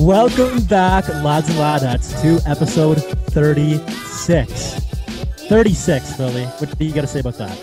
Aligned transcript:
Welcome 0.00 0.64
back, 0.64 1.06
lads 1.22 1.50
and 1.50 1.58
ladettes, 1.58 2.20
to 2.22 2.40
episode 2.50 2.96
36. 3.32 4.74
36, 5.48 6.16
Philly. 6.16 6.44
What 6.46 6.78
do 6.78 6.84
you 6.86 6.94
got 6.94 7.02
to 7.02 7.06
say 7.06 7.20
about 7.20 7.34
that? 7.36 7.60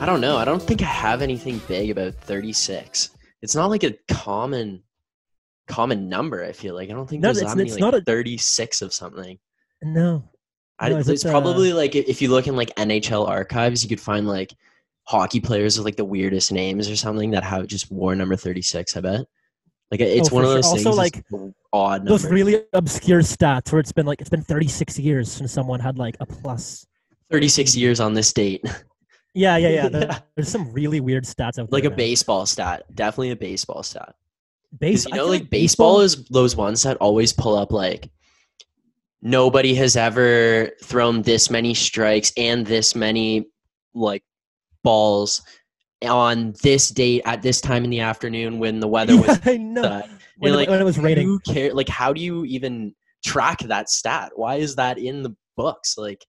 I 0.00 0.06
don't 0.06 0.20
know. 0.20 0.36
I 0.38 0.44
don't 0.44 0.60
think 0.60 0.82
I 0.82 0.86
have 0.86 1.22
anything 1.22 1.60
big 1.68 1.90
about 1.90 2.14
36. 2.14 3.10
It's 3.42 3.54
not 3.54 3.70
like 3.70 3.84
a 3.84 3.96
common 4.08 4.82
common 5.68 6.08
number, 6.08 6.44
I 6.44 6.50
feel 6.50 6.74
like. 6.74 6.90
I 6.90 6.94
don't 6.94 7.08
think 7.08 7.22
No, 7.22 7.28
there's 7.28 7.38
it's- 7.38 7.54
many, 7.56 7.68
it's 7.68 7.74
like 7.80 7.92
not 7.92 7.94
a- 7.94 8.02
36 8.02 8.82
of 8.82 8.92
something. 8.92 9.38
No. 9.82 10.24
I, 10.80 10.88
No, 10.88 10.96
it's 10.98 11.08
it, 11.08 11.24
uh, 11.26 11.30
probably 11.30 11.72
like 11.72 11.94
if 11.94 12.20
you 12.20 12.28
look 12.28 12.48
in 12.48 12.56
like 12.56 12.74
NHL 12.74 13.28
archives, 13.28 13.84
you 13.84 13.88
could 13.88 14.00
find 14.00 14.26
like 14.26 14.52
hockey 15.04 15.40
players 15.40 15.78
with 15.78 15.84
like 15.84 15.96
the 15.96 16.04
weirdest 16.04 16.50
names 16.50 16.90
or 16.90 16.96
something 16.96 17.30
that 17.30 17.44
have 17.44 17.68
just 17.68 17.90
war 17.92 18.16
number 18.16 18.34
36, 18.34 18.96
I 18.96 19.00
bet. 19.00 19.26
Like 19.92 20.00
it's 20.00 20.32
Oh, 20.32 20.34
one 20.36 20.44
of 20.44 20.50
those 20.50 20.64
sure. 20.64 20.74
things. 20.76 20.86
Also, 20.86 20.98
like, 20.98 21.22
odd 21.72 22.06
Those 22.06 22.24
really 22.24 22.64
obscure 22.72 23.20
stats 23.20 23.70
where 23.70 23.78
it's 23.78 23.92
been 23.92 24.06
like, 24.06 24.20
it's 24.22 24.30
been 24.30 24.42
36 24.42 24.98
years 24.98 25.30
since 25.30 25.52
someone 25.52 25.78
had 25.80 25.98
like 25.98 26.16
a 26.18 26.26
plus. 26.26 26.86
36 27.30 27.76
years 27.76 28.00
on 28.00 28.14
this 28.14 28.32
date. 28.32 28.64
Yeah, 29.34 29.56
yeah, 29.56 29.68
yeah. 29.70 29.88
There- 29.88 30.02
Yeah. 30.02 30.18
There's 30.34 30.48
some 30.50 30.70
really 30.72 31.00
weird 31.00 31.24
stats 31.24 31.58
out 31.58 31.68
there. 31.68 31.68
like 31.70 31.84
a 31.84 31.88
man. 31.90 31.96
baseball 31.96 32.44
stat. 32.44 32.84
Definitely 32.94 33.30
a 33.30 33.36
baseball 33.36 33.82
stat. 33.82 34.14
Base, 34.78 35.04
you 35.06 35.10
know, 35.12 35.16
feel 35.24 35.28
like 35.28 35.48
baseball 35.50 36.00
is 36.00 36.26
those 36.28 36.54
ones 36.56 36.82
that 36.82 36.96
always 36.98 37.32
pull 37.32 37.54
up 37.56 37.72
like 37.72 38.10
nobody 39.22 39.74
has 39.74 39.96
ever 39.96 40.70
thrown 40.82 41.22
this 41.22 41.50
many 41.50 41.74
strikes 41.74 42.32
and 42.36 42.66
this 42.66 42.94
many 42.94 43.46
like 43.94 44.22
balls 44.82 45.42
on 46.06 46.54
this 46.62 46.88
date 46.90 47.22
at 47.24 47.42
this 47.42 47.60
time 47.60 47.84
in 47.84 47.90
the 47.90 48.00
afternoon 48.00 48.58
when 48.58 48.80
the 48.80 48.88
weather 48.88 49.16
was 49.16 49.26
Yeah, 49.28 49.38
I 49.52 49.56
know. 49.56 50.02
When, 50.38 50.54
like, 50.54 50.68
when 50.68 50.80
it 50.80 50.84
was 50.84 50.98
raining. 50.98 51.26
who 51.26 51.38
care 51.40 51.72
like 51.72 51.88
how 51.88 52.12
do 52.12 52.20
you 52.20 52.44
even 52.44 52.94
track 53.24 53.58
that 53.60 53.88
stat? 53.88 54.32
Why 54.34 54.56
is 54.56 54.74
that 54.76 54.98
in 54.98 55.22
the 55.22 55.34
books? 55.56 55.96
Like 55.98 56.24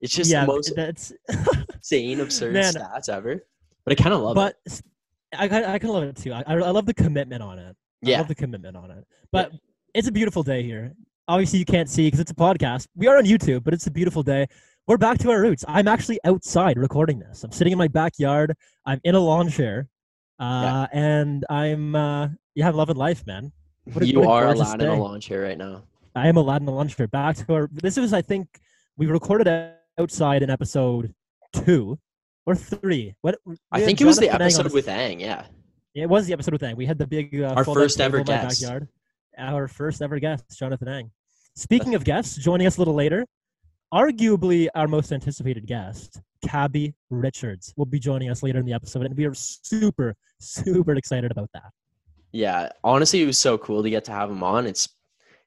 it's 0.00 0.14
just 0.14 0.30
yeah, 0.30 0.42
the 0.42 0.46
most 0.52 0.74
that's. 0.76 1.12
insane, 1.74 2.20
absurd 2.20 2.52
Man. 2.52 2.74
stats 2.74 3.08
ever. 3.08 3.44
But 3.84 3.98
I 3.98 4.02
kind 4.02 4.14
of 4.14 4.20
love 4.20 4.36
it. 4.36 4.54
but 4.64 4.80
I 5.38 5.48
I, 5.48 5.60
I, 5.62 5.72
I 5.74 5.78
can 5.78 5.88
love 5.90 6.02
it 6.02 6.16
too. 6.16 6.32
I, 6.32 6.42
I 6.46 6.54
I 6.54 6.70
love 6.70 6.86
the 6.86 6.94
commitment 6.94 7.42
on 7.42 7.58
it. 7.58 7.74
I 8.04 8.08
Yeah. 8.10 8.18
love 8.18 8.28
the 8.28 8.34
commitment 8.34 8.76
on 8.76 8.90
it. 8.90 9.04
But 9.32 9.52
it's 9.94 10.08
a 10.08 10.12
beautiful 10.12 10.42
day 10.42 10.62
here. 10.62 10.92
Obviously, 11.28 11.58
you 11.58 11.64
can't 11.64 11.88
see 11.88 12.06
because 12.06 12.20
it's 12.20 12.30
a 12.30 12.34
podcast. 12.34 12.86
We 12.94 13.06
are 13.06 13.16
on 13.16 13.24
YouTube, 13.24 13.64
but 13.64 13.72
it's 13.74 13.86
a 13.86 13.90
beautiful 13.90 14.22
day. 14.22 14.46
We're 14.88 14.98
back 14.98 15.18
to 15.18 15.30
our 15.32 15.40
roots. 15.40 15.64
I'm 15.66 15.88
actually 15.88 16.20
outside 16.24 16.78
recording 16.78 17.18
this. 17.18 17.42
I'm 17.42 17.50
sitting 17.50 17.72
in 17.72 17.78
my 17.78 17.88
backyard. 17.88 18.54
I'm 18.84 19.00
in 19.02 19.16
a 19.16 19.20
lawn 19.20 19.48
chair, 19.50 19.88
uh, 20.38 20.86
and 20.92 21.44
I'm 21.50 21.96
uh, 21.96 22.28
yeah, 22.54 22.68
I'm 22.68 22.76
loving 22.76 22.94
life, 22.94 23.26
man. 23.26 23.50
what 23.84 24.04
a- 24.04 24.06
you 24.06 24.20
what 24.20 24.26
a 24.28 24.30
are 24.30 24.52
allowed 24.52 24.80
in 24.80 24.88
a 24.88 24.94
lawn 24.94 25.20
chair 25.20 25.42
right 25.42 25.58
now. 25.58 25.82
I 26.14 26.28
am 26.28 26.36
allowed 26.36 26.62
in 26.62 26.66
the 26.66 26.72
lawn 26.72 26.86
chair. 26.86 27.08
Back 27.08 27.34
to 27.36 27.52
our. 27.52 27.68
This 27.72 27.96
was, 27.96 28.12
I 28.12 28.22
think, 28.22 28.46
we 28.96 29.06
recorded 29.06 29.48
outside 29.98 30.44
in 30.44 30.50
episode 30.50 31.12
two 31.52 31.98
or 32.46 32.54
three. 32.54 33.12
What 33.22 33.38
I 33.72 33.80
think 33.80 34.00
it 34.00 34.04
was 34.04 34.18
the 34.18 34.28
Ang 34.28 34.40
episode 34.40 34.72
with 34.72 34.86
Ang, 34.88 35.18
yeah. 35.18 35.46
It 35.96 36.08
was 36.08 36.28
the 36.28 36.32
episode 36.32 36.52
with 36.52 36.62
Ang. 36.62 36.76
We 36.76 36.86
had 36.86 36.98
the 36.98 37.08
big 37.08 37.40
uh, 37.40 37.54
Our 37.56 37.64
first 37.64 38.00
ever 38.00 38.22
guest. 38.22 38.60
backyard. 38.60 38.86
Our 39.36 39.66
first 39.66 40.00
ever 40.00 40.20
guest, 40.20 40.44
Jonathan 40.56 40.86
Ang. 40.86 41.10
Speaking 41.56 41.96
of 41.96 42.04
guests, 42.04 42.36
joining 42.36 42.68
us 42.68 42.76
a 42.76 42.80
little 42.80 42.94
later, 42.94 43.26
arguably 43.92 44.68
our 44.74 44.88
most 44.88 45.12
anticipated 45.12 45.66
guest, 45.66 46.20
Cabbie 46.46 46.94
Richards, 47.10 47.72
will 47.76 47.86
be 47.86 47.98
joining 47.98 48.30
us 48.30 48.42
later 48.42 48.58
in 48.58 48.66
the 48.66 48.72
episode, 48.72 49.06
and 49.06 49.16
we 49.16 49.24
are 49.24 49.34
super, 49.34 50.14
super 50.40 50.94
excited 50.94 51.30
about 51.30 51.50
that. 51.54 51.70
Yeah, 52.32 52.70
honestly, 52.84 53.22
it 53.22 53.26
was 53.26 53.38
so 53.38 53.56
cool 53.58 53.82
to 53.82 53.90
get 53.90 54.04
to 54.04 54.12
have 54.12 54.30
him 54.30 54.42
on. 54.42 54.66
It's 54.66 54.88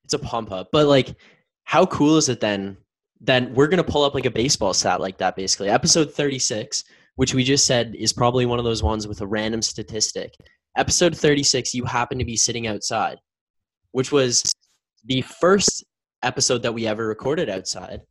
it's 0.03 0.13
a 0.13 0.19
pump 0.19 0.51
up, 0.51 0.69
but 0.71 0.87
like, 0.87 1.15
how 1.63 1.85
cool 1.85 2.17
is 2.17 2.29
it 2.29 2.39
then? 2.39 2.77
Then 3.21 3.53
we're 3.53 3.67
gonna 3.67 3.83
pull 3.83 4.03
up 4.03 4.15
like 4.15 4.25
a 4.25 4.31
baseball 4.31 4.73
stat 4.73 5.01
like 5.01 5.17
that, 5.19 5.35
basically. 5.35 5.69
Episode 5.69 6.13
thirty 6.13 6.39
six, 6.39 6.83
which 7.15 7.33
we 7.33 7.43
just 7.43 7.67
said 7.67 7.95
is 7.95 8.13
probably 8.13 8.45
one 8.45 8.59
of 8.59 8.65
those 8.65 8.81
ones 8.81 9.07
with 9.07 9.21
a 9.21 9.27
random 9.27 9.61
statistic. 9.61 10.33
Episode 10.77 11.15
thirty 11.15 11.43
six, 11.43 11.73
you 11.73 11.83
happen 11.83 12.17
to 12.17 12.25
be 12.25 12.37
sitting 12.37 12.65
outside, 12.65 13.17
which 13.91 14.11
was 14.11 14.41
the 15.05 15.21
first 15.21 15.83
episode 16.23 16.63
that 16.63 16.73
we 16.73 16.87
ever 16.87 17.07
recorded 17.07 17.49
outside 17.49 18.01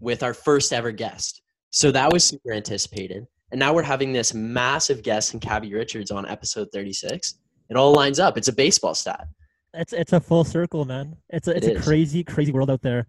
with 0.00 0.22
our 0.22 0.34
first 0.34 0.72
ever 0.72 0.92
guest. 0.92 1.42
So 1.70 1.90
that 1.90 2.12
was 2.12 2.24
super 2.24 2.52
anticipated. 2.52 3.26
And 3.50 3.58
now 3.58 3.72
we're 3.72 3.82
having 3.82 4.12
this 4.12 4.34
massive 4.34 5.02
guest 5.02 5.34
in 5.34 5.40
Cabbie 5.40 5.74
Richards 5.74 6.10
on 6.10 6.26
episode 6.26 6.68
36 6.72 7.36
it 7.68 7.76
all 7.76 7.92
lines 7.92 8.18
up. 8.18 8.36
It's 8.36 8.48
a 8.48 8.52
baseball 8.52 8.94
stat. 8.94 9.26
It's 9.74 9.92
it's 9.92 10.12
a 10.12 10.20
full 10.20 10.44
circle, 10.44 10.84
man. 10.84 11.16
It's 11.30 11.48
a 11.48 11.56
it's 11.56 11.66
It 11.66 11.76
a 11.76 11.80
crazy 11.80 12.24
crazy 12.24 12.52
world 12.52 12.70
out 12.70 12.82
there. 12.82 13.06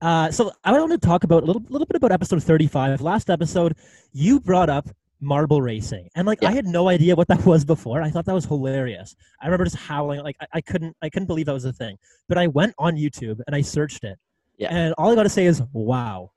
Uh, 0.00 0.30
so 0.30 0.52
I 0.64 0.72
want 0.72 0.92
to 0.92 0.98
talk 0.98 1.24
about 1.24 1.42
a 1.42 1.46
little 1.46 1.62
little 1.68 1.86
bit 1.86 1.96
about 1.96 2.12
episode 2.12 2.42
thirty 2.42 2.66
five. 2.66 3.00
Last 3.00 3.30
episode, 3.30 3.76
you 4.12 4.40
brought 4.40 4.68
up 4.68 4.88
marble 5.20 5.60
racing, 5.60 6.08
and 6.14 6.26
like 6.26 6.42
I 6.42 6.52
had 6.52 6.66
no 6.66 6.88
idea 6.88 7.14
what 7.14 7.28
that 7.28 7.44
was 7.46 7.64
before. 7.64 8.02
I 8.02 8.10
thought 8.10 8.24
that 8.24 8.34
was 8.34 8.46
hilarious. 8.46 9.14
I 9.40 9.46
remember 9.46 9.64
just 9.64 9.76
howling 9.76 10.22
like 10.22 10.36
I, 10.40 10.46
I 10.54 10.60
couldn't 10.60 10.96
I 11.02 11.08
couldn't 11.08 11.26
believe 11.26 11.46
that 11.46 11.52
was 11.52 11.66
a 11.66 11.72
thing. 11.72 11.96
But 12.28 12.38
I 12.38 12.46
went 12.48 12.74
on 12.78 12.96
YouTube 12.96 13.40
and 13.46 13.54
I 13.54 13.60
searched 13.60 14.04
it, 14.04 14.18
Yeah. 14.58 14.68
and 14.74 14.94
all 14.98 15.10
I 15.10 15.14
got 15.14 15.22
to 15.22 15.28
say 15.28 15.46
is 15.46 15.62
wow. 15.72 16.30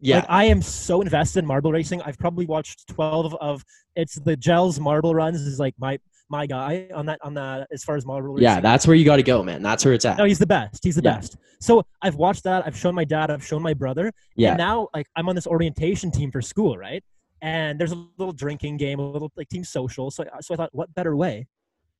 Yeah. 0.00 0.16
Like 0.16 0.26
I 0.28 0.44
am 0.44 0.60
so 0.62 1.00
invested 1.00 1.40
in 1.40 1.46
marble 1.46 1.70
racing. 1.70 2.02
I've 2.02 2.18
probably 2.18 2.46
watched 2.46 2.88
twelve 2.88 3.34
of 3.36 3.64
it's 3.94 4.16
the 4.16 4.36
Jelle's 4.36 4.80
marble 4.80 5.14
runs 5.14 5.40
is 5.40 5.60
like 5.60 5.74
my 5.78 5.98
my 6.28 6.46
guy 6.46 6.88
on 6.94 7.06
that 7.06 7.20
on 7.22 7.34
that 7.34 7.68
as 7.70 7.84
far 7.84 7.94
as 7.96 8.04
marble 8.06 8.30
racing. 8.32 8.42
yeah, 8.44 8.58
that's 8.60 8.86
where 8.86 8.96
you 8.96 9.04
got 9.04 9.16
to 9.16 9.22
go, 9.22 9.42
man. 9.44 9.62
That's 9.62 9.84
where 9.84 9.94
it's 9.94 10.04
at. 10.04 10.16
No, 10.18 10.24
he's 10.24 10.38
the 10.38 10.46
best. 10.46 10.82
He's 10.82 10.96
the 10.96 11.02
Yeah. 11.02 11.16
best. 11.16 11.36
So 11.60 11.84
I've 12.00 12.16
watched 12.16 12.42
that. 12.44 12.66
I've 12.66 12.76
shown 12.76 12.94
my 12.94 13.04
dad. 13.04 13.30
I've 13.30 13.46
shown 13.46 13.62
my 13.62 13.74
brother. 13.74 14.10
yeah. 14.34 14.50
And 14.50 14.58
now, 14.58 14.88
like, 14.94 15.06
I'm 15.14 15.28
on 15.28 15.36
this 15.36 15.46
orientation 15.46 16.10
team 16.10 16.32
for 16.32 16.42
school, 16.42 16.76
right? 16.76 17.04
And 17.42 17.78
there's 17.78 17.92
a 17.92 18.06
little 18.18 18.32
drinking 18.32 18.78
game, 18.78 18.98
a 18.98 19.08
little 19.08 19.30
like 19.36 19.48
team 19.50 19.62
social. 19.62 20.10
So, 20.10 20.24
so 20.40 20.54
I 20.54 20.56
thought, 20.56 20.70
what 20.72 20.92
better 20.94 21.14
way 21.14 21.46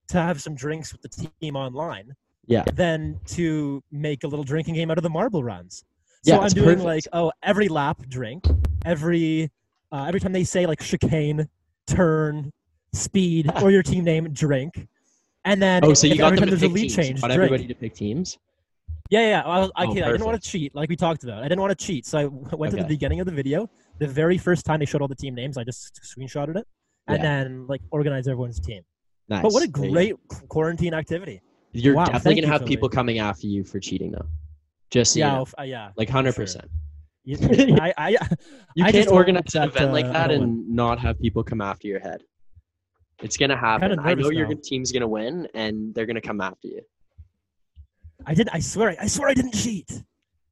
to 0.08 0.16
have 0.18 0.40
some 0.42 0.54
drinks 0.56 0.92
with 0.92 1.02
the 1.02 1.28
team 1.40 1.54
online 1.54 2.14
Yeah. 2.46 2.64
than 2.74 3.20
to 3.28 3.82
make 3.90 4.24
a 4.24 4.26
little 4.26 4.44
drinking 4.44 4.74
game 4.74 4.90
out 4.90 4.98
of 4.98 5.02
the 5.02 5.10
marble 5.10 5.42
runs? 5.44 5.84
So 6.24 6.34
Yeah, 6.34 6.38
I'm 6.40 6.48
doing 6.50 6.66
perfect. 6.66 6.84
like, 6.84 7.04
oh, 7.12 7.32
every 7.42 7.68
lap 7.68 8.02
drink, 8.08 8.46
every 8.84 9.50
uh, 9.90 10.04
every 10.08 10.20
time 10.20 10.32
they 10.32 10.44
say 10.44 10.66
like 10.66 10.80
chicane, 10.80 11.48
turn, 11.86 12.50
speed, 12.92 13.50
or 13.62 13.70
your 13.70 13.82
team 13.82 14.04
name, 14.04 14.32
drink. 14.32 14.86
And 15.44 15.60
then 15.60 15.84
oh, 15.84 15.94
so 15.94 16.06
you 16.06 16.16
got 16.16 16.26
every 16.32 16.36
them 16.38 16.48
time 16.48 16.50
to 16.50 16.56
there's 16.56 16.62
a 16.62 16.66
pick 16.66 16.74
lead 16.74 16.80
teams. 16.82 16.96
change, 16.96 17.20
Got 17.20 17.30
everybody 17.32 17.66
to 17.66 17.74
pick 17.74 17.94
teams. 17.94 18.38
Yeah, 19.10 19.28
yeah. 19.28 19.42
I, 19.44 19.60
I, 19.60 19.68
Oh, 19.84 19.90
okay, 19.90 20.02
I 20.02 20.12
didn't 20.12 20.24
want 20.24 20.40
to 20.42 20.48
cheat, 20.50 20.74
like 20.74 20.88
we 20.88 20.96
talked 20.96 21.24
about. 21.24 21.40
I 21.40 21.48
didn't 21.48 21.60
want 21.60 21.76
to 21.78 21.84
cheat, 21.86 22.06
so 22.06 22.18
I 22.18 22.54
went 22.54 22.70
to 22.70 22.78
the 22.78 22.88
beginning 22.88 23.20
of 23.20 23.26
the 23.26 23.32
video. 23.32 23.68
The 23.98 24.06
very 24.06 24.38
first 24.38 24.64
time 24.64 24.80
they 24.80 24.86
showed 24.86 25.02
all 25.02 25.08
the 25.08 25.14
team 25.16 25.34
names, 25.34 25.58
I 25.58 25.64
just 25.64 26.00
screenshotted 26.02 26.56
it 26.56 26.66
and 27.08 27.16
Yeah. 27.18 27.22
then 27.22 27.66
like 27.66 27.82
organized 27.90 28.28
everyone's 28.28 28.58
team. 28.60 28.82
Nice. 29.28 29.42
But 29.42 29.52
what 29.52 29.62
a 29.64 29.66
There 29.70 29.84
you 29.84 29.88
go. 29.88 29.92
great 29.92 30.14
qu- 30.28 30.46
quarantine 30.46 30.94
activity! 30.94 31.42
You're 31.72 31.94
Wow, 31.94 32.04
definitely 32.04 32.36
gonna 32.36 32.46
you, 32.46 32.52
have 32.52 32.60
Philly. 32.62 32.68
people 32.68 32.88
coming 32.88 33.18
after 33.18 33.46
you 33.46 33.64
for 33.64 33.80
cheating, 33.80 34.12
though. 34.12 34.26
Just 34.90 35.14
so 35.14 35.18
yeah, 35.20 35.32
you 35.32 35.38
know. 35.38 35.46
Uh, 35.58 35.62
yeah. 35.62 35.90
like 35.96 36.08
hundred 36.08 36.34
sure. 36.34 36.44
percent. 36.44 36.70
You, 37.24 37.36
I, 37.80 37.94
I, 37.96 38.08
You 38.74 38.84
I 38.84 38.92
can't 38.92 39.08
organize 39.08 39.54
an 39.54 39.62
that, 39.62 39.68
event 39.68 39.92
like 39.92 40.04
uh, 40.06 40.12
that 40.12 40.30
I 40.30 40.34
don't 40.34 40.42
and 40.42 40.68
not 40.68 40.98
have 40.98 41.18
people 41.20 41.42
come 41.42 41.60
after 41.60 41.86
your 41.88 42.00
head. 42.00 42.22
It's 43.22 43.36
gonna 43.36 43.56
happen. 43.56 43.98
I 43.98 44.10
nervous 44.10 44.24
know 44.24 44.30
your 44.30 44.52
team's 44.54 44.90
gonna 44.92 45.08
win, 45.08 45.48
and 45.54 45.94
they're 45.94 46.06
gonna 46.06 46.20
come 46.20 46.40
after 46.40 46.68
you. 46.68 46.80
I 48.26 48.34
did. 48.34 48.48
I 48.52 48.60
swear. 48.60 48.96
I 49.00 49.06
swear 49.06 49.28
I 49.28 49.34
didn't 49.34 49.54
cheat. 49.54 50.02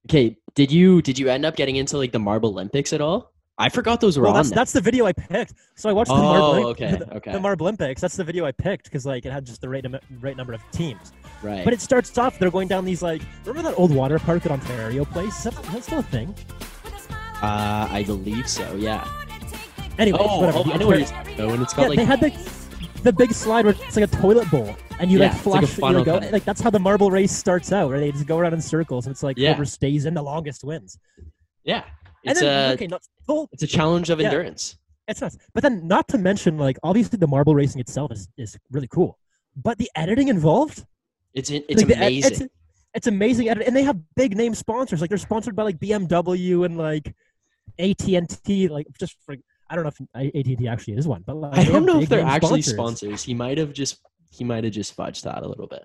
Okay, 0.09 0.36
did 0.54 0.70
you 0.72 1.03
did 1.03 1.19
you 1.19 1.28
end 1.28 1.44
up 1.44 1.56
getting 1.56 1.76
into 1.76 1.98
like 1.98 2.12
the 2.12 2.19
Marble 2.19 2.50
Olympics 2.50 2.92
at 2.92 3.00
all? 3.00 3.32
I 3.60 3.69
forgot 3.69 4.00
those 4.00 4.16
were 4.19 4.25
Well, 4.25 4.32
on. 4.32 4.37
that's 4.38 4.48
there. 4.48 4.56
that's 4.56 4.72
the 4.72 4.81
video 4.81 5.06
I 5.06 5.12
picked. 5.12 5.54
So 5.76 5.88
I 5.88 5.93
watched 5.93 6.09
the 6.09 6.15
Oh, 6.15 6.22
Marble, 6.22 6.66
okay, 6.71 6.97
the, 6.97 7.15
okay. 7.16 7.32
the 7.32 7.41
Marble 7.41 7.66
Olympics. 7.66 8.00
That's 8.00 8.16
the 8.16 8.25
video 8.25 8.44
I 8.47 8.53
picked 8.53 8.84
because 8.84 9.04
like 9.06 9.26
it 9.26 9.33
had 9.33 9.45
just 9.45 9.60
the 9.60 9.68
right 9.68 9.84
right 10.21 10.36
number 10.36 10.53
of 10.53 10.62
teams. 10.72 11.12
right. 11.42 11.62
But 11.65 11.72
it 11.72 11.80
starts 11.80 12.16
off. 12.18 12.39
They're 12.39 12.51
going 12.51 12.68
down 12.68 12.84
these 12.84 13.03
like. 13.03 13.22
Remember 13.45 13.71
that 13.71 13.77
old 13.78 13.95
water 13.95 14.18
park 14.18 14.47
at 14.47 14.53
Ontario 14.53 15.04
Place? 15.04 15.36
Is 15.39 15.45
that, 15.54 15.65
is 15.66 15.72
that 15.72 15.83
still 15.84 15.98
a 16.01 16.03
thing? 16.04 16.34
uh, 17.42 17.89
I 17.91 18.03
believe 18.07 18.48
so. 18.48 18.74
Yeah. 18.77 19.07
Anyway, 19.98 20.18
Oh, 20.21 20.41
whatever. 20.41 20.59
oh, 20.59 20.63
I 20.63 20.65
know 20.65 20.72
Ontario- 20.92 20.98
you're 20.98 21.06
talking 21.06 21.34
about. 21.34 21.53
And 21.53 21.63
it's 21.63 21.74
got 21.74 21.83
yeah, 21.83 21.89
like 21.89 21.97
they 21.98 22.04
had 22.04 22.21
the 22.21 22.60
the 23.03 23.13
big 23.13 23.33
slide 23.33 23.65
where 23.65 23.74
it's 23.86 23.97
like 23.97 24.13
a 24.13 24.16
toilet 24.16 24.51
bowl, 24.51 24.77
and 24.98 25.10
you 25.10 25.18
Yeah, 25.18 25.28
like 25.45 25.63
it's 25.63 25.78
like 25.78 25.97
you 25.97 26.04
go, 26.04 26.18
like 26.33 26.45
that's 26.45 26.60
how 26.60 26.68
the 26.71 26.78
marble 26.78 27.10
race 27.10 27.33
starts 27.33 27.72
out, 27.72 27.89
where 27.89 27.98
they 28.01 28.13
just 28.13 28.27
go 28.27 28.36
around 28.39 28.53
in 28.53 28.60
circles, 28.60 29.06
and 29.06 29.13
it's 29.13 29.22
like 29.22 29.39
Yeah. 29.39 29.48
whoever 29.51 29.65
stays 29.65 30.04
in 30.06 30.13
the 30.15 30.22
longest 30.22 30.65
wins. 30.65 30.98
yeah. 31.65 31.84
And 32.24 32.32
It's 32.32 32.40
then 32.40 32.70
a 32.70 32.74
okay, 32.74 32.86
not 32.86 33.02
it's 33.52 33.62
a 33.62 33.66
challenge 33.66 34.10
of 34.10 34.20
Yeah. 34.20 34.26
endurance. 34.26 34.76
It's 35.08 35.20
nuts. 35.20 35.38
But 35.54 35.62
then, 35.62 35.86
not 35.88 36.06
to 36.08 36.18
mention, 36.18 36.58
like 36.58 36.78
obviously 36.82 37.16
the 37.18 37.26
marble 37.26 37.54
racing 37.54 37.80
itself 37.80 38.12
is 38.12 38.28
is 38.36 38.56
really 38.70 38.88
cool, 38.88 39.18
but 39.56 39.78
the 39.78 39.90
editing 39.96 40.28
involved, 40.28 40.84
It's 41.34 41.50
it's 41.50 41.68
like, 41.68 41.86
the 41.86 41.94
amazing. 41.94 42.32
it's, 42.32 42.42
it's 42.94 43.06
amazing 43.06 43.48
edit, 43.48 43.66
and 43.66 43.74
they 43.74 43.82
have 43.84 43.98
big 44.16 44.36
name 44.36 44.54
sponsors. 44.54 45.00
Like 45.00 45.08
they're 45.08 45.18
sponsored 45.18 45.56
by 45.56 45.62
like 45.64 45.78
BMW 45.78 46.64
and 46.64 46.76
like 46.76 47.14
AT 47.78 48.06
and 48.14 48.28
T. 48.44 48.68
Like 48.68 48.86
just 48.98 49.16
for 49.24 49.34
I 49.68 49.74
don't 49.74 49.84
know 49.84 49.92
if 49.94 50.00
AT 50.34 50.34
and 50.46 50.58
T 50.58 50.68
actually 50.68 50.94
is 50.96 51.08
one, 51.08 51.22
but 51.26 51.36
like, 51.36 51.58
I 51.58 51.64
don't 51.64 51.86
know 51.86 52.00
if 52.00 52.08
they're 52.08 52.20
actually 52.20 52.62
sponsors. 52.62 52.74
sponsors. 52.74 53.22
He 53.24 53.34
might 53.34 53.58
have 53.58 53.72
just 53.72 54.00
he 54.30 54.44
might 54.44 54.62
have 54.64 54.72
just 54.72 54.96
fudged 54.96 55.22
that 55.22 55.42
a 55.42 55.48
little 55.48 55.66
bit. 55.66 55.84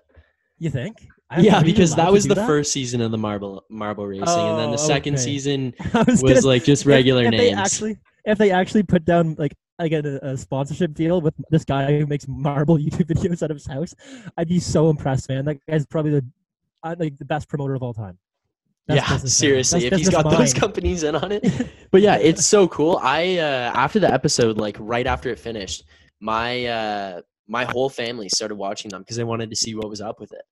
You 0.58 0.70
think? 0.70 1.06
I- 1.30 1.40
Yeah, 1.40 1.62
because 1.62 1.94
that 1.96 2.10
was 2.12 2.24
the 2.26 2.34
that? 2.34 2.46
first 2.46 2.72
season 2.72 3.00
of 3.00 3.10
the 3.10 3.18
marble 3.18 3.64
marble 3.68 4.06
racing, 4.06 4.26
and 4.28 4.58
then 4.58 4.70
the 4.70 4.78
Oh, 4.78 4.88
second 4.94 5.14
okay. 5.14 5.22
season 5.22 5.74
was, 5.94 6.22
was 6.22 6.22
gonna- 6.22 6.46
like 6.46 6.64
just 6.64 6.82
if- 6.82 6.86
regular 6.88 7.24
if, 7.24 7.30
They 7.32 7.36
names. 7.36 7.58
actually, 7.58 7.96
if 8.24 8.38
they 8.38 8.50
actually 8.50 8.82
put 8.84 9.04
down 9.04 9.34
like 9.38 9.52
like 9.78 9.92
a, 9.92 10.18
a 10.22 10.36
sponsorship 10.36 10.94
deal 10.94 11.20
with 11.20 11.34
this 11.50 11.64
guy 11.64 11.98
who 11.98 12.06
makes 12.06 12.26
marble 12.26 12.78
YouTube 12.84 13.06
videos 13.08 13.42
out 13.42 13.50
of 13.50 13.56
his 13.56 13.66
house, 13.66 13.94
I'd 14.38 14.48
be 14.48 14.58
so 14.60 14.88
impressed, 14.88 15.28
man. 15.28 15.44
That 15.44 15.58
guy's 15.68 15.84
probably 15.84 16.12
the 16.12 16.24
uh, 16.82 16.94
like 16.98 17.16
the 17.18 17.24
best 17.26 17.48
promoter 17.48 17.74
of 17.74 17.82
all 17.82 17.92
time. 17.92 18.16
Yeah, 18.88 19.16
seriously, 19.18 19.84
if 19.86 19.94
he's 19.94 20.08
got 20.08 20.30
those 20.30 20.54
companies 20.54 21.02
in 21.02 21.16
on 21.16 21.32
it. 21.32 21.44
But 21.90 22.02
yeah, 22.02 22.16
it's 22.16 22.46
so 22.46 22.68
cool. 22.68 23.00
I 23.02 23.38
uh 23.38 23.72
after 23.74 23.98
the 23.98 24.12
episode, 24.12 24.58
like 24.58 24.76
right 24.78 25.06
after 25.06 25.28
it 25.30 25.38
finished, 25.40 25.84
my 26.20 26.66
uh 26.66 27.20
my 27.48 27.64
whole 27.64 27.88
family 27.88 28.28
started 28.28 28.56
watching 28.56 28.90
them 28.90 29.02
because 29.02 29.16
they 29.16 29.24
wanted 29.24 29.50
to 29.50 29.56
see 29.56 29.74
what 29.74 29.88
was 29.88 30.00
up 30.00 30.20
with 30.20 30.32
it. 30.32 30.42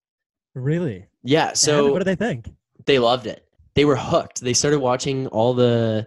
really. 0.55 1.06
Yeah, 1.23 1.52
so 1.55 1.91
what 1.91 1.99
do 1.99 2.05
they 2.05 2.14
think? 2.17 2.49
they 2.87 2.99
loved 2.99 3.26
it. 3.26 3.46
They 3.75 3.85
were 3.85 3.96
hooked. 3.96 4.41
They 4.41 4.52
started 4.52 4.81
watching 4.81 5.26
all 5.29 5.55
the. 5.55 6.06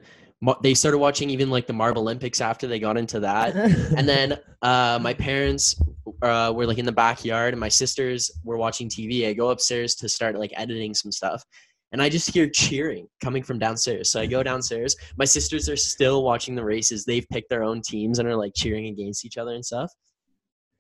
They 0.62 0.76
started 0.76 1.00
watching 1.00 1.32
even 1.32 1.50
like 1.50 1.66
the 1.66 1.74
Marble 1.74 2.04
Olympics 2.04 2.42
after 2.42 2.68
they 2.68 2.80
got 2.80 2.96
into 2.96 3.20
that. 3.22 3.56
And 3.98 4.08
then 4.08 4.38
uh, 4.62 5.00
my 5.02 5.14
parents 5.14 5.76
uh, 6.22 6.54
were 6.56 6.68
like 6.68 6.78
in 6.78 6.86
the 6.86 6.92
backyard, 6.92 7.54
and 7.54 7.60
my 7.60 7.70
sisters 7.70 8.32
were 8.44 8.58
watching 8.58 8.88
TV. 8.88 9.28
I 9.28 9.34
go 9.34 9.50
upstairs 9.50 9.96
to 9.96 10.08
start 10.08 10.38
like 10.38 10.54
editing 10.56 10.94
some 10.94 11.12
stuff, 11.12 11.44
and 11.92 12.02
I 12.02 12.10
just 12.10 12.32
hear 12.32 12.48
cheering 12.48 13.08
coming 13.22 13.42
from 13.42 13.58
downstairs. 13.58 14.12
So 14.12 14.22
I 14.22 14.28
go 14.28 14.44
downstairs. 14.44 14.96
My 15.18 15.26
sisters 15.26 15.68
are 15.70 15.76
still 15.76 16.24
watching 16.24 16.54
the 16.54 16.64
races. 16.64 17.04
They've 17.04 17.28
picked 17.30 17.50
their 17.50 17.64
own 17.64 17.82
teams 17.82 18.20
and 18.20 18.28
are 18.28 18.36
like 18.36 18.54
cheering 18.56 18.88
against 18.88 19.26
each 19.26 19.38
other 19.38 19.56
and 19.56 19.66
stuff. 19.66 19.92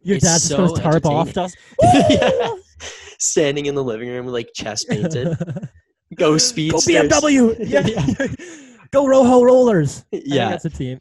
Your 0.01 0.17
it's 0.17 0.25
dad 0.25 0.33
just 0.35 0.47
so 0.47 0.57
goes 0.67 0.79
tarp 0.79 1.05
off, 1.05 1.33
Yeah. 2.09 2.49
Standing 3.19 3.65
in 3.65 3.75
the 3.75 3.83
living 3.83 4.09
room 4.09 4.27
like 4.27 4.49
chest 4.53 4.88
painted. 4.89 5.35
Go 6.15 6.38
speed. 6.38 6.71
Go 6.71 6.77
BMW. 6.77 7.55
Yeah. 7.59 8.27
Go 8.91 9.07
Rojo 9.07 9.44
Rollers. 9.44 10.05
Yeah. 10.11 10.49
that's 10.49 10.65
a 10.65 10.69
team. 10.69 10.99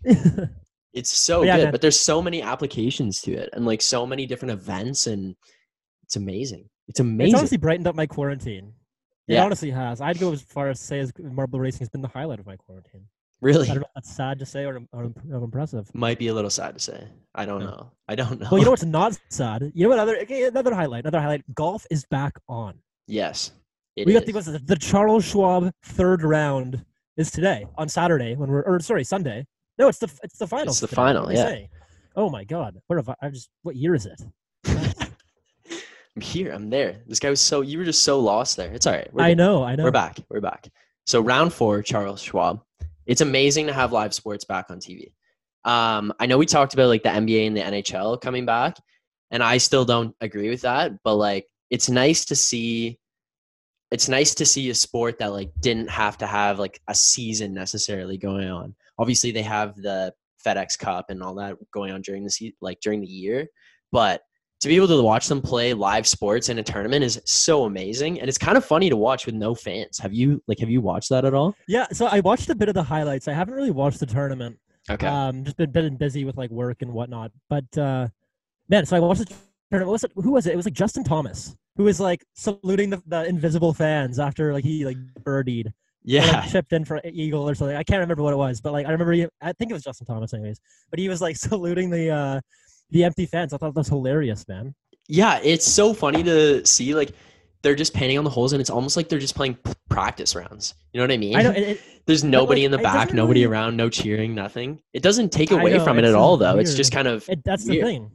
It's 0.93 1.10
so 1.12 1.40
But 1.40 1.46
yeah, 1.46 1.56
good, 1.56 1.62
man. 1.64 1.72
but 1.72 1.81
there's 1.82 1.98
so 2.00 2.22
many 2.22 2.43
applications 2.43 3.20
to 3.22 3.32
it 3.32 3.50
and 3.52 3.66
like 3.66 3.82
so 3.82 4.06
many 4.06 4.26
different 4.26 4.52
events 4.52 5.06
and 5.06 5.37
it's 6.04 6.16
amazing. 6.16 6.69
It's 6.88 7.00
amazing. 7.00 7.32
It's 7.34 7.38
honestly 7.38 7.58
brightened 7.58 7.87
up 7.87 7.94
my 7.94 8.06
quarantine. 8.06 8.72
It 9.28 9.34
Yeah. 9.34 9.44
honestly 9.44 9.70
has. 9.70 10.00
I'd 10.00 10.19
go 10.19 10.32
as 10.32 10.40
far 10.40 10.69
as 10.70 10.81
to 10.81 10.84
say 10.87 10.98
as 11.00 11.12
marble 11.19 11.60
racing 11.60 11.81
has 11.81 11.88
been 11.90 12.00
the 12.02 12.08
highlight 12.08 12.40
of 12.40 12.46
my 12.46 12.56
quarantine. 12.56 13.04
Really 13.41 13.65
I 13.67 13.75
don't 13.75 13.77
know 13.83 13.83
if 13.83 13.94
that's 13.94 14.15
sad 14.15 14.38
to 14.38 14.47
say 14.47 14.65
or, 14.65 14.81
or, 14.93 15.12
or 15.33 15.44
impressive. 15.44 15.88
might 15.94 16.19
be 16.19 16.29
a 16.29 16.35
little 16.35 16.50
sad 16.50 16.75
to 16.75 16.81
say. 16.81 17.06
I 17.35 17.44
don't 17.47 17.61
Yeah. 17.61 17.67
know. 17.69 17.91
I 18.09 18.15
don't 18.15 18.41
know. 18.41 18.49
Well, 18.50 18.59
you 18.59 18.65
know 18.65 18.71
what's 18.71 18.85
not 18.85 19.19
sad? 19.31 19.71
You 19.75 19.85
know 19.85 19.91
what 19.91 19.99
other 19.99 20.17
okay, 20.23 20.44
another 20.44 20.75
highlight? 20.75 21.05
Another 21.05 21.21
highlight. 21.21 21.43
Golf 21.55 21.87
is 21.91 22.05
back 22.11 22.33
on. 22.49 22.75
yes. 23.06 23.53
it 23.97 24.06
we 24.06 24.12
got 24.15 24.29
is. 24.29 24.47
the, 24.47 24.59
the 24.65 24.77
Charles 24.77 25.25
Schwab 25.25 25.71
third 25.85 26.23
round 26.23 26.85
is 27.17 27.31
today 27.31 27.67
on 27.77 27.88
Saturday 27.88 28.35
when 28.37 28.50
we're 28.50 28.62
or 28.62 28.81
sorry 28.81 29.05
Sunday. 29.05 29.47
No, 29.79 29.89
it's 29.89 29.99
the 29.99 30.11
it's 30.23 30.39
the 30.39 30.47
final. 30.47 30.69
It's 30.69 30.81
the 30.81 30.87
today. 30.87 30.97
final, 30.97 31.23
What 31.25 31.32
am 31.32 31.37
I 31.37 31.41
yeah. 31.41 31.49
saying? 31.49 31.69
Oh 32.17 32.31
my 32.31 32.44
God! 32.44 32.79
What 32.87 32.97
have 32.97 33.09
I, 33.11 33.15
I 33.23 33.29
just? 33.31 33.50
What 33.62 33.77
year 33.77 33.94
is 33.94 34.06
it? 34.06 34.21
I'm 36.17 36.23
here. 36.23 36.50
I'm 36.53 36.71
there. 36.71 37.03
This 37.06 37.19
guy 37.19 37.29
was 37.29 37.41
so 37.43 37.61
you 37.61 37.77
were 37.79 37.85
just 37.85 38.03
so 38.05 38.19
lost 38.19 38.56
there. 38.56 38.73
It's 38.73 38.87
all 38.87 38.94
right. 38.94 39.09
We're 39.12 39.23
I 39.23 39.35
know. 39.35 39.62
I 39.62 39.77
know. 39.77 39.85
We're 39.85 39.91
back. 39.91 40.19
We're 40.31 40.41
back. 40.41 40.69
So 41.06 41.21
round 41.21 41.53
four, 41.53 41.82
Charles 41.82 42.23
Schwab. 42.23 42.62
It's 43.06 43.20
amazing 43.20 43.67
to 43.67 43.73
have 43.73 43.93
live 43.93 44.14
sports 44.14 44.44
back 44.44 44.67
on 44.70 44.79
TV. 44.79 45.12
Um, 45.64 46.12
I 46.20 46.26
know 46.26 46.38
we 46.38 46.47
talked 46.47 46.75
about 46.75 46.88
like 46.88 47.03
the 47.03 47.08
NBA 47.08 47.47
and 47.47 47.56
the 47.56 47.61
NHL 47.61 48.20
coming 48.20 48.47
back, 48.47 48.76
and 49.31 49.43
I 49.43 49.58
still 49.58 49.85
don't 49.85 50.14
agree 50.20 50.50
with 50.50 50.62
that. 50.62 50.93
But 51.03 51.17
like, 51.17 51.47
it's 51.70 51.88
nice 51.88 52.25
to 52.26 52.37
see. 52.37 52.99
It's 53.93 54.08
nice 54.08 54.35
to 54.37 54.47
see 54.47 54.69
a 54.70 54.75
sport 54.75 55.19
that 55.20 55.32
like 55.32 55.50
didn't 55.61 55.91
have 55.91 56.19
to 56.19 56.26
have 56.26 56.58
like 56.58 56.81
a 56.88 56.94
season 56.94 57.55
necessarily 57.55 58.19
going 58.19 58.49
on. 58.49 58.75
Obviously, 58.99 59.31
they 59.31 59.43
have 59.43 59.76
the 59.76 60.12
FedEx 60.44 60.79
Cup 60.79 61.06
and 61.11 61.23
all 61.23 61.35
that 61.37 61.56
going 61.73 61.93
on 61.93 62.03
during 62.03 62.25
the 62.25 62.31
se- 62.31 62.55
like 62.61 62.81
during 62.81 63.00
the 63.00 63.06
year, 63.06 63.47
but 63.93 64.23
to 64.67 64.71
be 64.71 64.77
able 64.77 64.89
to 64.89 65.01
watch 65.01 65.29
them 65.29 65.41
play 65.41 65.73
live 65.75 66.09
sports 66.09 66.49
in 66.49 66.59
a 66.59 66.63
tournament 66.63 67.05
is 67.05 67.21
so 67.25 67.67
amazing 67.67 68.19
and 68.19 68.29
it's 68.29 68.37
kind 68.37 68.59
of 68.59 68.65
funny 68.65 68.91
to 68.91 68.97
watch 68.97 69.25
with 69.25 69.35
no 69.35 69.55
fans 69.55 69.97
have 69.97 70.13
you 70.13 70.43
like 70.49 70.59
have 70.59 70.69
you 70.69 70.81
watched 70.81 71.09
that 71.09 71.25
at 71.25 71.35
all 71.35 71.55
Yeah. 71.69 71.87
So 71.93 72.07
I 72.07 72.21
watched 72.21 72.49
a 72.51 72.55
bit 72.55 72.69
of 72.69 72.75
the 72.75 72.83
highlights. 72.83 73.29
I 73.29 73.33
haven't 73.33 73.55
really 73.55 73.71
watched 73.71 74.01
the 74.01 74.07
tournament. 74.07 74.59
okay 74.91 75.07
Um, 75.07 75.45
just 75.45 75.57
been 75.57 75.71
been 75.71 75.97
busy 75.97 76.25
with 76.25 76.37
like 76.37 76.51
work 76.51 76.83
and 76.83 76.93
whatnot. 76.93 77.31
But 77.49 77.79
uh, 77.79 78.09
man, 78.69 78.87
so 78.87 78.97
I 78.97 79.01
watched 79.01 79.21
the 79.21 79.35
tournament. 79.71 79.89
What 79.89 79.93
was 79.93 80.05
it? 80.05 80.13
Who 80.17 80.33
was 80.33 80.47
it? 80.47 80.53
It 80.53 80.57
was 80.57 80.67
like 80.67 80.75
Justin 80.75 81.05
Thomas, 81.05 81.57
who 81.77 81.85
was 81.85 82.01
like 82.01 82.25
saluting 82.35 82.91
the, 82.91 83.03
the 83.07 83.25
invisible 83.25 83.73
fans 83.73 84.19
after 84.19 84.53
like 84.53 84.65
he 84.65 84.85
like 84.85 84.97
birdied, 85.23 85.73
yeah 86.05 86.41
like, 86.41 86.51
chipped 86.51 86.73
in 86.73 86.85
for 86.85 87.01
eagle 87.05 87.49
or 87.49 87.55
something. 87.55 87.77
I 87.77 87.83
can't 87.83 88.01
remember 88.01 88.23
what 88.23 88.33
it 88.33 88.37
was, 88.37 88.61
but 88.61 88.73
like 88.73 88.87
I 88.87 88.91
remember. 88.91 89.13
He, 89.13 89.27
I 89.41 89.53
think 89.53 89.71
it 89.71 89.75
was 89.75 89.83
Justin 89.83 90.07
Thomas, 90.07 90.35
anyways. 90.35 90.61
But 90.91 90.99
he 90.99 91.09
was 91.09 91.21
like 91.21 91.37
saluting 91.49 91.91
the 91.91 92.11
uh 92.11 92.41
the 92.91 93.05
empty 93.05 93.27
fans. 93.27 93.53
I 93.53 93.56
thought 93.59 93.75
that 93.75 93.81
was 93.81 93.88
hilarious, 93.88 94.47
man. 94.49 94.75
yeah 95.09 95.38
it's 95.43 95.67
so 95.67 95.94
funny 95.94 96.23
to 96.23 96.65
see 96.67 96.94
like 96.94 97.12
they're 97.62 97.75
just 97.77 97.94
painting 97.94 98.19
on 98.19 98.25
the 98.25 98.31
holes 98.31 98.53
and 98.53 98.61
it's 98.61 98.71
almost 98.71 98.97
like 98.97 99.09
they're 99.09 99.19
just 99.19 99.35
playing 99.37 99.56
practice 99.88 100.35
rounds 100.35 100.75
you 100.93 100.99
know 101.00 101.05
what 101.05 101.12
i 101.12 101.17
mean 101.17 101.37
I 101.37 101.43
know. 101.43 101.50
It, 101.50 101.81
there's 102.06 102.23
nobody 102.25 102.61
like, 102.62 102.67
in 102.67 102.71
the 102.73 102.79
back 102.79 103.12
nobody 103.12 103.41
really- 103.44 103.53
around 103.53 103.77
no 103.77 103.88
cheering 103.88 104.35
nothing 104.35 104.81
it 104.93 105.03
doesn't 105.03 105.31
take 105.33 105.50
away 105.53 105.73
know, 105.75 105.85
from 105.85 105.99
it 105.99 106.05
at 106.05 106.12
so 106.12 106.19
all 106.19 106.37
though 106.37 106.59
it's 106.59 106.75
just 106.75 106.93
kind 106.93 107.06
of 107.09 107.29
it 107.29 107.43
that's 107.44 107.65
the 107.65 107.81
thing. 107.81 108.11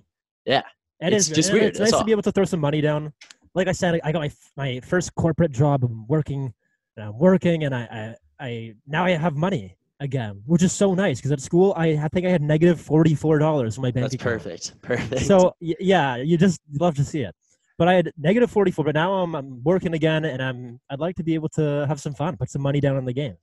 Yeah. 0.45 0.63
It 1.00 1.13
It's 1.13 1.29
is. 1.29 1.35
just 1.35 1.51
weird, 1.53 1.65
It's 1.65 1.79
that's 1.79 1.91
nice 1.91 1.94
all. 1.95 2.00
to 2.01 2.06
be 2.06 2.12
able 2.12 2.21
to 2.24 2.31
throw 2.31 2.45
some 2.45 2.59
money 2.59 2.79
down. 2.81 3.12
Like 3.56 3.67
I 3.67 3.71
said, 3.71 4.00
I 4.03 4.12
got 4.12 4.19
my 4.19 4.31
my 4.56 4.79
first 4.81 5.15
corporate 5.15 5.51
job. 5.51 5.83
I'm 5.83 6.06
working, 6.07 6.53
and 6.95 7.06
I'm 7.07 7.17
working, 7.17 7.63
and 7.63 7.74
I 7.74 8.15
I, 8.39 8.45
I 8.47 8.74
now 8.85 9.06
I 9.06 9.12
have 9.12 9.35
money 9.35 9.75
again, 10.01 10.42
which 10.45 10.63
is 10.63 10.74
so 10.74 10.94
nice 10.94 11.19
because 11.19 11.31
at 11.31 11.39
school 11.39 11.74
I, 11.77 11.89
I 11.92 12.07
think 12.09 12.25
I 12.25 12.30
had 12.30 12.42
negative 12.42 12.81
forty 12.81 13.15
four 13.15 13.39
dollars 13.39 13.77
in 13.77 13.83
my 13.83 13.92
bank 13.92 14.06
that's 14.06 14.15
account. 14.15 14.44
perfect 14.44 14.81
perfect 14.81 15.21
So 15.25 15.56
yeah, 15.59 16.18
you 16.18 16.38
just 16.38 16.59
love 16.74 16.95
to 16.95 17.06
see 17.06 17.21
it. 17.21 17.33
But 17.77 17.88
I 17.88 17.94
had 17.94 18.12
negative 18.18 18.51
forty 18.51 18.71
four, 18.71 18.83
but 18.83 18.95
now 18.95 19.13
I'm, 19.13 19.33
I'm 19.36 19.63
working 19.63 19.94
again, 19.94 20.25
and 20.25 20.42
I'm 20.42 20.80
I'd 20.89 21.00
like 21.00 21.15
to 21.15 21.24
be 21.24 21.36
able 21.36 21.50
to 21.50 21.86
have 21.88 22.01
some 22.01 22.13
fun, 22.13 22.36
put 22.36 22.50
some 22.50 22.62
money 22.62 22.81
down 22.81 22.98
on 22.98 23.06
the 23.06 23.13
games. 23.13 23.39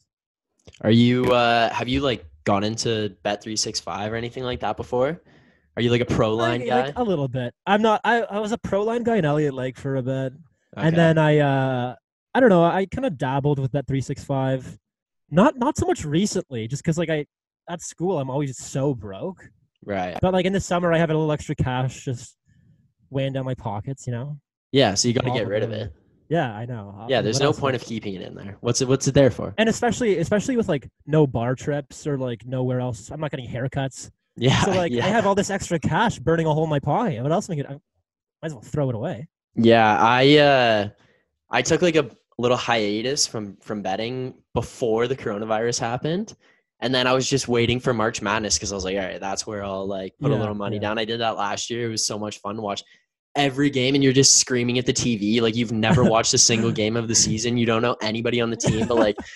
are 0.82 0.90
you 0.90 1.24
uh 1.32 1.72
have 1.72 1.88
you 1.88 2.00
like 2.00 2.26
gone 2.44 2.64
into 2.64 3.16
bet 3.22 3.42
365 3.42 4.12
or 4.12 4.16
anything 4.16 4.42
like 4.42 4.60
that 4.60 4.76
before 4.76 5.20
are 5.78 5.82
you 5.82 5.90
like 5.90 6.00
a 6.00 6.06
pro 6.06 6.34
line 6.34 6.66
guy 6.66 6.86
like, 6.86 6.98
a 6.98 7.02
little 7.04 7.28
bit. 7.28 7.54
I'm 7.64 7.82
not. 7.82 8.00
I, 8.02 8.22
I 8.22 8.40
was 8.40 8.50
a 8.50 8.58
pro 8.58 8.82
line 8.82 9.04
guy 9.04 9.16
in 9.16 9.24
Elliott 9.24 9.54
Lake 9.54 9.78
for 9.78 9.94
a 9.94 10.02
bit. 10.02 10.32
Okay. 10.76 10.88
and 10.88 10.96
then 10.96 11.18
I 11.18 11.38
uh 11.38 11.94
I 12.34 12.40
don't 12.40 12.48
know, 12.48 12.64
I 12.64 12.86
kind 12.86 13.06
of 13.06 13.16
dabbled 13.16 13.60
with 13.60 13.72
that 13.72 13.86
365. 13.86 14.76
Not 15.30 15.58
not 15.58 15.76
so 15.76 15.86
much 15.86 16.04
recently, 16.04 16.68
just 16.68 16.82
because 16.82 16.98
like 16.98 17.10
I 17.10 17.26
at 17.68 17.82
school 17.82 18.18
I'm 18.18 18.30
always 18.30 18.56
so 18.58 18.94
broke. 18.94 19.48
right 19.84 20.16
But 20.22 20.32
like 20.32 20.46
in 20.46 20.52
the 20.52 20.60
summer 20.60 20.92
I 20.92 20.98
have 20.98 21.10
a 21.10 21.14
little 21.14 21.30
extra 21.32 21.54
cash 21.54 22.04
just 22.04 22.36
weighing 23.10 23.32
down 23.32 23.44
my 23.44 23.54
pockets, 23.54 24.06
you 24.06 24.12
know. 24.12 24.38
Yeah, 24.72 24.94
so 24.94 25.08
you 25.08 25.14
got 25.14 25.24
to 25.24 25.30
get 25.30 25.46
rid 25.48 25.62
of 25.62 25.70
it. 25.72 25.92
Yeah, 26.28 26.52
I 26.54 26.66
know. 26.66 26.94
Uh, 26.98 27.06
Yeah, 27.08 27.22
there's 27.22 27.40
no 27.40 27.54
point 27.54 27.74
of 27.74 27.80
keeping 27.82 28.12
it 28.14 28.20
in 28.20 28.34
there. 28.34 28.58
What's 28.60 28.82
it? 28.82 28.88
What's 28.88 29.08
it 29.08 29.14
there 29.14 29.30
for? 29.30 29.54
and 29.58 29.68
especially 29.68 30.18
especially 30.18 30.56
with 30.58 30.68
like 30.68 30.88
no 31.06 31.26
bar 31.26 31.54
trips 31.54 32.06
or 32.06 32.18
like 32.18 32.44
nowhere 32.44 32.80
else. 32.80 33.10
I'm 33.10 33.20
not 33.20 33.30
getting 33.30 33.48
haircuts, 33.48 34.10
Yeah, 34.36 34.60
so 34.62 34.72
like 34.72 34.92
yeah. 34.96 35.06
I 35.06 35.08
have 35.08 35.26
all 35.26 35.34
this 35.34 35.50
extra 35.50 35.78
cash 35.78 36.18
burning 36.18 36.46
a 36.46 36.52
hole 36.52 36.64
in 36.64 36.70
my 36.70 36.80
pocket. 36.80 37.22
What 37.22 37.32
else 37.32 37.48
am 37.48 37.54
I 37.58 37.62
gonna? 37.62 37.74
I 37.74 37.78
might 38.42 38.46
as 38.46 38.52
well 38.54 38.62
throw 38.62 38.88
it 38.90 38.94
away. 38.94 39.26
Yeah, 39.56 39.96
I 39.98 40.36
uh, 40.38 40.88
I 41.50 41.62
took 41.62 41.80
like 41.82 41.96
a 41.96 42.10
little 42.38 42.56
hiatus 42.56 43.26
from 43.26 43.56
from 43.60 43.82
betting 43.82 44.34
before 44.54 45.08
the 45.08 45.16
coronavirus 45.16 45.80
happened, 45.80 46.34
and 46.80 46.94
then 46.94 47.06
I 47.06 47.12
was 47.12 47.28
just 47.28 47.48
waiting 47.48 47.80
for 47.80 47.92
March 47.92 48.22
Madness 48.22 48.56
because 48.56 48.72
I 48.72 48.76
was 48.76 48.84
like, 48.84 48.96
all 48.96 49.02
right, 49.02 49.20
that's 49.20 49.46
where 49.46 49.64
I'll 49.64 49.86
like 49.86 50.14
put 50.20 50.30
a 50.30 50.36
little 50.36 50.54
money 50.54 50.76
yeah. 50.76 50.82
down. 50.82 50.98
I 50.98 51.04
did 51.04 51.20
that 51.20 51.36
last 51.36 51.70
year. 51.70 51.86
It 51.86 51.90
was 51.90 52.06
so 52.06 52.18
much 52.18 52.38
fun 52.38 52.56
to 52.56 52.62
watch 52.62 52.84
every 53.34 53.70
game, 53.70 53.94
and 53.94 54.04
you're 54.04 54.12
just 54.12 54.36
screaming 54.36 54.78
at 54.78 54.86
the 54.86 54.92
TV 54.92 55.40
like 55.40 55.56
you've 55.56 55.72
never 55.72 56.04
watched 56.10 56.34
a 56.34 56.38
single 56.38 56.70
game 56.70 56.96
of 56.96 57.08
the 57.08 57.14
season. 57.14 57.56
You 57.56 57.66
don't 57.66 57.82
know 57.82 57.96
anybody 58.00 58.40
on 58.40 58.50
the 58.50 58.56
team, 58.56 58.86
but 58.86 58.96
like. 58.96 59.16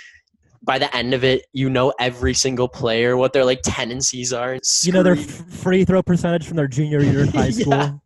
By 0.64 0.78
the 0.78 0.96
end 0.96 1.12
of 1.12 1.24
it, 1.24 1.46
you 1.52 1.68
know 1.68 1.92
every 1.98 2.34
single 2.34 2.68
player, 2.68 3.16
what 3.16 3.32
their 3.32 3.44
like 3.44 3.62
tendencies 3.64 4.32
are. 4.32 4.60
You 4.84 4.92
know 4.92 5.02
their 5.02 5.14
f- 5.16 5.50
free 5.50 5.84
throw 5.84 6.04
percentage 6.04 6.46
from 6.46 6.56
their 6.56 6.68
junior 6.68 7.02
year 7.02 7.22
in 7.22 7.28
high 7.32 7.50
school. 7.50 7.72
Yeah. 7.72 7.96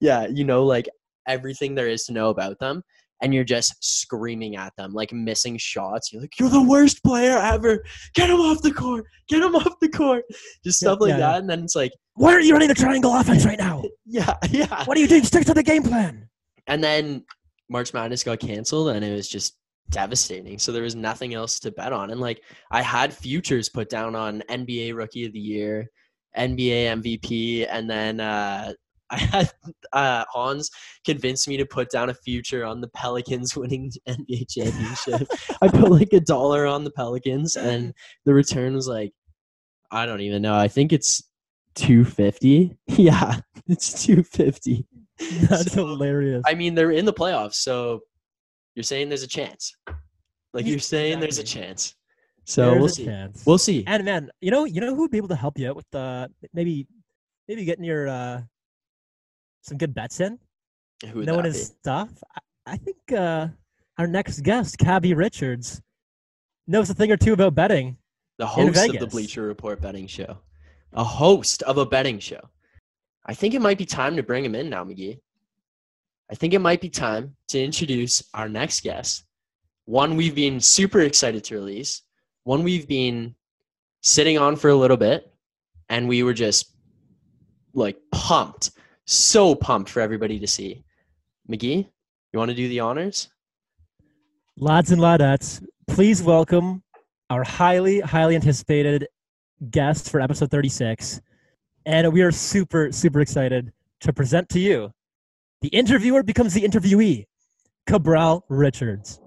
yeah, 0.00 0.26
you 0.28 0.44
know, 0.44 0.62
like 0.64 0.88
everything 1.26 1.74
there 1.74 1.88
is 1.88 2.04
to 2.04 2.12
know 2.12 2.30
about 2.30 2.60
them, 2.60 2.84
and 3.22 3.34
you're 3.34 3.44
just 3.44 3.74
screaming 3.80 4.56
at 4.56 4.72
them, 4.76 4.92
like 4.92 5.12
missing 5.12 5.56
shots. 5.56 6.12
You're 6.12 6.22
like, 6.22 6.38
"You're 6.38 6.48
the 6.48 6.62
worst 6.62 7.02
player 7.04 7.38
ever! 7.38 7.84
Get 8.14 8.30
him 8.30 8.40
off 8.40 8.62
the 8.62 8.72
court! 8.72 9.04
Get 9.28 9.42
him 9.42 9.54
off 9.54 9.74
the 9.80 9.88
court!" 9.88 10.24
Just 10.64 10.82
Yeah, 10.82 10.88
stuff 10.88 10.98
like 11.00 11.10
yeah, 11.10 11.18
yeah. 11.18 11.32
that, 11.32 11.40
and 11.40 11.50
then 11.50 11.64
it's 11.64 11.76
like, 11.76 11.92
Why 12.14 12.32
aren't 12.32 12.44
you 12.44 12.52
running 12.52 12.68
the 12.68 12.74
triangle 12.74 13.14
offense 13.14 13.44
right 13.44 13.58
now? 13.58 13.82
yeah, 14.06 14.34
yeah. 14.50 14.84
What 14.84 14.96
are 14.96 15.00
you 15.00 15.08
doing? 15.08 15.24
Stick 15.24 15.44
to 15.46 15.54
the 15.54 15.62
game 15.62 15.82
plan. 15.82 16.28
And 16.66 16.82
then 16.82 17.24
March 17.68 17.94
Madness 17.94 18.24
got 18.24 18.40
canceled, 18.40 18.88
and 18.88 19.04
it 19.04 19.12
was 19.12 19.28
just 19.28 19.56
devastating. 19.90 20.58
So 20.58 20.72
there 20.72 20.82
was 20.82 20.96
nothing 20.96 21.34
else 21.34 21.58
to 21.60 21.70
bet 21.70 21.92
on, 21.92 22.10
and 22.10 22.20
like 22.20 22.42
I 22.70 22.82
had 22.82 23.12
futures 23.12 23.68
put 23.68 23.88
down 23.88 24.14
on 24.16 24.42
NBA 24.50 24.94
Rookie 24.94 25.26
of 25.26 25.32
the 25.32 25.38
Year, 25.38 25.86
NBA 26.36 27.02
MVP, 27.02 27.66
and 27.70 27.88
then 27.88 28.20
uh, 28.20 28.72
I 29.14 29.18
had 29.18 29.50
uh, 29.92 30.24
Hans 30.32 30.70
convinced 31.04 31.48
me 31.48 31.56
to 31.56 31.66
put 31.66 31.90
down 31.90 32.10
a 32.10 32.14
future 32.14 32.64
on 32.64 32.80
the 32.80 32.88
Pelicans 32.88 33.56
winning 33.56 33.92
NBA 34.08 34.50
championship. 34.50 35.28
I 35.62 35.68
put 35.68 35.90
like 35.90 36.12
a 36.12 36.20
dollar 36.20 36.66
on 36.66 36.84
the 36.84 36.90
Pelicans, 36.90 37.56
and 37.56 37.92
the 38.24 38.34
return 38.34 38.74
was 38.74 38.88
like, 38.88 39.12
I 39.90 40.06
don't 40.06 40.20
even 40.20 40.42
know. 40.42 40.54
I 40.54 40.68
think 40.68 40.92
it's 40.92 41.22
two 41.74 42.04
fifty. 42.04 42.76
Yeah, 42.88 43.40
it's 43.68 44.04
two 44.04 44.22
fifty. 44.22 44.86
That's 45.48 45.72
So, 45.72 45.86
hilarious. 45.86 46.42
I 46.46 46.54
mean, 46.54 46.74
they're 46.74 46.90
in 46.90 47.04
the 47.04 47.12
playoffs, 47.12 47.54
so 47.54 48.00
you're 48.74 48.82
saying 48.82 49.08
there's 49.08 49.22
a 49.22 49.28
chance. 49.28 49.72
Like 50.52 50.66
you're 50.66 50.78
saying 50.78 51.20
there's 51.20 51.38
a 51.38 51.44
chance. 51.44 51.94
So 52.46 52.70
There's 52.70 52.78
we'll 52.80 52.88
see. 52.88 53.04
chance. 53.06 53.42
We'll 53.46 53.58
see. 53.58 53.84
And 53.86 54.04
man, 54.04 54.30
you 54.40 54.50
know, 54.50 54.64
you 54.64 54.80
know 54.80 54.94
who 54.94 55.02
would 55.02 55.10
be 55.10 55.16
able 55.16 55.28
to 55.28 55.36
help 55.36 55.58
you 55.58 55.68
out 55.68 55.76
with 55.76 55.86
the 55.92 56.30
maybe 56.52 56.86
maybe 57.48 57.64
getting 57.64 57.84
your 57.84 58.06
uh 58.06 58.42
some 59.64 59.78
good 59.78 59.94
bets 59.94 60.20
in, 60.20 60.38
Who 61.10 61.20
would 61.20 61.26
knowing 61.26 61.44
his 61.46 61.70
be? 61.70 61.76
stuff. 61.80 62.10
I, 62.36 62.40
I 62.72 62.76
think 62.76 62.96
uh 63.12 63.48
our 63.98 64.06
next 64.06 64.40
guest, 64.40 64.78
Cabbie 64.78 65.14
Richards, 65.14 65.80
knows 66.66 66.90
a 66.90 66.94
thing 66.94 67.10
or 67.12 67.16
two 67.16 67.32
about 67.32 67.54
betting. 67.54 67.96
The 68.38 68.46
host 68.46 68.88
of 68.88 68.98
the 68.98 69.06
Bleacher 69.06 69.42
Report 69.42 69.80
betting 69.80 70.06
show. 70.08 70.38
A 70.92 71.04
host 71.04 71.62
of 71.62 71.78
a 71.78 71.86
betting 71.86 72.18
show. 72.18 72.40
I 73.26 73.34
think 73.34 73.54
it 73.54 73.62
might 73.62 73.78
be 73.78 73.86
time 73.86 74.16
to 74.16 74.22
bring 74.22 74.44
him 74.44 74.54
in 74.54 74.68
now, 74.68 74.84
McGee. 74.84 75.20
I 76.30 76.34
think 76.34 76.52
it 76.54 76.58
might 76.58 76.80
be 76.80 76.88
time 76.88 77.36
to 77.48 77.62
introduce 77.62 78.22
our 78.34 78.48
next 78.48 78.82
guest. 78.82 79.24
One 79.86 80.16
we've 80.16 80.34
been 80.34 80.58
super 80.60 81.00
excited 81.00 81.44
to 81.44 81.54
release. 81.54 82.02
One 82.44 82.62
we've 82.64 82.88
been 82.88 83.34
sitting 84.02 84.38
on 84.38 84.56
for 84.56 84.70
a 84.70 84.74
little 84.74 84.96
bit, 84.96 85.32
and 85.88 86.08
we 86.08 86.22
were 86.22 86.34
just 86.34 86.74
like 87.74 87.96
pumped, 88.12 88.72
so 89.06 89.54
pumped 89.54 89.90
for 89.90 90.00
everybody 90.00 90.38
to 90.38 90.46
see. 90.46 90.84
McGee, 91.50 91.88
you 92.32 92.38
want 92.38 92.50
to 92.50 92.54
do 92.54 92.68
the 92.68 92.80
honors? 92.80 93.28
Lads 94.56 94.90
and 94.92 95.00
ladettes, 95.00 95.64
please 95.88 96.22
welcome 96.22 96.82
our 97.30 97.44
highly, 97.44 98.00
highly 98.00 98.34
anticipated 98.34 99.06
guest 99.70 100.10
for 100.10 100.20
episode 100.20 100.50
36. 100.50 101.20
And 101.86 102.12
we 102.12 102.22
are 102.22 102.30
super, 102.30 102.92
super 102.92 103.20
excited 103.20 103.72
to 104.00 104.12
present 104.12 104.48
to 104.50 104.60
you 104.60 104.92
the 105.64 105.68
interviewer 105.68 106.22
becomes 106.22 106.52
the 106.52 106.60
interviewee, 106.60 107.24
Cabral 107.86 108.44
Richards. 108.50 109.18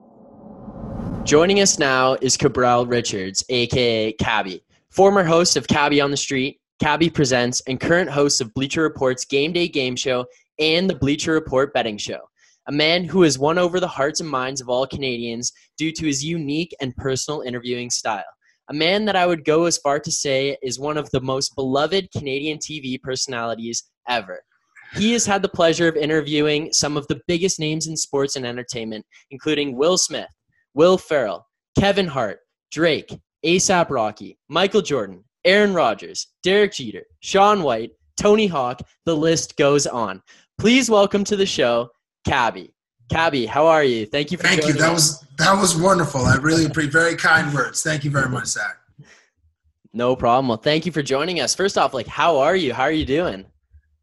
Joining 1.24 1.62
us 1.62 1.79
now 1.79 2.15
is 2.22 2.38
Cabral 2.38 2.86
Richards, 2.86 3.43
aka 3.50 4.12
Cabbie, 4.13 4.63
former 4.91 5.24
host 5.24 5.57
of 5.57 5.67
Cabbie 5.67 6.00
on 6.00 6.12
the 6.12 6.17
Street, 6.17 6.62
Cabbie 6.79 7.10
Presents, 7.10 7.62
and 7.67 7.79
current 7.79 8.10
host 8.10 8.39
of 8.39 8.53
Bleacher 8.53 8.84
Report's 8.84 9.25
Game 9.25 9.51
Day 9.51 9.67
Game 9.67 9.96
Show 9.96 10.25
and 10.60 10.89
the 10.89 10.96
Bleacher 10.96 11.34
Report 11.34 11.74
Betting 11.74 11.98
Show. 11.98 12.19
A 12.67 12.72
man 12.72 13.03
who 13.03 13.24
has 13.24 13.39
won 13.39 13.57
over 13.57 13.79
the 13.79 13.88
hearts 13.88 14.19
and 14.19 14.29
minds 14.29 14.62
of 14.62 14.69
all 14.69 14.86
Canadians 14.86 15.51
due 15.77 15.91
to 15.91 16.05
his 16.05 16.24
unique 16.24 16.75
and 16.79 16.96
personal 16.96 17.41
interviewing 17.41 17.89
style. 17.89 18.25
A 18.69 18.74
man 18.74 19.05
that 19.05 19.15
I 19.15 19.25
would 19.25 19.46
go 19.46 19.65
as 19.65 19.77
far 19.77 20.00
to 20.00 20.12
say 20.12 20.57
is 20.62 20.79
one 20.79 20.98
of 20.98 21.10
the 21.12 21.22
most 21.22 21.55
beloved 21.55 22.10
Canadian 22.12 22.60
TV 22.60 23.01
personalities 23.01 23.84
ever. 24.07 24.41
He 24.96 25.13
has 25.13 25.25
had 25.25 25.41
the 25.41 25.50
pleasure 25.50 25.88
of 25.88 25.96
interviewing 25.96 26.72
some 26.74 26.98
of 26.98 27.07
the 27.07 27.22
biggest 27.27 27.60
names 27.60 27.88
in 27.88 27.98
sports 27.98 28.36
and 28.36 28.46
entertainment, 28.46 29.05
including 29.31 29.75
Will 29.75 29.98
Smith, 29.98 30.29
Will 30.74 30.98
Ferrell, 30.98 31.48
Kevin 31.79 32.07
Hart, 32.07 32.39
Drake, 32.72 33.17
ASAP 33.46 33.89
Rocky, 33.89 34.38
Michael 34.50 34.81
Jordan, 34.81 35.24
Aaron 35.48 35.74
Rodgers, 35.74 36.27
Derek 36.44 36.74
Jeter, 36.74 37.06
Shaun 37.22 37.63
White, 37.63 37.92
Tony 38.20 38.48
Hawk, 38.48 38.82
the 39.06 39.16
list 39.16 39.56
goes 39.56 39.88
on. 39.88 40.22
Please 40.60 40.89
welcome 40.89 41.24
to 41.24 41.38
the 41.38 41.46
show, 41.46 41.89
Cabbie. 42.25 42.74
Cabbie, 43.10 43.46
how 43.46 43.66
are 43.66 43.84
you? 43.84 44.06
Thank 44.06 44.34
you 44.34 44.38
for 44.38 44.44
Thank 44.44 44.68
you. 44.68 44.74
That 44.74 44.92
us. 44.92 44.94
was 44.94 45.25
that 45.38 45.54
was 45.54 45.77
wonderful. 45.77 46.22
I 46.25 46.36
really 46.36 46.66
appreciate 46.66 46.92
very 46.92 47.16
kind 47.16 47.54
words. 47.54 47.82
Thank 47.82 48.04
you 48.04 48.12
very 48.12 48.27
much, 48.27 48.48
Zach. 48.48 48.77
No 49.94 50.18
problem. 50.18 50.50
Well, 50.50 50.58
thank 50.58 50.86
you 50.86 50.92
for 50.92 51.01
joining 51.01 51.39
us. 51.39 51.56
First 51.56 51.77
off, 51.77 51.94
like, 51.94 52.08
how 52.08 52.38
are 52.39 52.56
you? 52.56 52.74
How 52.74 52.84
are 52.84 52.92
you 52.92 53.06
doing? 53.06 53.46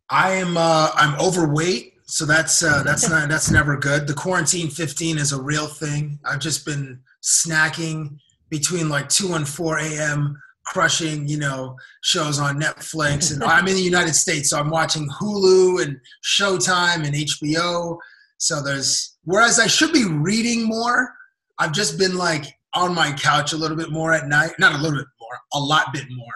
I 0.09 0.31
am 0.31 0.57
uh, 0.57 0.93
I'm 0.95 1.21
overweight, 1.21 1.93
so 2.07 2.25
that's 2.25 2.63
uh, 2.63 2.83
that's 2.85 3.11
not 3.11 3.29
that's 3.29 3.51
never 3.51 3.77
good. 3.77 4.07
The 4.07 4.15
quarantine 4.15 4.71
15 4.71 5.19
is 5.19 5.33
a 5.33 5.43
real 5.43 5.67
thing. 5.67 6.19
I've 6.25 6.41
just 6.41 6.65
been 6.65 7.01
snacking 7.23 8.17
between 8.49 8.89
like 8.89 9.11
2 9.11 9.35
and 9.35 9.47
4 9.47 9.79
a.m. 9.81 10.41
crushing, 10.67 11.29
you 11.29 11.39
know, 11.39 11.77
shows 12.03 12.39
on 12.39 12.61
Netflix 12.61 13.33
and 13.33 13.43
I'm 13.45 13.69
in 13.69 13.75
the 13.75 13.83
United 13.83 14.15
States, 14.15 14.51
so 14.51 14.59
I'm 14.59 14.71
watching 14.71 15.09
Hulu 15.21 15.83
and 15.83 15.99
Showtime 16.25 17.05
and 17.07 17.15
HBO. 17.15 17.99
So 18.39 18.63
there's 18.63 19.17
whereas 19.25 19.59
I 19.59 19.67
should 19.67 19.93
be 19.93 20.05
reading 20.05 20.65
more, 20.65 21.13
I've 21.59 21.73
just 21.73 21.99
been 21.99 22.17
like 22.17 22.45
on 22.75 22.95
my 22.95 23.13
couch 23.13 23.53
a 23.53 23.57
little 23.57 23.77
bit 23.77 23.91
more 23.91 24.13
at 24.13 24.27
night. 24.27 24.53
Not 24.59 24.75
a 24.75 24.79
little 24.79 24.99
bit 24.99 25.07
more, 25.21 25.39
a 25.55 25.59
lot 25.59 25.93
bit 25.93 26.07
more. 26.11 26.27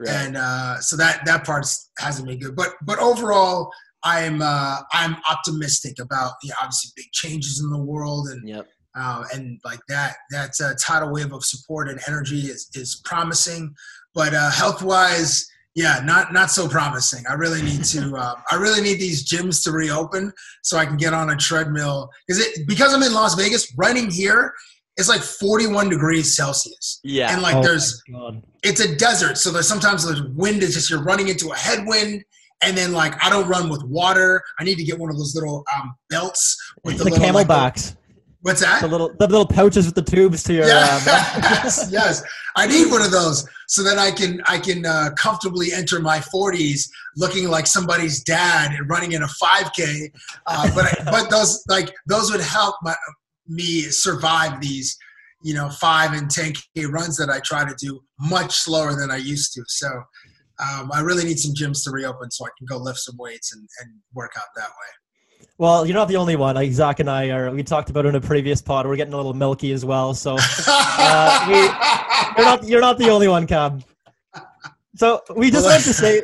Right. 0.00 0.10
and 0.10 0.36
uh, 0.36 0.80
so 0.80 0.96
that 0.96 1.24
that 1.24 1.44
part 1.44 1.66
hasn't 1.98 2.26
been 2.26 2.40
good. 2.40 2.56
But 2.56 2.70
but 2.84 2.98
overall, 2.98 3.70
I'm 4.02 4.42
uh, 4.42 4.80
I'm 4.92 5.16
optimistic 5.30 5.94
about 6.00 6.32
you 6.42 6.50
know, 6.50 6.56
obviously 6.60 6.90
big 6.96 7.10
changes 7.12 7.60
in 7.60 7.70
the 7.70 7.78
world 7.78 8.28
and 8.28 8.46
Yep. 8.48 8.66
Uh, 8.96 9.24
and 9.32 9.60
like 9.64 9.80
that 9.88 10.16
that 10.30 10.52
uh, 10.62 10.72
tidal 10.80 11.12
wave 11.12 11.32
of 11.32 11.44
support 11.44 11.88
and 11.88 12.00
energy 12.08 12.40
is 12.40 12.68
is 12.74 13.00
promising. 13.04 13.74
But 14.14 14.34
uh, 14.34 14.50
health 14.50 14.82
wise, 14.82 15.46
yeah, 15.74 16.00
not 16.04 16.32
not 16.32 16.50
so 16.50 16.68
promising. 16.68 17.24
I 17.28 17.34
really 17.34 17.62
need 17.62 17.84
to 17.84 18.16
uh, 18.16 18.34
I 18.50 18.56
really 18.56 18.80
need 18.80 19.00
these 19.00 19.28
gyms 19.28 19.62
to 19.64 19.72
reopen 19.72 20.32
so 20.62 20.76
I 20.78 20.86
can 20.86 20.96
get 20.96 21.12
on 21.12 21.30
a 21.30 21.36
treadmill 21.36 22.10
because 22.26 22.40
it 22.44 22.66
because 22.66 22.94
I'm 22.94 23.02
in 23.02 23.12
Las 23.12 23.34
Vegas. 23.34 23.72
Running 23.76 24.10
here 24.10 24.52
it's 24.96 25.08
like 25.08 25.22
41 25.22 25.88
degrees 25.88 26.36
Celsius, 26.36 27.00
Yeah. 27.02 27.32
and 27.32 27.42
like 27.42 27.56
Oh 27.56 27.62
there's 27.62 28.00
it's 28.62 28.80
a 28.80 28.94
desert, 28.96 29.38
so 29.38 29.50
there's 29.50 29.66
sometimes 29.66 30.04
the 30.04 30.30
wind 30.36 30.62
is 30.62 30.74
just 30.74 30.88
you're 30.88 31.02
running 31.02 31.28
into 31.28 31.50
a 31.50 31.56
headwind, 31.56 32.24
and 32.62 32.76
then 32.76 32.92
like 32.92 33.22
I 33.24 33.28
don't 33.28 33.48
run 33.48 33.68
with 33.68 33.82
water. 33.84 34.40
I 34.60 34.64
need 34.64 34.76
to 34.76 34.84
get 34.84 34.98
one 34.98 35.10
of 35.10 35.16
those 35.16 35.34
little 35.34 35.64
um, 35.76 35.94
belts 36.10 36.56
with 36.84 36.98
the, 36.98 37.04
The, 37.04 37.10
little 37.10 37.34
like, 37.34 37.46
camelbacks, 37.48 37.96
what's 38.44 38.60
that? 38.60 38.82
the 38.82 38.88
little 38.88 39.08
the 39.18 39.26
little 39.26 39.46
pouches 39.46 39.86
with 39.86 39.94
the 39.94 40.02
tubes 40.02 40.42
to 40.44 40.52
your. 40.52 40.66
Yeah. 40.66 41.00
Uh, 41.06 41.40
yes, 41.42 41.88
yes. 41.90 42.22
I 42.56 42.66
need 42.66 42.90
one 42.90 43.02
of 43.02 43.10
those 43.10 43.48
so 43.68 43.82
that 43.82 43.98
I 43.98 44.10
can 44.10 44.40
I 44.46 44.58
can 44.58 44.84
uh, 44.84 45.10
comfortably 45.16 45.72
enter 45.72 45.98
my 45.98 46.18
40s 46.18 46.88
looking 47.16 47.48
like 47.48 47.66
somebody's 47.66 48.22
dad 48.22 48.72
and 48.72 48.88
running 48.88 49.12
in 49.12 49.22
a 49.22 49.26
5K. 49.26 50.10
Uh, 50.46 50.70
but 50.74 50.84
I, 50.84 51.04
but 51.10 51.30
those 51.30 51.64
like 51.68 51.90
those 52.06 52.30
would 52.30 52.42
help 52.42 52.76
my, 52.82 52.94
me 53.48 53.82
survive 53.82 54.60
these 54.60 54.96
you 55.42 55.54
know 55.54 55.70
five 55.70 56.12
and 56.12 56.28
10K 56.28 56.90
runs 56.90 57.16
that 57.16 57.30
I 57.30 57.40
try 57.40 57.66
to 57.66 57.74
do 57.78 58.00
much 58.20 58.52
slower 58.52 58.94
than 58.94 59.10
I 59.10 59.16
used 59.16 59.54
to. 59.54 59.64
So. 59.66 59.88
Um, 60.60 60.92
I 60.92 61.00
really 61.00 61.24
need 61.24 61.40
some 61.40 61.52
gyms 61.52 61.82
to 61.82 61.90
reopen 61.90 62.30
so 62.30 62.46
I 62.46 62.50
can 62.56 62.64
go 62.68 62.76
lift 62.76 63.00
some 63.00 63.16
weights 63.18 63.52
and, 63.52 63.68
and 63.80 63.90
work 64.14 64.30
out 64.38 64.44
that 64.54 64.68
way. 64.68 65.03
Well, 65.58 65.86
you're 65.86 65.94
not 65.94 66.08
the 66.08 66.16
only 66.16 66.36
one. 66.36 66.54
Like 66.56 66.72
Zach 66.72 67.00
and 67.00 67.08
I 67.08 67.30
are. 67.30 67.50
We 67.50 67.62
talked 67.62 67.90
about 67.90 68.06
it 68.06 68.08
in 68.10 68.14
a 68.16 68.20
previous 68.20 68.60
pod. 68.60 68.86
We're 68.86 68.96
getting 68.96 69.14
a 69.14 69.16
little 69.16 69.34
milky 69.34 69.72
as 69.72 69.84
well. 69.84 70.14
So 70.14 70.36
Uh, 70.38 71.46
you're 72.36 72.44
not 72.46 72.64
you're 72.64 72.80
not 72.80 72.98
the 72.98 73.10
only 73.10 73.28
one, 73.28 73.46
Cab. 73.46 73.82
So 74.96 75.20
we 75.36 75.50
just 75.50 75.64
wanted 75.66 75.82
to 75.84 75.92
say, 75.92 76.22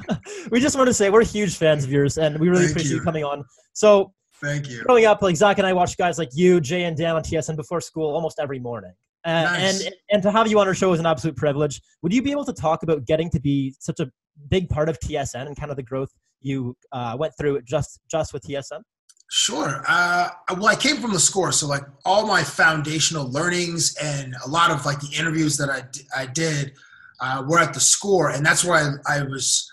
we 0.50 0.60
just 0.60 0.76
wanted 0.76 0.90
to 0.90 0.94
say 0.94 1.10
we're 1.10 1.24
huge 1.24 1.56
fans 1.56 1.84
of 1.84 1.90
yours, 1.90 2.18
and 2.18 2.38
we 2.38 2.48
really 2.48 2.62
Thank 2.66 2.70
appreciate 2.72 2.90
you. 2.92 2.96
you. 2.98 3.02
coming 3.02 3.24
on. 3.24 3.44
So 3.72 4.12
Thank 4.40 4.68
you. 4.70 4.82
growing 4.84 5.06
up, 5.06 5.22
like 5.22 5.34
Zach 5.36 5.58
and 5.58 5.66
I 5.66 5.72
watched 5.72 5.98
guys 5.98 6.18
like 6.18 6.28
you, 6.32 6.60
Jay 6.60 6.84
and 6.84 6.96
Dan 6.96 7.16
on 7.16 7.22
TSN 7.22 7.56
before 7.56 7.80
school 7.80 8.14
almost 8.14 8.38
every 8.38 8.58
morning. 8.60 8.92
Uh, 9.24 9.42
Nice. 9.42 9.84
And 9.84 9.94
and 10.10 10.22
to 10.22 10.30
have 10.30 10.48
you 10.48 10.58
on 10.58 10.66
our 10.66 10.74
show 10.74 10.92
is 10.92 11.00
an 11.00 11.06
absolute 11.06 11.36
privilege. 11.36 11.80
Would 12.02 12.12
you 12.12 12.22
be 12.22 12.32
able 12.32 12.44
to 12.44 12.52
talk 12.52 12.82
about 12.82 13.04
getting 13.04 13.30
to 13.30 13.40
be 13.40 13.74
such 13.78 14.00
a 14.00 14.10
big 14.48 14.68
part 14.68 14.88
of 14.88 14.98
TSN 15.00 15.46
and 15.46 15.56
kind 15.56 15.70
of 15.70 15.76
the 15.76 15.82
growth 15.82 16.10
you 16.40 16.76
uh, 16.90 17.16
went 17.18 17.32
through 17.38 17.62
just 17.62 18.00
just 18.10 18.32
with 18.32 18.42
TSN? 18.42 18.82
Sure. 19.30 19.82
Uh, 19.88 20.28
well, 20.56 20.66
I 20.66 20.74
came 20.74 20.96
from 20.96 21.12
the 21.12 21.20
score, 21.20 21.52
so 21.52 21.66
like 21.66 21.84
all 22.04 22.26
my 22.26 22.42
foundational 22.42 23.30
learnings 23.30 23.96
and 24.02 24.34
a 24.44 24.48
lot 24.48 24.70
of 24.70 24.84
like 24.84 25.00
the 25.00 25.16
interviews 25.18 25.56
that 25.56 25.70
I 25.70 25.82
d- 25.90 26.02
I 26.14 26.26
did 26.26 26.72
uh, 27.20 27.42
were 27.46 27.58
at 27.58 27.72
the 27.72 27.80
score, 27.80 28.30
and 28.30 28.44
that's 28.44 28.64
where 28.64 29.00
I, 29.06 29.18
I 29.18 29.22
was 29.22 29.70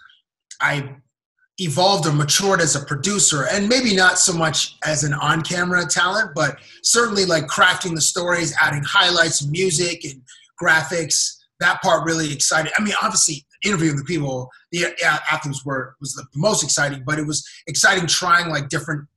I 0.62 0.96
evolved 1.60 2.08
or 2.08 2.14
matured 2.14 2.62
as 2.62 2.76
a 2.76 2.86
producer, 2.86 3.48
and 3.52 3.68
maybe 3.68 3.96
not 3.96 4.18
so 4.18 4.34
much 4.34 4.78
as 4.84 5.04
an 5.04 5.14
on-camera 5.14 5.86
talent, 5.88 6.32
but 6.34 6.58
certainly 6.84 7.26
like 7.26 7.48
crafting 7.48 7.94
the 7.96 8.02
stories, 8.02 8.56
adding 8.62 8.84
highlights, 8.84 9.46
music, 9.46 10.04
and 10.06 10.22
graphics. 10.62 11.38
That 11.60 11.82
part 11.82 12.06
really 12.06 12.32
excited. 12.32 12.72
I 12.78 12.84
mean, 12.84 12.94
obviously 13.02 13.46
interviewing 13.66 13.98
the 13.98 14.04
people, 14.04 14.50
the 14.72 14.86
athletes 15.04 15.66
were 15.66 15.96
was 16.00 16.14
the 16.14 16.26
most 16.36 16.64
exciting, 16.64 17.04
but 17.06 17.20
it 17.20 17.28
was 17.28 17.46
exciting 17.68 18.08
trying 18.08 18.50
like 18.50 18.70
different 18.70 19.08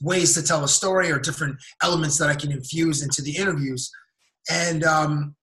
ways 0.00 0.34
to 0.34 0.42
tell 0.42 0.64
a 0.64 0.68
story 0.68 1.12
or 1.12 1.18
different 1.18 1.56
elements 1.82 2.18
that 2.18 2.28
I 2.28 2.34
can 2.34 2.50
infuse 2.50 3.02
into 3.02 3.22
the 3.22 3.36
interviews. 3.36 3.90
And 4.50 4.82
um, 4.82 5.36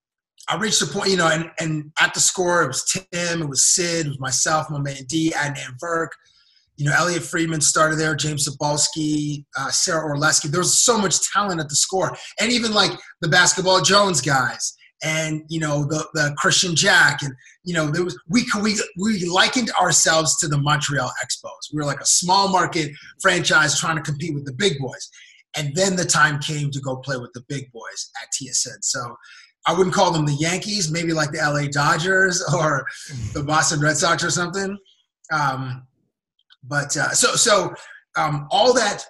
I 0.49 0.57
reached 0.57 0.81
a 0.81 0.85
point, 0.85 1.11
you 1.11 1.17
know, 1.17 1.29
and, 1.29 1.49
and 1.59 1.91
at 2.01 2.13
the 2.13 2.19
score, 2.19 2.63
it 2.63 2.67
was 2.67 2.83
Tim, 2.83 3.41
it 3.41 3.47
was 3.47 3.65
Sid, 3.67 4.07
it 4.07 4.09
was 4.09 4.19
myself, 4.19 4.69
my 4.69 4.79
man 4.79 5.03
D, 5.07 5.31
Adnan 5.35 5.79
Virk, 5.81 6.09
you 6.79 6.85
know, 6.85 6.95
Elliotte 6.95 7.23
Friedman 7.23 7.59
started 7.59 7.97
there, 7.97 8.15
James 8.15 8.47
Cybulski, 8.47 9.43
uh, 9.57 9.69
Sarah 9.69 10.09
Orlesky. 10.09 10.49
There 10.49 10.61
was 10.61 10.79
so 10.81 10.97
much 10.97 11.19
talent 11.29 11.59
at 11.59 11.67
the 11.67 11.75
score, 11.75 12.15
and 12.39 12.53
even 12.53 12.73
like 12.73 12.91
the 13.19 13.27
Basketball 13.27 13.81
Jones 13.81 14.21
guys, 14.21 14.73
and 15.03 15.43
you 15.49 15.59
know 15.59 15.83
the 15.83 16.07
the 16.13 16.33
Christian 16.37 16.77
Jack, 16.77 17.21
and 17.21 17.33
you 17.65 17.73
know 17.73 17.87
there 17.87 18.05
was 18.05 18.17
we 18.29 18.45
we 18.63 18.79
we 18.97 19.25
likened 19.25 19.71
ourselves 19.71 20.39
to 20.39 20.47
the 20.47 20.57
Montreal 20.57 21.11
Expos. 21.21 21.73
We 21.73 21.79
were 21.79 21.85
like 21.85 21.99
a 21.99 22.05
small 22.05 22.47
market 22.47 22.91
franchise 23.21 23.77
trying 23.77 23.97
to 23.97 24.01
compete 24.01 24.33
with 24.33 24.45
the 24.45 24.53
big 24.53 24.79
boys, 24.79 25.09
and 25.57 25.75
then 25.75 25.97
the 25.97 26.05
time 26.05 26.39
came 26.39 26.71
to 26.71 26.79
go 26.79 26.95
play 26.95 27.17
with 27.17 27.33
the 27.33 27.43
big 27.49 27.69
boys 27.73 28.09
at 28.23 28.29
TSN. 28.33 28.77
So. 28.81 29.15
I 29.67 29.73
wouldn't 29.73 29.93
call 29.93 30.11
them 30.11 30.25
the 30.25 30.33
Yankees, 30.35 30.89
maybe 30.89 31.11
like 31.11 31.31
the 31.31 31.39
LA 31.39 31.67
Dodgers 31.69 32.41
or 32.57 32.85
the 33.33 33.43
Boston 33.43 33.81
Red 33.81 33.97
Sox 33.97 34.23
or 34.23 34.31
something. 34.31 34.75
Um, 35.33 35.85
but 36.63 36.95
uh, 36.97 37.09
so 37.11 37.35
so 37.35 37.73
um, 38.17 38.47
all 38.51 38.73
that 38.73 39.05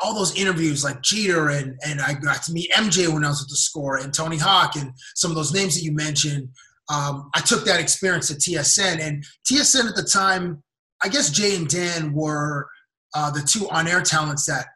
all 0.00 0.14
those 0.14 0.36
interviews 0.36 0.82
like 0.82 1.02
Jeter 1.02 1.50
and 1.50 1.78
and 1.84 2.00
I 2.00 2.14
got 2.14 2.42
to 2.44 2.52
meet 2.52 2.70
MJ 2.72 3.12
when 3.12 3.24
I 3.24 3.28
was 3.28 3.42
at 3.42 3.48
the 3.48 3.56
score 3.56 3.98
and 3.98 4.12
Tony 4.12 4.36
Hawk 4.36 4.76
and 4.76 4.92
some 5.14 5.30
of 5.30 5.36
those 5.36 5.52
names 5.52 5.74
that 5.74 5.84
you 5.84 5.92
mentioned. 5.92 6.48
Um, 6.92 7.30
I 7.36 7.40
took 7.40 7.64
that 7.66 7.78
experience 7.78 8.30
at 8.30 8.38
TSN 8.38 9.00
and 9.00 9.24
TSN 9.48 9.88
at 9.88 9.94
the 9.94 10.02
time. 10.02 10.62
I 11.02 11.08
guess 11.08 11.30
Jay 11.30 11.54
and 11.54 11.68
Dan 11.68 12.12
were 12.12 12.68
uh, 13.14 13.30
the 13.30 13.42
two 13.42 13.68
on-air 13.70 14.02
talents 14.02 14.46
that 14.46 14.66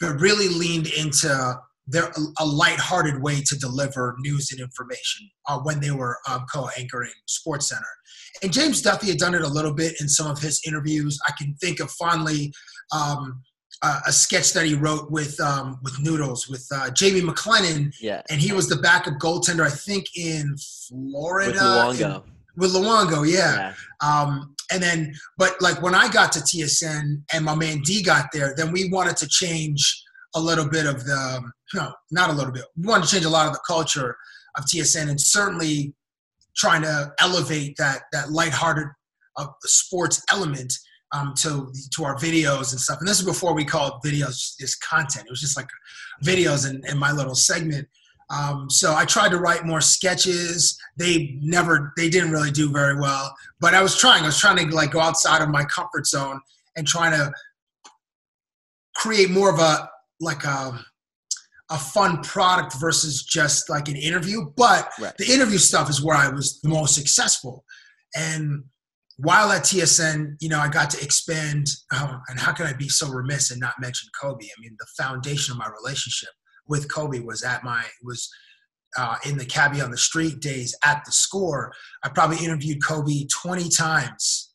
that 0.00 0.20
really 0.20 0.48
leaned 0.48 0.88
into 0.88 1.60
their 1.88 2.12
a 2.38 2.44
light-hearted 2.44 3.22
way 3.22 3.40
to 3.40 3.58
deliver 3.58 4.14
news 4.20 4.52
and 4.52 4.60
information 4.60 5.28
uh, 5.46 5.58
when 5.58 5.80
they 5.80 5.90
were 5.90 6.18
um, 6.28 6.44
co-anchoring 6.52 7.10
Sports 7.26 7.68
Center. 7.68 7.86
And 8.42 8.52
James 8.52 8.82
Duthie 8.82 9.08
had 9.08 9.18
done 9.18 9.34
it 9.34 9.42
a 9.42 9.48
little 9.48 9.72
bit 9.72 10.00
in 10.00 10.08
some 10.08 10.30
of 10.30 10.38
his 10.38 10.60
interviews. 10.66 11.18
I 11.26 11.32
can 11.38 11.54
think 11.54 11.80
of 11.80 11.90
fondly 11.90 12.52
um, 12.94 13.42
uh, 13.82 14.00
a 14.06 14.12
sketch 14.12 14.52
that 14.52 14.66
he 14.66 14.74
wrote 14.74 15.10
with 15.10 15.38
um, 15.40 15.78
with 15.82 15.98
Noodles 16.00 16.48
with 16.48 16.66
uh, 16.72 16.90
Jamie 16.90 17.20
McLennan. 17.20 17.94
Yeah. 18.00 18.22
And 18.30 18.40
he 18.40 18.52
was 18.52 18.68
the 18.68 18.76
backup 18.76 19.14
goaltender, 19.14 19.64
I 19.66 19.70
think, 19.70 20.06
in 20.16 20.56
Florida. 20.88 21.52
With 21.52 21.60
Luongo. 21.60 22.24
In, 22.24 22.32
with 22.56 22.74
Luongo, 22.74 23.30
yeah. 23.30 23.72
yeah. 24.02 24.08
Um, 24.08 24.54
and 24.70 24.82
then, 24.82 25.14
but 25.38 25.60
like 25.62 25.80
when 25.80 25.94
I 25.94 26.08
got 26.08 26.32
to 26.32 26.40
TSN 26.40 27.22
and 27.32 27.44
my 27.44 27.54
man 27.54 27.80
D 27.82 28.02
got 28.02 28.26
there, 28.32 28.52
then 28.56 28.72
we 28.72 28.90
wanted 28.90 29.16
to 29.18 29.28
change 29.28 30.04
a 30.34 30.40
little 30.40 30.68
bit 30.68 30.84
of 30.84 31.04
the, 31.04 31.50
no, 31.74 31.92
not 32.10 32.30
a 32.30 32.32
little 32.32 32.52
bit. 32.52 32.64
We 32.76 32.86
wanted 32.86 33.06
to 33.06 33.12
change 33.12 33.24
a 33.24 33.30
lot 33.30 33.46
of 33.46 33.52
the 33.52 33.60
culture 33.66 34.16
of 34.56 34.64
TSN 34.64 35.08
and 35.08 35.20
certainly 35.20 35.94
trying 36.56 36.82
to 36.82 37.12
elevate 37.20 37.76
that 37.78 38.02
that 38.12 38.30
lighthearted 38.30 38.88
uh, 39.36 39.46
sports 39.64 40.22
element 40.30 40.72
um, 41.12 41.34
to 41.38 41.72
to 41.94 42.04
our 42.04 42.16
videos 42.16 42.72
and 42.72 42.80
stuff. 42.80 42.98
And 43.00 43.08
this 43.08 43.20
is 43.20 43.26
before 43.26 43.54
we 43.54 43.64
called 43.64 44.02
videos 44.04 44.58
just 44.58 44.82
content. 44.82 45.26
It 45.26 45.30
was 45.30 45.40
just 45.40 45.56
like 45.56 45.68
videos 46.24 46.68
in, 46.68 46.82
in 46.88 46.98
my 46.98 47.12
little 47.12 47.34
segment. 47.34 47.88
Um, 48.30 48.68
so 48.68 48.94
I 48.94 49.04
tried 49.06 49.30
to 49.30 49.38
write 49.38 49.64
more 49.64 49.80
sketches. 49.80 50.78
They 50.98 51.38
never, 51.40 51.94
they 51.96 52.10
didn't 52.10 52.30
really 52.30 52.50
do 52.50 52.70
very 52.70 53.00
well. 53.00 53.34
But 53.58 53.74
I 53.74 53.82
was 53.82 53.98
trying. 53.98 54.24
I 54.24 54.26
was 54.26 54.38
trying 54.38 54.56
to 54.56 54.74
like 54.74 54.90
go 54.90 55.00
outside 55.00 55.40
of 55.40 55.48
my 55.48 55.64
comfort 55.64 56.06
zone 56.06 56.40
and 56.76 56.86
trying 56.86 57.12
to 57.12 57.32
create 58.96 59.30
more 59.30 59.52
of 59.52 59.60
a 59.60 59.88
like 60.20 60.44
a 60.44 60.84
a 61.70 61.78
fun 61.78 62.22
product 62.22 62.74
versus 62.80 63.22
just 63.22 63.68
like 63.68 63.88
an 63.88 63.96
interview. 63.96 64.50
But 64.56 64.90
right. 65.00 65.16
the 65.18 65.32
interview 65.32 65.58
stuff 65.58 65.90
is 65.90 66.02
where 66.02 66.16
I 66.16 66.28
was 66.28 66.60
the 66.60 66.68
most 66.68 66.94
successful. 66.94 67.64
And 68.16 68.64
while 69.18 69.50
at 69.52 69.62
TSN, 69.62 70.36
you 70.40 70.48
know, 70.48 70.58
I 70.58 70.68
got 70.68 70.90
to 70.90 71.02
expand. 71.02 71.66
Oh, 71.92 72.18
and 72.28 72.38
how 72.38 72.52
can 72.52 72.66
I 72.66 72.72
be 72.72 72.88
so 72.88 73.08
remiss 73.08 73.50
and 73.50 73.60
not 73.60 73.74
mention 73.80 74.08
Kobe? 74.20 74.44
I 74.44 74.60
mean, 74.60 74.76
the 74.78 75.02
foundation 75.02 75.52
of 75.52 75.58
my 75.58 75.68
relationship 75.82 76.30
with 76.66 76.92
Kobe 76.92 77.20
was 77.20 77.42
at 77.42 77.64
my 77.64 77.84
was 78.02 78.30
uh, 78.96 79.16
in 79.26 79.36
the 79.36 79.44
cabbie 79.44 79.80
on 79.80 79.90
the 79.90 79.98
street 79.98 80.40
days 80.40 80.74
at 80.84 81.02
the 81.04 81.12
score. 81.12 81.72
I 82.04 82.08
probably 82.08 82.44
interviewed 82.44 82.82
Kobe 82.82 83.26
20 83.42 83.68
times 83.68 84.47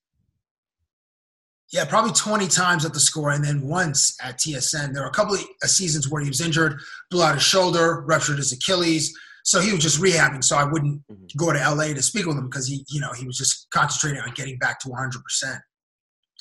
yeah, 1.74 1.86
probably 1.86 2.12
20 2.12 2.48
times 2.48 2.86
at 2.86 2.94
the 2.94 3.00
score, 3.00 3.32
and 3.32 3.44
then 3.44 3.68
once 3.68 4.16
at 4.22 4.38
TSN. 4.38 4.94
There 4.94 5.02
were 5.02 5.10
a 5.10 5.14
couple 5.14 5.36
of 5.36 5.70
seasons 5.70 6.08
where 6.08 6.22
he 6.22 6.30
was 6.30 6.40
injured, 6.40 6.80
blew 7.10 7.24
out 7.24 7.34
his 7.34 7.44
shoulder, 7.44 8.02
ruptured 8.08 8.38
his 8.38 8.52
Achilles. 8.52 9.12
So 9.44 9.60
he 9.60 9.72
was 9.72 9.82
just 9.82 10.00
rehabbing. 10.00 10.44
So 10.44 10.56
I 10.56 10.66
wouldn't 10.66 11.02
mm-hmm. 11.12 11.26
go 11.36 11.52
to 11.52 11.58
LA 11.58 11.96
to 11.96 12.02
speak 12.04 12.28
with 12.28 12.38
him 12.38 12.48
because 12.48 12.68
he, 12.68 12.86
you 12.90 13.02
know, 13.02 13.12
he 13.14 13.26
was 13.26 13.38
just 13.38 13.68
concentrating 13.72 14.22
on 14.22 14.32
getting 14.36 14.60
back 14.60 14.80
to 14.82 14.90
100%. 14.90 15.16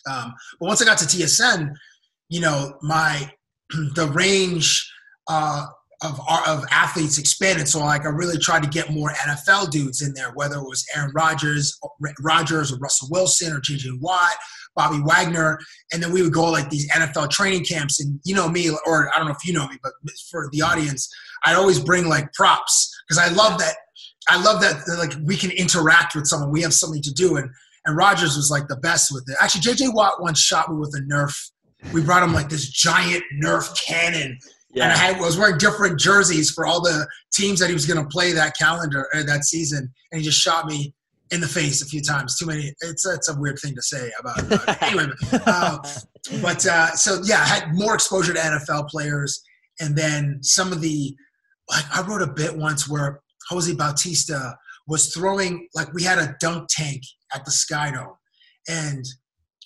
Um, 0.06 0.34
but 0.60 0.66
once 0.66 0.82
I 0.82 0.84
got 0.84 0.98
to 0.98 1.06
TSN, 1.06 1.72
you 2.28 2.40
know, 2.40 2.74
my 2.82 3.32
the 3.94 4.08
range 4.08 4.86
uh, 5.28 5.64
of 6.04 6.20
of 6.46 6.64
athletes 6.70 7.18
expanded. 7.18 7.68
So 7.68 7.80
like 7.80 8.04
I 8.04 8.08
really 8.08 8.38
tried 8.38 8.62
to 8.62 8.68
get 8.68 8.90
more 8.90 9.10
NFL 9.10 9.70
dudes 9.70 10.02
in 10.02 10.14
there, 10.14 10.32
whether 10.34 10.56
it 10.56 10.64
was 10.64 10.84
Aaron 10.94 11.12
Rodgers, 11.14 11.78
Rodgers 12.20 12.72
or 12.72 12.78
Russell 12.78 13.08
Wilson 13.10 13.52
or 13.52 13.60
JJ 13.60 14.00
Watt. 14.00 14.36
Bobby 14.74 15.02
Wagner, 15.04 15.58
and 15.92 16.02
then 16.02 16.12
we 16.12 16.22
would 16.22 16.32
go 16.32 16.50
like 16.50 16.70
these 16.70 16.90
NFL 16.92 17.28
training 17.28 17.64
camps. 17.64 18.00
And 18.00 18.18
you 18.24 18.34
know 18.34 18.48
me, 18.48 18.70
or 18.86 19.14
I 19.14 19.18
don't 19.18 19.26
know 19.26 19.34
if 19.34 19.44
you 19.44 19.52
know 19.52 19.68
me, 19.68 19.76
but 19.82 19.92
for 20.30 20.48
the 20.50 20.62
audience, 20.62 21.12
I'd 21.44 21.56
always 21.56 21.78
bring 21.78 22.08
like 22.08 22.32
props 22.32 22.90
because 23.06 23.18
I 23.18 23.32
love 23.34 23.58
that. 23.58 23.74
I 24.28 24.42
love 24.42 24.60
that, 24.62 24.84
that 24.86 24.98
like 24.98 25.12
we 25.24 25.36
can 25.36 25.50
interact 25.50 26.14
with 26.14 26.26
someone. 26.26 26.50
We 26.50 26.62
have 26.62 26.72
something 26.72 27.02
to 27.02 27.12
do, 27.12 27.36
and 27.36 27.50
and 27.84 27.96
Rodgers 27.96 28.36
was 28.36 28.50
like 28.50 28.68
the 28.68 28.76
best 28.76 29.12
with 29.12 29.24
it. 29.28 29.36
Actually, 29.40 29.62
JJ 29.62 29.94
Watt 29.94 30.22
once 30.22 30.38
shot 30.38 30.70
me 30.70 30.76
with 30.76 30.94
a 30.96 31.02
Nerf. 31.12 31.36
We 31.92 32.00
brought 32.00 32.22
him 32.22 32.32
like 32.32 32.48
this 32.48 32.68
giant 32.68 33.24
Nerf 33.42 33.76
cannon. 33.84 34.38
Yeah. 34.72 34.90
And 34.90 35.16
I 35.16 35.20
was 35.20 35.36
wearing 35.36 35.58
different 35.58 36.00
jerseys 36.00 36.50
for 36.50 36.66
all 36.66 36.80
the 36.80 37.06
teams 37.32 37.60
that 37.60 37.68
he 37.68 37.74
was 37.74 37.84
going 37.84 38.02
to 38.02 38.08
play 38.08 38.32
that 38.32 38.56
calendar 38.56 39.06
uh, 39.14 39.22
that 39.24 39.44
season, 39.44 39.92
and 40.10 40.20
he 40.20 40.24
just 40.24 40.40
shot 40.40 40.66
me 40.66 40.94
in 41.30 41.40
the 41.40 41.48
face 41.48 41.82
a 41.82 41.86
few 41.86 42.00
times. 42.00 42.38
Too 42.38 42.46
many. 42.46 42.72
It's 42.80 43.06
it's 43.06 43.28
a 43.28 43.38
weird 43.38 43.58
thing 43.58 43.74
to 43.74 43.82
say 43.82 44.10
about. 44.20 44.52
Uh, 44.52 44.74
anyway, 44.80 45.06
uh, 45.46 45.78
but 46.40 46.64
uh, 46.66 46.90
so 46.92 47.20
yeah, 47.24 47.40
I 47.40 47.46
had 47.46 47.74
more 47.74 47.94
exposure 47.94 48.32
to 48.32 48.38
NFL 48.38 48.88
players, 48.88 49.42
and 49.80 49.96
then 49.96 50.38
some 50.42 50.72
of 50.72 50.80
the 50.80 51.16
like 51.70 51.84
I 51.94 52.02
wrote 52.02 52.22
a 52.22 52.32
bit 52.32 52.56
once 52.56 52.88
where 52.88 53.20
Jose 53.48 53.72
Bautista 53.74 54.56
was 54.86 55.14
throwing 55.14 55.68
like 55.74 55.92
we 55.92 56.02
had 56.02 56.18
a 56.18 56.36
dunk 56.40 56.68
tank 56.70 57.02
at 57.34 57.44
the 57.44 57.50
Skydome, 57.50 58.14
and 58.68 59.04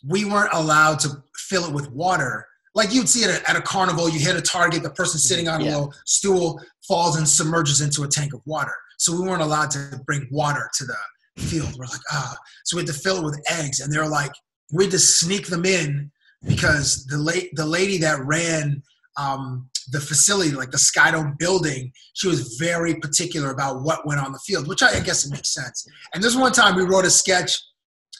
we 0.09 0.25
weren't 0.25 0.53
allowed 0.53 1.01
to 1.01 1.11
fill 1.37 1.65
it 1.65 1.75
with 1.75 1.91
water. 1.91 2.47
Like 2.77 2.95
you'd 2.95 3.09
see 3.09 3.25
it 3.25 3.31
at, 3.31 3.51
at 3.51 3.57
a 3.57 3.61
carnival, 3.63 4.09
you 4.09 4.21
hit 4.21 4.37
a 4.37 4.41
target, 4.41 4.85
the 4.85 4.91
person 4.91 5.19
sitting 5.19 5.49
on 5.49 5.61
a 5.61 5.65
yeah. 5.65 5.71
little 5.71 5.95
stool 6.05 6.61
falls 6.87 7.17
and 7.17 7.27
submerges 7.27 7.81
into 7.81 8.05
a 8.05 8.09
tank 8.09 8.33
of 8.35 8.41
water. 8.45 8.75
So 8.99 9.13
we 9.13 9.27
weren't 9.27 9.43
allowed 9.43 9.71
to 9.73 10.01
bring 10.07 10.29
water 10.31 10.71
to 10.75 10.85
the 10.85 11.43
field. 11.43 11.75
We're 11.77 11.87
like, 11.87 12.01
ah. 12.13 12.37
So 12.65 12.77
we 12.77 12.83
had 12.83 12.87
to 12.89 13.01
fill 13.01 13.19
it 13.19 13.25
with 13.25 13.43
eggs. 13.51 13.81
And 13.81 13.93
they're 13.93 14.09
like, 14.09 14.33
we 14.73 14.85
had 14.85 14.93
to 14.93 14.99
sneak 14.99 15.49
them 15.49 15.65
in 15.65 16.13
because 16.47 17.07
the 17.07 17.19
late 17.19 17.51
the 17.55 17.67
lady 17.67 17.99
that 17.99 18.25
ran 18.25 18.83
um, 19.17 19.69
the 19.91 20.01
facility, 20.01 20.51
like 20.51 20.71
the 20.71 20.77
Skydome 20.77 21.39
building, 21.39 21.93
she 22.15 22.29
was 22.29 22.57
very 22.59 22.97
particular 22.97 23.51
about 23.51 23.83
what 23.83 24.07
went 24.07 24.21
on 24.21 24.33
the 24.33 24.39
field, 24.41 24.69
which 24.69 24.83
I, 24.83 24.99
I 24.99 25.01
guess 25.01 25.25
it 25.25 25.31
makes 25.31 25.55
sense. 25.55 25.87
And 26.13 26.23
this 26.23 26.37
one 26.37 26.53
time 26.53 26.77
we 26.77 26.83
wrote 26.83 27.05
a 27.05 27.11
sketch 27.11 27.59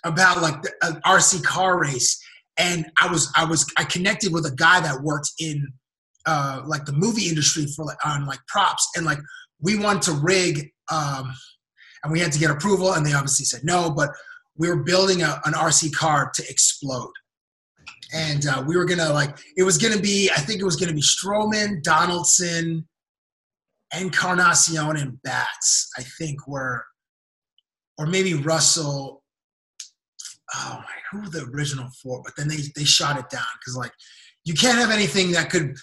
about 0.05 0.41
like 0.41 0.63
the, 0.63 0.73
an 0.83 1.01
RC 1.05 1.43
car 1.43 1.81
race, 1.81 2.23
and 2.59 2.87
I 3.01 3.09
was 3.11 3.33
I 3.37 3.45
was 3.45 3.67
I 3.77 3.85
connected 3.85 4.33
with 4.33 4.47
a 4.47 4.55
guy 4.55 4.81
that 4.81 5.03
worked 5.03 5.33
in 5.39 5.67
uh, 6.27 6.63
like 6.67 6.85
the 6.85 6.93
movie 6.93 7.29
industry 7.29 7.67
for 7.67 7.85
like 7.85 8.05
on 8.05 8.27
like 8.27 8.41
props, 8.49 8.89
and 8.97 9.07
like 9.07 9.19
we 9.61 9.79
wanted 9.79 10.03
to 10.03 10.13
rig 10.13 10.71
um, 10.91 11.33
and 12.03 12.13
we 12.13 12.21
had 12.21 12.33
to 12.33 12.39
get 12.39 12.51
approval, 12.51 12.93
and 12.93 13.05
they 13.05 13.13
obviously 13.13 13.45
said 13.45 13.65
no. 13.65 13.91
But 13.91 14.11
we 14.57 14.69
were 14.69 14.83
building 14.83 15.23
a, 15.23 15.41
an 15.45 15.53
RC 15.53 15.95
car 15.95 16.31
to 16.35 16.43
explode, 16.49 17.13
and 18.15 18.47
uh, 18.47 18.65
we 18.67 18.77
were 18.77 18.85
gonna 18.85 19.13
like 19.13 19.37
it 19.57 19.63
was 19.63 19.79
gonna 19.79 20.01
be. 20.01 20.31
I 20.31 20.41
think 20.41 20.61
it 20.61 20.65
was 20.65 20.77
gonna 20.77 20.95
be 20.95 21.03
Stroman, 21.03 21.83
Donaldson, 21.83 22.87
Encarnacion, 23.97 24.97
and 24.97 25.23
Batts. 25.23 25.91
I 25.99 26.03
think 26.19 26.47
were, 26.47 26.85
or 27.99 28.07
maybe 28.07 28.35
Russell. 28.35 29.23
Oh 30.55 30.79
my, 30.79 30.95
who 31.11 31.21
were 31.23 31.29
the 31.29 31.51
original 31.55 31.89
four? 32.03 32.23
But 32.25 32.35
then 32.37 32.49
they 32.49 32.59
they 32.75 32.85
shot 32.85 33.19
it 33.19 33.29
down 33.31 33.45
because 33.61 33.77
like 33.77 33.93
you 34.45 34.55
can't 34.55 34.79
have 34.79 34.91
anything 34.91 35.33
that 35.33 35.51
could 35.51 35.77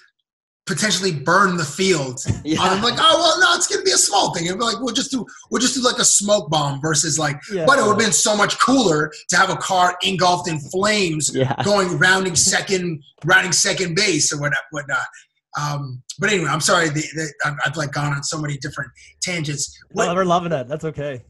potentially 0.65 1.11
burn 1.11 1.57
the 1.57 1.65
field. 1.65 2.19
Yeah. 2.45 2.59
I'm 2.59 2.83
like, 2.83 2.95
oh 2.97 3.15
well, 3.17 3.39
no, 3.39 3.55
it's 3.57 3.67
gonna 3.67 3.83
be 3.83 3.91
a 3.91 3.97
small 3.97 4.33
thing. 4.33 4.49
And 4.49 4.59
be 4.59 4.65
like, 4.65 4.79
we'll 4.81 4.93
just 4.93 5.11
do 5.11 5.25
we'll 5.49 5.61
just 5.61 5.75
do 5.75 5.81
like 5.81 5.97
a 5.97 6.03
smoke 6.03 6.49
bomb 6.49 6.81
versus 6.81 7.17
like, 7.17 7.37
yeah. 7.51 7.65
but 7.65 7.79
it 7.79 7.83
would 7.83 7.91
have 7.91 7.97
been 7.97 8.11
so 8.11 8.35
much 8.35 8.59
cooler 8.59 9.09
to 9.29 9.37
have 9.37 9.49
a 9.49 9.55
car 9.55 9.97
engulfed 10.03 10.49
in 10.49 10.59
flames, 10.59 11.31
yeah. 11.33 11.55
going 11.63 11.97
rounding 11.97 12.35
second, 12.35 13.01
rounding 13.23 13.53
second 13.53 13.95
base 13.95 14.33
or 14.33 14.41
whatnot. 14.41 14.59
whatnot. 14.71 15.05
Um, 15.59 16.03
but 16.19 16.31
anyway, 16.31 16.49
I'm 16.49 16.59
sorry. 16.59 16.89
The, 16.89 17.01
the, 17.01 17.33
I've, 17.45 17.55
I've, 17.65 17.77
like 17.77 17.91
gone 17.91 18.13
on 18.13 18.23
so 18.23 18.39
many 18.39 18.57
different 18.57 18.91
tangents. 19.21 19.77
What, 19.91 20.07
no, 20.07 20.15
we're 20.15 20.25
loving 20.25 20.51
it. 20.51 20.67
That's 20.67 20.83
okay. 20.83 21.23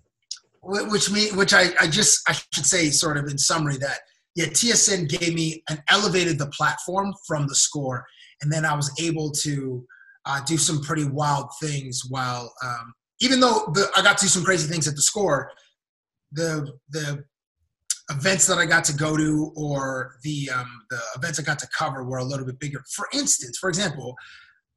Which 0.63 1.11
me, 1.11 1.29
which 1.31 1.53
I, 1.53 1.71
I 1.79 1.87
just 1.87 2.21
I 2.27 2.33
should 2.33 2.65
say, 2.65 2.89
sort 2.89 3.17
of 3.17 3.25
in 3.25 3.37
summary, 3.37 3.77
that 3.77 3.99
yeah, 4.35 4.45
TSN 4.45 5.09
gave 5.09 5.33
me 5.33 5.63
and 5.69 5.81
elevated 5.89 6.39
the 6.39 6.47
platform 6.47 7.13
from 7.27 7.47
the 7.47 7.55
score, 7.55 8.05
and 8.41 8.51
then 8.51 8.65
I 8.65 8.75
was 8.75 8.91
able 8.99 9.31
to 9.43 9.85
uh, 10.25 10.41
do 10.45 10.57
some 10.57 10.81
pretty 10.81 11.05
wild 11.05 11.49
things. 11.61 12.03
While 12.09 12.53
um, 12.63 12.93
even 13.19 13.39
though 13.39 13.71
the, 13.73 13.89
I 13.95 14.01
got 14.01 14.17
to 14.19 14.25
do 14.25 14.29
some 14.29 14.43
crazy 14.43 14.71
things 14.71 14.87
at 14.87 14.95
the 14.95 15.01
score, 15.01 15.51
the 16.31 16.71
the 16.89 17.23
events 18.09 18.47
that 18.47 18.57
I 18.57 18.65
got 18.65 18.83
to 18.85 18.93
go 18.93 19.15
to 19.17 19.51
or 19.55 20.15
the 20.23 20.49
um, 20.55 20.69
the 20.89 20.99
events 21.15 21.39
I 21.39 21.43
got 21.43 21.59
to 21.59 21.67
cover 21.77 22.03
were 22.03 22.17
a 22.17 22.23
little 22.23 22.45
bit 22.45 22.59
bigger. 22.59 22.83
For 22.95 23.07
instance, 23.13 23.57
for 23.57 23.69
example, 23.69 24.15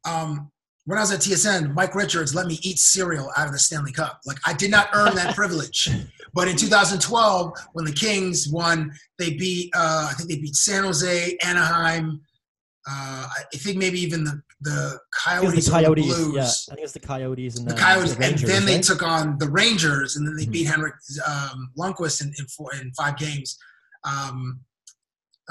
um, 0.05 0.51
when 0.87 0.99
I 0.99 1.03
was 1.03 1.13
at 1.13 1.21
TSN, 1.21 1.75
Mike 1.75 1.95
Richards 1.95 2.35
let 2.35 2.47
me 2.47 2.59
eat 2.63 2.79
cereal 2.79 3.31
out 3.37 3.47
of 3.47 3.53
the 3.53 3.59
Stanley 3.59 3.93
Cup. 3.93 4.21
Like 4.25 4.39
I 4.47 4.53
did 4.55 4.71
not 4.71 4.89
earn 4.95 5.15
that 5.17 5.35
privilege. 5.37 5.89
But 6.35 6.49
in 6.49 6.57
2012, 6.57 7.53
when 7.73 7.87
the 7.87 7.93
Kings 7.93 8.47
won, 8.49 8.93
they 9.19 9.31
beat 9.35 9.71
uh, 9.75 10.09
I 10.11 10.15
think 10.15 10.29
they 10.29 10.37
beat 10.37 10.55
San 10.55 10.85
Jose, 10.85 11.35
Anaheim. 11.43 12.21
Uh, 12.87 13.27
I 13.55 13.57
think 13.57 13.79
maybe 13.79 13.99
even 14.01 14.23
the 14.25 14.43
the 14.61 14.99
Coyotes, 15.25 15.65
the 15.65 15.71
Coyotes 15.73 16.07
the 16.15 16.25
Blues. 16.25 16.35
yeah, 16.37 16.43
I 16.43 16.75
think 16.75 16.79
it 16.81 16.83
was 16.83 16.93
the 16.93 17.01
Coyotes 17.01 17.57
and 17.59 17.67
The 17.67 17.73
the, 17.73 17.81
Coyotes, 17.81 18.13
the 18.15 18.21
Rangers, 18.21 18.43
and 18.43 18.51
then 18.51 18.67
they 18.67 18.75
right? 18.75 18.83
took 18.85 19.03
on 19.03 19.39
the 19.39 19.49
Rangers, 19.49 20.17
and 20.17 20.27
then 20.29 20.37
they 20.37 20.45
Mhm. 20.45 20.53
beat 20.53 20.65
Henrik 20.67 20.95
um, 21.27 21.71
Lundqvist 21.79 22.21
in 22.21 22.35
in, 22.39 22.47
four, 22.49 22.75
in 22.75 22.93
five 22.93 23.17
games. 23.17 23.57
Um, 24.05 24.61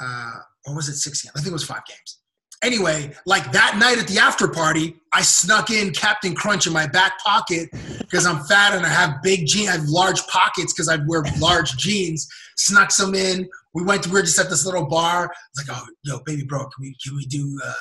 uh, 0.00 0.30
or 0.66 0.76
was 0.76 0.88
it 0.88 0.96
six 0.96 1.22
games? 1.22 1.32
I 1.34 1.40
think 1.40 1.48
it 1.50 1.52
was 1.52 1.64
five 1.64 1.84
games. 1.88 2.18
Anyway, 2.62 3.12
like 3.26 3.52
that 3.52 3.76
night 3.78 3.98
at 3.98 4.08
the 4.08 4.18
after 4.18 4.48
party, 4.48 4.96
I 5.12 5.20
snuck 5.22 5.70
in 5.70 5.92
Captain 5.92 6.34
Crunch 6.34 6.66
in 6.66 6.72
my 6.72 6.86
back 6.86 7.18
pocket 7.20 7.68
because 7.98 8.24
I'm 8.24 8.42
fat 8.44 8.74
and 8.74 8.84
I 8.84 8.88
have 8.88 9.22
big 9.22 9.46
jeans. 9.46 9.68
I 9.68 9.72
have 9.72 9.88
large 9.88 10.26
pockets 10.26 10.72
because 10.72 10.88
I 10.88 10.96
wear 11.06 11.22
large 11.38 11.76
jeans. 11.76 12.26
Snuck 12.56 12.90
some 12.90 13.14
in. 13.14 13.46
We 13.74 13.82
went. 13.82 14.04
To, 14.04 14.08
we 14.08 14.14
were 14.14 14.22
just 14.22 14.38
at 14.38 14.48
this 14.48 14.64
little 14.64 14.86
bar. 14.86 15.30
Like, 15.56 15.66
"Oh, 15.70 15.86
yo, 16.04 16.20
baby 16.24 16.44
bro, 16.44 16.60
can 16.60 16.70
we 16.80 16.96
can 17.04 17.14
we 17.14 17.26
do?" 17.26 17.58
Uh, 17.62 17.72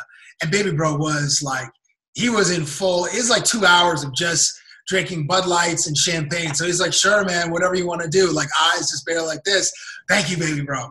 and 0.41 0.51
baby 0.51 0.71
bro 0.71 0.97
was 0.97 1.41
like, 1.41 1.69
he 2.13 2.29
was 2.29 2.51
in 2.51 2.65
full. 2.65 3.05
It 3.05 3.15
was 3.15 3.29
like 3.29 3.45
two 3.45 3.65
hours 3.65 4.03
of 4.03 4.13
just 4.13 4.59
drinking 4.87 5.25
Bud 5.25 5.47
Lights 5.47 5.87
and 5.87 5.95
champagne. 5.95 6.53
So 6.53 6.65
he's 6.65 6.81
like, 6.81 6.93
"Sure, 6.93 7.23
man, 7.23 7.49
whatever 7.49 7.75
you 7.75 7.87
want 7.87 8.01
to 8.01 8.09
do." 8.09 8.29
Like 8.29 8.49
eyes 8.61 8.89
just 8.91 9.05
barely 9.05 9.27
like 9.27 9.43
this. 9.45 9.71
Thank 10.09 10.29
you, 10.29 10.35
baby 10.35 10.63
bro. 10.63 10.89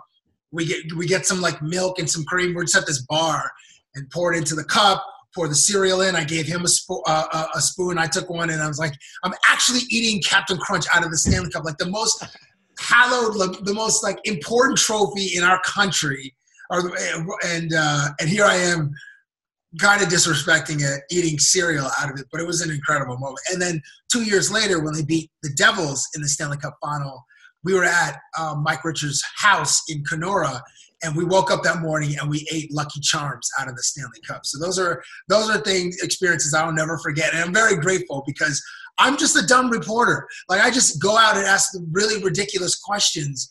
We 0.52 0.64
get 0.64 0.92
we 0.96 1.06
get 1.06 1.26
some 1.26 1.42
like 1.42 1.60
milk 1.60 1.98
and 1.98 2.08
some 2.08 2.24
cream. 2.24 2.54
We're 2.54 2.64
just 2.64 2.76
at 2.76 2.86
this 2.86 3.02
bar 3.02 3.52
and 3.94 4.10
pour 4.10 4.32
it 4.32 4.38
into 4.38 4.54
the 4.54 4.64
cup. 4.64 5.04
Pour 5.34 5.48
the 5.48 5.54
cereal 5.54 6.02
in. 6.02 6.14
I 6.14 6.22
gave 6.22 6.46
him 6.46 6.60
a, 6.60 6.68
spo- 6.68 7.02
uh, 7.08 7.26
a, 7.32 7.58
a 7.58 7.60
spoon. 7.60 7.98
I 7.98 8.06
took 8.06 8.30
one 8.30 8.50
and 8.50 8.62
I 8.62 8.68
was 8.68 8.78
like, 8.78 8.94
I'm 9.24 9.34
actually 9.50 9.80
eating 9.90 10.22
Captain 10.22 10.56
Crunch 10.56 10.86
out 10.94 11.04
of 11.04 11.10
the 11.10 11.18
Stanley 11.18 11.50
Cup, 11.50 11.64
like 11.64 11.76
the 11.78 11.90
most 11.90 12.24
hallowed, 12.78 13.34
the 13.66 13.74
most 13.74 14.04
like 14.04 14.18
important 14.24 14.78
trophy 14.78 15.36
in 15.36 15.42
our 15.42 15.60
country. 15.64 16.32
And 16.70 17.72
uh, 17.76 18.10
and 18.20 18.28
here 18.28 18.44
I 18.44 18.54
am, 18.54 18.92
kind 19.80 20.02
of 20.02 20.08
disrespecting 20.08 20.80
it, 20.82 21.02
eating 21.10 21.36
cereal 21.40 21.90
out 21.98 22.12
of 22.12 22.20
it. 22.20 22.26
But 22.30 22.40
it 22.40 22.46
was 22.46 22.60
an 22.60 22.70
incredible 22.70 23.18
moment. 23.18 23.40
And 23.50 23.60
then 23.60 23.82
two 24.12 24.22
years 24.22 24.52
later, 24.52 24.84
when 24.84 24.94
they 24.94 25.02
beat 25.02 25.32
the 25.42 25.50
Devils 25.56 26.08
in 26.14 26.22
the 26.22 26.28
Stanley 26.28 26.58
Cup 26.58 26.76
final, 26.80 27.24
we 27.64 27.74
were 27.74 27.84
at 27.84 28.20
uh, 28.38 28.54
Mike 28.62 28.84
Richards' 28.84 29.20
house 29.36 29.82
in 29.88 30.04
Kenora, 30.04 30.62
and 31.04 31.14
we 31.14 31.24
woke 31.24 31.50
up 31.50 31.62
that 31.62 31.80
morning 31.80 32.16
and 32.18 32.28
we 32.28 32.46
ate 32.52 32.72
Lucky 32.72 33.00
Charms 33.00 33.48
out 33.60 33.68
of 33.68 33.76
the 33.76 33.82
Stanley 33.82 34.20
Cup. 34.26 34.44
So 34.44 34.58
those 34.58 34.78
are 34.78 35.02
those 35.28 35.50
are 35.50 35.58
things 35.58 36.02
experiences 36.02 36.54
I'll 36.54 36.72
never 36.72 36.98
forget, 36.98 37.32
and 37.32 37.42
I'm 37.42 37.54
very 37.54 37.76
grateful 37.76 38.22
because 38.26 38.62
I'm 38.98 39.16
just 39.16 39.36
a 39.36 39.46
dumb 39.46 39.70
reporter. 39.70 40.26
Like 40.48 40.62
I 40.62 40.70
just 40.70 41.00
go 41.00 41.16
out 41.16 41.36
and 41.36 41.46
ask 41.46 41.72
really 41.92 42.22
ridiculous 42.22 42.76
questions, 42.76 43.48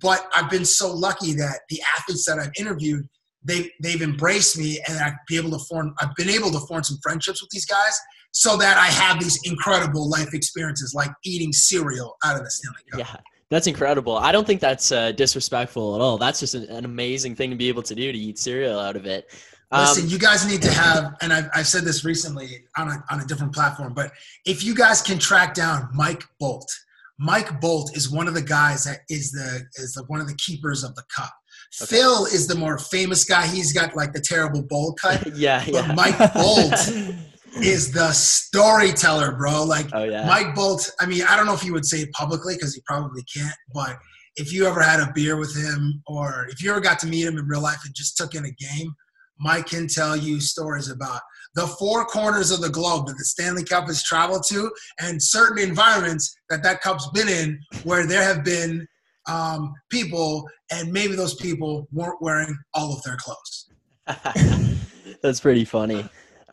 but 0.00 0.26
I've 0.34 0.50
been 0.50 0.64
so 0.64 0.92
lucky 0.92 1.32
that 1.34 1.60
the 1.68 1.80
athletes 1.98 2.26
that 2.26 2.38
I've 2.38 2.52
interviewed 2.58 3.08
they 3.44 3.70
they've 3.80 4.02
embraced 4.02 4.58
me 4.58 4.80
and 4.88 4.98
I've 4.98 5.14
be 5.28 5.36
able 5.36 5.50
to 5.50 5.64
form 5.66 5.94
I've 6.00 6.14
been 6.16 6.30
able 6.30 6.50
to 6.50 6.60
form 6.60 6.82
some 6.82 6.98
friendships 7.02 7.40
with 7.40 7.50
these 7.50 7.66
guys 7.66 7.98
so 8.32 8.56
that 8.58 8.76
I 8.76 8.86
have 8.86 9.18
these 9.20 9.38
incredible 9.44 10.10
life 10.10 10.34
experiences 10.34 10.92
like 10.94 11.10
eating 11.24 11.52
cereal 11.52 12.16
out 12.24 12.36
of 12.36 12.44
the 12.44 12.50
Stanley 12.50 12.82
Cup. 12.90 13.00
Yeah, 13.00 13.16
that's 13.50 13.66
incredible. 13.66 14.16
I 14.16 14.32
don't 14.32 14.46
think 14.46 14.60
that's 14.60 14.90
uh, 14.92 15.12
disrespectful 15.12 15.94
at 15.94 16.00
all. 16.00 16.18
That's 16.18 16.40
just 16.40 16.54
an, 16.54 16.64
an 16.64 16.84
amazing 16.84 17.36
thing 17.36 17.50
to 17.50 17.56
be 17.56 17.68
able 17.68 17.82
to 17.84 17.94
do 17.94 18.10
to 18.10 18.18
eat 18.18 18.38
cereal 18.38 18.78
out 18.78 18.96
of 18.96 19.06
it. 19.06 19.30
Um, 19.72 19.80
Listen, 19.86 20.08
you 20.08 20.18
guys 20.18 20.46
need 20.46 20.62
to 20.62 20.70
have, 20.70 21.16
and 21.20 21.32
I've, 21.32 21.48
I've 21.54 21.66
said 21.66 21.84
this 21.84 22.04
recently 22.04 22.64
on 22.76 22.88
a, 22.88 23.04
on 23.10 23.20
a 23.20 23.26
different 23.26 23.52
platform, 23.52 23.94
but 23.94 24.12
if 24.44 24.64
you 24.64 24.74
guys 24.74 25.02
can 25.02 25.18
track 25.18 25.54
down 25.54 25.88
Mike 25.92 26.22
Bolt, 26.38 26.70
Mike 27.18 27.60
Bolt 27.60 27.96
is 27.96 28.10
one 28.10 28.28
of 28.28 28.34
the 28.34 28.42
guys 28.42 28.84
that 28.84 29.00
is 29.08 29.32
the 29.32 29.64
is 29.76 29.94
the, 29.94 30.04
one 30.04 30.20
of 30.20 30.28
the 30.28 30.34
keepers 30.34 30.84
of 30.84 30.94
the 30.94 31.02
cup. 31.14 31.32
Okay. 31.80 31.96
Phil 31.96 32.26
is 32.26 32.46
the 32.46 32.54
more 32.54 32.78
famous 32.78 33.24
guy. 33.24 33.46
He's 33.46 33.72
got 33.72 33.96
like 33.96 34.12
the 34.12 34.20
terrible 34.20 34.62
bowl 34.62 34.92
cut. 34.92 35.26
yeah, 35.36 35.64
But 35.64 35.86
yeah. 35.86 35.94
Mike 35.94 36.34
Bolt 36.34 36.72
is 37.56 37.92
the 37.92 38.10
storyteller, 38.12 39.36
bro. 39.36 39.64
Like 39.64 39.88
oh 39.92 40.04
yeah. 40.04 40.26
Mike 40.26 40.54
Bolt, 40.54 40.90
I 41.00 41.06
mean, 41.06 41.22
I 41.28 41.36
don't 41.36 41.46
know 41.46 41.54
if 41.54 41.64
you 41.64 41.72
would 41.72 41.86
say 41.86 41.98
it 41.98 42.12
publicly 42.12 42.54
because 42.54 42.74
he 42.74 42.82
probably 42.86 43.22
can't, 43.24 43.56
but 43.74 43.96
if 44.36 44.52
you 44.52 44.66
ever 44.66 44.82
had 44.82 45.00
a 45.00 45.10
beer 45.14 45.36
with 45.36 45.56
him 45.56 46.02
or 46.06 46.46
if 46.50 46.62
you 46.62 46.70
ever 46.70 46.80
got 46.80 46.98
to 47.00 47.06
meet 47.06 47.24
him 47.24 47.38
in 47.38 47.46
real 47.46 47.62
life 47.62 47.80
and 47.84 47.94
just 47.94 48.16
took 48.16 48.34
in 48.34 48.44
a 48.44 48.50
game, 48.50 48.94
Mike 49.38 49.66
can 49.66 49.86
tell 49.86 50.16
you 50.16 50.40
stories 50.40 50.90
about 50.90 51.20
the 51.54 51.66
four 51.66 52.04
corners 52.04 52.50
of 52.50 52.60
the 52.60 52.68
globe 52.68 53.06
that 53.06 53.16
the 53.18 53.24
Stanley 53.24 53.64
Cup 53.64 53.86
has 53.86 54.02
traveled 54.02 54.44
to 54.48 54.70
and 55.00 55.22
certain 55.22 55.58
environments 55.58 56.36
that 56.50 56.62
that 56.62 56.82
cup's 56.82 57.08
been 57.12 57.28
in 57.28 57.58
where 57.84 58.06
there 58.06 58.22
have 58.22 58.44
been 58.44 58.86
um, 59.26 59.72
people 59.90 60.46
and 60.70 60.92
maybe 60.92 61.16
those 61.16 61.34
people 61.36 61.88
weren't 61.92 62.20
wearing 62.20 62.56
all 62.74 62.92
of 62.92 63.02
their 63.02 63.16
clothes. 63.16 63.70
That's 65.22 65.40
pretty 65.40 65.64
funny. 65.64 66.06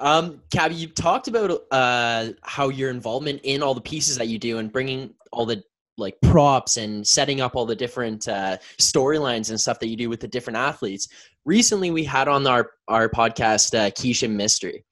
Um, 0.04 0.42
Cabbie, 0.52 0.76
you 0.76 0.88
talked 0.88 1.30
about 1.30 1.64
uh, 1.72 2.28
how 2.42 2.68
your 2.68 2.90
involvement 2.90 3.40
in 3.44 3.64
all 3.64 3.74
the 3.74 3.82
pieces 3.82 4.18
that 4.18 4.28
you 4.28 4.38
do 4.38 4.58
and 4.58 4.70
bringing 4.70 5.14
all 5.32 5.46
the 5.46 5.64
like 5.98 6.20
props 6.22 6.76
and 6.76 7.08
setting 7.08 7.40
up 7.40 7.56
all 7.56 7.66
the 7.66 7.76
different 7.76 8.28
uh, 8.28 8.58
storylines 8.80 9.50
and 9.50 9.60
stuff 9.60 9.80
that 9.80 9.88
you 9.88 9.96
do 9.96 10.10
with 10.10 10.20
the 10.20 10.28
different 10.28 10.58
athletes. 10.58 11.08
Recently, 11.46 11.90
we 11.90 12.04
had 12.04 12.28
on 12.28 12.46
our 12.46 12.72
our 12.90 13.08
podcast 13.08 13.74
uh, 13.78 13.92
Keyshawn 13.92 14.32
Mystery, 14.32 14.84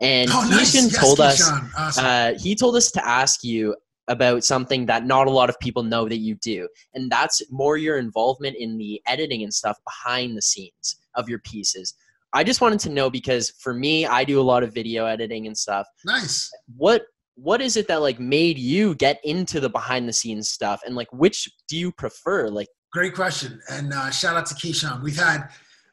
and 0.00 0.30
oh, 0.32 0.46
nice. 0.48 0.72
Keyshawn 0.72 0.92
Yes, 0.92 1.00
told 1.00 1.20
us. 1.20 1.50
Awesome. 1.76 2.04
uh, 2.04 2.32
he 2.38 2.54
told 2.54 2.76
us 2.76 2.92
to 2.92 3.04
ask 3.04 3.42
you 3.42 3.74
about 4.06 4.44
something 4.44 4.86
that 4.86 5.04
not 5.04 5.26
a 5.26 5.30
lot 5.30 5.48
of 5.48 5.58
people 5.58 5.82
know 5.82 6.08
that 6.08 6.18
you 6.18 6.36
do, 6.36 6.68
and 6.94 7.10
that's 7.10 7.42
more 7.50 7.76
your 7.76 7.98
involvement 7.98 8.56
in 8.56 8.78
the 8.78 9.02
editing 9.06 9.42
and 9.42 9.52
stuff 9.52 9.78
behind 9.84 10.36
the 10.36 10.42
scenes 10.42 11.00
of 11.16 11.28
your 11.28 11.40
pieces. 11.40 11.94
I 12.32 12.44
just 12.44 12.60
wanted 12.60 12.80
to 12.80 12.90
know 12.90 13.10
because 13.10 13.50
for 13.50 13.74
me, 13.74 14.06
I 14.06 14.24
do 14.24 14.40
a 14.40 14.42
lot 14.42 14.62
of 14.62 14.72
video 14.72 15.06
editing 15.06 15.46
and 15.46 15.56
stuff. 15.56 15.86
nice. 16.04 16.50
What 16.76 17.02
what 17.34 17.62
is 17.62 17.76
it 17.76 17.88
that 17.88 18.02
like 18.02 18.20
made 18.20 18.58
you 18.58 18.94
get 18.96 19.18
into 19.24 19.60
the 19.60 19.68
behind 19.68 20.08
the 20.08 20.12
scenes 20.12 20.50
stuff, 20.50 20.82
and 20.84 20.94
like 20.94 21.12
which 21.12 21.48
do 21.68 21.76
you 21.76 21.90
prefer? 21.92 22.48
Like, 22.48 22.68
Great 22.92 23.14
question, 23.14 23.60
and 23.70 23.92
uh, 23.92 24.10
shout 24.10 24.36
out 24.36 24.46
to 24.46 24.54
Keyshawn. 24.54 25.02
We've 25.02 25.18
had, 25.18 25.48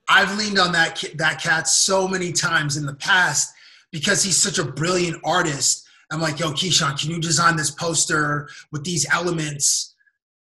I've 0.09 0.35
leaned 0.37 0.59
on 0.59 0.71
that 0.73 1.03
that 1.15 1.41
cat 1.41 1.67
so 1.67 2.07
many 2.07 2.31
times 2.31 2.75
in 2.75 2.85
the 2.85 2.95
past 2.95 3.53
because 3.91 4.23
he's 4.23 4.37
such 4.37 4.59
a 4.59 4.63
brilliant 4.63 5.21
artist. 5.23 5.87
I'm 6.11 6.21
like, 6.21 6.39
yo, 6.39 6.51
Keyshawn, 6.51 6.99
can 6.99 7.11
you 7.11 7.19
design 7.19 7.55
this 7.55 7.71
poster 7.71 8.49
with 8.71 8.83
these 8.83 9.05
elements? 9.11 9.95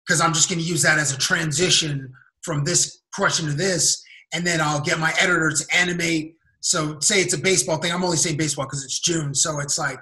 Because 0.05 0.21
I'm 0.21 0.34
just 0.34 0.49
going 0.49 0.60
to 0.60 0.65
use 0.65 0.84
that 0.84 0.99
as 0.99 1.12
a 1.12 1.17
transition 1.17 2.13
from 2.43 2.63
this 2.63 3.01
question 3.13 3.47
to 3.47 3.53
this, 3.53 4.03
and 4.36 4.45
then 4.45 4.60
I'll 4.62 4.82
get 4.82 5.00
my 5.00 5.13
editor 5.19 5.50
to 5.50 5.65
animate. 5.76 6.36
So, 6.60 7.00
say 7.00 7.21
it's 7.21 7.34
a 7.34 7.38
baseball 7.38 7.78
thing. 7.78 7.91
I'm 7.91 8.04
only 8.04 8.17
saying 8.17 8.38
baseball 8.38 8.65
because 8.65 8.84
it's 8.84 9.00
June, 9.00 9.34
so 9.34 9.60
it's 9.60 9.80
like, 9.80 10.00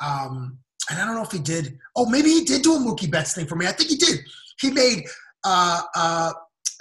um, 0.00 0.58
and 0.90 0.98
I 1.00 1.04
don't 1.06 1.14
know 1.14 1.22
if 1.22 1.30
he 1.32 1.38
did. 1.38 1.78
Oh, 1.94 2.06
maybe 2.06 2.30
he 2.30 2.44
did 2.44 2.62
do 2.62 2.74
a 2.74 2.78
Mookie 2.78 3.10
Betts 3.10 3.34
thing 3.34 3.46
for 3.46 3.56
me. 3.56 3.66
I 3.66 3.72
think 3.72 3.90
he 3.90 3.96
did. 3.96 4.20
He 4.60 4.70
made 4.70 5.04
uh, 5.44 5.82
uh, 5.94 6.32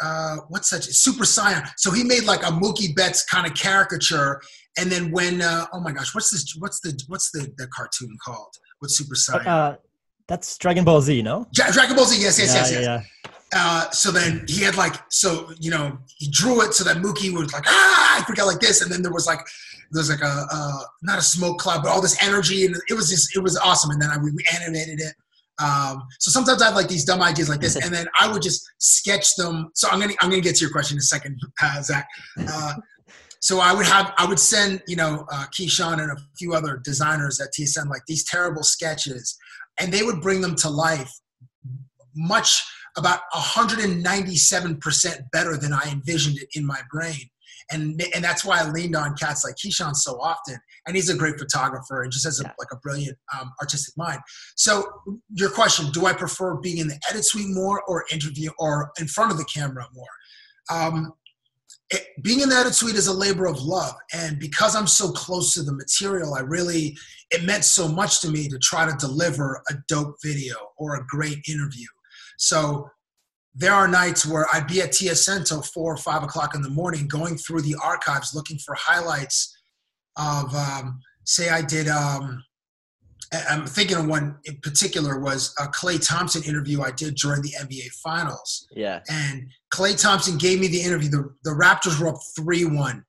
uh, 0.02 0.36
what's 0.50 0.70
such 0.70 0.86
Super 0.86 1.26
Saiyan. 1.26 1.70
So 1.78 1.91
he 1.91 2.04
made 2.04 2.24
like 2.24 2.44
a 2.44 2.52
Mookie 2.52 2.96
Betts 2.96 3.24
kind 3.26 3.46
of 3.46 3.54
caricature. 3.56 4.41
And 4.78 4.91
then 4.91 5.12
when 5.12 5.41
uh, 5.41 5.65
oh 5.74 5.80
my 5.82 5.91
gosh, 5.91 6.13
what's 6.15 6.32
this? 6.32 6.56
What's 6.60 6.80
the 6.82 6.98
what's 7.08 7.32
the, 7.32 7.52
the 7.58 7.68
cartoon 7.68 8.15
called 8.24 8.54
What's 8.80 8.98
Super 8.98 9.15
Saiyan? 9.15 9.46
Uh, 9.46 9.76
that's 10.28 10.58
Dragon 10.58 10.84
Ball 10.84 11.02
Z, 11.02 11.22
no? 11.22 11.46
Ja- 11.56 11.72
Dragon 11.72 11.96
Ball 11.96 12.06
Z. 12.06 12.22
Yes, 12.22 12.39
yes, 12.39 12.54
yeah, 12.54 12.62
yes, 12.62 12.72
yeah, 12.72 12.80
yes. 12.80 13.06
yeah. 13.26 13.32
Uh, 13.58 13.89
so 13.91 14.12
then 14.12 14.44
he 14.50 14.62
had 14.62 14.76
like 14.76 14.96
so 15.10 15.50
you 15.60 15.72
know 15.72 15.98
he 16.18 16.30
drew 16.30 16.62
it 16.62 16.74
so 16.74 16.84
that 16.84 16.98
Mookie 16.98 17.32
was 17.32 17.54
like 17.54 17.63
ah 17.65 18.20
I 18.20 18.24
forget 18.26 18.46
like 18.46 18.60
this, 18.60 18.82
and 18.82 18.91
then 18.91 19.02
there 19.02 19.13
was 19.13 19.26
like 19.26 19.39
there 19.91 20.02
was 20.02 20.10
like 20.10 20.22
a 20.22 20.46
uh, 20.52 20.80
not 21.02 21.20
a 21.20 21.22
smoke 21.22 21.58
cloud, 21.58 21.82
but 21.82 21.89
all 21.89 22.02
this 22.02 22.22
energy, 22.22 22.65
and 22.65 22.76
it 22.89 22.94
was 22.94 23.10
just 23.10 23.36
it 23.36 23.39
was 23.39 23.58
awesome. 23.58 23.91
And 23.91 24.02
then 24.02 24.10
I, 24.10 24.18
we 24.18 24.32
animated 24.54 25.00
it. 25.00 25.13
Um, 25.63 26.04
so 26.20 26.32
sometimes 26.32 26.62
I 26.62 26.65
have 26.65 26.76
like 26.76 26.89
these 26.89 27.06
dumb 27.06 27.22
ideas 27.22 27.48
like 27.48 27.62
this, 27.62 27.76
and 27.84 27.94
then 27.94 28.08
I 28.20 28.30
would 28.30 28.41
just 28.41 28.70
sketch 28.78 29.36
them. 29.38 29.72
So 29.74 29.88
I'm 29.89 30.02
gonna 30.02 30.13
I'm 30.20 30.30
gonna 30.30 30.41
get 30.41 30.56
to 30.56 30.62
your 30.62 30.72
question 30.72 30.96
in 30.96 31.00
a 31.00 31.04
second, 31.04 31.39
uh, 31.63 31.82
Zach. 31.82 32.10
Uh, 32.38 32.74
so 33.39 33.62
I 33.62 33.72
would 33.72 33.86
have 33.86 34.13
I 34.18 34.26
would 34.26 34.39
send 34.39 34.84
you 34.86 34.98
know 34.98 35.26
uh, 35.32 35.46
Keyshawn 35.58 36.02
and 36.02 36.12
a 36.12 36.18
few 36.38 36.54
other 36.54 36.82
designers 36.84 37.39
at 37.39 37.54
TSN 37.54 37.89
like 37.89 38.02
these 38.06 38.26
terrible 38.26 38.63
sketches, 38.63 39.38
and 39.80 39.94
they 39.94 40.04
would 40.04 40.20
bring 40.20 40.41
them 40.41 40.56
to 40.58 40.70
life 40.70 41.13
much 42.15 42.63
about 42.98 43.20
197% 43.34 45.32
better 45.32 45.58
than 45.58 45.74
I 45.74 45.90
envisioned 45.92 46.38
it 46.38 46.48
in 46.56 46.66
my 46.66 46.82
brain. 46.92 47.30
And, 47.72 48.02
and 48.14 48.24
that's 48.24 48.46
why 48.46 48.60
I 48.60 48.70
leaned 48.70 48.96
on 48.96 49.16
cats 49.16 49.44
like 49.44 49.56
Keyshawn 49.56 49.96
so 49.96 50.20
often. 50.22 50.58
And 50.86 50.96
he's 50.96 51.10
a 51.10 51.18
great 51.18 51.40
photographer 51.40 52.04
and 52.04 52.12
just 52.12 52.26
has 52.26 52.40
a, 52.40 52.44
yeah. 52.44 52.52
like 52.60 52.68
a 52.72 52.78
brilliant 52.78 53.18
um, 53.40 53.52
artistic 53.60 53.98
mind. 53.98 54.20
So 54.56 54.88
your 55.34 55.50
question, 55.50 55.90
do 55.92 56.06
I 56.06 56.14
prefer 56.14 56.56
being 56.58 56.78
in 56.78 56.88
the 56.88 57.00
edit 57.10 57.26
suite 57.26 57.50
more 57.50 57.82
or 57.88 58.06
interview 58.12 58.52
or 58.60 58.92
in 59.00 59.08
front 59.08 59.32
of 59.32 59.38
the 59.38 59.46
camera 59.46 59.88
more? 59.94 60.06
Um, 60.72 61.14
it, 61.90 62.06
being 62.22 62.42
in 62.42 62.50
the 62.50 62.56
edit 62.56 62.76
suite 62.76 62.96
is 62.96 63.08
a 63.08 63.14
labor 63.14 63.46
of 63.46 63.62
love. 63.62 63.96
And 64.14 64.40
because 64.40 64.76
I'm 64.76 64.88
so 64.88 65.12
close 65.12 65.54
to 65.54 65.64
the 65.64 65.74
material, 65.74 66.36
I 66.36 66.42
really, 66.42 66.96
it 67.32 67.44
meant 67.44 67.66
so 67.66 67.88
much 67.88 68.22
to 68.22 68.30
me 68.30 68.48
to 68.50 68.60
try 68.60 68.86
to 68.86 68.96
deliver 68.98 69.62
a 69.70 69.74
dope 69.88 70.16
video 70.24 70.56
or 70.78 70.96
a 70.96 71.06
great 71.08 71.40
interview. 71.48 71.86
So 72.38 72.89
there 73.56 73.74
are 73.74 73.88
nights 73.88 74.26
where 74.26 74.45
I'd 74.54 74.67
be 74.67 74.82
at 74.82 74.91
TSN 74.91 75.48
till 75.48 75.62
four 75.62 75.93
or 75.93 75.98
five 75.98 76.24
o'clock 76.24 76.56
in 76.56 76.62
the 76.62 76.69
morning, 76.69 77.08
going 77.08 77.38
through 77.38 77.62
the 77.62 77.76
archives 77.82 78.36
looking 78.36 78.58
for 78.60 78.76
highlights 78.76 79.58
of, 80.17 80.54
um, 80.54 81.00
say, 81.24 81.50
I 81.50 81.62
did. 81.62 81.88
Um, 81.88 82.43
I'm 83.50 83.65
thinking 83.65 83.98
of 83.98 84.08
one 84.08 84.38
in 84.45 84.58
particular 84.62 85.19
was 85.19 85.54
a 85.60 85.63
Klay 85.67 86.06
Thompson 86.06 86.43
interview 86.43 86.82
I 86.82 86.91
did 86.91 87.15
during 87.15 87.41
the 87.41 87.54
NBA 87.60 87.91
Finals. 88.04 88.67
Yeah. 88.71 89.02
And 89.10 89.48
Klay 89.74 90.00
Thompson 90.00 90.38
gave 90.38 90.60
me 90.60 90.67
the 90.67 90.82
interview. 90.82 91.10
The, 91.10 91.34
the 91.43 91.52
Raptors 91.52 92.00
were 92.00 92.10
up 92.10 92.19
three 92.36 92.65
one, 92.65 93.04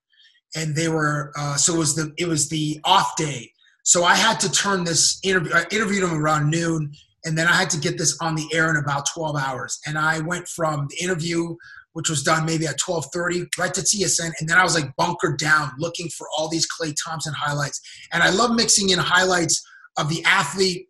and 0.55 0.75
they 0.75 0.89
were 0.89 1.33
uh, 1.37 1.57
so 1.57 1.75
it 1.75 1.79
was 1.79 1.95
the 1.95 2.13
it 2.19 2.27
was 2.27 2.49
the 2.49 2.81
off 2.85 3.17
day. 3.17 3.53
So 3.85 4.05
I 4.05 4.15
had 4.15 4.41
to 4.41 4.51
turn 4.51 4.85
this 4.85 5.21
interview. 5.23 5.53
I 5.55 5.65
interviewed 5.71 6.03
him 6.03 6.15
around 6.15 6.51
noon 6.51 6.93
and 7.27 7.37
then 7.37 7.47
I 7.47 7.53
had 7.53 7.71
to 7.71 7.79
get 7.79 7.99
this 7.99 8.17
on 8.21 8.35
the 8.35 8.49
air 8.55 8.71
in 8.71 8.77
about 8.77 9.07
12 9.13 9.37
hours. 9.37 9.79
And 9.87 9.99
I 9.99 10.21
went 10.21 10.49
from 10.49 10.87
the 10.89 11.05
interview, 11.05 11.57
which 11.93 12.09
was 12.09 12.23
done 12.23 12.47
maybe 12.47 12.67
at 12.67 12.79
12:30, 12.79 13.47
right 13.59 13.75
to 13.75 13.83
TSN, 13.83 14.33
and 14.39 14.49
then 14.49 14.57
I 14.57 14.63
was 14.63 14.75
like 14.75 14.95
bunkered 14.97 15.39
down 15.39 15.73
looking 15.79 16.09
for 16.11 16.29
all 16.37 16.49
these 16.49 16.67
Klay 16.67 16.95
Thompson 17.05 17.35
highlights. 17.35 17.81
And 18.13 18.23
I 18.23 18.31
love 18.31 18.53
mixing 18.53 18.91
in 18.91 18.99
highlights 18.99 19.63
of 19.99 20.09
the 20.09 20.23
athlete 20.25 20.89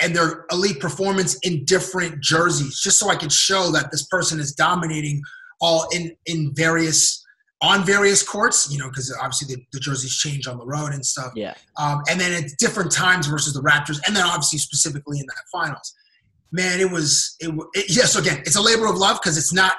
and 0.00 0.14
their 0.14 0.44
elite 0.50 0.80
performance 0.80 1.38
in 1.42 1.64
different 1.64 2.20
jerseys, 2.20 2.80
just 2.80 2.98
so 2.98 3.10
I 3.10 3.16
could 3.16 3.32
show 3.32 3.70
that 3.72 3.90
this 3.90 4.06
person 4.06 4.40
is 4.40 4.52
dominating 4.52 5.22
all 5.60 5.88
in 5.90 6.16
in 6.26 6.52
various 6.54 7.23
on 7.64 7.82
various 7.82 8.22
courts, 8.22 8.70
you 8.70 8.78
know, 8.78 8.88
because 8.88 9.14
obviously 9.22 9.54
the, 9.54 9.62
the, 9.72 9.80
jerseys 9.80 10.14
change 10.14 10.46
on 10.46 10.58
the 10.58 10.66
road 10.66 10.92
and 10.92 11.04
stuff. 11.04 11.32
Yeah. 11.34 11.54
Um, 11.78 12.02
and 12.10 12.20
then 12.20 12.44
at 12.44 12.50
different 12.58 12.92
times 12.92 13.26
versus 13.26 13.54
the 13.54 13.62
Raptors, 13.62 13.98
and 14.06 14.14
then 14.14 14.22
obviously 14.22 14.58
specifically 14.58 15.18
in 15.18 15.26
that 15.26 15.44
finals. 15.50 15.94
Man, 16.52 16.78
it 16.78 16.90
was 16.90 17.36
it, 17.40 17.48
it 17.72 17.86
yes. 17.88 18.16
again, 18.16 18.38
it's 18.40 18.56
a 18.56 18.60
labor 18.60 18.86
of 18.86 18.96
love 18.96 19.18
because 19.20 19.38
it's 19.38 19.52
not 19.52 19.76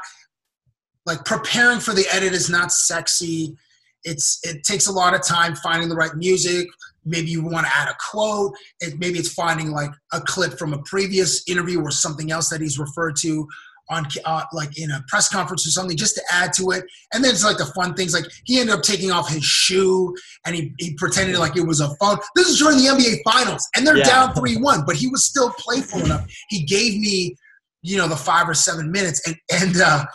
like 1.05 1.23
preparing 1.25 1.79
for 1.79 1.93
the 1.93 2.05
edit 2.11 2.33
is 2.33 2.49
not 2.49 2.71
sexy. 2.71 3.55
It's 4.03 4.39
it 4.43 4.63
takes 4.63 4.87
a 4.87 4.91
lot 4.91 5.13
of 5.13 5.23
time 5.23 5.55
finding 5.55 5.87
the 5.87 5.95
right 5.95 6.15
music. 6.15 6.67
Maybe 7.05 7.29
you 7.29 7.43
want 7.43 7.67
to 7.67 7.75
add 7.75 7.87
a 7.87 7.95
quote. 8.11 8.53
It, 8.81 8.97
maybe 8.97 9.19
it's 9.19 9.31
finding 9.31 9.71
like 9.71 9.91
a 10.11 10.19
clip 10.21 10.57
from 10.57 10.73
a 10.73 10.81
previous 10.85 11.47
interview 11.47 11.81
or 11.81 11.91
something 11.91 12.31
else 12.31 12.49
that 12.49 12.61
he's 12.61 12.79
referred 12.79 13.15
to 13.17 13.47
on 13.89 14.05
uh, 14.25 14.43
like 14.53 14.77
in 14.79 14.91
a 14.91 15.03
press 15.07 15.29
conference 15.29 15.65
or 15.67 15.71
something 15.71 15.95
just 15.95 16.15
to 16.15 16.21
add 16.31 16.51
to 16.53 16.71
it. 16.71 16.83
And 17.13 17.23
then 17.23 17.31
it's 17.31 17.43
like 17.43 17.57
the 17.57 17.65
fun 17.67 17.93
things 17.93 18.13
like 18.13 18.25
he 18.45 18.59
ended 18.59 18.75
up 18.75 18.81
taking 18.81 19.11
off 19.11 19.29
his 19.29 19.43
shoe 19.43 20.15
and 20.45 20.55
he, 20.55 20.73
he 20.79 20.93
pretended 20.95 21.37
like 21.37 21.55
it 21.55 21.65
was 21.65 21.81
a 21.81 21.89
phone. 21.95 22.17
This 22.35 22.47
is 22.47 22.57
during 22.57 22.77
the 22.77 22.85
NBA 22.85 23.31
finals 23.31 23.67
and 23.75 23.85
they're 23.85 23.97
yeah. 23.97 24.05
down 24.05 24.33
3 24.33 24.57
1, 24.57 24.83
but 24.85 24.95
he 24.95 25.07
was 25.07 25.23
still 25.23 25.51
playful 25.51 26.03
enough. 26.03 26.25
He 26.49 26.63
gave 26.63 26.99
me, 26.99 27.35
you 27.81 27.97
know, 27.97 28.07
the 28.07 28.15
five 28.15 28.49
or 28.49 28.55
seven 28.55 28.91
minutes. 28.91 29.25
And, 29.27 29.35
and 29.61 29.81
uh, 29.81 30.05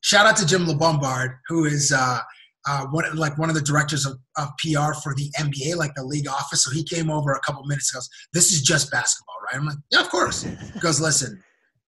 shout 0.00 0.26
out 0.26 0.36
to 0.38 0.46
Jim 0.46 0.66
LaBumbard, 0.66 1.36
who 1.48 1.64
is. 1.66 1.92
Uh, 1.92 2.20
uh, 2.68 2.84
one, 2.90 3.04
like 3.16 3.38
one 3.38 3.48
of 3.48 3.54
the 3.54 3.62
directors 3.62 4.04
of, 4.04 4.18
of 4.36 4.48
PR 4.58 4.92
for 5.02 5.14
the 5.14 5.30
NBA, 5.38 5.76
like 5.76 5.94
the 5.94 6.04
league 6.04 6.28
office. 6.28 6.62
So 6.62 6.70
he 6.70 6.84
came 6.84 7.10
over 7.10 7.32
a 7.32 7.40
couple 7.40 7.64
minutes 7.64 7.90
Goes, 7.90 8.06
This 8.34 8.52
is 8.52 8.60
just 8.60 8.90
basketball, 8.90 9.36
right? 9.46 9.58
I'm 9.58 9.66
like, 9.66 9.78
yeah, 9.90 10.00
of 10.00 10.10
course. 10.10 10.42
He 10.42 10.78
goes, 10.78 11.00
listen, 11.00 11.42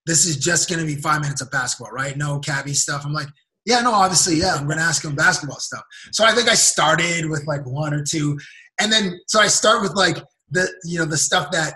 this 0.07 0.27
is 0.27 0.37
just 0.37 0.69
going 0.69 0.81
to 0.81 0.87
be 0.87 1.01
five 1.01 1.21
minutes 1.21 1.41
of 1.41 1.51
basketball, 1.51 1.93
right? 1.93 2.17
No 2.17 2.39
cabbie 2.39 2.75
stuff. 2.75 3.03
I'm 3.05 3.13
like, 3.13 3.29
yeah, 3.65 3.81
no, 3.81 3.93
obviously, 3.93 4.37
yeah, 4.37 4.55
I'm 4.55 4.67
going 4.67 4.79
to 4.79 4.85
ask 4.85 5.05
him 5.05 5.15
basketball 5.15 5.61
stuff. 5.61 5.83
So 6.11 6.25
I 6.25 6.33
think 6.33 6.49
I 6.49 6.55
started 6.55 7.31
with 7.31 7.47
like 7.47 7.65
one 7.65 7.95
or 7.95 8.03
two. 8.03 8.39
And 8.81 8.93
then, 8.93 9.21
so 9.29 9.41
I 9.41 9.47
start 9.47 9.83
with 9.83 9.95
like 9.95 10.17
the, 10.51 10.69
you 10.85 10.99
know, 10.99 11.05
the 11.05 11.17
stuff 11.17 11.53
that 11.53 11.75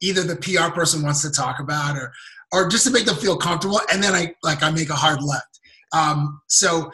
either 0.00 0.22
the 0.22 0.36
PR 0.36 0.72
person 0.72 1.02
wants 1.02 1.22
to 1.22 1.30
talk 1.30 1.58
about 1.58 1.96
or, 1.96 2.12
or 2.52 2.68
just 2.68 2.86
to 2.86 2.92
make 2.92 3.06
them 3.06 3.16
feel 3.16 3.36
comfortable. 3.36 3.80
And 3.92 4.02
then 4.02 4.14
I, 4.14 4.34
like, 4.44 4.62
I 4.62 4.70
make 4.70 4.90
a 4.90 4.94
hard 4.94 5.22
left. 5.22 5.60
Um, 5.92 6.40
so 6.46 6.90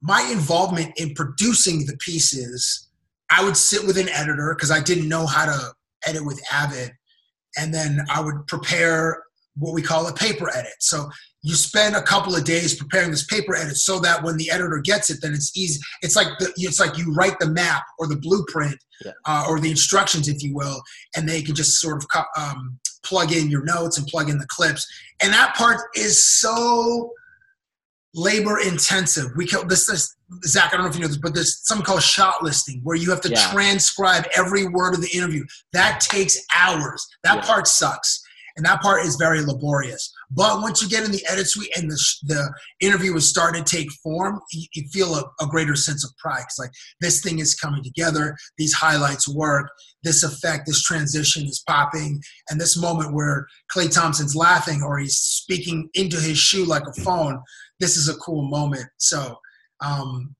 my 0.00 0.28
involvement 0.30 0.92
in 0.96 1.14
producing 1.14 1.86
the 1.86 1.96
pieces, 1.96 2.88
I 3.30 3.44
would 3.44 3.56
sit 3.56 3.86
with 3.86 3.98
an 3.98 4.08
editor 4.08 4.54
because 4.54 4.70
I 4.70 4.80
didn't 4.80 5.08
know 5.08 5.26
how 5.26 5.46
to 5.46 5.72
edit 6.06 6.24
with 6.24 6.40
Avid. 6.52 6.92
And 7.56 7.74
then 7.74 8.04
I 8.08 8.20
would 8.20 8.46
prepare 8.46 9.22
what 9.58 9.74
we 9.74 9.82
call 9.82 10.06
a 10.06 10.12
paper 10.12 10.50
edit. 10.54 10.72
So 10.80 11.08
you 11.42 11.54
spend 11.54 11.94
a 11.94 12.02
couple 12.02 12.34
of 12.34 12.44
days 12.44 12.74
preparing 12.74 13.10
this 13.10 13.24
paper 13.24 13.54
edit 13.54 13.76
so 13.76 14.00
that 14.00 14.22
when 14.22 14.36
the 14.36 14.50
editor 14.50 14.80
gets 14.82 15.10
it, 15.10 15.18
then 15.22 15.32
it's 15.32 15.56
easy. 15.56 15.80
It's 16.02 16.16
like 16.16 16.26
the, 16.38 16.52
it's 16.56 16.80
like 16.80 16.98
you 16.98 17.12
write 17.14 17.38
the 17.38 17.48
map 17.48 17.84
or 17.98 18.06
the 18.06 18.16
blueprint 18.16 18.76
yeah. 19.04 19.12
uh, 19.24 19.46
or 19.48 19.60
the 19.60 19.70
instructions, 19.70 20.28
if 20.28 20.42
you 20.42 20.54
will, 20.54 20.82
and 21.16 21.28
they 21.28 21.42
can 21.42 21.54
just 21.54 21.80
sort 21.80 22.02
of 22.02 22.24
um, 22.36 22.78
plug 23.04 23.32
in 23.32 23.50
your 23.50 23.64
notes 23.64 23.98
and 23.98 24.06
plug 24.08 24.28
in 24.28 24.38
the 24.38 24.46
clips. 24.48 24.86
And 25.22 25.32
that 25.32 25.54
part 25.54 25.80
is 25.94 26.24
so 26.24 27.12
labor 28.14 28.58
intensive. 28.58 29.26
We 29.36 29.46
call 29.46 29.64
this, 29.64 29.86
this 29.86 30.16
Zach. 30.44 30.72
I 30.72 30.76
don't 30.76 30.86
know 30.86 30.90
if 30.90 30.96
you 30.96 31.02
know 31.02 31.08
this, 31.08 31.18
but 31.18 31.34
there's 31.34 31.66
something 31.66 31.84
called 31.84 32.02
shot 32.02 32.42
listing 32.42 32.80
where 32.82 32.96
you 32.96 33.10
have 33.10 33.20
to 33.22 33.30
yeah. 33.30 33.50
transcribe 33.52 34.26
every 34.36 34.66
word 34.66 34.94
of 34.94 35.02
the 35.02 35.16
interview. 35.16 35.44
That 35.72 36.00
takes 36.00 36.36
hours. 36.54 37.06
That 37.22 37.36
yeah. 37.36 37.42
part 37.42 37.68
sucks 37.68 38.24
and 38.58 38.66
that 38.66 38.82
part 38.82 39.06
is 39.06 39.14
very 39.14 39.40
laborious. 39.40 40.12
But 40.32 40.60
once 40.60 40.82
you 40.82 40.88
get 40.88 41.04
in 41.04 41.12
the 41.12 41.24
edit 41.30 41.48
suite 41.48 41.70
and 41.76 41.88
the, 41.88 41.98
the 42.24 42.52
interview 42.80 43.14
is 43.14 43.30
starting 43.30 43.62
to 43.62 43.76
take 43.76 43.90
form, 44.02 44.40
you, 44.52 44.66
you 44.74 44.88
feel 44.88 45.14
a, 45.14 45.22
a, 45.40 45.46
greater 45.46 45.76
sense 45.76 46.04
of 46.04 46.10
pride. 46.18 46.42
It's 46.42 46.58
like 46.58 46.72
this 47.00 47.22
thing 47.22 47.38
is 47.38 47.54
coming 47.54 47.84
together, 47.84 48.36
these 48.58 48.74
highlights 48.74 49.28
work, 49.28 49.70
this 50.02 50.24
effect, 50.24 50.66
this 50.66 50.82
transition 50.82 51.44
is 51.44 51.62
popping, 51.68 52.20
and 52.50 52.60
this 52.60 52.76
moment 52.76 53.14
where 53.14 53.46
Klay 53.72 53.92
Thompson's 53.94 54.34
laughing 54.34 54.82
or 54.82 54.98
he's 54.98 55.16
speaking 55.16 55.88
into 55.94 56.18
his 56.18 56.36
shoe 56.36 56.64
like 56.64 56.86
a 56.88 57.00
phone, 57.02 57.40
this 57.78 57.96
is 57.96 58.08
a 58.08 58.16
cool 58.16 58.42
moment. 58.42 58.86
So 58.96 59.38
um, 59.80 60.34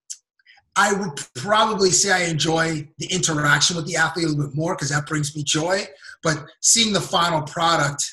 I 0.75 0.93
would 0.93 1.21
probably 1.35 1.91
say 1.91 2.13
I 2.13 2.29
enjoy 2.29 2.89
the 2.99 3.07
interaction 3.13 3.77
with 3.77 3.87
the 3.87 3.97
athlete 3.97 4.27
a 4.27 4.29
little 4.29 4.47
bit 4.47 4.57
more 4.57 4.75
because 4.75 4.91
that 4.91 5.07
brings 5.07 5.35
me 5.37 5.45
joy. 5.45 5.87
But 6.23 6.45
seeing 6.61 6.93
the 6.93 7.01
final 7.01 7.43
product 7.43 8.05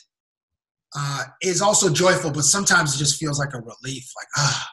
uh, 0.97 1.23
is 1.41 1.61
also 1.61 1.89
joyful, 1.91 2.31
but 2.31 2.43
sometimes 2.43 2.95
it 2.95 2.97
just 2.97 3.19
feels 3.19 3.39
like 3.39 3.53
a 3.53 3.59
relief. 3.59 4.09
Like, 4.15 4.27
ah, 4.37 4.69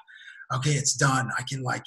okay, 0.57 0.73
it's 0.73 0.95
done. 0.95 1.31
I 1.39 1.43
can 1.49 1.63
like 1.63 1.85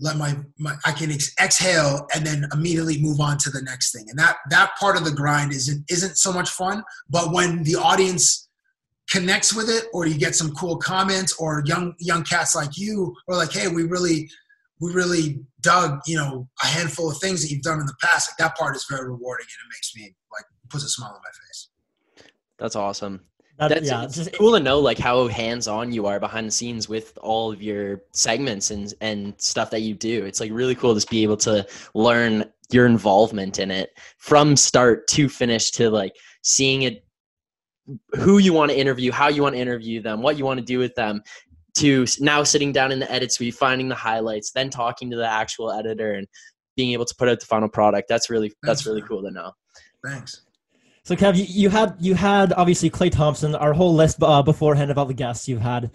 let 0.00 0.16
my, 0.16 0.36
my 0.58 0.74
I 0.84 0.92
can 0.92 1.12
ex- 1.12 1.34
exhale 1.40 2.06
and 2.14 2.26
then 2.26 2.46
immediately 2.52 3.00
move 3.00 3.20
on 3.20 3.38
to 3.38 3.50
the 3.50 3.62
next 3.62 3.92
thing. 3.92 4.06
And 4.08 4.18
that 4.18 4.36
that 4.50 4.72
part 4.78 4.96
of 4.96 5.04
the 5.04 5.12
grind 5.12 5.52
isn't 5.52 5.84
isn't 5.90 6.16
so 6.16 6.32
much 6.32 6.50
fun. 6.50 6.82
But 7.08 7.32
when 7.32 7.62
the 7.62 7.76
audience 7.76 8.48
connects 9.10 9.54
with 9.54 9.68
it, 9.68 9.84
or 9.92 10.06
you 10.06 10.18
get 10.18 10.34
some 10.34 10.52
cool 10.54 10.76
comments, 10.76 11.34
or 11.38 11.62
young 11.66 11.94
young 11.98 12.24
cats 12.24 12.54
like 12.54 12.76
you, 12.78 13.14
or 13.28 13.36
like, 13.36 13.52
hey, 13.52 13.68
we 13.68 13.84
really 13.84 14.30
we 14.82 14.92
really 14.92 15.38
dug, 15.60 16.00
you 16.06 16.16
know, 16.16 16.48
a 16.60 16.66
handful 16.66 17.08
of 17.08 17.16
things 17.18 17.40
that 17.40 17.52
you've 17.52 17.62
done 17.62 17.78
in 17.78 17.86
the 17.86 17.94
past. 18.02 18.28
Like 18.28 18.36
that 18.38 18.58
part 18.58 18.74
is 18.74 18.84
very 18.90 19.04
rewarding 19.08 19.46
and 19.46 19.70
it 19.70 19.74
makes 19.74 19.92
me 19.94 20.14
like 20.32 20.44
puts 20.68 20.84
a 20.84 20.88
smile 20.88 21.12
on 21.14 21.20
my 21.22 21.30
face. 21.30 21.68
That's 22.58 22.74
awesome. 22.74 23.20
That, 23.58 23.68
That's 23.68 23.86
yeah, 23.86 24.02
it's 24.02 24.16
just, 24.16 24.32
cool 24.32 24.52
to 24.54 24.60
know 24.60 24.80
like 24.80 24.98
how 24.98 25.28
hands 25.28 25.68
on 25.68 25.92
you 25.92 26.06
are 26.06 26.18
behind 26.18 26.48
the 26.48 26.50
scenes 26.50 26.88
with 26.88 27.16
all 27.22 27.52
of 27.52 27.62
your 27.62 28.02
segments 28.12 28.72
and 28.72 28.92
and 29.00 29.40
stuff 29.40 29.70
that 29.70 29.82
you 29.82 29.94
do. 29.94 30.24
It's 30.24 30.40
like 30.40 30.50
really 30.50 30.74
cool 30.74 30.98
to 30.98 31.06
be 31.08 31.22
able 31.22 31.36
to 31.38 31.64
learn 31.94 32.44
your 32.72 32.86
involvement 32.86 33.60
in 33.60 33.70
it 33.70 33.90
from 34.18 34.56
start 34.56 35.06
to 35.08 35.28
finish 35.28 35.70
to 35.72 35.90
like 35.90 36.16
seeing 36.42 36.82
it 36.82 37.04
who 38.14 38.38
you 38.38 38.52
want 38.52 38.72
to 38.72 38.78
interview, 38.78 39.12
how 39.12 39.28
you 39.28 39.42
want 39.42 39.54
to 39.54 39.60
interview 39.60 40.02
them, 40.02 40.22
what 40.22 40.38
you 40.38 40.44
want 40.44 40.58
to 40.58 40.64
do 40.64 40.78
with 40.78 40.94
them, 40.96 41.22
to 41.74 42.06
now 42.20 42.42
sitting 42.42 42.72
down 42.72 42.92
in 42.92 42.98
the 42.98 43.10
edit 43.10 43.32
suite, 43.32 43.54
finding 43.54 43.88
the 43.88 43.94
highlights, 43.94 44.52
then 44.52 44.70
talking 44.70 45.10
to 45.10 45.16
the 45.16 45.26
actual 45.28 45.72
editor 45.72 46.12
and 46.14 46.26
being 46.76 46.92
able 46.92 47.04
to 47.04 47.14
put 47.16 47.28
out 47.28 47.40
the 47.40 47.46
final 47.46 47.68
product. 47.68 48.08
That's 48.08 48.30
really 48.30 48.48
Thanks, 48.48 48.58
that's 48.62 48.86
really 48.86 49.00
man. 49.00 49.08
cool 49.08 49.22
to 49.22 49.30
know. 49.30 49.52
Thanks. 50.04 50.42
So 51.04 51.16
Kev, 51.16 51.36
you, 51.36 51.44
you, 51.48 51.68
had 51.68 51.96
you 51.98 52.14
had 52.14 52.52
obviously 52.52 52.88
Klay 52.90 53.10
Thompson, 53.10 53.54
our 53.54 53.72
whole 53.72 53.94
list 53.94 54.18
uh, 54.22 54.42
beforehand 54.42 54.90
of 54.90 54.98
all 54.98 55.06
the 55.06 55.14
guests 55.14 55.48
you've 55.48 55.60
had, 55.60 55.90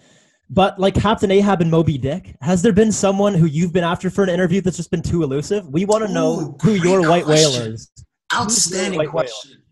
but 0.50 0.78
like 0.78 0.94
Captain 0.94 1.30
Ahab 1.30 1.60
and 1.60 1.70
Moby 1.70 1.98
Dick, 1.98 2.34
has 2.40 2.62
there 2.62 2.72
been 2.72 2.92
someone 2.92 3.34
who 3.34 3.46
you've 3.46 3.72
been 3.72 3.84
after 3.84 4.10
for 4.10 4.22
an 4.22 4.30
interview 4.30 4.60
that's 4.60 4.76
just 4.76 4.90
been 4.90 5.02
too 5.02 5.22
elusive? 5.22 5.66
We 5.68 5.84
want 5.84 6.06
to 6.06 6.12
know 6.12 6.56
who 6.62 6.72
your 6.72 7.00
question. 7.00 7.08
white 7.08 7.26
whale 7.26 7.54
is. 7.54 7.90
Outstanding 8.34 9.08
question. 9.08 9.62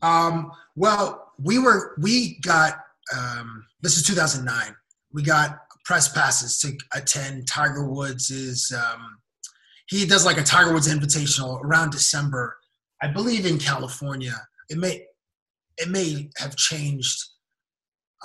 Um, 0.00 0.52
well, 0.76 1.32
we 1.42 1.58
were 1.58 1.96
we 2.00 2.38
got 2.40 2.78
um, 3.16 3.64
this 3.82 3.96
is 3.96 4.02
2009. 4.04 4.74
We 5.18 5.24
got 5.24 5.58
press 5.84 6.06
passes 6.06 6.60
to 6.60 6.78
attend 6.94 7.48
Tiger 7.48 7.90
Woods' 7.90 8.72
Um, 8.72 9.18
he 9.88 10.06
does 10.06 10.24
like 10.24 10.38
a 10.38 10.44
Tiger 10.44 10.72
Woods 10.72 10.86
Invitational 10.86 11.60
around 11.64 11.90
December, 11.90 12.56
I 13.02 13.08
believe 13.08 13.44
in 13.44 13.58
California. 13.58 14.36
It 14.70 14.78
may 14.78 15.04
it 15.76 15.88
may 15.88 16.30
have 16.36 16.54
changed 16.54 17.18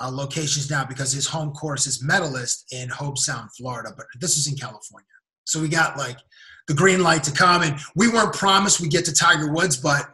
uh, 0.00 0.08
locations 0.08 0.70
now 0.70 0.84
because 0.84 1.10
his 1.10 1.26
home 1.26 1.50
course 1.50 1.88
is 1.88 2.00
Medalist 2.00 2.66
in 2.70 2.88
Hobe 2.90 3.18
Sound, 3.18 3.50
Florida, 3.58 3.90
but 3.96 4.06
this 4.20 4.36
is 4.36 4.46
in 4.46 4.54
California. 4.54 5.08
So 5.46 5.60
we 5.60 5.66
got 5.66 5.98
like 5.98 6.18
the 6.68 6.74
green 6.74 7.02
light 7.02 7.24
to 7.24 7.32
come, 7.32 7.62
and 7.62 7.76
we 7.96 8.06
weren't 8.06 8.34
promised 8.34 8.80
we'd 8.80 8.92
get 8.92 9.04
to 9.06 9.12
Tiger 9.12 9.52
Woods, 9.52 9.76
but 9.76 10.06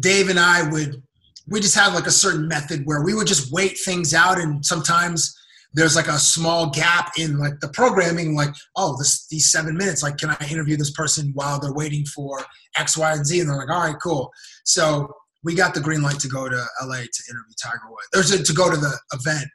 Dave 0.00 0.28
and 0.28 0.40
I 0.40 0.68
would 0.68 1.00
we 1.46 1.60
just 1.60 1.76
had 1.76 1.94
like 1.94 2.08
a 2.08 2.10
certain 2.10 2.48
method 2.48 2.82
where 2.84 3.04
we 3.04 3.14
would 3.14 3.28
just 3.28 3.52
wait 3.52 3.78
things 3.78 4.12
out, 4.12 4.40
and 4.40 4.66
sometimes 4.66 5.32
there's 5.76 5.94
like 5.94 6.08
a 6.08 6.18
small 6.18 6.70
gap 6.70 7.12
in 7.16 7.38
like 7.38 7.60
the 7.60 7.68
programming 7.68 8.34
like 8.34 8.48
oh 8.76 8.96
this 8.98 9.26
these 9.28 9.52
seven 9.52 9.76
minutes 9.76 10.02
like 10.02 10.16
can 10.16 10.30
i 10.30 10.48
interview 10.50 10.76
this 10.76 10.90
person 10.90 11.30
while 11.34 11.60
they're 11.60 11.74
waiting 11.74 12.04
for 12.06 12.42
x 12.76 12.96
y 12.96 13.12
and 13.12 13.24
z 13.24 13.40
and 13.40 13.48
they're 13.48 13.56
like 13.56 13.70
all 13.70 13.82
right 13.82 14.00
cool 14.02 14.30
so 14.64 15.08
we 15.46 15.54
got 15.54 15.74
the 15.74 15.80
green 15.80 16.02
light 16.02 16.18
to 16.18 16.28
go 16.28 16.48
to 16.48 16.66
LA 16.82 16.96
to 16.96 17.22
interview 17.30 17.54
Tiger 17.62 17.88
Woods. 17.88 18.08
There's 18.12 18.30
to, 18.36 18.42
to 18.42 18.52
go 18.52 18.68
to 18.68 18.76
the 18.76 18.98
event, 19.12 19.46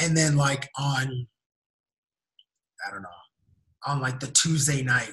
and 0.00 0.16
then 0.16 0.36
like 0.36 0.68
on, 0.76 1.26
I 2.86 2.90
don't 2.90 3.02
know, 3.02 3.08
on 3.86 4.00
like 4.00 4.18
the 4.18 4.26
Tuesday 4.26 4.82
night 4.82 5.12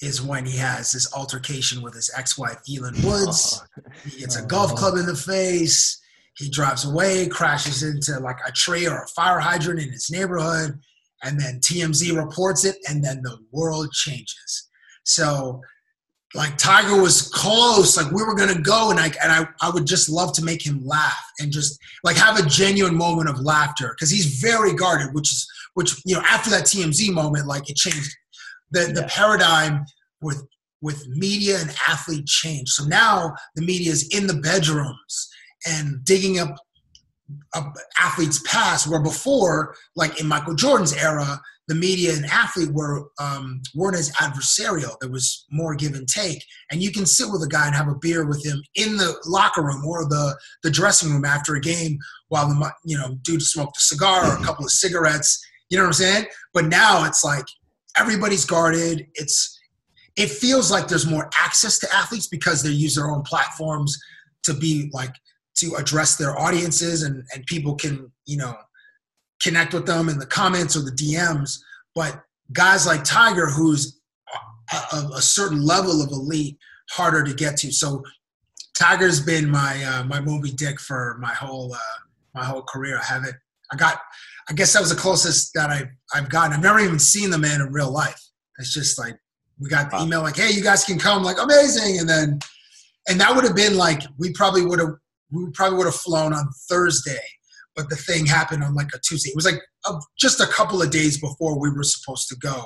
is 0.00 0.22
when 0.22 0.46
he 0.46 0.56
has 0.58 0.92
this 0.92 1.12
altercation 1.12 1.82
with 1.82 1.94
his 1.94 2.10
ex-wife 2.16 2.58
Elin 2.72 2.94
Woods. 3.02 3.62
Oh. 3.76 3.82
He 4.04 4.20
gets 4.20 4.36
a 4.36 4.44
oh. 4.44 4.46
golf 4.46 4.76
club 4.76 4.94
in 4.94 5.06
the 5.06 5.16
face. 5.16 6.00
He 6.36 6.48
drives 6.48 6.84
away, 6.84 7.28
crashes 7.28 7.82
into 7.82 8.18
like 8.20 8.38
a 8.46 8.52
tree 8.52 8.86
or 8.86 9.02
a 9.02 9.08
fire 9.08 9.38
hydrant 9.38 9.80
in 9.80 9.90
his 9.90 10.10
neighborhood, 10.10 10.78
and 11.22 11.40
then 11.40 11.60
TMZ 11.60 12.16
reports 12.16 12.64
it, 12.64 12.76
and 12.88 13.04
then 13.04 13.22
the 13.22 13.38
world 13.52 13.90
changes. 13.92 14.68
So 15.04 15.60
like 16.34 16.56
Tiger 16.56 17.00
was 17.00 17.28
close, 17.28 17.96
like 17.96 18.10
we 18.10 18.24
were 18.24 18.34
gonna 18.34 18.60
go, 18.60 18.90
and 18.90 18.98
I 18.98 19.06
and 19.22 19.30
I, 19.30 19.46
I 19.60 19.70
would 19.70 19.86
just 19.86 20.08
love 20.08 20.32
to 20.34 20.44
make 20.44 20.64
him 20.64 20.84
laugh 20.84 21.22
and 21.38 21.52
just 21.52 21.78
like 22.04 22.16
have 22.16 22.38
a 22.38 22.48
genuine 22.48 22.94
moment 22.94 23.28
of 23.28 23.40
laughter 23.40 23.94
because 23.94 24.10
he's 24.10 24.40
very 24.40 24.74
guarded, 24.74 25.14
which 25.14 25.30
is 25.30 25.46
which 25.74 26.00
you 26.06 26.14
know 26.14 26.22
after 26.26 26.48
that 26.50 26.64
TMZ 26.64 27.12
moment, 27.12 27.46
like 27.46 27.68
it 27.68 27.76
changed 27.76 28.16
the 28.70 28.86
the 28.94 29.04
paradigm 29.08 29.84
with 30.22 30.42
with 30.80 31.06
media 31.08 31.58
and 31.60 31.74
athlete 31.86 32.26
change. 32.26 32.70
So 32.70 32.84
now 32.84 33.34
the 33.54 33.62
media 33.62 33.92
is 33.92 34.08
in 34.08 34.26
the 34.26 34.34
bedrooms 34.34 35.28
and 35.66 36.04
digging 36.04 36.38
up 36.38 36.56
athletes 37.98 38.42
past 38.46 38.86
where 38.86 39.00
before 39.00 39.74
like 39.96 40.20
in 40.20 40.26
michael 40.26 40.54
jordan's 40.54 40.92
era 40.92 41.40
the 41.68 41.74
media 41.74 42.12
and 42.12 42.26
athlete 42.26 42.72
were 42.72 43.08
um, 43.20 43.62
weren't 43.74 43.96
as 43.96 44.10
adversarial. 44.12 44.98
There 45.00 45.10
was 45.10 45.46
more 45.50 45.74
give 45.74 45.94
and 45.94 46.08
take, 46.08 46.44
and 46.70 46.82
you 46.82 46.90
can 46.90 47.06
sit 47.06 47.28
with 47.30 47.42
a 47.42 47.48
guy 47.48 47.66
and 47.66 47.74
have 47.74 47.88
a 47.88 47.94
beer 47.94 48.26
with 48.26 48.44
him 48.44 48.62
in 48.74 48.96
the 48.96 49.14
locker 49.26 49.62
room 49.62 49.84
or 49.84 50.04
the 50.04 50.36
the 50.62 50.70
dressing 50.70 51.10
room 51.10 51.24
after 51.24 51.54
a 51.54 51.60
game 51.60 51.98
while 52.28 52.48
the 52.48 52.72
you 52.84 52.98
know 52.98 53.16
dude 53.22 53.42
smoked 53.42 53.76
a 53.76 53.80
cigar 53.80 54.26
or 54.26 54.36
a 54.36 54.44
couple 54.44 54.64
of 54.64 54.70
cigarettes. 54.70 55.42
You 55.70 55.78
know 55.78 55.84
what 55.84 55.88
I'm 55.88 55.94
saying? 55.94 56.26
But 56.52 56.66
now 56.66 57.04
it's 57.04 57.22
like 57.22 57.46
everybody's 57.96 58.44
guarded. 58.44 59.06
It's 59.14 59.58
it 60.16 60.30
feels 60.30 60.70
like 60.70 60.88
there's 60.88 61.06
more 61.06 61.30
access 61.38 61.78
to 61.78 61.94
athletes 61.94 62.26
because 62.26 62.62
they 62.62 62.70
use 62.70 62.96
their 62.96 63.10
own 63.10 63.22
platforms 63.22 63.96
to 64.42 64.52
be 64.52 64.90
like 64.92 65.14
to 65.62 65.74
address 65.76 66.16
their 66.16 66.38
audiences 66.38 67.02
and 67.02 67.24
and 67.34 67.46
people 67.46 67.74
can 67.74 68.10
you 68.26 68.36
know 68.36 68.54
connect 69.42 69.74
with 69.74 69.86
them 69.86 70.08
in 70.08 70.18
the 70.18 70.26
comments 70.26 70.76
or 70.76 70.82
the 70.82 70.92
DMs. 70.92 71.58
But 71.94 72.22
guys 72.52 72.86
like 72.86 73.04
Tiger, 73.04 73.46
who's 73.46 74.00
a, 74.92 74.96
a, 75.16 75.20
certain 75.20 75.62
level 75.62 76.00
of 76.00 76.10
elite, 76.10 76.56
harder 76.90 77.24
to 77.24 77.34
get 77.34 77.56
to. 77.58 77.72
So 77.72 78.02
Tiger's 78.74 79.20
been 79.20 79.50
my 79.50 79.84
uh, 79.84 80.04
my 80.04 80.20
Moby 80.20 80.52
Dick 80.52 80.80
for 80.80 81.18
my 81.20 81.34
whole 81.34 81.74
uh, 81.74 81.98
my 82.34 82.44
whole 82.44 82.62
career. 82.62 82.98
I 82.98 83.04
haven't. 83.04 83.34
I 83.72 83.76
got. 83.76 84.00
I 84.48 84.54
guess 84.54 84.72
that 84.72 84.80
was 84.80 84.90
the 84.90 84.96
closest 84.96 85.52
that 85.54 85.70
I 85.70 85.88
I've 86.14 86.28
gotten. 86.28 86.52
I've 86.52 86.62
never 86.62 86.80
even 86.80 86.98
seen 86.98 87.30
the 87.30 87.38
man 87.38 87.60
in 87.60 87.72
real 87.72 87.90
life. 87.90 88.20
It's 88.58 88.72
just 88.72 88.98
like 88.98 89.16
we 89.58 89.68
got 89.68 89.90
the 89.90 90.02
email 90.02 90.22
like, 90.22 90.36
"Hey, 90.36 90.50
you 90.52 90.62
guys 90.62 90.84
can 90.84 90.98
come." 90.98 91.22
Like 91.22 91.40
amazing, 91.40 91.98
and 91.98 92.08
then 92.08 92.38
and 93.08 93.20
that 93.20 93.34
would 93.34 93.44
have 93.44 93.56
been 93.56 93.76
like 93.76 94.02
we 94.18 94.32
probably 94.32 94.64
would 94.64 94.80
have 94.80 94.94
we 95.32 95.50
probably 95.54 95.78
would 95.78 95.86
have 95.86 95.94
flown 95.94 96.32
on 96.32 96.48
Thursday 96.68 97.20
but 97.74 97.88
the 97.88 97.96
thing 97.96 98.26
happened 98.26 98.62
on 98.62 98.74
like 98.74 98.88
a 98.94 98.98
Tuesday. 98.98 99.30
It 99.30 99.36
was 99.36 99.46
like 99.46 99.60
a, 99.86 99.94
just 100.18 100.40
a 100.40 100.46
couple 100.46 100.82
of 100.82 100.90
days 100.90 101.18
before 101.18 101.58
we 101.58 101.70
were 101.70 101.84
supposed 101.84 102.28
to 102.28 102.36
go, 102.36 102.64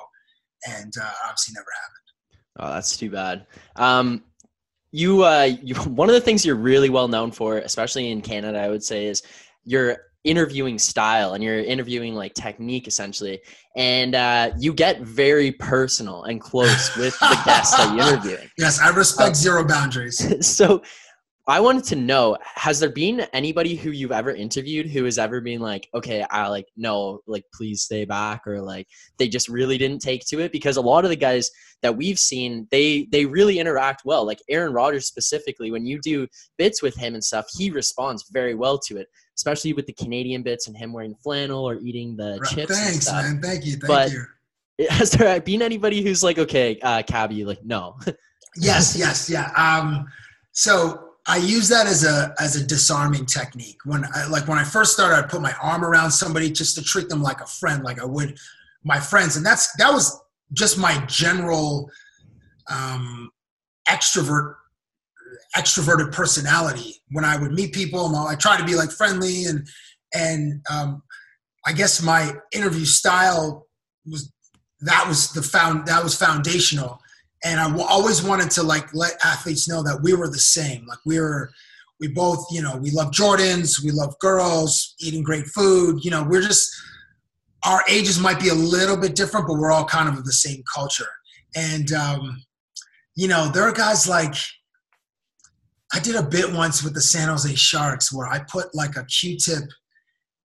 and 0.68 0.92
uh, 1.00 1.10
obviously 1.24 1.54
never 1.54 1.66
happened. 1.80 1.96
Oh, 2.58 2.74
that's 2.74 2.96
too 2.96 3.10
bad. 3.10 3.46
Um, 3.76 4.24
you, 4.92 5.24
uh, 5.24 5.50
you, 5.62 5.74
one 5.84 6.08
of 6.08 6.14
the 6.14 6.20
things 6.20 6.44
you're 6.44 6.56
really 6.56 6.90
well 6.90 7.08
known 7.08 7.30
for, 7.30 7.58
especially 7.58 8.10
in 8.10 8.20
Canada, 8.20 8.60
I 8.60 8.68
would 8.68 8.84
say, 8.84 9.06
is 9.06 9.22
your 9.64 9.98
interviewing 10.24 10.76
style 10.76 11.34
and 11.34 11.44
your 11.44 11.60
interviewing 11.60 12.12
like 12.12 12.34
technique 12.34 12.88
essentially 12.88 13.40
and 13.76 14.16
uh, 14.16 14.50
you 14.58 14.74
get 14.74 15.00
very 15.02 15.52
personal 15.52 16.24
and 16.24 16.40
close 16.40 16.96
with 16.96 17.16
the 17.20 17.42
guests 17.44 17.76
that 17.76 17.94
you're 17.94 18.08
interviewing 18.12 18.50
yes 18.58 18.80
i 18.80 18.88
respect 18.88 19.28
um, 19.28 19.34
zero 19.34 19.64
boundaries 19.64 20.44
so 20.44 20.82
I 21.48 21.60
wanted 21.60 21.84
to 21.84 21.96
know 21.96 22.36
has 22.42 22.80
there 22.80 22.90
been 22.90 23.20
anybody 23.32 23.76
who 23.76 23.90
you've 23.90 24.10
ever 24.10 24.32
interviewed 24.32 24.86
who 24.86 25.04
has 25.04 25.16
ever 25.16 25.40
been 25.40 25.60
like, 25.60 25.88
okay, 25.94 26.24
I 26.28 26.48
like, 26.48 26.66
no, 26.76 27.20
like, 27.28 27.44
please 27.54 27.82
stay 27.82 28.04
back, 28.04 28.46
or 28.48 28.60
like 28.60 28.88
they 29.18 29.28
just 29.28 29.48
really 29.48 29.78
didn't 29.78 30.00
take 30.00 30.26
to 30.26 30.40
it? 30.40 30.50
Because 30.50 30.76
a 30.76 30.80
lot 30.80 31.04
of 31.04 31.10
the 31.10 31.16
guys 31.16 31.48
that 31.82 31.96
we've 31.96 32.18
seen, 32.18 32.66
they 32.72 33.06
they 33.12 33.24
really 33.26 33.60
interact 33.60 34.02
well. 34.04 34.26
Like 34.26 34.40
Aaron 34.48 34.72
Rodgers 34.72 35.06
specifically, 35.06 35.70
when 35.70 35.86
you 35.86 36.00
do 36.00 36.26
bits 36.58 36.82
with 36.82 36.96
him 36.96 37.14
and 37.14 37.22
stuff, 37.22 37.46
he 37.56 37.70
responds 37.70 38.28
very 38.32 38.56
well 38.56 38.76
to 38.80 38.96
it, 38.96 39.06
especially 39.36 39.72
with 39.72 39.86
the 39.86 39.92
Canadian 39.92 40.42
bits 40.42 40.66
and 40.66 40.76
him 40.76 40.92
wearing 40.92 41.14
flannel 41.22 41.64
or 41.64 41.76
eating 41.76 42.16
the 42.16 42.40
right. 42.42 42.50
chips. 42.50 42.76
Thanks, 42.76 43.12
man. 43.12 43.40
Thank 43.40 43.64
you. 43.64 43.76
Thank 43.76 43.86
but 43.86 44.10
you. 44.10 44.24
Has 44.90 45.12
there 45.12 45.40
been 45.40 45.62
anybody 45.62 46.02
who's 46.02 46.22
like, 46.24 46.38
okay, 46.38 46.78
uh, 46.82 47.02
Cabbie, 47.02 47.44
like, 47.44 47.64
no? 47.64 47.96
yes, 48.56 48.96
yes, 48.98 49.30
yeah. 49.30 49.50
Um, 49.56 50.06
so 50.52 51.05
I 51.28 51.38
use 51.38 51.68
that 51.68 51.86
as 51.86 52.04
a 52.04 52.34
as 52.38 52.56
a 52.56 52.64
disarming 52.64 53.26
technique. 53.26 53.78
When 53.84 54.04
I 54.14 54.26
like 54.28 54.46
when 54.46 54.58
I 54.58 54.64
first 54.64 54.92
started, 54.92 55.16
I'd 55.16 55.28
put 55.28 55.42
my 55.42 55.54
arm 55.60 55.84
around 55.84 56.12
somebody 56.12 56.50
just 56.50 56.76
to 56.76 56.84
treat 56.84 57.08
them 57.08 57.22
like 57.22 57.40
a 57.40 57.46
friend, 57.46 57.82
like 57.82 58.00
I 58.00 58.04
would 58.04 58.38
my 58.84 59.00
friends, 59.00 59.36
and 59.36 59.44
that's 59.44 59.72
that 59.76 59.92
was 59.92 60.20
just 60.52 60.78
my 60.78 61.04
general 61.06 61.90
um, 62.70 63.30
extrovert 63.88 64.54
extroverted 65.56 66.12
personality. 66.12 67.02
When 67.10 67.24
I 67.24 67.36
would 67.36 67.52
meet 67.52 67.72
people, 67.72 68.14
I 68.14 68.36
try 68.36 68.56
to 68.56 68.64
be 68.64 68.76
like 68.76 68.90
friendly 68.90 69.46
and 69.46 69.66
and 70.14 70.62
um, 70.70 71.02
I 71.66 71.72
guess 71.72 72.00
my 72.02 72.34
interview 72.52 72.84
style 72.84 73.66
was 74.04 74.32
that 74.80 75.06
was 75.08 75.32
the 75.32 75.42
found 75.42 75.86
that 75.88 76.04
was 76.04 76.14
foundational 76.16 77.00
and 77.44 77.60
I 77.60 77.74
always 77.84 78.22
wanted 78.22 78.50
to 78.52 78.62
like 78.62 78.92
let 78.94 79.12
athletes 79.24 79.68
know 79.68 79.82
that 79.82 80.00
we 80.02 80.14
were 80.14 80.28
the 80.28 80.38
same. 80.38 80.86
Like 80.86 80.98
we 81.04 81.20
were, 81.20 81.50
we 82.00 82.08
both, 82.08 82.46
you 82.50 82.62
know, 82.62 82.76
we 82.76 82.90
love 82.90 83.10
Jordans, 83.10 83.82
we 83.84 83.90
love 83.90 84.18
girls, 84.18 84.94
eating 85.00 85.22
great 85.22 85.46
food. 85.46 86.04
You 86.04 86.10
know, 86.10 86.24
we're 86.24 86.42
just 86.42 86.70
our 87.64 87.82
ages 87.88 88.18
might 88.18 88.40
be 88.40 88.48
a 88.48 88.54
little 88.54 88.96
bit 88.96 89.16
different, 89.16 89.46
but 89.46 89.54
we're 89.54 89.72
all 89.72 89.84
kind 89.84 90.08
of 90.08 90.24
the 90.24 90.32
same 90.32 90.62
culture. 90.74 91.08
And 91.54 91.92
um, 91.92 92.42
you 93.14 93.28
know, 93.28 93.48
there 93.48 93.64
are 93.64 93.72
guys 93.72 94.08
like 94.08 94.34
I 95.92 96.00
did 96.00 96.16
a 96.16 96.22
bit 96.22 96.52
once 96.52 96.82
with 96.82 96.94
the 96.94 97.00
San 97.00 97.28
Jose 97.28 97.54
Sharks 97.54 98.12
where 98.12 98.26
I 98.26 98.40
put 98.40 98.74
like 98.74 98.96
a 98.96 99.04
Q-tip 99.04 99.64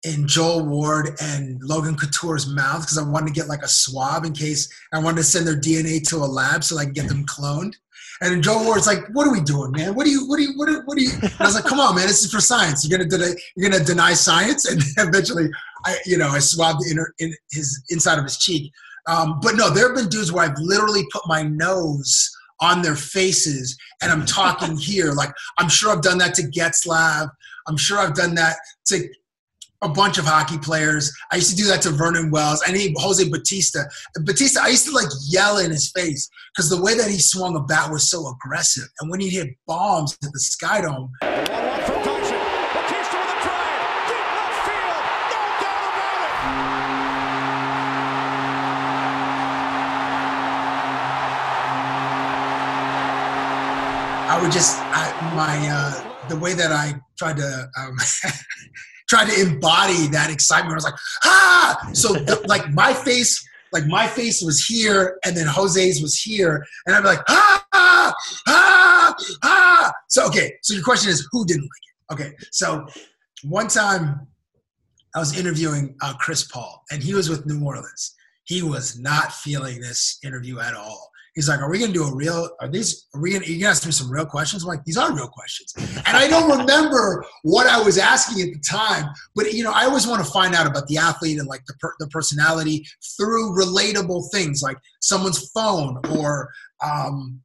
in 0.03 0.27
Joel 0.27 0.65
Ward 0.65 1.11
and 1.21 1.61
Logan 1.61 1.95
Couture's 1.95 2.47
mouth 2.47 2.81
because 2.81 2.97
I 2.97 3.03
wanted 3.03 3.27
to 3.27 3.33
get 3.33 3.47
like 3.47 3.61
a 3.61 3.67
swab 3.67 4.25
in 4.25 4.33
case 4.33 4.67
I 4.93 4.99
wanted 4.99 5.17
to 5.17 5.23
send 5.23 5.47
their 5.47 5.59
DNA 5.59 6.01
to 6.09 6.17
a 6.17 6.25
lab 6.25 6.63
so 6.63 6.77
I 6.77 6.85
can 6.85 6.93
get 6.93 7.07
them 7.07 7.25
cloned. 7.25 7.75
And 8.21 8.43
Joel 8.43 8.65
Ward's 8.65 8.85
like, 8.85 8.99
"What 9.13 9.27
are 9.27 9.31
we 9.31 9.41
doing, 9.41 9.71
man? 9.71 9.95
What 9.95 10.05
are 10.05 10.09
you? 10.09 10.27
What 10.27 10.37
are 10.39 10.43
you? 10.43 10.53
What 10.55 10.69
are, 10.69 10.83
what 10.85 10.97
are 10.97 11.01
you?" 11.01 11.11
And 11.21 11.33
I 11.39 11.45
was 11.45 11.55
like, 11.55 11.65
"Come 11.65 11.79
on, 11.79 11.95
man! 11.95 12.07
This 12.07 12.23
is 12.23 12.31
for 12.31 12.39
science. 12.39 12.87
You're 12.87 12.97
gonna 12.97 13.09
deny, 13.09 13.33
you're 13.55 13.69
gonna 13.69 13.83
deny 13.83 14.13
science." 14.13 14.65
And 14.65 14.81
eventually, 14.97 15.49
I, 15.85 15.97
you 16.05 16.17
know, 16.17 16.29
I 16.29 16.39
swabbed 16.39 16.81
the 16.81 16.91
inner 16.91 17.13
in 17.19 17.33
his 17.51 17.83
inside 17.89 18.19
of 18.19 18.23
his 18.23 18.37
cheek. 18.37 18.71
Um, 19.07 19.39
but 19.41 19.55
no, 19.55 19.71
there 19.71 19.87
have 19.87 19.95
been 19.95 20.09
dudes 20.09 20.31
where 20.31 20.45
I've 20.45 20.57
literally 20.59 21.03
put 21.11 21.27
my 21.27 21.41
nose 21.41 22.29
on 22.59 22.83
their 22.83 22.95
faces 22.95 23.75
and 24.01 24.11
I'm 24.11 24.25
talking 24.25 24.77
here. 24.77 25.11
Like 25.11 25.31
I'm 25.57 25.69
sure 25.69 25.91
I've 25.91 26.03
done 26.03 26.19
that 26.19 26.35
to 26.35 26.43
Getzlaf. 26.43 27.29
I'm 27.67 27.77
sure 27.77 27.99
I've 27.99 28.15
done 28.15 28.35
that 28.35 28.57
to 28.87 29.07
a 29.81 29.89
bunch 29.89 30.17
of 30.17 30.25
hockey 30.25 30.57
players. 30.59 31.11
I 31.31 31.37
used 31.37 31.49
to 31.49 31.55
do 31.55 31.67
that 31.67 31.81
to 31.83 31.89
Vernon 31.89 32.29
Wells. 32.29 32.61
I 32.65 32.71
need 32.71 32.93
Jose 32.97 33.27
Bautista. 33.29 33.89
Bautista, 34.23 34.61
I 34.61 34.69
used 34.69 34.85
to 34.85 34.91
like 34.91 35.07
yell 35.27 35.57
in 35.57 35.71
his 35.71 35.91
face 35.91 36.29
because 36.53 36.69
the 36.69 36.81
way 36.81 36.95
that 36.95 37.09
he 37.09 37.17
swung 37.17 37.55
a 37.55 37.61
bat 37.61 37.91
was 37.91 38.09
so 38.09 38.27
aggressive. 38.27 38.87
And 38.99 39.09
when 39.09 39.19
he 39.19 39.29
hit 39.29 39.49
bombs 39.67 40.17
at 40.23 40.31
the 40.31 40.39
Sky 40.39 40.81
Dome. 40.81 41.11
I 54.29 54.39
would 54.41 54.51
just 54.51 54.79
I, 54.79 55.33
my 55.35 55.69
uh, 55.69 56.29
the 56.29 56.37
way 56.37 56.53
that 56.53 56.71
I 56.71 56.93
tried 57.17 57.37
to 57.37 57.69
um, 57.77 57.97
tried 59.11 59.29
to 59.29 59.41
embody 59.41 60.07
that 60.07 60.31
excitement. 60.31 60.71
I 60.71 60.75
was 60.75 60.85
like, 60.85 60.93
ah! 61.25 61.89
So 61.93 62.13
the, 62.13 62.41
like 62.47 62.71
my 62.71 62.93
face, 62.93 63.45
like 63.73 63.85
my 63.87 64.07
face 64.07 64.41
was 64.41 64.63
here, 64.65 65.19
and 65.25 65.35
then 65.35 65.47
Jose's 65.47 66.01
was 66.01 66.15
here, 66.17 66.65
and 66.85 66.95
I'm 66.95 67.03
like, 67.03 67.19
ah, 67.27 67.65
ah, 67.73 68.13
ah, 68.47 69.15
ah. 69.43 69.93
So 70.07 70.25
okay, 70.27 70.53
so 70.61 70.73
your 70.73 70.83
question 70.83 71.11
is, 71.11 71.27
who 71.31 71.45
didn't 71.45 71.63
like 71.63 71.69
it? 71.69 72.13
Okay, 72.13 72.35
so 72.51 72.87
one 73.43 73.67
time 73.67 74.27
I 75.13 75.19
was 75.19 75.37
interviewing 75.37 75.95
uh, 76.01 76.13
Chris 76.17 76.45
Paul, 76.45 76.81
and 76.89 77.03
he 77.03 77.13
was 77.13 77.29
with 77.29 77.45
New 77.45 77.65
Orleans. 77.65 78.15
He 78.45 78.61
was 78.63 78.97
not 78.97 79.33
feeling 79.33 79.81
this 79.81 80.19
interview 80.23 80.59
at 80.59 80.73
all. 80.73 81.10
He's 81.33 81.47
like, 81.47 81.61
"Are 81.61 81.69
we 81.69 81.79
gonna 81.79 81.93
do 81.93 82.03
a 82.03 82.13
real? 82.13 82.49
Are 82.59 82.67
these? 82.67 83.07
Are 83.13 83.21
we 83.21 83.31
gonna? 83.31 83.45
You 83.45 83.59
gonna 83.59 83.71
ask 83.71 83.85
me 83.85 83.91
some 83.91 84.11
real 84.11 84.25
questions?" 84.25 84.63
I'm 84.63 84.67
like, 84.67 84.83
"These 84.83 84.97
are 84.97 85.13
real 85.13 85.29
questions," 85.29 85.73
and 85.77 86.17
I 86.17 86.27
don't 86.27 86.59
remember 86.59 87.25
what 87.43 87.67
I 87.67 87.81
was 87.81 87.97
asking 87.97 88.41
at 88.41 88.53
the 88.53 88.59
time. 88.59 89.09
But 89.35 89.53
you 89.53 89.63
know, 89.63 89.71
I 89.71 89.85
always 89.85 90.07
want 90.07 90.25
to 90.25 90.31
find 90.31 90.53
out 90.53 90.67
about 90.67 90.87
the 90.87 90.97
athlete 90.97 91.39
and 91.39 91.47
like 91.47 91.65
the 91.65 91.73
per, 91.75 91.93
the 91.99 92.07
personality 92.07 92.85
through 93.17 93.55
relatable 93.55 94.29
things, 94.31 94.61
like 94.61 94.77
someone's 95.01 95.49
phone 95.51 96.01
or 96.11 96.49
um, 96.83 97.39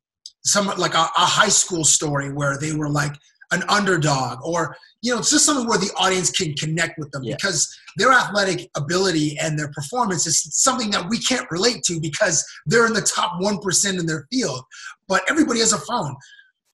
some 0.44 0.66
like 0.78 0.94
a, 0.94 1.08
a 1.16 1.26
high 1.26 1.48
school 1.48 1.84
story 1.84 2.32
where 2.32 2.58
they 2.58 2.72
were 2.72 2.90
like 2.90 3.14
an 3.52 3.62
underdog 3.68 4.38
or 4.44 4.76
you 5.02 5.12
know 5.12 5.18
it's 5.18 5.30
just 5.30 5.46
something 5.46 5.68
where 5.68 5.78
the 5.78 5.90
audience 5.96 6.30
can 6.30 6.52
connect 6.54 6.98
with 6.98 7.10
them 7.12 7.22
yeah. 7.22 7.34
because 7.34 7.72
their 7.96 8.12
athletic 8.12 8.68
ability 8.76 9.36
and 9.40 9.58
their 9.58 9.70
performance 9.72 10.26
is 10.26 10.42
something 10.52 10.90
that 10.90 11.08
we 11.08 11.18
can't 11.18 11.50
relate 11.50 11.82
to 11.84 12.00
because 12.00 12.44
they're 12.66 12.86
in 12.86 12.92
the 12.92 13.00
top 13.00 13.40
1% 13.40 13.98
in 13.98 14.06
their 14.06 14.26
field. 14.30 14.62
But 15.08 15.22
everybody 15.28 15.60
has 15.60 15.72
a 15.72 15.78
phone. 15.78 16.14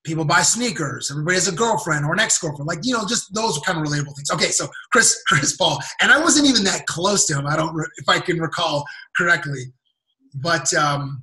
People 0.04 0.24
buy 0.24 0.42
sneakers. 0.42 1.10
Everybody 1.12 1.36
has 1.36 1.46
a 1.46 1.54
girlfriend 1.54 2.04
or 2.04 2.12
an 2.12 2.18
ex-girlfriend. 2.18 2.66
Like 2.66 2.80
you 2.82 2.92
know 2.92 3.06
just 3.06 3.32
those 3.34 3.56
are 3.56 3.60
kind 3.60 3.78
of 3.78 3.84
relatable 3.84 4.16
things. 4.16 4.30
Okay 4.32 4.50
so 4.50 4.66
chris 4.90 5.22
chris 5.28 5.56
paul. 5.56 5.78
And 6.00 6.10
i 6.10 6.20
wasn't 6.20 6.48
even 6.48 6.64
that 6.64 6.86
close 6.86 7.24
to 7.26 7.38
him. 7.38 7.46
I 7.46 7.56
don't 7.56 7.74
if 7.96 8.08
i 8.08 8.18
can 8.18 8.40
recall 8.40 8.84
correctly. 9.16 9.72
But 10.34 10.72
um 10.74 11.22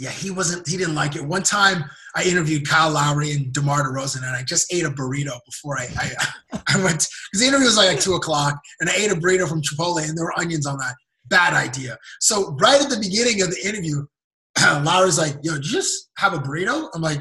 yeah, 0.00 0.10
he 0.10 0.30
wasn't. 0.30 0.68
He 0.68 0.76
didn't 0.76 0.94
like 0.94 1.14
it. 1.16 1.24
One 1.24 1.42
time, 1.42 1.84
I 2.16 2.24
interviewed 2.24 2.68
Kyle 2.68 2.90
Lowry 2.90 3.32
and 3.32 3.52
DeMar 3.52 3.84
DeRozan, 3.84 4.26
and 4.26 4.36
I 4.36 4.42
just 4.42 4.72
ate 4.72 4.84
a 4.84 4.90
burrito 4.90 5.38
before 5.46 5.78
I 5.78 5.88
I, 5.96 6.10
I 6.74 6.82
went 6.82 7.06
because 7.30 7.40
the 7.40 7.46
interview 7.46 7.66
was 7.66 7.76
like 7.76 7.96
at 7.96 8.00
two 8.00 8.14
o'clock, 8.14 8.58
and 8.80 8.90
I 8.90 8.94
ate 8.94 9.12
a 9.12 9.14
burrito 9.14 9.48
from 9.48 9.62
Chipotle, 9.62 10.06
and 10.06 10.16
there 10.16 10.24
were 10.24 10.38
onions 10.38 10.66
on 10.66 10.78
that. 10.78 10.94
Bad 11.26 11.54
idea. 11.54 11.96
So 12.20 12.56
right 12.60 12.82
at 12.82 12.90
the 12.90 12.98
beginning 12.98 13.42
of 13.42 13.50
the 13.50 13.66
interview, 13.66 14.04
Lowry's 14.60 15.18
like, 15.18 15.36
"Yo, 15.42 15.54
did 15.54 15.64
you 15.64 15.72
just 15.72 16.10
have 16.18 16.34
a 16.34 16.38
burrito?" 16.38 16.88
I'm 16.94 17.02
like, 17.02 17.20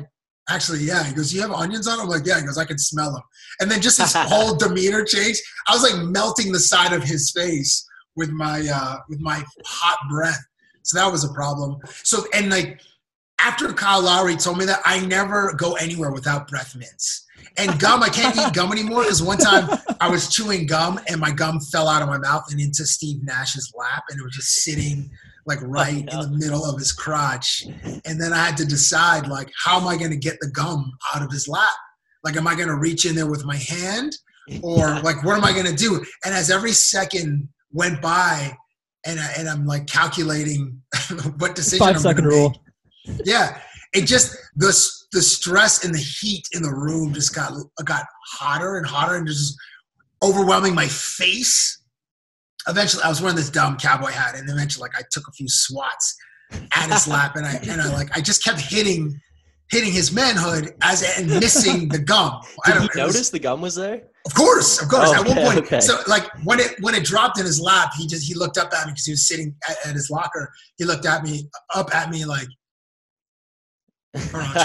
"Actually, 0.49 0.79
yeah." 0.79 1.03
He 1.03 1.13
goes, 1.13 1.33
"You 1.33 1.41
have 1.41 1.51
onions 1.51 1.87
on?" 1.87 1.99
I'm 1.99 2.09
like, 2.09 2.25
"Yeah." 2.25 2.39
He 2.39 2.45
goes, 2.45 2.57
"I 2.57 2.65
can 2.65 2.79
smell 2.79 3.11
them." 3.13 3.21
And 3.59 3.69
then 3.69 3.81
just 3.81 4.01
his 4.01 4.13
whole 4.15 4.55
demeanor 4.55 5.03
changed. 5.03 5.41
I 5.67 5.73
was 5.73 5.83
like 5.83 6.01
melting 6.07 6.51
the 6.51 6.59
side 6.59 6.93
of 6.93 7.03
his 7.03 7.31
face 7.31 7.87
with 8.15 8.31
my 8.31 8.67
uh, 8.73 8.97
with 9.09 9.19
my 9.19 9.43
hot 9.65 9.97
breath. 10.09 10.43
So 10.83 10.99
that 10.99 11.11
was 11.11 11.23
a 11.23 11.33
problem. 11.33 11.79
So 12.03 12.25
and 12.33 12.49
like 12.49 12.81
after 13.43 13.73
Kyle 13.73 14.01
Lowry 14.01 14.37
told 14.37 14.57
me 14.57 14.65
that, 14.65 14.79
I 14.85 15.05
never 15.05 15.53
go 15.53 15.73
anywhere 15.73 16.11
without 16.11 16.47
breath 16.47 16.75
mints. 16.75 17.25
And 17.57 17.77
gum, 17.79 18.01
I 18.01 18.09
can't 18.09 18.35
eat 18.37 18.53
gum 18.53 18.71
anymore 18.71 19.03
because 19.03 19.21
one 19.21 19.37
time 19.37 19.69
I 19.99 20.09
was 20.09 20.29
chewing 20.29 20.65
gum 20.65 20.99
and 21.07 21.19
my 21.19 21.31
gum 21.31 21.59
fell 21.59 21.87
out 21.87 22.01
of 22.01 22.07
my 22.07 22.17
mouth 22.17 22.45
and 22.51 22.59
into 22.59 22.85
Steve 22.85 23.21
Nash's 23.23 23.71
lap 23.77 24.03
and 24.09 24.19
it 24.19 24.23
was 24.23 24.33
just 24.33 24.55
sitting 24.63 25.11
like 25.45 25.61
oh, 25.61 25.67
right 25.67 26.07
oh, 26.13 26.17
no. 26.17 26.23
in 26.23 26.31
the 26.31 26.37
middle 26.37 26.65
of 26.65 26.79
his 26.79 26.93
crotch. 26.93 27.65
And 28.05 28.19
then 28.19 28.31
I 28.31 28.37
had 28.37 28.57
to 28.57 28.65
decide 28.65 29.27
like 29.27 29.51
how 29.61 29.79
am 29.79 29.87
I 29.87 29.97
going 29.97 30.11
to 30.11 30.17
get 30.17 30.39
the 30.39 30.49
gum 30.49 30.91
out 31.13 31.21
of 31.21 31.31
his 31.31 31.47
lap? 31.47 31.67
Like 32.23 32.37
am 32.37 32.47
I 32.47 32.55
going 32.55 32.69
to 32.69 32.77
reach 32.77 33.05
in 33.05 33.15
there 33.15 33.29
with 33.29 33.45
my 33.45 33.57
hand 33.57 34.15
or 34.61 34.99
like 35.01 35.23
what 35.23 35.37
am 35.37 35.43
I 35.43 35.51
going 35.51 35.65
to 35.65 35.75
do? 35.75 36.03
And 36.23 36.33
as 36.33 36.49
every 36.49 36.71
second 36.71 37.49
went 37.71 38.01
by, 38.01 38.57
and 39.05 39.19
I, 39.19 39.31
and 39.37 39.49
I'm 39.49 39.65
like 39.65 39.87
calculating 39.87 40.81
what 41.37 41.55
decision. 41.55 41.85
5 41.85 41.95
I'm 41.95 42.01
second 42.01 42.25
rule. 42.25 42.55
Yeah, 43.25 43.59
it 43.93 44.05
just 44.05 44.35
the 44.55 44.73
the 45.11 45.21
stress 45.21 45.85
and 45.85 45.93
the 45.93 45.99
heat 45.99 46.47
in 46.53 46.63
the 46.63 46.73
room 46.73 47.13
just 47.13 47.35
got 47.35 47.53
got 47.85 48.05
hotter 48.33 48.77
and 48.77 48.85
hotter 48.85 49.15
and 49.15 49.27
just 49.27 49.55
overwhelming 50.23 50.73
my 50.73 50.87
face. 50.87 51.81
Eventually, 52.67 53.03
I 53.03 53.09
was 53.09 53.21
wearing 53.21 53.35
this 53.35 53.49
dumb 53.49 53.77
cowboy 53.77 54.11
hat, 54.11 54.35
and 54.35 54.49
eventually, 54.49 54.81
like 54.81 54.97
I 54.97 55.03
took 55.11 55.27
a 55.27 55.31
few 55.33 55.47
swats 55.49 56.15
at 56.51 56.89
his 56.89 57.07
lap, 57.07 57.35
and 57.35 57.45
I 57.45 57.55
and 57.69 57.81
I 57.81 57.91
like 57.93 58.15
I 58.15 58.21
just 58.21 58.43
kept 58.43 58.59
hitting 58.59 59.19
hitting 59.69 59.91
his 59.91 60.11
manhood 60.11 60.73
as 60.81 61.03
and 61.17 61.27
missing 61.27 61.89
the 61.89 61.99
gum. 61.99 62.41
Did 62.65 62.77
I 62.77 62.87
notice 62.95 63.17
was, 63.17 63.31
the 63.31 63.39
gum 63.39 63.61
was 63.61 63.75
there? 63.75 64.03
Of 64.25 64.33
course, 64.35 64.81
of 64.81 64.87
course. 64.87 65.09
Okay, 65.09 65.19
at 65.19 65.27
one 65.27 65.45
point, 65.45 65.65
okay. 65.65 65.79
so 65.81 65.97
like 66.07 66.23
when 66.45 66.59
it 66.59 66.75
when 66.79 66.95
it 66.95 67.03
dropped 67.03 67.39
in 67.39 67.45
his 67.45 67.59
lap, 67.59 67.91
he 67.97 68.07
just 68.07 68.25
he 68.25 68.33
looked 68.33 68.57
up 68.57 68.71
at 68.73 68.85
me 68.85 68.93
because 68.93 69.05
he 69.05 69.11
was 69.11 69.27
sitting 69.27 69.53
at, 69.69 69.75
at, 69.85 69.95
his 69.95 70.09
locker. 70.09 70.51
He 70.77 70.85
looked 70.85 71.05
at 71.05 71.23
me 71.23 71.49
up 71.75 71.93
at 71.93 72.09
me 72.09 72.23
like, 72.23 72.47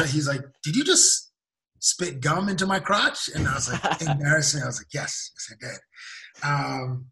he's 0.06 0.28
like, 0.28 0.42
"Did 0.62 0.76
you 0.76 0.84
just 0.84 1.32
spit 1.80 2.20
gum 2.20 2.48
into 2.48 2.66
my 2.66 2.78
crotch?" 2.78 3.28
And 3.34 3.48
I 3.48 3.54
was 3.54 3.72
like, 3.72 4.00
embarrassing. 4.08 4.62
I 4.62 4.66
was 4.66 4.78
like, 4.78 4.94
"Yes, 4.94 5.32
yes, 5.34 5.52
I 5.52 5.66
did." 5.66 5.78
Um, 6.44 7.06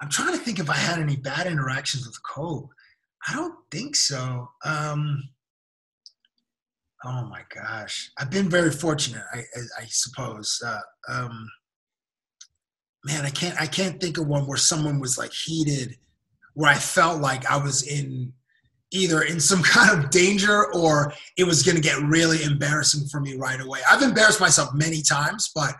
I'm 0.00 0.08
trying 0.08 0.32
to 0.32 0.38
think 0.38 0.58
if 0.58 0.70
I 0.70 0.76
had 0.76 0.98
any 0.98 1.16
bad 1.16 1.46
interactions 1.46 2.06
with 2.06 2.16
Kobe. 2.22 2.68
I 3.28 3.34
don't 3.34 3.54
think 3.70 3.94
so. 3.96 4.48
Um, 4.64 5.22
Oh 7.04 7.26
my 7.26 7.42
gosh, 7.52 8.12
I've 8.18 8.30
been 8.30 8.48
very 8.48 8.70
fortunate, 8.70 9.24
I, 9.34 9.38
I, 9.38 9.82
I 9.82 9.84
suppose. 9.88 10.62
Uh, 10.64 10.78
um, 11.08 11.48
man, 13.04 13.26
I 13.26 13.30
can't 13.30 13.60
I 13.60 13.66
can't 13.66 14.00
think 14.00 14.18
of 14.18 14.28
one 14.28 14.46
where 14.46 14.58
someone 14.58 15.00
was 15.00 15.18
like 15.18 15.32
heated, 15.32 15.96
where 16.54 16.70
I 16.70 16.76
felt 16.76 17.20
like 17.20 17.50
I 17.50 17.56
was 17.56 17.82
in 17.86 18.32
either 18.92 19.22
in 19.22 19.40
some 19.40 19.62
kind 19.64 19.98
of 19.98 20.10
danger 20.10 20.72
or 20.74 21.12
it 21.36 21.44
was 21.44 21.62
going 21.62 21.76
to 21.76 21.82
get 21.82 22.00
really 22.02 22.44
embarrassing 22.44 23.08
for 23.08 23.20
me 23.20 23.34
right 23.36 23.60
away. 23.60 23.80
I've 23.90 24.02
embarrassed 24.02 24.40
myself 24.40 24.72
many 24.74 25.02
times, 25.02 25.50
but 25.54 25.74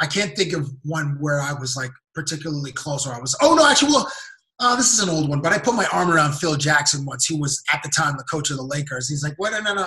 I 0.00 0.06
can't 0.06 0.34
think 0.36 0.52
of 0.52 0.68
one 0.82 1.16
where 1.20 1.40
I 1.40 1.52
was 1.52 1.76
like 1.76 1.92
particularly 2.14 2.72
close 2.72 3.06
or 3.06 3.14
I 3.14 3.20
was. 3.20 3.36
Oh 3.40 3.54
no, 3.54 3.68
actually, 3.68 3.92
well. 3.92 4.10
Uh, 4.58 4.74
this 4.74 4.94
is 4.94 5.00
an 5.00 5.10
old 5.10 5.28
one, 5.28 5.42
but 5.42 5.52
I 5.52 5.58
put 5.58 5.74
my 5.74 5.86
arm 5.92 6.10
around 6.10 6.32
Phil 6.32 6.56
Jackson 6.56 7.04
once, 7.04 7.26
He 7.26 7.38
was 7.38 7.62
at 7.74 7.82
the 7.82 7.90
time 7.94 8.16
the 8.16 8.24
coach 8.24 8.50
of 8.50 8.56
the 8.56 8.62
Lakers. 8.62 9.06
He's 9.06 9.22
like, 9.22 9.34
"What? 9.36 9.52
No, 9.52 9.60
no, 9.60 9.74
no 9.74 9.86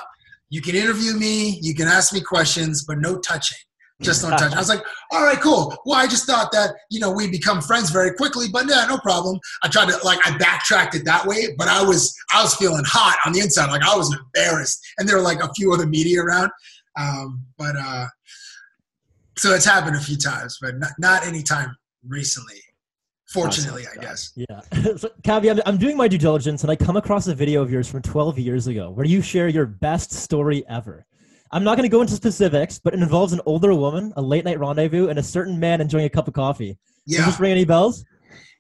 you 0.50 0.62
can 0.62 0.76
interview 0.76 1.14
me, 1.14 1.60
you 1.62 1.76
can 1.76 1.88
ask 1.88 2.14
me 2.14 2.22
questions, 2.22 2.86
but 2.86 3.00
no 3.00 3.20
touching. 3.20 3.58
Just 4.02 4.22
don't 4.22 4.32
touch. 4.38 4.54
I 4.54 4.58
was 4.58 4.70
like, 4.70 4.84
all 5.12 5.24
right, 5.24 5.40
cool. 5.40 5.76
Well, 5.86 6.00
I 6.00 6.08
just 6.08 6.26
thought 6.26 6.52
that, 6.54 6.74
you 6.90 7.00
know, 7.00 7.12
we 7.12 7.30
become 7.30 7.62
friends 7.62 7.90
very 7.90 8.14
quickly, 8.14 8.48
but 8.52 8.66
yeah, 8.68 8.86
no 8.88 8.98
problem. 9.00 9.40
I 9.64 9.68
tried 9.68 9.90
to 9.90 9.98
like 10.04 10.20
I 10.26 10.38
backtracked 10.38 10.96
it 10.96 11.06
that 11.06 11.26
way, 11.26 11.56
but 11.58 11.68
I 11.68 11.84
was 11.84 12.16
I 12.34 12.42
was 12.42 12.56
feeling 12.56 12.84
hot 12.86 13.18
on 13.26 13.34
the 13.34 13.42
inside. 13.42 13.70
Like 13.70 13.84
I 13.84 13.96
was 13.96 14.16
embarrassed. 14.16 14.80
And 14.98 15.08
there 15.08 15.18
were 15.18 15.24
like 15.24 15.44
a 15.44 15.54
few 15.54 15.74
other 15.74 15.86
media 15.86 16.22
around. 16.22 16.50
Um, 17.00 17.46
but 17.58 17.76
uh 17.76 18.08
so 19.38 19.54
it's 19.54 19.66
happened 19.66 19.96
a 19.96 20.02
few 20.02 20.18
times, 20.18 20.58
but 20.62 20.78
not, 20.78 20.92
not 21.00 21.26
any 21.26 21.42
time 21.42 21.74
recently. 22.06 22.60
Fortunately, 23.32 23.86
I 23.86 24.02
guess. 24.02 24.32
Yeah. 24.36 24.62
so, 24.98 25.10
Cabbie, 25.24 25.52
I'm, 25.52 25.62
I'm 25.68 25.78
doing 25.78 25.96
my 25.96 26.08
due 26.08 26.18
diligence 26.18 26.64
and 26.64 26.72
I 26.72 26.76
come 26.76 26.98
across 26.98 27.28
a 27.28 27.36
video 27.36 27.62
of 27.62 27.72
yours 27.72 27.88
from 27.88 28.02
12 28.02 28.40
years 28.40 28.66
ago 28.66 28.90
where 28.90 29.06
you 29.06 29.22
share 29.22 29.48
your 29.48 29.68
best 29.68 30.12
story 30.12 30.64
ever. 30.68 31.06
I'm 31.52 31.64
not 31.64 31.78
going 31.78 31.88
to 31.88 31.96
go 31.96 32.02
into 32.02 32.14
specifics, 32.14 32.80
but 32.80 32.94
it 32.94 33.00
involves 33.00 33.34
an 33.34 33.42
older 33.46 33.74
woman, 33.74 34.14
a 34.16 34.22
late 34.22 34.46
night 34.46 34.60
rendezvous, 34.60 35.10
and 35.10 35.20
a 35.20 35.24
certain 35.24 35.60
man 35.60 35.80
enjoying 35.80 36.06
a 36.06 36.10
cup 36.10 36.28
of 36.28 36.34
coffee. 36.34 36.78
Yeah. 37.06 37.20
Does 37.20 37.28
this 37.28 37.40
ring 37.40 37.52
any 37.52 37.66
bells? 37.66 38.04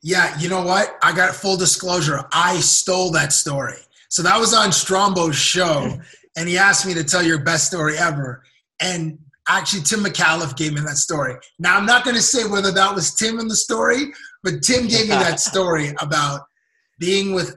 Yeah. 0.03 0.37
You 0.39 0.49
know 0.49 0.63
what? 0.63 0.97
I 1.01 1.15
got 1.15 1.35
full 1.35 1.57
disclosure. 1.57 2.23
I 2.31 2.59
stole 2.59 3.11
that 3.11 3.33
story. 3.33 3.77
So 4.09 4.21
that 4.21 4.39
was 4.39 4.53
on 4.53 4.69
Strombo's 4.69 5.35
show, 5.35 5.99
and 6.37 6.47
he 6.47 6.59
asked 6.59 6.85
me 6.85 6.93
to 6.93 7.03
tell 7.03 7.23
your 7.23 7.39
best 7.39 7.67
story 7.67 7.97
ever. 7.97 8.43
And 8.79 9.17
actually, 9.47 9.81
Tim 9.81 10.03
McAuliffe 10.03 10.55
gave 10.55 10.73
me 10.73 10.81
that 10.81 10.97
story. 10.97 11.35
Now, 11.57 11.75
I'm 11.75 11.85
not 11.87 12.03
going 12.03 12.15
to 12.15 12.21
say 12.21 12.47
whether 12.47 12.71
that 12.71 12.93
was 12.93 13.15
Tim 13.15 13.39
in 13.39 13.47
the 13.47 13.55
story 13.55 14.11
but 14.43 14.61
Tim 14.61 14.87
gave 14.87 15.03
me 15.03 15.15
that 15.15 15.39
story 15.51 15.93
about 16.01 16.41
being 16.99 17.33
with. 17.33 17.49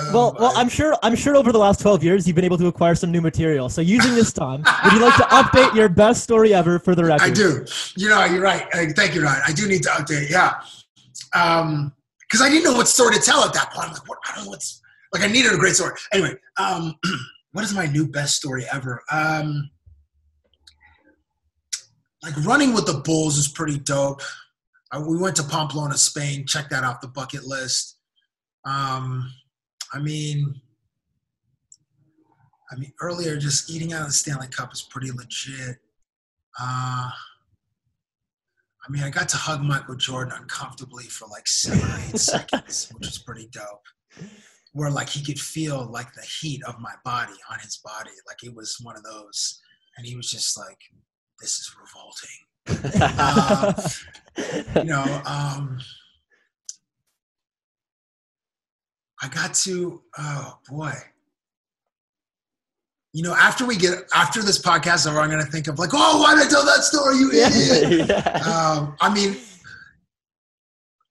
Um, 0.00 0.14
well, 0.14 0.36
well, 0.38 0.52
I'm 0.56 0.68
sure. 0.68 0.96
I'm 1.02 1.14
sure 1.14 1.36
over 1.36 1.52
the 1.52 1.58
last 1.58 1.80
12 1.80 2.02
years, 2.02 2.26
you've 2.26 2.36
been 2.36 2.44
able 2.44 2.56
to 2.58 2.68
acquire 2.68 2.94
some 2.94 3.12
new 3.12 3.20
material. 3.20 3.68
So, 3.68 3.82
using 3.82 4.14
this 4.14 4.32
time, 4.32 4.64
would 4.84 4.92
you 4.94 5.00
like 5.00 5.16
to 5.16 5.24
update 5.24 5.74
your 5.74 5.90
best 5.90 6.22
story 6.22 6.54
ever 6.54 6.78
for 6.78 6.94
the 6.94 7.04
record? 7.04 7.22
I 7.22 7.30
do. 7.30 7.66
You 7.96 8.08
know, 8.08 8.24
you're 8.24 8.40
right. 8.40 8.66
Thank 8.96 9.14
you, 9.14 9.22
Ryan. 9.22 9.42
I 9.46 9.52
do 9.52 9.68
need 9.68 9.82
to 9.82 9.90
update. 9.90 10.30
Yeah, 10.30 10.54
because 11.32 11.60
um, 11.60 11.92
I 12.40 12.48
didn't 12.48 12.64
know 12.64 12.74
what 12.74 12.88
story 12.88 13.14
to 13.14 13.20
tell 13.20 13.44
at 13.44 13.52
that 13.52 13.72
point. 13.72 13.88
I'm 13.88 13.92
like, 13.92 14.08
what? 14.08 14.18
I 14.26 14.36
don't 14.36 14.44
know 14.44 14.50
what's 14.50 14.80
like. 15.12 15.22
I 15.22 15.26
needed 15.26 15.52
a 15.52 15.58
great 15.58 15.74
story. 15.74 15.92
Anyway, 16.12 16.34
um, 16.56 16.94
what 17.52 17.62
is 17.62 17.74
my 17.74 17.86
new 17.86 18.06
best 18.06 18.36
story 18.36 18.64
ever? 18.72 19.02
Um, 19.12 19.70
like 22.22 22.42
running 22.46 22.72
with 22.72 22.86
the 22.86 23.02
Bulls 23.04 23.36
is 23.36 23.48
pretty 23.48 23.78
dope 23.78 24.22
we 25.08 25.16
went 25.16 25.36
to 25.36 25.42
Pamplona, 25.42 25.96
Spain. 25.96 26.46
Check 26.46 26.68
that 26.70 26.84
off 26.84 27.00
the 27.00 27.08
bucket 27.08 27.44
list. 27.44 27.98
Um, 28.64 29.30
I 29.92 29.98
mean, 29.98 30.60
I 32.70 32.76
mean, 32.76 32.92
earlier, 33.00 33.36
just 33.36 33.70
eating 33.70 33.92
out 33.92 34.02
of 34.02 34.08
the 34.08 34.12
Stanley 34.12 34.48
Cup 34.48 34.72
is 34.72 34.82
pretty 34.82 35.10
legit. 35.10 35.76
Uh, 36.60 37.10
I 38.86 38.90
mean, 38.90 39.02
I 39.02 39.10
got 39.10 39.28
to 39.30 39.36
hug 39.36 39.62
Michael 39.62 39.96
Jordan 39.96 40.34
uncomfortably 40.38 41.04
for 41.04 41.26
like 41.28 41.46
seven 41.46 41.88
or 41.88 41.98
eight 42.08 42.18
seconds, 42.18 42.90
which 42.92 43.06
was 43.06 43.18
pretty 43.18 43.48
dope. 43.50 43.84
Where 44.72 44.90
like 44.90 45.08
he 45.08 45.22
could 45.22 45.38
feel 45.38 45.86
like 45.90 46.12
the 46.14 46.26
heat 46.40 46.62
of 46.64 46.80
my 46.80 46.94
body 47.04 47.34
on 47.50 47.60
his 47.60 47.78
body, 47.78 48.10
like 48.26 48.42
it 48.42 48.54
was 48.54 48.76
one 48.82 48.96
of 48.96 49.04
those, 49.04 49.60
and 49.96 50.06
he 50.06 50.16
was 50.16 50.28
just 50.28 50.58
like, 50.58 50.78
"This 51.40 51.58
is 51.58 51.74
revolting." 51.80 52.43
Uh, 52.68 53.72
you 54.76 54.84
know, 54.84 55.22
um, 55.26 55.78
I 59.22 59.28
got 59.28 59.54
to, 59.54 60.02
oh 60.18 60.58
boy. 60.68 60.92
You 63.12 63.22
know, 63.22 63.34
after 63.34 63.64
we 63.64 63.76
get 63.76 63.94
after 64.12 64.42
this 64.42 64.60
podcast 64.60 65.08
over, 65.08 65.20
I'm 65.20 65.30
going 65.30 65.44
to 65.44 65.50
think 65.50 65.68
of 65.68 65.78
like, 65.78 65.90
oh, 65.92 66.20
why 66.20 66.34
did 66.34 66.46
I 66.46 66.50
tell 66.50 66.64
that 66.64 66.82
story, 66.82 67.16
you 67.18 67.30
idiot? 67.32 68.08
yeah. 68.08 68.42
um, 68.42 68.96
I 69.00 69.14
mean, 69.14 69.36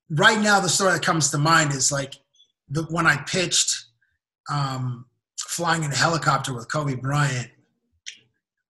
right 0.10 0.40
now, 0.40 0.60
the 0.60 0.68
story 0.68 0.92
that 0.94 1.02
comes 1.02 1.32
to 1.32 1.38
mind 1.38 1.72
is 1.72 1.94
like 1.94 2.16
the 2.70 2.84
when 2.84 3.08
I 3.08 3.18
pitched 3.26 3.86
um, 4.52 5.06
flying 5.40 5.84
in 5.84 5.92
a 5.92 5.96
helicopter 5.96 6.54
with 6.54 6.72
Kobe 6.72 6.96
Bryant. 6.96 7.50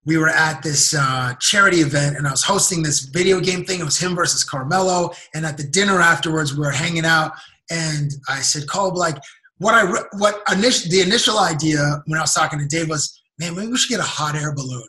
We 0.06 0.18
were 0.18 0.30
at 0.30 0.62
this 0.62 0.94
uh, 0.94 1.34
charity 1.40 1.78
event, 1.78 2.18
and 2.18 2.28
I 2.28 2.32
was 2.32 2.44
hosting 2.44 2.84
this 2.84 3.02
video 3.02 3.40
game 3.40 3.64
thing. 3.64 3.80
It 3.80 3.86
was 3.86 3.98
him 3.98 4.16
versus 4.16 4.44
Carmelo, 4.44 5.12
and 5.34 5.46
at 5.46 5.58
the 5.58 5.64
dinner 5.64 6.02
afterwards, 6.02 6.54
we 6.54 6.60
were 6.60 6.72
hanging 6.72 7.06
out, 7.06 7.32
and 7.70 8.12
I 8.28 8.42
said, 8.42 8.68
Kobe, 8.68 8.98
like, 8.98 9.18
what 9.60 9.74
I 9.74 9.86
what 10.18 10.42
initial 10.52 10.92
the 10.92 11.02
initial 11.02 11.40
idea 11.40 12.02
when 12.06 12.20
I 12.20 12.24
was 12.24 12.34
talking 12.34 12.60
to 12.60 12.66
Dave 12.66 12.90
was 12.90 13.24
man, 13.40 13.56
maybe 13.56 13.72
we 13.72 13.78
should 13.78 13.90
get 13.90 14.00
a 14.00 14.04
hot 14.04 14.36
air 14.36 14.54
balloon. 14.54 14.88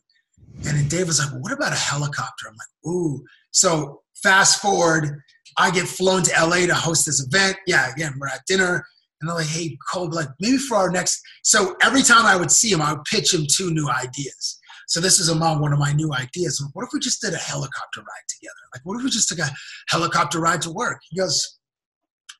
And 0.66 0.76
then 0.78 0.88
Dave 0.88 1.06
was 1.06 1.18
like, 1.18 1.30
well, 1.32 1.40
what 1.40 1.52
about 1.52 1.72
a 1.72 1.76
helicopter? 1.76 2.46
I'm 2.48 2.54
like, 2.54 2.92
ooh. 2.92 3.24
So 3.50 4.02
fast 4.22 4.60
forward, 4.60 5.20
I 5.58 5.70
get 5.70 5.86
flown 5.86 6.22
to 6.22 6.32
LA 6.40 6.66
to 6.66 6.74
host 6.74 7.06
this 7.06 7.24
event. 7.24 7.56
Yeah, 7.66 7.90
again, 7.92 8.14
we're 8.18 8.28
at 8.28 8.46
dinner. 8.46 8.84
And 9.20 9.28
they're 9.28 9.36
like, 9.36 9.46
hey, 9.46 9.76
Cole, 9.90 10.10
like 10.10 10.28
maybe 10.40 10.58
for 10.58 10.76
our 10.76 10.90
next. 10.90 11.20
So 11.42 11.76
every 11.82 12.02
time 12.02 12.26
I 12.26 12.36
would 12.36 12.50
see 12.50 12.70
him, 12.70 12.82
I 12.82 12.92
would 12.92 13.04
pitch 13.04 13.32
him 13.32 13.46
two 13.50 13.70
new 13.70 13.88
ideas. 13.88 14.58
So 14.88 15.00
this 15.00 15.18
is 15.18 15.28
among 15.28 15.60
one 15.60 15.72
of 15.72 15.78
my 15.78 15.92
new 15.92 16.12
ideas. 16.12 16.62
What 16.72 16.84
if 16.84 16.90
we 16.92 17.00
just 17.00 17.20
did 17.20 17.34
a 17.34 17.38
helicopter 17.38 18.00
ride 18.00 18.28
together? 18.28 18.54
Like, 18.72 18.82
what 18.84 18.98
if 18.98 19.04
we 19.04 19.10
just 19.10 19.28
took 19.28 19.38
a 19.38 19.50
helicopter 19.88 20.40
ride 20.40 20.62
to 20.62 20.70
work? 20.70 21.00
He 21.10 21.18
goes, 21.18 21.58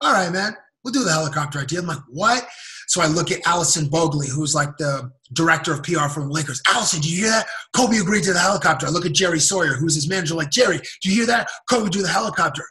all 0.01 0.13
right, 0.13 0.33
man, 0.33 0.55
we'll 0.83 0.93
do 0.93 1.05
the 1.05 1.13
helicopter 1.13 1.59
idea. 1.61 1.81
I'm 1.81 1.87
like, 1.87 1.99
what? 2.09 2.47
So 2.89 3.01
I 3.01 3.07
look 3.07 3.31
at 3.31 3.41
Allison 3.47 3.87
Bogley, 3.87 4.29
who's 4.29 4.55
like 4.55 4.77
the 4.77 5.11
director 5.33 5.73
of 5.73 5.83
PR 5.83 6.09
for 6.09 6.21
the 6.21 6.29
Lakers. 6.29 6.61
Allison, 6.69 7.01
do 7.01 7.11
you 7.11 7.23
hear 7.23 7.31
that? 7.31 7.47
Kobe 7.75 7.97
agreed 7.97 8.25
to 8.25 8.33
the 8.33 8.39
helicopter. 8.39 8.87
I 8.87 8.91
look 8.91 9.07
at 9.07 9.13
Jerry 9.13 9.41
Sawyer, 9.41 9.75
who's 9.75 9.95
his 9.95 10.09
manager, 10.09 10.35
like, 10.35 10.51
Jerry, 10.51 10.79
do 11.03 11.09
you 11.09 11.15
hear 11.15 11.27
that? 11.27 11.49
Kobe 11.69 11.89
do 11.89 12.03
the 12.03 12.09
helicopter. 12.09 12.63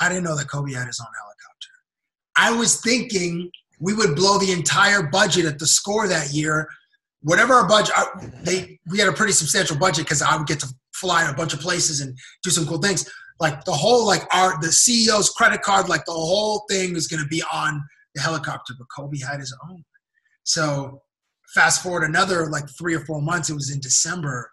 I 0.00 0.08
didn't 0.08 0.24
know 0.24 0.36
that 0.36 0.48
Kobe 0.48 0.72
had 0.72 0.86
his 0.86 1.00
own 1.00 1.12
helicopter. 1.18 1.36
I 2.36 2.52
was 2.58 2.80
thinking 2.80 3.50
we 3.80 3.94
would 3.94 4.14
blow 4.14 4.38
the 4.38 4.52
entire 4.52 5.02
budget 5.02 5.46
at 5.46 5.58
the 5.58 5.66
score 5.66 6.06
that 6.08 6.32
year. 6.32 6.68
Whatever 7.26 7.54
our 7.54 7.68
budget, 7.68 7.92
I, 7.96 8.06
they 8.44 8.78
we 8.88 9.00
had 9.00 9.08
a 9.08 9.12
pretty 9.12 9.32
substantial 9.32 9.76
budget 9.76 10.04
because 10.04 10.22
I 10.22 10.36
would 10.36 10.46
get 10.46 10.60
to 10.60 10.68
fly 10.94 11.24
to 11.24 11.32
a 11.32 11.34
bunch 11.34 11.54
of 11.54 11.60
places 11.60 12.00
and 12.00 12.16
do 12.44 12.50
some 12.50 12.66
cool 12.66 12.78
things. 12.78 13.10
Like 13.40 13.64
the 13.64 13.72
whole 13.72 14.06
like 14.06 14.22
our 14.32 14.60
the 14.60 14.68
CEO's 14.68 15.30
credit 15.30 15.62
card, 15.62 15.88
like 15.88 16.04
the 16.04 16.12
whole 16.12 16.64
thing 16.70 16.94
was 16.94 17.08
going 17.08 17.20
to 17.20 17.28
be 17.28 17.42
on 17.52 17.82
the 18.14 18.22
helicopter, 18.22 18.74
but 18.78 18.86
Kobe 18.96 19.18
had 19.18 19.40
his 19.40 19.52
own. 19.68 19.84
So 20.44 21.02
fast 21.52 21.82
forward 21.82 22.04
another 22.04 22.46
like 22.46 22.64
three 22.78 22.94
or 22.94 23.00
four 23.00 23.20
months, 23.20 23.50
it 23.50 23.54
was 23.54 23.72
in 23.72 23.80
December. 23.80 24.48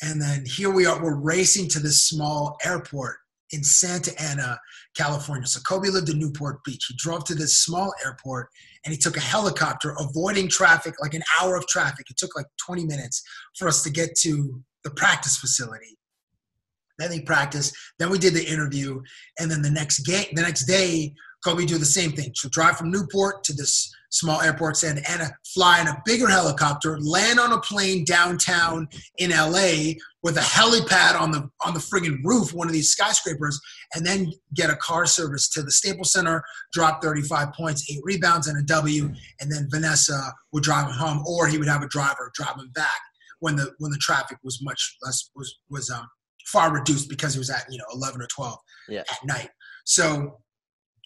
And 0.00 0.22
then 0.22 0.44
here 0.46 0.70
we 0.70 0.86
are, 0.86 1.02
we're 1.02 1.20
racing 1.20 1.66
to 1.70 1.80
this 1.80 2.02
small 2.02 2.56
airport 2.64 3.16
in 3.50 3.64
Santa 3.64 4.12
Ana, 4.22 4.60
California. 4.96 5.46
So 5.46 5.60
Kobe 5.60 5.88
lived 5.88 6.08
in 6.08 6.20
Newport 6.20 6.62
Beach. 6.64 6.86
He 6.88 6.94
drove 6.96 7.24
to 7.24 7.34
this 7.34 7.58
small 7.58 7.92
airport 8.04 8.48
and 8.84 8.92
he 8.92 8.98
took 8.98 9.16
a 9.16 9.20
helicopter, 9.20 9.94
avoiding 9.98 10.48
traffic, 10.48 10.94
like 11.00 11.14
an 11.14 11.22
hour 11.40 11.56
of 11.56 11.66
traffic. 11.66 12.06
It 12.10 12.16
took 12.16 12.34
like 12.36 12.46
20 12.64 12.84
minutes 12.84 13.22
for 13.56 13.68
us 13.68 13.82
to 13.84 13.90
get 13.90 14.16
to 14.20 14.60
the 14.84 14.90
practice 14.90 15.36
facility. 15.36 15.98
Then 16.98 17.12
he 17.12 17.20
practiced. 17.20 17.74
Then 17.98 18.10
we 18.10 18.18
did 18.18 18.34
the 18.34 18.44
interview, 18.44 19.00
and 19.38 19.50
then 19.50 19.62
the 19.62 19.70
next 19.70 20.00
game, 20.00 20.26
the 20.34 20.42
next 20.42 20.66
day, 20.66 21.14
Kobe 21.44 21.64
do 21.64 21.78
the 21.78 21.84
same 21.84 22.12
thing. 22.12 22.32
She'll 22.34 22.50
drive 22.50 22.76
from 22.76 22.90
Newport 22.90 23.44
to 23.44 23.52
this 23.52 23.92
small 24.12 24.40
airport, 24.42 24.76
Santa 24.76 25.02
Ana, 25.10 25.30
fly 25.54 25.80
in 25.80 25.88
a 25.88 26.00
bigger 26.04 26.28
helicopter, 26.28 27.00
land 27.00 27.40
on 27.40 27.52
a 27.52 27.60
plane 27.60 28.04
downtown 28.04 28.88
in 29.18 29.30
LA 29.30 29.94
with 30.22 30.36
a 30.36 30.40
helipad 30.40 31.20
on 31.20 31.32
the 31.32 31.48
on 31.64 31.74
the 31.74 31.80
friggin' 31.80 32.18
roof, 32.22 32.54
one 32.54 32.68
of 32.68 32.72
these 32.72 32.90
skyscrapers, 32.90 33.58
and 33.94 34.06
then 34.06 34.30
get 34.54 34.70
a 34.70 34.76
car 34.76 35.06
service 35.06 35.48
to 35.48 35.62
the 35.62 35.72
Staples 35.72 36.12
Center, 36.12 36.44
drop 36.72 37.02
35 37.02 37.52
points, 37.54 37.90
eight 37.90 38.00
rebounds, 38.04 38.46
and 38.46 38.58
a 38.58 38.62
W, 38.62 39.10
and 39.40 39.50
then 39.50 39.66
Vanessa 39.70 40.32
would 40.52 40.62
drive 40.62 40.86
him 40.86 40.94
home, 40.94 41.24
or 41.26 41.48
he 41.48 41.58
would 41.58 41.68
have 41.68 41.82
a 41.82 41.88
driver 41.88 42.30
drive 42.34 42.56
him 42.56 42.70
back 42.74 43.00
when 43.40 43.56
the 43.56 43.72
when 43.78 43.90
the 43.90 43.98
traffic 43.98 44.38
was 44.44 44.60
much 44.62 44.96
less 45.02 45.30
was 45.34 45.58
was 45.70 45.90
um 45.90 46.06
far 46.46 46.72
reduced 46.72 47.08
because 47.08 47.34
it 47.34 47.38
was 47.38 47.50
at 47.50 47.64
you 47.70 47.78
know 47.78 47.84
11 47.94 48.20
or 48.20 48.26
12 48.26 48.58
yeah. 48.88 49.00
at 49.00 49.24
night. 49.24 49.48
So 49.84 50.38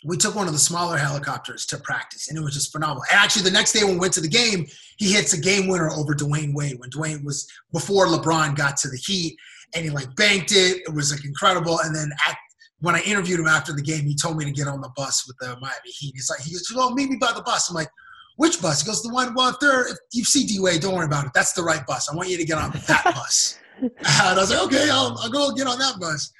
we 0.06 0.16
took 0.16 0.36
one 0.36 0.46
of 0.46 0.52
the 0.52 0.58
smaller 0.58 0.96
helicopters 0.96 1.66
to 1.66 1.78
practice, 1.78 2.28
and 2.28 2.38
it 2.38 2.40
was 2.40 2.54
just 2.54 2.70
phenomenal. 2.70 3.02
And 3.10 3.18
actually, 3.18 3.42
the 3.42 3.50
next 3.50 3.72
day 3.72 3.82
when 3.82 3.94
we 3.94 3.98
went 3.98 4.12
to 4.14 4.20
the 4.20 4.28
game, 4.28 4.66
he 4.98 5.12
hits 5.12 5.32
a 5.32 5.40
game 5.40 5.66
winner 5.66 5.90
over 5.90 6.14
Dwyane 6.14 6.54
Wade 6.54 6.78
when 6.78 6.90
Dwyane 6.90 7.24
was 7.24 7.50
before 7.72 8.06
LeBron 8.06 8.56
got 8.56 8.76
to 8.78 8.88
the 8.88 8.96
Heat, 8.96 9.36
and 9.74 9.84
he 9.84 9.90
like 9.90 10.14
banked 10.14 10.52
it. 10.52 10.82
It 10.86 10.94
was 10.94 11.10
like 11.10 11.24
incredible. 11.24 11.80
And 11.80 11.94
then 11.94 12.12
at, 12.28 12.36
when 12.78 12.94
I 12.94 13.00
interviewed 13.00 13.40
him 13.40 13.48
after 13.48 13.72
the 13.72 13.82
game, 13.82 14.04
he 14.04 14.14
told 14.14 14.36
me 14.36 14.44
to 14.44 14.52
get 14.52 14.68
on 14.68 14.80
the 14.80 14.90
bus 14.94 15.26
with 15.26 15.36
the 15.38 15.58
Miami 15.60 15.90
Heat. 15.90 16.12
He's 16.14 16.30
like, 16.30 16.40
he 16.40 16.52
goes, 16.52 16.70
"Well, 16.74 16.94
meet 16.94 17.10
me 17.10 17.16
by 17.16 17.32
the 17.32 17.42
bus." 17.42 17.68
I'm 17.68 17.74
like, 17.74 17.90
"Which 18.36 18.62
bus?" 18.62 18.82
He 18.82 18.86
goes, 18.86 19.02
"The 19.02 19.12
one. 19.12 19.34
Well, 19.34 19.48
if, 19.48 19.58
there, 19.58 19.88
if 19.88 19.96
you 20.12 20.24
see 20.24 20.46
D 20.46 20.60
Wade, 20.60 20.82
don't 20.82 20.94
worry 20.94 21.06
about 21.06 21.26
it. 21.26 21.32
That's 21.34 21.52
the 21.52 21.64
right 21.64 21.84
bus. 21.84 22.08
I 22.08 22.14
want 22.14 22.28
you 22.28 22.36
to 22.36 22.44
get 22.44 22.58
on 22.58 22.70
that 22.86 23.04
bus." 23.16 23.58
and 23.80 23.90
I 24.08 24.34
was 24.34 24.50
like, 24.50 24.62
"Okay, 24.66 24.88
I'll, 24.88 25.18
I'll 25.18 25.30
go 25.30 25.52
get 25.52 25.66
on 25.66 25.80
that 25.80 25.98
bus." 25.98 26.32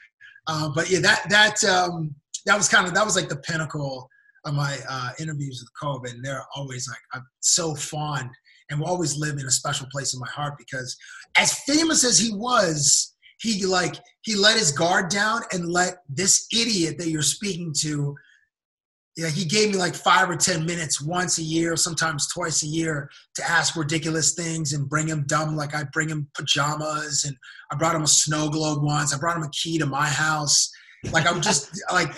Uh, 0.47 0.71
but 0.73 0.89
yeah, 0.89 1.01
that 1.01 1.29
that. 1.31 1.65
Um, 1.65 2.15
that 2.47 2.57
was 2.57 2.69
kind 2.69 2.87
of 2.87 2.95
that 2.95 3.05
was 3.05 3.17
like 3.17 3.29
the 3.29 3.37
pinnacle 3.37 4.09
of 4.45 4.55
my 4.55 4.79
uh, 4.89 5.11
interviews 5.19 5.61
with 5.61 5.71
Kobe, 5.81 6.11
and 6.11 6.25
they're 6.25 6.45
always 6.55 6.89
like 6.89 6.99
I'm 7.13 7.27
so 7.41 7.75
fond 7.75 8.31
and 8.71 8.81
will 8.81 8.87
always 8.87 9.17
live 9.17 9.39
in 9.39 9.47
a 9.47 9.51
special 9.51 9.87
place 9.93 10.15
in 10.15 10.21
my 10.21 10.29
heart 10.29 10.55
because 10.57 10.97
as 11.37 11.61
famous 11.61 12.05
as 12.05 12.19
he 12.19 12.33
was, 12.33 13.15
he 13.41 13.67
like 13.67 13.97
he 14.23 14.35
let 14.35 14.59
his 14.59 14.73
guard 14.73 15.11
down 15.11 15.43
and 15.53 15.69
let 15.69 15.99
this 16.09 16.47
idiot 16.53 16.97
that 16.99 17.11
you're 17.11 17.23
speaking 17.23 17.75
to. 17.81 18.15
Yeah, 19.17 19.31
he 19.31 19.47
gave 19.47 19.71
me 19.71 19.79
like 19.79 19.95
five 19.95 20.29
or 20.29 20.37
ten 20.37 20.67
minutes 20.67 21.01
once 21.01 21.39
a 21.39 21.43
year, 21.43 21.75
sometimes 21.75 22.29
twice 22.29 22.63
a 22.63 22.67
year, 22.67 23.11
to 23.37 23.51
ask 23.51 23.75
ridiculous 23.75 24.35
things 24.35 24.75
and 24.75 24.89
bring 24.89 25.09
him 25.09 25.25
dumb. 25.27 25.57
Like 25.57 25.75
I 25.75 25.85
bring 25.93 26.09
him 26.09 26.29
pajamas, 26.35 27.25
and 27.25 27.35
I 27.73 27.77
brought 27.77 27.95
him 27.95 28.03
a 28.03 28.07
snow 28.07 28.49
globe 28.51 28.83
once. 28.83 29.15
I 29.15 29.19
brought 29.19 29.37
him 29.37 29.43
a 29.43 29.51
key 29.51 29.79
to 29.79 29.87
my 29.87 30.07
house 30.07 30.71
like 31.13 31.27
I'm 31.27 31.41
just 31.41 31.83
like 31.93 32.13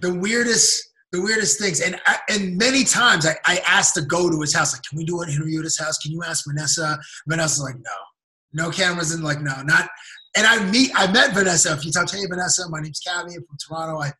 the 0.00 0.14
weirdest, 0.14 0.90
the 1.12 1.22
weirdest 1.22 1.58
things. 1.58 1.80
And 1.80 2.00
and 2.28 2.56
many 2.58 2.84
times 2.84 3.26
I, 3.26 3.36
I 3.46 3.60
asked 3.66 3.94
to 3.94 4.02
go 4.02 4.30
to 4.30 4.40
his 4.40 4.54
house. 4.54 4.72
Like, 4.74 4.82
can 4.82 4.98
we 4.98 5.04
do 5.04 5.20
an 5.22 5.30
interview 5.30 5.58
at 5.58 5.64
his 5.64 5.78
house? 5.78 5.98
Can 5.98 6.12
you 6.12 6.22
ask 6.24 6.44
Vanessa? 6.46 6.98
Vanessa's 7.28 7.62
like, 7.62 7.76
no, 7.76 8.64
no 8.64 8.70
cameras. 8.70 9.12
And 9.12 9.22
like, 9.24 9.40
no, 9.40 9.62
not. 9.62 9.88
And 10.34 10.46
I 10.46 10.64
meet, 10.70 10.90
I 10.94 11.10
met 11.12 11.34
Vanessa. 11.34 11.72
If 11.72 11.84
you 11.84 11.92
talk, 11.92 12.10
hey 12.10 12.24
Vanessa, 12.28 12.68
my 12.70 12.80
name's 12.80 13.00
Cabbie. 13.00 13.34
I'm 13.34 13.44
from 13.44 13.56
Toronto. 13.68 14.00
I, 14.00 14.12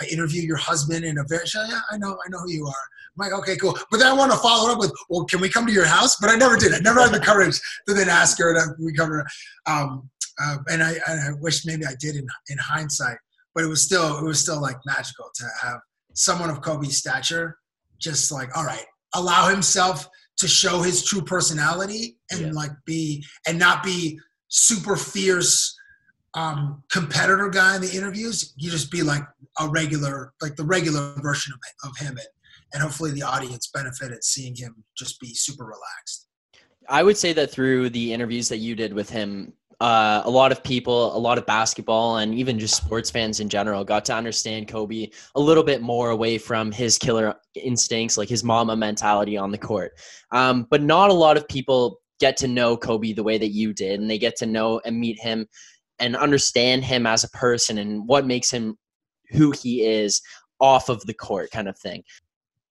I 0.00 0.06
interview 0.06 0.42
your 0.42 0.56
husband 0.56 1.04
in 1.04 1.18
a 1.18 1.24
very. 1.28 1.44
Yeah, 1.54 1.80
I 1.90 1.98
know, 1.98 2.18
I 2.24 2.28
know 2.28 2.38
who 2.38 2.50
you 2.50 2.66
are. 2.66 2.84
I'm 3.18 3.30
like, 3.30 3.38
okay, 3.40 3.56
cool. 3.56 3.76
But 3.90 3.98
then 3.98 4.06
I 4.06 4.12
want 4.12 4.32
to 4.32 4.38
follow 4.38 4.72
up 4.72 4.78
with, 4.78 4.92
well, 5.08 5.24
can 5.24 5.40
we 5.40 5.48
come 5.48 5.66
to 5.66 5.72
your 5.72 5.84
house? 5.84 6.16
But 6.20 6.30
I 6.30 6.36
never 6.36 6.56
did. 6.56 6.72
I 6.72 6.78
never 6.78 7.00
had 7.00 7.12
the 7.12 7.20
courage 7.20 7.60
to 7.86 7.94
then 7.94 8.08
ask 8.08 8.38
her 8.38 8.54
to 8.54 8.74
we 8.82 8.92
come 8.92 9.10
to. 9.10 9.24
Um, 9.70 10.10
uh, 10.42 10.56
and 10.70 10.82
I, 10.82 10.94
I 11.06 11.30
wish 11.40 11.66
maybe 11.66 11.84
I 11.86 11.94
did 12.00 12.16
in 12.16 12.26
in 12.48 12.58
hindsight 12.58 13.18
but 13.54 13.64
it 13.64 13.68
was 13.68 13.82
still 13.82 14.18
it 14.18 14.24
was 14.24 14.40
still 14.40 14.60
like 14.60 14.76
magical 14.86 15.30
to 15.34 15.44
have 15.62 15.80
someone 16.14 16.50
of 16.50 16.60
Kobe's 16.60 16.96
stature 16.96 17.56
just 17.98 18.32
like 18.32 18.56
all 18.56 18.64
right 18.64 18.86
allow 19.14 19.48
himself 19.48 20.08
to 20.38 20.48
show 20.48 20.80
his 20.80 21.04
true 21.04 21.22
personality 21.22 22.16
and 22.30 22.40
yeah. 22.40 22.52
like 22.52 22.70
be 22.86 23.24
and 23.46 23.58
not 23.58 23.82
be 23.82 24.18
super 24.48 24.96
fierce 24.96 25.76
um, 26.34 26.82
competitor 26.90 27.48
guy 27.48 27.76
in 27.76 27.82
the 27.82 27.90
interviews. 27.90 28.54
You 28.56 28.70
just 28.70 28.90
be 28.90 29.02
like 29.02 29.22
a 29.58 29.68
regular, 29.68 30.32
like 30.40 30.56
the 30.56 30.64
regular 30.64 31.14
version 31.20 31.52
of, 31.52 31.90
of 31.90 31.96
him, 31.98 32.16
and, 32.16 32.26
and 32.72 32.82
hopefully 32.82 33.10
the 33.10 33.22
audience 33.22 33.70
benefited 33.72 34.22
seeing 34.24 34.54
him 34.54 34.84
just 34.96 35.20
be 35.20 35.34
super 35.34 35.64
relaxed. 35.64 36.28
I 36.88 37.02
would 37.02 37.16
say 37.16 37.32
that 37.34 37.50
through 37.50 37.90
the 37.90 38.12
interviews 38.12 38.48
that 38.48 38.58
you 38.58 38.74
did 38.74 38.92
with 38.92 39.10
him, 39.10 39.52
uh, 39.80 40.22
a 40.26 40.30
lot 40.30 40.52
of 40.52 40.62
people, 40.62 41.16
a 41.16 41.18
lot 41.18 41.38
of 41.38 41.46
basketball, 41.46 42.18
and 42.18 42.34
even 42.34 42.58
just 42.58 42.76
sports 42.76 43.10
fans 43.10 43.40
in 43.40 43.48
general 43.48 43.82
got 43.82 44.04
to 44.04 44.14
understand 44.14 44.68
Kobe 44.68 45.08
a 45.34 45.40
little 45.40 45.64
bit 45.64 45.80
more 45.80 46.10
away 46.10 46.36
from 46.36 46.70
his 46.70 46.98
killer 46.98 47.34
instincts, 47.54 48.18
like 48.18 48.28
his 48.28 48.44
Mamba 48.44 48.76
mentality 48.76 49.38
on 49.38 49.50
the 49.50 49.58
court. 49.58 49.92
Um, 50.32 50.66
but 50.70 50.82
not 50.82 51.10
a 51.10 51.14
lot 51.14 51.38
of 51.38 51.48
people 51.48 52.00
get 52.20 52.36
to 52.36 52.48
know 52.48 52.76
Kobe 52.76 53.14
the 53.14 53.22
way 53.22 53.38
that 53.38 53.52
you 53.52 53.72
did, 53.72 54.00
and 54.00 54.10
they 54.10 54.18
get 54.18 54.36
to 54.36 54.46
know 54.46 54.80
and 54.84 55.00
meet 55.00 55.18
him 55.18 55.46
and 55.98 56.14
understand 56.14 56.84
him 56.84 57.06
as 57.06 57.24
a 57.24 57.30
person 57.30 57.78
and 57.78 58.06
what 58.06 58.26
makes 58.26 58.50
him 58.50 58.76
who 59.30 59.50
he 59.50 59.82
is 59.82 60.20
off 60.60 60.90
of 60.90 61.04
the 61.06 61.14
court, 61.14 61.50
kind 61.50 61.68
of 61.68 61.78
thing. 61.78 62.02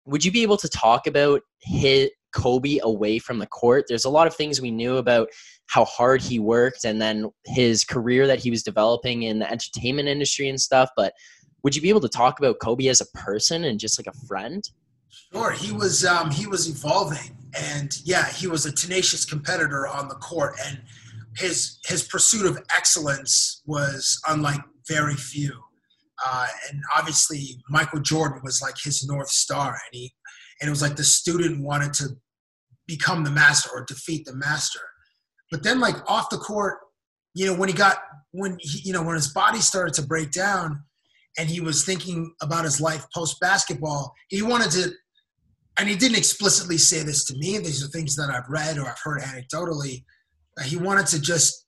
Would 0.07 0.25
you 0.25 0.31
be 0.31 0.41
able 0.41 0.57
to 0.57 0.69
talk 0.69 1.05
about 1.05 1.41
his 1.59 2.09
Kobe 2.33 2.79
away 2.81 3.19
from 3.19 3.39
the 3.39 3.45
court? 3.45 3.85
There's 3.87 4.05
a 4.05 4.09
lot 4.09 4.25
of 4.25 4.35
things 4.35 4.61
we 4.61 4.71
knew 4.71 4.97
about 4.97 5.29
how 5.67 5.85
hard 5.85 6.21
he 6.21 6.39
worked 6.39 6.85
and 6.85 7.01
then 7.01 7.29
his 7.45 7.83
career 7.83 8.25
that 8.25 8.39
he 8.39 8.49
was 8.49 8.63
developing 8.63 9.23
in 9.23 9.39
the 9.39 9.51
entertainment 9.51 10.07
industry 10.07 10.47
and 10.47 10.59
stuff, 10.59 10.89
but 10.95 11.13
would 11.63 11.75
you 11.75 11.81
be 11.81 11.89
able 11.89 12.01
to 12.01 12.09
talk 12.09 12.39
about 12.39 12.59
Kobe 12.59 12.87
as 12.87 13.01
a 13.01 13.05
person 13.07 13.65
and 13.65 13.79
just 13.79 13.99
like 13.99 14.07
a 14.07 14.27
friend? 14.27 14.67
Sure, 15.33 15.51
he 15.51 15.71
was 15.73 16.05
um, 16.05 16.31
he 16.31 16.47
was 16.47 16.69
evolving, 16.69 17.35
and 17.57 17.99
yeah, 18.05 18.29
he 18.29 18.47
was 18.47 18.65
a 18.65 18.71
tenacious 18.71 19.25
competitor 19.25 19.87
on 19.87 20.07
the 20.07 20.15
court, 20.15 20.55
and 20.65 20.81
his 21.35 21.79
his 21.85 22.03
pursuit 22.03 22.45
of 22.45 22.57
excellence 22.75 23.61
was 23.65 24.21
unlike 24.27 24.61
very 24.87 25.15
few. 25.15 25.51
Uh, 26.25 26.47
and 26.69 26.81
obviously, 26.95 27.61
Michael 27.69 27.99
Jordan 27.99 28.41
was 28.43 28.61
like 28.61 28.75
his 28.81 29.07
north 29.07 29.29
star, 29.29 29.69
and 29.69 29.91
he 29.91 30.13
and 30.59 30.67
it 30.67 30.71
was 30.71 30.81
like 30.81 30.95
the 30.95 31.03
student 31.03 31.63
wanted 31.63 31.93
to 31.95 32.09
become 32.87 33.23
the 33.23 33.31
master 33.31 33.69
or 33.73 33.85
defeat 33.85 34.25
the 34.25 34.35
master. 34.35 34.79
But 35.51 35.63
then, 35.63 35.79
like 35.79 35.95
off 36.09 36.29
the 36.29 36.37
court, 36.37 36.79
you 37.35 37.45
know, 37.45 37.53
when 37.53 37.69
he 37.69 37.75
got 37.75 37.99
when 38.31 38.57
he, 38.59 38.81
you 38.85 38.93
know 38.93 39.03
when 39.03 39.15
his 39.15 39.31
body 39.31 39.59
started 39.59 39.93
to 39.95 40.01
break 40.01 40.31
down, 40.31 40.83
and 41.37 41.49
he 41.49 41.61
was 41.61 41.85
thinking 41.85 42.33
about 42.41 42.63
his 42.63 42.81
life 42.81 43.05
post 43.13 43.39
basketball, 43.39 44.13
he 44.29 44.41
wanted 44.41 44.71
to 44.71 44.91
and 45.79 45.87
he 45.87 45.95
didn't 45.95 46.17
explicitly 46.17 46.77
say 46.77 47.03
this 47.03 47.25
to 47.25 47.37
me. 47.37 47.59
These 47.59 47.83
are 47.83 47.87
things 47.87 48.15
that 48.15 48.29
I've 48.31 48.49
read 48.49 48.77
or 48.77 48.87
I've 48.87 48.99
heard 49.03 49.21
anecdotally. 49.21 50.03
He 50.63 50.75
wanted 50.75 51.05
to 51.07 51.21
just 51.21 51.67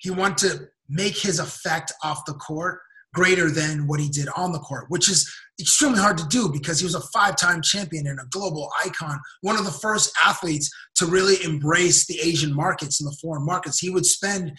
he 0.00 0.10
wanted 0.10 0.38
to 0.48 0.68
make 0.88 1.16
his 1.16 1.40
effect 1.40 1.92
off 2.02 2.24
the 2.26 2.34
court 2.34 2.80
greater 3.14 3.50
than 3.50 3.86
what 3.86 4.00
he 4.00 4.10
did 4.10 4.28
on 4.36 4.52
the 4.52 4.58
court, 4.58 4.84
which 4.88 5.08
is 5.08 5.32
extremely 5.58 6.00
hard 6.00 6.18
to 6.18 6.26
do 6.26 6.50
because 6.50 6.78
he 6.78 6.84
was 6.84 6.94
a 6.94 7.00
five-time 7.00 7.62
champion 7.62 8.06
and 8.06 8.20
a 8.20 8.26
global 8.30 8.70
icon, 8.84 9.18
one 9.40 9.56
of 9.56 9.64
the 9.64 9.70
first 9.70 10.12
athletes 10.22 10.68
to 10.96 11.06
really 11.06 11.42
embrace 11.42 12.06
the 12.06 12.18
Asian 12.20 12.54
markets 12.54 13.00
and 13.00 13.10
the 13.10 13.16
foreign 13.22 13.46
markets. 13.46 13.78
He 13.78 13.88
would 13.88 14.04
spend 14.04 14.52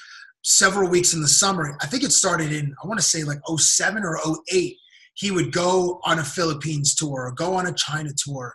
several 0.43 0.89
weeks 0.89 1.13
in 1.13 1.21
the 1.21 1.27
summer. 1.27 1.77
I 1.81 1.85
think 1.85 2.03
it 2.03 2.11
started 2.11 2.51
in 2.51 2.73
I 2.83 2.87
want 2.87 2.99
to 2.99 3.05
say 3.05 3.23
like 3.23 3.39
07 3.47 4.03
or 4.03 4.19
08. 4.51 4.77
He 5.15 5.31
would 5.31 5.51
go 5.51 5.99
on 6.03 6.19
a 6.19 6.23
Philippines 6.23 6.95
tour 6.95 7.27
or 7.27 7.31
go 7.31 7.53
on 7.53 7.67
a 7.67 7.73
China 7.73 8.09
tour 8.17 8.53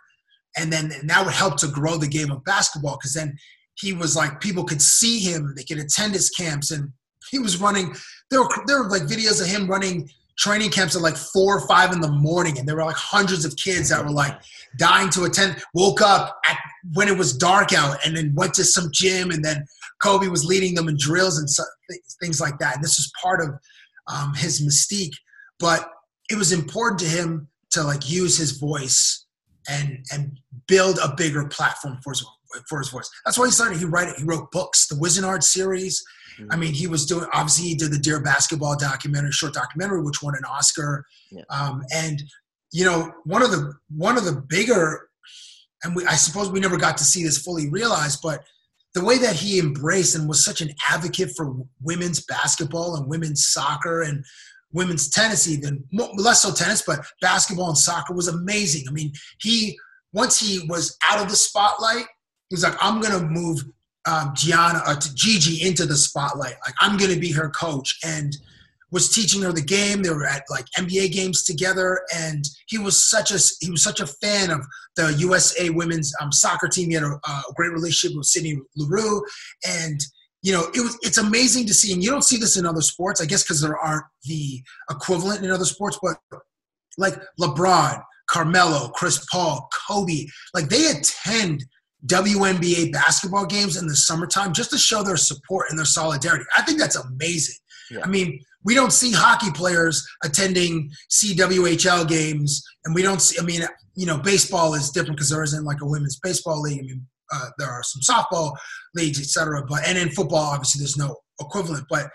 and 0.57 0.71
then 0.71 0.91
and 0.91 1.09
that 1.09 1.25
would 1.25 1.33
help 1.33 1.57
to 1.57 1.67
grow 1.67 1.97
the 1.97 2.07
game 2.07 2.31
of 2.31 2.43
basketball 2.43 2.97
because 2.97 3.13
then 3.13 3.35
he 3.75 3.93
was 3.93 4.15
like 4.15 4.41
people 4.41 4.63
could 4.63 4.81
see 4.81 5.19
him 5.19 5.53
they 5.55 5.63
could 5.63 5.79
attend 5.79 6.13
his 6.13 6.29
camps 6.29 6.71
and 6.71 6.89
he 7.29 7.39
was 7.39 7.61
running 7.61 7.93
there 8.31 8.41
were 8.41 8.49
there 8.65 8.81
were 8.81 8.89
like 8.89 9.03
videos 9.03 9.41
of 9.41 9.47
him 9.47 9.67
running 9.67 10.09
training 10.37 10.71
camps 10.71 10.95
at 10.95 11.01
like 11.01 11.17
four 11.17 11.57
or 11.57 11.67
five 11.67 11.91
in 11.91 12.01
the 12.01 12.11
morning 12.11 12.57
and 12.57 12.67
there 12.67 12.75
were 12.75 12.85
like 12.85 12.95
hundreds 12.95 13.45
of 13.45 13.55
kids 13.57 13.89
that 13.89 14.03
were 14.03 14.11
like 14.11 14.39
dying 14.77 15.09
to 15.09 15.25
attend 15.25 15.61
woke 15.75 16.01
up 16.01 16.39
at 16.49 16.57
when 16.93 17.07
it 17.07 17.17
was 17.17 17.37
dark 17.37 17.73
out 17.73 17.97
and 18.05 18.17
then 18.17 18.33
went 18.33 18.53
to 18.53 18.63
some 18.63 18.89
gym 18.91 19.29
and 19.29 19.43
then 19.45 19.63
kobe 20.01 20.27
was 20.27 20.45
leading 20.45 20.73
them 20.73 20.87
in 20.87 20.97
drills 20.97 21.37
and 21.37 21.49
so, 21.49 21.63
things 22.19 22.41
like 22.41 22.57
that 22.57 22.75
and 22.75 22.83
this 22.83 22.97
was 22.97 23.11
part 23.21 23.41
of 23.41 23.49
um, 24.07 24.33
his 24.33 24.65
mystique 24.65 25.13
but 25.59 25.91
it 26.29 26.37
was 26.37 26.51
important 26.51 26.99
to 26.99 27.05
him 27.05 27.47
to 27.69 27.83
like 27.83 28.09
use 28.09 28.37
his 28.37 28.57
voice 28.57 29.25
and 29.69 30.03
and 30.11 30.39
build 30.67 30.97
a 31.03 31.13
bigger 31.15 31.45
platform 31.47 31.99
for 32.03 32.11
his 32.11 32.25
for 32.67 32.79
his 32.79 32.89
voice. 32.89 33.09
That's 33.25 33.37
why 33.37 33.45
he 33.45 33.51
started. 33.51 33.77
He 33.77 33.85
wrote 33.85 34.15
he 34.17 34.23
wrote 34.23 34.51
books, 34.51 34.87
the 34.87 34.95
Wizenard 34.95 35.43
series. 35.43 36.03
Mm-hmm. 36.39 36.51
I 36.51 36.55
mean, 36.55 36.73
he 36.73 36.87
was 36.87 37.05
doing 37.05 37.25
obviously 37.33 37.69
he 37.69 37.75
did 37.75 37.91
the 37.91 37.99
Dear 37.99 38.21
Basketball 38.21 38.77
documentary, 38.77 39.31
short 39.31 39.53
documentary, 39.53 40.01
which 40.01 40.21
won 40.21 40.35
an 40.35 40.45
Oscar. 40.45 41.05
Yeah. 41.31 41.43
Um, 41.49 41.83
and 41.93 42.21
you 42.71 42.85
know, 42.85 43.11
one 43.25 43.41
of 43.41 43.51
the 43.51 43.73
one 43.95 44.17
of 44.17 44.25
the 44.25 44.43
bigger, 44.47 45.09
and 45.83 45.95
we, 45.95 46.05
I 46.05 46.15
suppose 46.15 46.51
we 46.51 46.59
never 46.59 46.77
got 46.77 46.97
to 46.97 47.03
see 47.03 47.23
this 47.23 47.37
fully 47.37 47.69
realized, 47.69 48.19
but 48.23 48.43
the 48.93 49.03
way 49.03 49.17
that 49.17 49.35
he 49.35 49.59
embraced 49.59 50.15
and 50.15 50.27
was 50.27 50.43
such 50.43 50.61
an 50.61 50.73
advocate 50.89 51.31
for 51.35 51.55
women's 51.81 52.25
basketball 52.25 52.95
and 52.95 53.07
women's 53.07 53.47
soccer 53.47 54.01
and 54.01 54.25
women's 54.73 55.09
tennis 55.09 55.49
even 55.49 55.83
less 55.91 56.41
so 56.41 56.53
tennis 56.53 56.81
but 56.85 57.05
basketball 57.19 57.67
and 57.67 57.77
soccer 57.77 58.13
was 58.13 58.29
amazing 58.29 58.85
i 58.87 58.91
mean 58.91 59.11
he 59.39 59.77
once 60.13 60.39
he 60.39 60.65
was 60.69 60.97
out 61.09 61.21
of 61.21 61.29
the 61.29 61.35
spotlight 61.35 62.05
he 62.49 62.55
was 62.55 62.63
like 62.63 62.75
i'm 62.79 63.01
gonna 63.01 63.25
move 63.25 63.63
um, 64.05 64.33
gianna 64.35 64.81
uh, 64.85 64.95
to 64.95 65.13
gigi 65.15 65.65
into 65.65 65.85
the 65.85 65.95
spotlight. 65.95 66.55
Like 66.65 66.75
i'm 66.79 66.97
gonna 66.97 67.17
be 67.17 67.31
her 67.31 67.49
coach 67.49 67.97
and 68.03 68.35
was 68.91 69.07
teaching 69.09 69.41
her 69.41 69.53
the 69.53 69.61
game. 69.61 70.03
They 70.03 70.09
were 70.09 70.25
at 70.25 70.43
like 70.49 70.65
nba 70.77 71.11
games 71.11 71.43
together 71.43 72.01
and 72.13 72.43
he 72.67 72.77
was 72.77 73.09
such 73.09 73.31
a 73.31 73.39
he 73.59 73.71
was 73.71 73.83
such 73.83 73.99
a 73.99 74.07
fan 74.07 74.51
of 74.51 74.65
the 74.95 75.13
usa 75.17 75.69
women's 75.69 76.13
um, 76.21 76.31
soccer 76.31 76.67
team. 76.67 76.89
He 76.89 76.95
had 76.95 77.03
a, 77.03 77.19
a 77.25 77.43
great 77.55 77.71
relationship 77.71 78.17
with 78.17 78.25
sydney 78.25 78.59
Leroux, 78.75 79.23
and 79.65 80.01
you 80.41 80.51
know, 80.51 80.67
it 80.73 80.81
was 80.81 80.97
it's 81.01 81.17
amazing 81.17 81.67
to 81.67 81.73
see, 81.73 81.93
and 81.93 82.03
you 82.03 82.09
don't 82.09 82.23
see 82.23 82.37
this 82.37 82.57
in 82.57 82.65
other 82.65 82.81
sports, 82.81 83.21
I 83.21 83.25
guess, 83.25 83.43
because 83.43 83.61
there 83.61 83.77
aren't 83.77 84.05
the 84.25 84.63
equivalent 84.89 85.45
in 85.45 85.51
other 85.51 85.65
sports, 85.65 85.99
but 86.01 86.17
like 86.97 87.13
LeBron, 87.39 88.01
Carmelo, 88.27 88.89
Chris 88.89 89.23
Paul, 89.31 89.69
Kobe, 89.87 90.25
like 90.53 90.67
they 90.67 90.87
attend 90.87 91.63
WNBA 92.07 92.91
basketball 92.91 93.45
games 93.45 93.77
in 93.77 93.87
the 93.87 93.95
summertime 93.95 94.53
just 94.53 94.71
to 94.71 94.77
show 94.77 95.03
their 95.03 95.17
support 95.17 95.67
and 95.69 95.77
their 95.77 95.85
solidarity. 95.85 96.45
I 96.57 96.63
think 96.63 96.79
that's 96.79 96.95
amazing. 96.95 97.55
Yeah. 97.91 98.01
I 98.03 98.07
mean, 98.07 98.39
we 98.63 98.75
don't 98.75 98.93
see 98.93 99.11
hockey 99.11 99.51
players 99.51 100.05
attending 100.23 100.91
CWHL 101.11 102.07
games, 102.07 102.63
and 102.85 102.95
we 102.95 103.01
don't 103.01 103.21
see. 103.21 103.39
I 103.39 103.43
mean, 103.43 103.61
you 103.95 104.05
know, 104.05 104.17
baseball 104.19 104.73
is 104.73 104.91
different 104.91 105.17
because 105.17 105.29
there 105.29 105.43
isn't 105.43 105.65
like 105.65 105.81
a 105.81 105.85
women's 105.85 106.19
baseball 106.21 106.61
league. 106.61 106.79
I 106.79 106.83
mean, 106.83 107.07
uh, 107.33 107.49
there 107.57 107.69
are 107.69 107.83
some 107.83 108.01
softball 108.01 108.55
leagues, 108.95 109.19
etc. 109.19 109.63
But 109.67 109.87
and 109.87 109.97
in 109.97 110.09
football, 110.09 110.51
obviously, 110.51 110.79
there's 110.79 110.97
no 110.97 111.15
equivalent. 111.39 111.85
But 111.89 112.09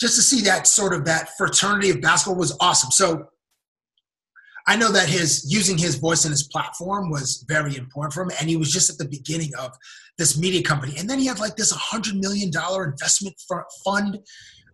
just 0.00 0.16
to 0.16 0.22
see 0.22 0.42
that 0.42 0.66
sort 0.66 0.94
of 0.94 1.04
that 1.06 1.30
fraternity 1.36 1.90
of 1.90 2.00
basketball 2.00 2.38
was 2.38 2.56
awesome. 2.60 2.90
So 2.90 3.26
I 4.68 4.76
know 4.76 4.92
that 4.92 5.08
his 5.08 5.50
using 5.50 5.78
his 5.78 5.94
voice 5.94 6.26
and 6.26 6.30
his 6.30 6.42
platform 6.42 7.10
was 7.10 7.42
very 7.48 7.74
important 7.78 8.12
for 8.12 8.22
him, 8.22 8.30
and 8.38 8.50
he 8.50 8.58
was 8.58 8.70
just 8.70 8.90
at 8.90 8.98
the 8.98 9.08
beginning 9.08 9.50
of 9.58 9.72
this 10.18 10.38
media 10.38 10.62
company. 10.62 10.94
And 10.98 11.08
then 11.08 11.18
he 11.18 11.24
had 11.24 11.40
like 11.40 11.56
this 11.56 11.70
hundred 11.70 12.16
million 12.16 12.50
dollar 12.50 12.84
investment 12.84 13.34
fund 13.82 14.18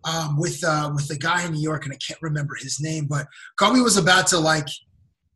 um, 0.03 0.37
with 0.37 0.61
uh, 0.67 0.91
with 0.93 1.07
the 1.07 1.17
guy 1.17 1.45
in 1.45 1.53
New 1.53 1.61
York, 1.61 1.85
and 1.85 1.93
I 1.93 1.97
can't 2.05 2.21
remember 2.21 2.55
his 2.59 2.81
name, 2.81 3.07
but 3.09 3.25
Kobe 3.57 3.79
was 3.79 3.95
about 3.95 4.27
to 4.27 4.37
like 4.37 4.67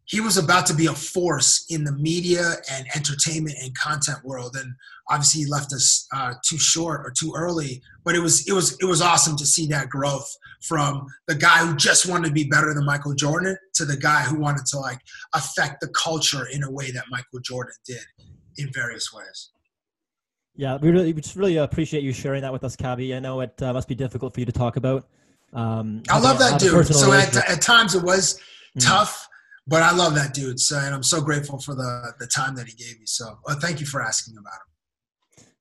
he 0.09 0.19
was 0.19 0.37
about 0.37 0.65
to 0.65 0.73
be 0.73 0.87
a 0.87 0.93
force 0.93 1.65
in 1.69 1.85
the 1.85 1.93
media 1.93 2.55
and 2.71 2.85
entertainment 2.95 3.55
and 3.61 3.77
content 3.77 4.17
world 4.25 4.57
and 4.57 4.73
obviously 5.09 5.43
he 5.43 5.49
left 5.49 5.73
us 5.73 6.07
uh, 6.15 6.33
too 6.45 6.57
short 6.57 7.05
or 7.05 7.11
too 7.11 7.33
early 7.35 7.81
but 8.03 8.15
it 8.15 8.19
was 8.19 8.47
it 8.47 8.53
was 8.53 8.77
it 8.79 8.85
was 8.85 9.01
awesome 9.01 9.35
to 9.37 9.45
see 9.45 9.65
that 9.67 9.89
growth 9.89 10.29
from 10.61 11.07
the 11.27 11.35
guy 11.35 11.65
who 11.65 11.75
just 11.75 12.05
wanted 12.05 12.27
to 12.27 12.33
be 12.33 12.43
better 12.43 12.73
than 12.73 12.85
michael 12.85 13.13
jordan 13.13 13.57
to 13.73 13.85
the 13.85 13.97
guy 13.97 14.21
who 14.21 14.39
wanted 14.39 14.65
to 14.65 14.77
like 14.77 14.99
affect 15.33 15.81
the 15.81 15.87
culture 15.89 16.47
in 16.51 16.63
a 16.63 16.71
way 16.71 16.91
that 16.91 17.05
michael 17.09 17.39
jordan 17.39 17.73
did 17.85 18.03
in 18.57 18.69
various 18.73 19.13
ways 19.13 19.51
yeah 20.55 20.77
we 20.81 20.89
really 20.89 21.13
we 21.13 21.21
just 21.21 21.35
really 21.35 21.57
appreciate 21.57 22.03
you 22.03 22.13
sharing 22.13 22.41
that 22.41 22.53
with 22.53 22.63
us 22.63 22.75
Cabbie. 22.75 23.15
i 23.15 23.19
know 23.19 23.41
it 23.41 23.61
uh, 23.61 23.73
must 23.73 23.87
be 23.87 23.95
difficult 23.95 24.33
for 24.33 24.39
you 24.39 24.45
to 24.45 24.51
talk 24.51 24.75
about 24.75 25.07
um, 25.53 26.03
i 26.09 26.19
love 26.19 26.37
that 26.39 26.59
dude 26.59 26.85
so 26.85 27.11
at, 27.11 27.35
at, 27.35 27.61
times 27.61 27.95
it 27.95 28.03
was 28.03 28.39
mm. 28.77 28.85
tough 28.85 29.27
but 29.69 29.83
I 29.83 29.91
love 29.91 30.15
that 30.15 30.33
dude. 30.33 30.59
So, 30.59 30.79
and 30.79 30.95
I'm 30.95 31.03
so 31.03 31.21
grateful 31.21 31.59
for 31.59 31.75
the 31.75 32.13
the 32.19 32.25
time 32.25 32.55
that 32.55 32.67
he 32.67 32.73
gave 32.73 32.99
me. 32.99 33.05
So, 33.05 33.37
uh, 33.47 33.55
thank 33.55 33.79
you 33.79 33.85
for 33.85 34.01
asking 34.01 34.35
about 34.35 34.53
him. 34.53 34.68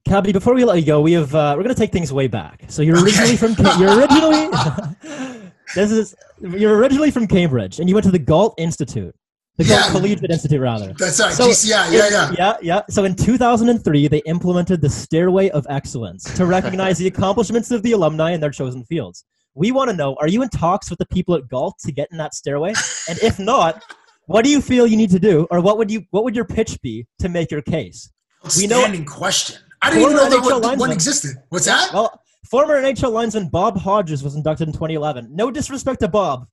Cabbie, 0.09 0.33
before 0.33 0.55
we 0.55 0.65
let 0.65 0.79
you 0.79 0.87
go, 0.87 1.03
we 1.03 1.13
have 1.13 1.35
uh, 1.35 1.53
we're 1.55 1.63
going 1.63 1.75
to 1.75 1.81
take 1.81 1.93
things 1.93 2.15
way 2.15 2.29
back. 2.29 2.65
So 2.69 2.81
you're 2.81 3.03
originally 3.05 3.35
okay. 3.35 3.55
from 3.55 3.79
you're 3.79 3.99
originally 3.99 4.49
this 5.75 5.93
is 5.93 6.15
you're 6.41 6.79
originally 6.79 7.11
from 7.11 7.27
Cambridge, 7.27 7.79
and 7.79 7.91
you 7.91 7.95
went 7.95 8.05
to 8.07 8.11
the 8.11 8.19
Galt 8.19 8.55
Institute, 8.57 9.15
the 9.59 9.65
yeah. 9.65 9.81
Galt 9.81 9.93
Collegiate 9.93 10.31
Institute, 10.31 10.61
rather. 10.61 10.95
That's 10.95 11.21
right. 11.21 11.35
So, 11.35 11.49
GCI, 11.49 11.93
yeah, 11.93 12.09
yeah, 12.11 12.33
yeah, 12.39 12.57
yeah. 12.63 12.81
So 12.89 13.05
in 13.05 13.15
2003, 13.15 14.09
they 14.09 14.23
implemented 14.25 14.81
the 14.81 14.89
Stairway 14.89 15.51
of 15.51 15.67
Excellence 15.69 16.25
to 16.37 16.47
recognize 16.57 16.97
the 16.97 17.07
accomplishments 17.07 17.71
of 17.71 17.83
the 17.83 17.93
alumni 17.93 18.31
in 18.31 18.41
their 18.41 18.51
chosen 18.51 18.85
fields. 18.85 19.27
We 19.55 19.73
want 19.73 19.91
to 19.91 19.97
know: 19.97 20.17
Are 20.21 20.29
you 20.29 20.41
in 20.41 20.49
talks 20.49 20.89
with 20.89 20.99
the 20.99 21.07
people 21.07 21.35
at 21.35 21.49
Galt 21.49 21.75
to 21.81 21.93
get 21.93 22.09
in 22.11 22.17
that 22.17 22.33
stairway? 22.33 22.73
And 23.11 23.19
if 23.19 23.39
not, 23.39 23.83
what 24.25 24.43
do 24.43 24.51
you 24.51 24.63
feel 24.63 24.87
you 24.87 24.97
need 24.97 25.11
to 25.11 25.19
do, 25.19 25.47
or 25.51 25.61
what 25.61 25.77
would 25.77 25.91
you 25.91 26.05
what 26.13 26.25
would 26.25 26.35
your 26.35 26.47
pitch 26.47 26.81
be 26.81 27.07
to 27.19 27.29
make 27.29 27.51
your 27.51 27.61
case? 27.61 28.11
We 28.57 28.67
know 28.67 28.81
Standing 28.81 29.05
question. 29.05 29.59
I 29.83 29.91
didn't 29.91 30.03
even 30.03 30.17
know 30.17 30.29
that 30.29 30.63
one, 30.63 30.79
one 30.79 30.93
existed. 30.93 31.37
What's 31.51 31.67
that? 31.67 31.93
Well, 31.93 32.21
former 32.51 32.81
NHL 32.83 33.13
linesman 33.13 33.49
Bob 33.49 33.77
Hodges 33.79 34.23
was 34.23 34.35
inducted 34.35 34.69
in 34.69 34.73
2011. 34.73 35.35
No 35.35 35.51
disrespect 35.51 36.01
to 36.01 36.09
Bob. 36.09 36.47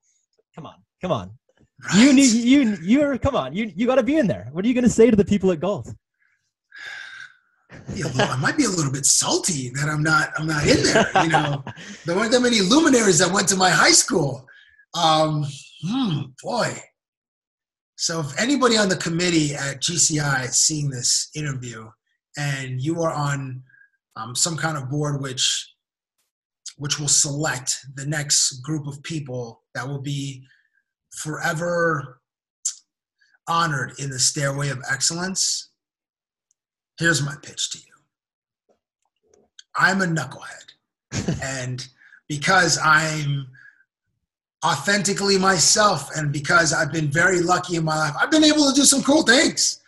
Come 0.55 0.65
on, 0.65 0.75
come 1.01 1.11
on. 1.11 1.31
Right. 1.83 2.03
You 2.03 2.13
need 2.13 2.31
you 2.31 2.77
you're 2.81 3.17
come 3.17 3.35
on. 3.35 3.53
You 3.53 3.71
you 3.75 3.85
got 3.85 3.95
to 3.95 4.03
be 4.03 4.17
in 4.17 4.27
there. 4.27 4.49
What 4.51 4.63
are 4.63 4.67
you 4.67 4.73
going 4.73 4.85
to 4.85 4.89
say 4.89 5.09
to 5.09 5.15
the 5.15 5.25
people 5.25 5.51
at 5.51 5.59
be 7.93 8.01
a 8.01 8.07
little, 8.07 8.21
I 8.21 8.37
might 8.37 8.57
be 8.57 8.65
a 8.65 8.69
little 8.69 8.91
bit 8.91 9.05
salty 9.05 9.69
that 9.75 9.89
I'm 9.89 10.01
not 10.01 10.31
I'm 10.37 10.47
not 10.47 10.65
in 10.65 10.83
there. 10.83 11.11
You 11.23 11.29
know, 11.29 11.63
there 12.05 12.15
weren't 12.15 12.31
that 12.31 12.41
many 12.41 12.61
luminaries 12.61 13.19
that 13.19 13.31
went 13.31 13.47
to 13.49 13.55
my 13.55 13.69
high 13.69 13.91
school. 13.91 14.47
Um, 14.93 15.45
hmm, 15.85 16.21
boy. 16.41 16.73
So 17.97 18.19
if 18.19 18.39
anybody 18.39 18.77
on 18.77 18.89
the 18.89 18.97
committee 18.97 19.55
at 19.55 19.81
GCI 19.81 20.45
is 20.45 20.55
seeing 20.55 20.89
this 20.89 21.29
interview, 21.35 21.89
and 22.37 22.81
you 22.81 23.01
are 23.01 23.13
on 23.13 23.63
um, 24.15 24.35
some 24.35 24.57
kind 24.57 24.77
of 24.77 24.89
board 24.89 25.21
which 25.21 25.73
which 26.77 26.99
will 26.99 27.07
select 27.07 27.77
the 27.95 28.05
next 28.05 28.61
group 28.61 28.85
of 28.85 29.01
people 29.03 29.63
that 29.73 29.87
will 29.87 30.01
be 30.01 30.43
forever 31.15 32.19
honored 33.47 33.93
in 33.99 34.09
the 34.09 34.19
stairway 34.19 34.69
of 34.69 34.81
excellence. 34.91 35.69
Here's 36.99 37.21
my 37.21 37.35
pitch 37.41 37.71
to 37.71 37.77
you. 37.77 38.73
I'm 39.77 40.01
a 40.01 40.05
knucklehead. 40.05 41.39
And 41.41 41.87
because 42.27 42.79
i'm 42.83 43.47
authentically 44.65 45.37
myself 45.37 46.09
and 46.15 46.31
because 46.31 46.73
i've 46.73 46.91
been 46.91 47.09
very 47.09 47.41
lucky 47.41 47.75
in 47.75 47.83
my 47.83 47.95
life 47.95 48.15
i've 48.19 48.31
been 48.31 48.43
able 48.43 48.67
to 48.67 48.73
do 48.73 48.83
some 48.83 49.03
cool 49.03 49.23
things. 49.23 49.81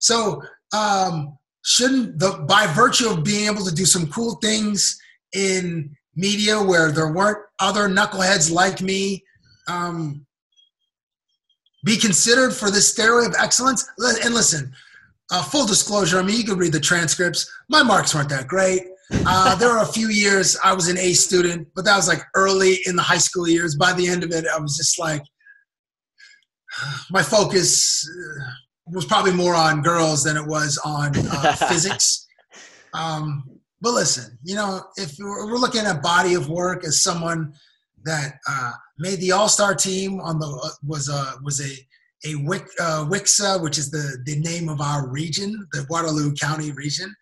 So 0.00 0.42
um, 0.72 1.38
shouldn't 1.64 2.18
the 2.18 2.44
by 2.46 2.66
virtue 2.68 3.08
of 3.08 3.24
being 3.24 3.46
able 3.46 3.64
to 3.64 3.74
do 3.74 3.84
some 3.84 4.06
cool 4.08 4.36
things 4.36 4.98
in 5.34 5.96
media 6.14 6.62
where 6.62 6.92
there 6.92 7.12
weren't 7.12 7.38
other 7.58 7.88
knuckleheads 7.88 8.52
like 8.52 8.80
me 8.80 9.24
um, 9.66 10.24
be 11.84 11.96
considered 11.96 12.52
for 12.52 12.70
this 12.70 12.92
stairway 12.92 13.24
of 13.24 13.34
excellence? 13.38 13.88
And 14.24 14.34
listen 14.34 14.72
uh, 15.30 15.42
full 15.42 15.66
disclosure 15.66 16.18
i 16.18 16.22
mean 16.22 16.36
you 16.36 16.44
can 16.44 16.58
read 16.58 16.72
the 16.72 16.80
transcripts. 16.80 17.50
My 17.68 17.82
marks 17.82 18.14
weren't 18.14 18.28
that 18.28 18.46
great. 18.46 18.82
Uh, 19.26 19.54
there 19.56 19.70
were 19.70 19.82
a 19.82 19.86
few 19.86 20.08
years 20.08 20.56
i 20.62 20.72
was 20.72 20.88
an 20.88 20.98
a 20.98 21.14
student 21.14 21.66
but 21.74 21.84
that 21.84 21.96
was 21.96 22.08
like 22.08 22.22
early 22.34 22.78
in 22.86 22.94
the 22.94 23.02
high 23.02 23.18
school 23.18 23.48
years. 23.48 23.74
By 23.76 23.94
the 23.94 24.06
end 24.06 24.22
of 24.22 24.32
it 24.32 24.44
i 24.54 24.58
was 24.60 24.76
just 24.76 24.98
like 24.98 25.22
my 27.10 27.22
focus 27.22 28.06
uh, 28.06 28.50
was 28.86 29.04
probably 29.04 29.32
more 29.32 29.54
on 29.54 29.82
girls 29.82 30.24
than 30.24 30.36
it 30.36 30.46
was 30.46 30.78
on 30.84 31.12
uh, 31.16 31.52
physics. 31.68 32.26
Um, 32.92 33.44
but 33.80 33.92
listen, 33.92 34.38
you 34.44 34.54
know, 34.54 34.82
if 34.96 35.16
we're 35.18 35.56
looking 35.56 35.82
at 35.82 36.02
body 36.02 36.34
of 36.34 36.48
work 36.48 36.84
as 36.84 37.02
someone 37.02 37.54
that 38.04 38.38
uh, 38.48 38.72
made 38.98 39.20
the 39.20 39.32
All 39.32 39.48
Star 39.48 39.74
team 39.74 40.20
on 40.20 40.38
the 40.38 40.46
uh, 40.46 40.70
was 40.86 41.08
a 41.08 41.34
was 41.42 41.60
a 41.60 41.72
a 42.26 42.34
Wic, 42.36 42.66
uh, 42.80 43.04
WIXA, 43.04 43.62
which 43.62 43.78
is 43.78 43.90
the 43.90 44.18
the 44.24 44.36
name 44.40 44.68
of 44.68 44.80
our 44.80 45.08
region, 45.08 45.66
the 45.72 45.86
Waterloo 45.90 46.34
County 46.34 46.72
region. 46.72 47.14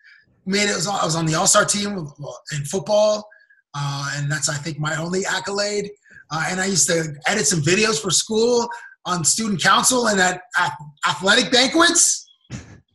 Made 0.45 0.69
it 0.69 0.75
was 0.75 0.87
I 0.87 1.03
was 1.03 1.15
on 1.15 1.25
the 1.25 1.35
All 1.35 1.47
Star 1.47 1.65
team 1.65 2.07
in 2.51 2.65
football, 2.65 3.27
uh, 3.73 4.13
and 4.15 4.31
that's 4.31 4.49
I 4.49 4.55
think 4.55 4.79
my 4.79 4.95
only 4.97 5.25
accolade. 5.25 5.89
Uh, 6.31 6.45
and 6.49 6.59
I 6.59 6.65
used 6.65 6.87
to 6.87 7.13
edit 7.27 7.45
some 7.45 7.61
videos 7.61 8.01
for 8.01 8.09
school 8.09 8.67
on 9.05 9.23
student 9.23 9.61
council 9.61 10.07
and 10.07 10.19
at, 10.19 10.41
at 10.57 10.71
athletic 11.07 11.51
banquets. 11.51 12.29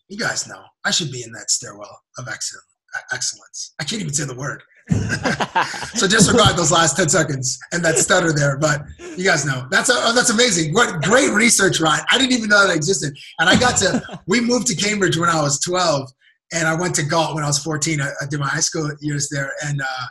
You 0.09 0.17
guys 0.17 0.49
know 0.49 0.63
I 0.85 0.91
should 0.91 1.13
be 1.13 1.23
in 1.23 1.33
that 1.33 1.51
stairwell 1.51 2.01
of 2.19 2.29
excellence. 2.29 3.75
I 3.81 3.85
can't 3.85 4.01
even 4.01 4.15
say 4.15 4.25
the 4.25 4.35
word. 4.35 4.63
so 5.95 6.09
disregard 6.09 6.57
those 6.57 6.73
last 6.73 6.97
10 6.97 7.11
seconds 7.11 7.59
and 7.73 7.85
that 7.85 7.99
stutter 7.99 8.33
there 8.33 8.57
but 8.57 8.81
you 9.19 9.23
guys 9.23 9.45
know 9.45 9.67
that's 9.71 9.91
a, 9.91 9.93
oh, 9.95 10.15
that's 10.15 10.31
amazing 10.31 10.73
what 10.73 11.03
great 11.03 11.31
research 11.33 11.79
ryan 11.79 12.03
i 12.11 12.17
didn't 12.17 12.33
even 12.33 12.49
know 12.49 12.67
that 12.67 12.75
existed 12.75 13.15
and 13.39 13.51
i 13.51 13.61
got 13.61 13.77
to 13.77 14.19
we 14.27 14.41
moved 14.41 14.67
to 14.67 14.75
cambridge 14.75 15.19
when 15.19 15.29
i 15.29 15.43
was 15.43 15.61
12 15.61 16.11
and 16.55 16.67
i 16.67 16.75
went 16.75 16.95
to 16.95 17.03
galt 17.03 17.35
when 17.35 17.45
i 17.45 17.47
was 17.47 17.63
14 17.63 18.01
i, 18.01 18.09
I 18.23 18.27
did 18.31 18.41
my 18.41 18.49
high 18.49 18.61
school 18.61 18.91
years 19.03 19.29
there 19.29 19.53
and 19.67 19.83
uh, 19.83 20.07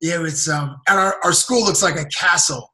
yeah 0.00 0.24
it's 0.24 0.48
um 0.48 0.80
and 0.88 0.98
our, 0.98 1.14
our 1.22 1.32
school 1.32 1.64
looks 1.64 1.84
like 1.84 1.94
a 1.94 2.06
castle 2.06 2.72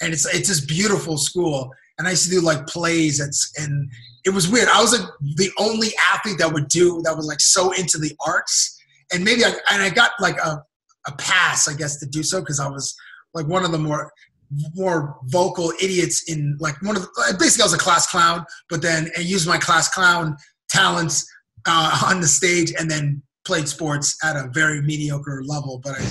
and 0.00 0.14
it's 0.14 0.24
it's 0.34 0.48
this 0.48 0.64
beautiful 0.64 1.18
school 1.18 1.70
and 2.00 2.08
I 2.08 2.12
used 2.12 2.24
to 2.24 2.30
do 2.30 2.40
like 2.40 2.66
plays 2.66 3.20
and, 3.20 3.30
and 3.58 3.90
it 4.24 4.30
was 4.30 4.48
weird. 4.48 4.68
I 4.68 4.80
was 4.80 4.98
like 4.98 5.06
the 5.36 5.50
only 5.58 5.88
athlete 6.12 6.38
that 6.38 6.50
would 6.50 6.68
do 6.68 7.02
that 7.04 7.14
was 7.14 7.26
like 7.26 7.40
so 7.40 7.72
into 7.72 7.98
the 7.98 8.16
arts, 8.26 8.80
and 9.12 9.22
maybe 9.22 9.44
I 9.44 9.50
and 9.70 9.82
I 9.82 9.90
got 9.90 10.12
like 10.18 10.38
a 10.38 10.64
a 11.06 11.12
pass, 11.12 11.68
I 11.68 11.74
guess, 11.74 11.98
to 12.00 12.06
do 12.06 12.22
so 12.22 12.40
because 12.40 12.58
I 12.58 12.68
was 12.68 12.96
like 13.34 13.46
one 13.46 13.64
of 13.64 13.72
the 13.72 13.78
more 13.78 14.10
more 14.74 15.18
vocal 15.26 15.72
idiots 15.80 16.24
in 16.28 16.56
like 16.58 16.80
one 16.82 16.96
of 16.96 17.02
the, 17.02 17.36
basically 17.38 17.64
I 17.64 17.66
was 17.66 17.74
a 17.74 17.78
class 17.78 18.06
clown, 18.06 18.46
but 18.70 18.80
then 18.80 19.10
I 19.16 19.20
used 19.20 19.46
my 19.46 19.58
class 19.58 19.88
clown 19.90 20.36
talents 20.70 21.26
uh, 21.66 22.06
on 22.08 22.22
the 22.22 22.26
stage 22.26 22.72
and 22.78 22.90
then 22.90 23.22
played 23.44 23.68
sports 23.68 24.16
at 24.24 24.36
a 24.36 24.48
very 24.54 24.80
mediocre 24.80 25.42
level, 25.44 25.80
but 25.84 26.00
I, 26.00 26.02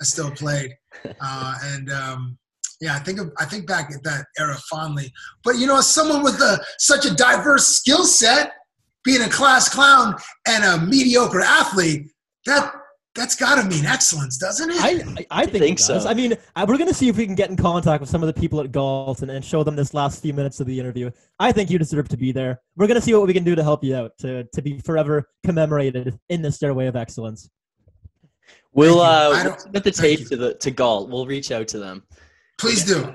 I 0.00 0.04
still 0.04 0.30
played. 0.30 0.74
Uh, 1.20 1.54
and 1.62 1.90
um, 1.90 2.38
yeah, 2.80 2.94
I 2.94 2.98
think 3.00 3.18
of, 3.20 3.32
I 3.38 3.44
think 3.44 3.66
back 3.66 3.90
at 3.92 4.02
that 4.04 4.26
era 4.38 4.56
fondly. 4.70 5.12
But 5.44 5.58
you 5.58 5.66
know, 5.66 5.78
as 5.78 5.92
someone 5.92 6.22
with 6.22 6.40
a, 6.40 6.64
such 6.78 7.06
a 7.06 7.14
diverse 7.14 7.66
skill 7.66 8.04
set, 8.04 8.52
being 9.04 9.22
a 9.22 9.28
class 9.28 9.68
clown 9.68 10.14
and 10.46 10.64
a 10.64 10.84
mediocre 10.84 11.40
athlete, 11.40 12.08
that 12.46 12.72
that's 13.14 13.34
got 13.34 13.56
to 13.56 13.68
mean 13.68 13.84
excellence, 13.84 14.38
doesn't 14.38 14.70
it? 14.70 14.76
I 14.80 15.26
I, 15.30 15.46
think, 15.46 15.62
think 15.64 15.78
so. 15.78 15.98
I 16.06 16.14
mean, 16.14 16.34
uh, 16.54 16.66
we're 16.68 16.76
going 16.76 16.88
to 16.88 16.94
see 16.94 17.08
if 17.08 17.16
we 17.16 17.26
can 17.26 17.34
get 17.34 17.50
in 17.50 17.56
contact 17.56 18.00
with 18.00 18.08
some 18.08 18.22
of 18.22 18.32
the 18.32 18.40
people 18.40 18.60
at 18.60 18.70
Galt 18.70 19.22
and, 19.22 19.30
and 19.30 19.44
show 19.44 19.64
them 19.64 19.74
this 19.74 19.92
last 19.92 20.22
few 20.22 20.32
minutes 20.32 20.60
of 20.60 20.66
the 20.66 20.78
interview. 20.78 21.10
I 21.40 21.50
think 21.50 21.68
you 21.68 21.78
deserve 21.78 22.08
to 22.10 22.16
be 22.16 22.30
there. 22.30 22.60
We're 22.76 22.86
going 22.86 23.00
to 23.00 23.00
see 23.00 23.14
what 23.14 23.26
we 23.26 23.32
can 23.32 23.44
do 23.44 23.56
to 23.56 23.62
help 23.62 23.82
you 23.82 23.96
out 23.96 24.12
to 24.20 24.44
to 24.44 24.62
be 24.62 24.78
forever 24.80 25.28
commemorated 25.44 26.18
in 26.28 26.42
the 26.42 26.52
stairway 26.52 26.86
of 26.86 26.94
excellence. 26.94 27.50
We'll 28.72 29.00
uh, 29.00 29.30
we'll 29.30 29.58
submit 29.58 29.84
the 29.84 29.90
tape 29.90 30.28
to 30.28 30.36
the 30.36 30.54
to 30.54 30.70
Galt. 30.70 31.08
We'll 31.10 31.26
reach 31.26 31.50
out 31.50 31.66
to 31.68 31.78
them. 31.78 32.04
Please 32.58 32.84
do. 32.84 33.14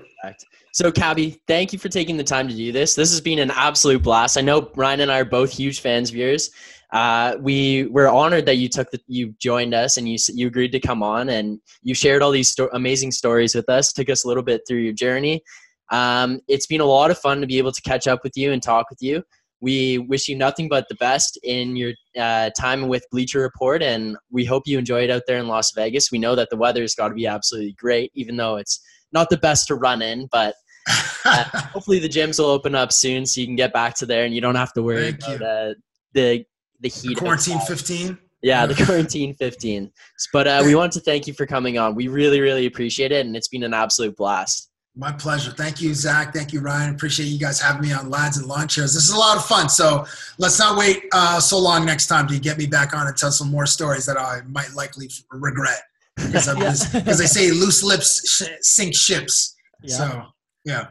So, 0.71 0.91
Cabbie, 0.91 1.41
thank 1.47 1.71
you 1.73 1.77
for 1.77 1.89
taking 1.89 2.17
the 2.17 2.23
time 2.23 2.47
to 2.47 2.55
do 2.55 2.71
this. 2.71 2.95
This 2.95 3.11
has 3.11 3.21
been 3.21 3.39
an 3.39 3.51
absolute 3.51 4.01
blast. 4.01 4.37
I 4.37 4.41
know 4.41 4.71
Ryan 4.75 5.01
and 5.01 5.11
I 5.11 5.19
are 5.19 5.25
both 5.25 5.51
huge 5.51 5.81
fans 5.81 6.09
of 6.09 6.15
yours. 6.15 6.49
Uh, 6.91 7.35
we 7.39 7.87
were 7.87 8.07
honored 8.07 8.45
that 8.45 8.57
you 8.57 8.69
took 8.69 8.89
the, 8.91 8.99
you 9.07 9.33
joined 9.39 9.73
us 9.73 9.97
and 9.97 10.07
you 10.07 10.17
you 10.29 10.47
agreed 10.47 10.71
to 10.71 10.79
come 10.79 11.03
on 11.03 11.29
and 11.29 11.59
you 11.81 11.93
shared 11.93 12.21
all 12.21 12.31
these 12.31 12.49
sto- 12.49 12.69
amazing 12.73 13.11
stories 13.11 13.53
with 13.53 13.67
us. 13.67 13.91
Took 13.91 14.09
us 14.09 14.23
a 14.23 14.27
little 14.27 14.43
bit 14.43 14.61
through 14.67 14.79
your 14.79 14.93
journey. 14.93 15.43
Um, 15.91 16.39
it's 16.47 16.67
been 16.67 16.81
a 16.81 16.85
lot 16.85 17.11
of 17.11 17.17
fun 17.17 17.41
to 17.41 17.47
be 17.47 17.57
able 17.57 17.71
to 17.71 17.81
catch 17.81 18.07
up 18.07 18.23
with 18.23 18.33
you 18.35 18.51
and 18.51 18.61
talk 18.61 18.89
with 18.89 18.99
you. 19.01 19.23
We 19.59 19.97
wish 19.97 20.27
you 20.27 20.35
nothing 20.35 20.69
but 20.69 20.87
the 20.89 20.95
best 20.95 21.39
in 21.43 21.75
your 21.75 21.93
uh, 22.17 22.49
time 22.59 22.87
with 22.87 23.05
Bleacher 23.11 23.39
Report, 23.39 23.81
and 23.81 24.17
we 24.29 24.43
hope 24.43 24.63
you 24.65 24.77
enjoy 24.77 25.03
it 25.03 25.09
out 25.09 25.23
there 25.25 25.37
in 25.37 25.47
Las 25.47 25.71
Vegas. 25.71 26.11
We 26.11 26.19
know 26.19 26.35
that 26.35 26.49
the 26.49 26.57
weather's 26.57 26.95
got 26.95 27.09
to 27.09 27.15
be 27.15 27.27
absolutely 27.27 27.73
great, 27.73 28.11
even 28.13 28.35
though 28.35 28.57
it's 28.57 28.81
not 29.13 29.29
the 29.29 29.37
best 29.37 29.67
to 29.67 29.75
run 29.75 30.01
in, 30.01 30.27
but 30.31 30.55
uh, 31.25 31.43
hopefully 31.71 31.99
the 31.99 32.09
gyms 32.09 32.39
will 32.39 32.47
open 32.47 32.75
up 32.75 32.91
soon 32.91 33.25
so 33.25 33.39
you 33.39 33.47
can 33.47 33.55
get 33.55 33.71
back 33.71 33.95
to 33.95 34.05
there 34.05 34.25
and 34.25 34.33
you 34.33 34.41
don't 34.41 34.55
have 34.55 34.73
to 34.73 34.83
worry 34.83 35.11
Thank 35.11 35.37
about 35.37 35.41
uh, 35.41 35.73
the 36.13 36.45
the 36.81 36.89
heat. 36.89 37.09
The 37.09 37.15
quarantine 37.15 37.59
15. 37.59 38.17
Yeah, 38.41 38.65
the 38.65 38.75
quarantine 38.75 39.33
15. 39.35 39.89
But 40.33 40.47
uh, 40.47 40.61
we 40.65 40.75
want 40.75 40.91
to 40.93 40.99
thank 40.99 41.27
you 41.27 41.33
for 41.33 41.45
coming 41.45 41.77
on. 41.77 41.95
We 41.95 42.09
really, 42.09 42.41
really 42.41 42.65
appreciate 42.65 43.13
it, 43.13 43.25
and 43.25 43.37
it's 43.37 43.47
been 43.47 43.63
an 43.63 43.73
absolute 43.73 44.17
blast. 44.17 44.69
My 44.95 45.11
pleasure. 45.11 45.51
Thank 45.51 45.81
you, 45.81 45.93
Zach. 45.93 46.33
Thank 46.33 46.53
you, 46.53 46.59
Ryan. 46.59 46.93
Appreciate 46.93 47.25
you 47.27 47.39
guys 47.39 47.59
having 47.59 47.81
me 47.81 47.93
on 47.93 48.11
Lads 48.11 48.37
and 48.37 48.45
Lawn 48.45 48.67
Chairs. 48.67 48.93
This 48.93 49.05
is 49.05 49.11
a 49.11 49.17
lot 49.17 49.37
of 49.37 49.45
fun. 49.45 49.69
So 49.69 50.05
let's 50.37 50.59
not 50.59 50.77
wait 50.77 51.05
uh, 51.13 51.39
so 51.39 51.57
long 51.57 51.83
next 51.83 52.07
time 52.07 52.27
to 52.27 52.37
get 52.37 52.59
me 52.59 52.67
back 52.67 52.93
on 52.93 53.07
and 53.07 53.17
tell 53.17 53.31
some 53.31 53.49
more 53.49 53.65
stories 53.65 54.05
that 54.05 54.17
I 54.17 54.41
might 54.47 54.73
likely 54.75 55.09
regret 55.31 55.81
because 56.15 56.93
yeah. 56.93 56.99
they 57.01 57.25
say 57.25 57.51
loose 57.51 57.83
lips 57.83 58.27
sh- 58.27 58.49
sink 58.61 58.95
ships. 58.95 59.55
Yeah. 59.81 59.95
So 59.95 60.23
yeah. 60.65 60.87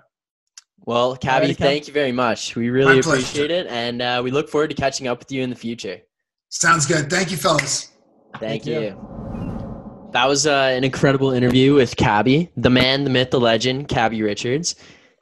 Well, 0.84 1.16
Cabbie, 1.16 1.54
thank 1.54 1.86
you 1.86 1.92
very 1.92 2.10
much. 2.10 2.56
We 2.56 2.68
really 2.70 2.98
appreciate 2.98 3.52
it, 3.52 3.68
and 3.68 4.02
uh, 4.02 4.20
we 4.24 4.32
look 4.32 4.48
forward 4.48 4.70
to 4.70 4.76
catching 4.76 5.06
up 5.06 5.20
with 5.20 5.30
you 5.30 5.42
in 5.42 5.50
the 5.50 5.56
future. 5.56 6.00
Sounds 6.48 6.86
good. 6.86 7.08
Thank 7.08 7.30
you, 7.30 7.36
fellas. 7.36 7.92
Thank, 8.40 8.64
thank 8.64 8.66
you. 8.66 8.80
you. 8.80 10.08
That 10.12 10.28
was 10.28 10.46
uh, 10.46 10.72
an 10.76 10.84
incredible 10.84 11.30
interview 11.30 11.74
with 11.74 11.96
Cabbie, 11.96 12.50
the 12.56 12.68
man, 12.68 13.04
the 13.04 13.10
myth, 13.10 13.30
the 13.30 13.40
legend, 13.40 13.88
Cabbie 13.88 14.22
Richards. 14.22 14.74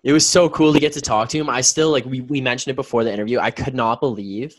It 0.03 0.13
was 0.13 0.27
so 0.27 0.49
cool 0.49 0.73
to 0.73 0.81
get 0.81 0.95
to 0.95 1.01
talk 1.01 1.29
to 1.29 1.39
him. 1.39 1.51
I 1.51 1.61
still 1.61 1.91
like 1.91 2.07
we 2.07 2.23
we 2.23 2.41
mentioned 2.41 2.73
it 2.73 2.77
before 2.77 3.05
the 3.05 3.13
interview. 3.13 3.39
I 3.39 3.51
could 3.51 3.75
not 3.75 4.01
believe 4.01 4.59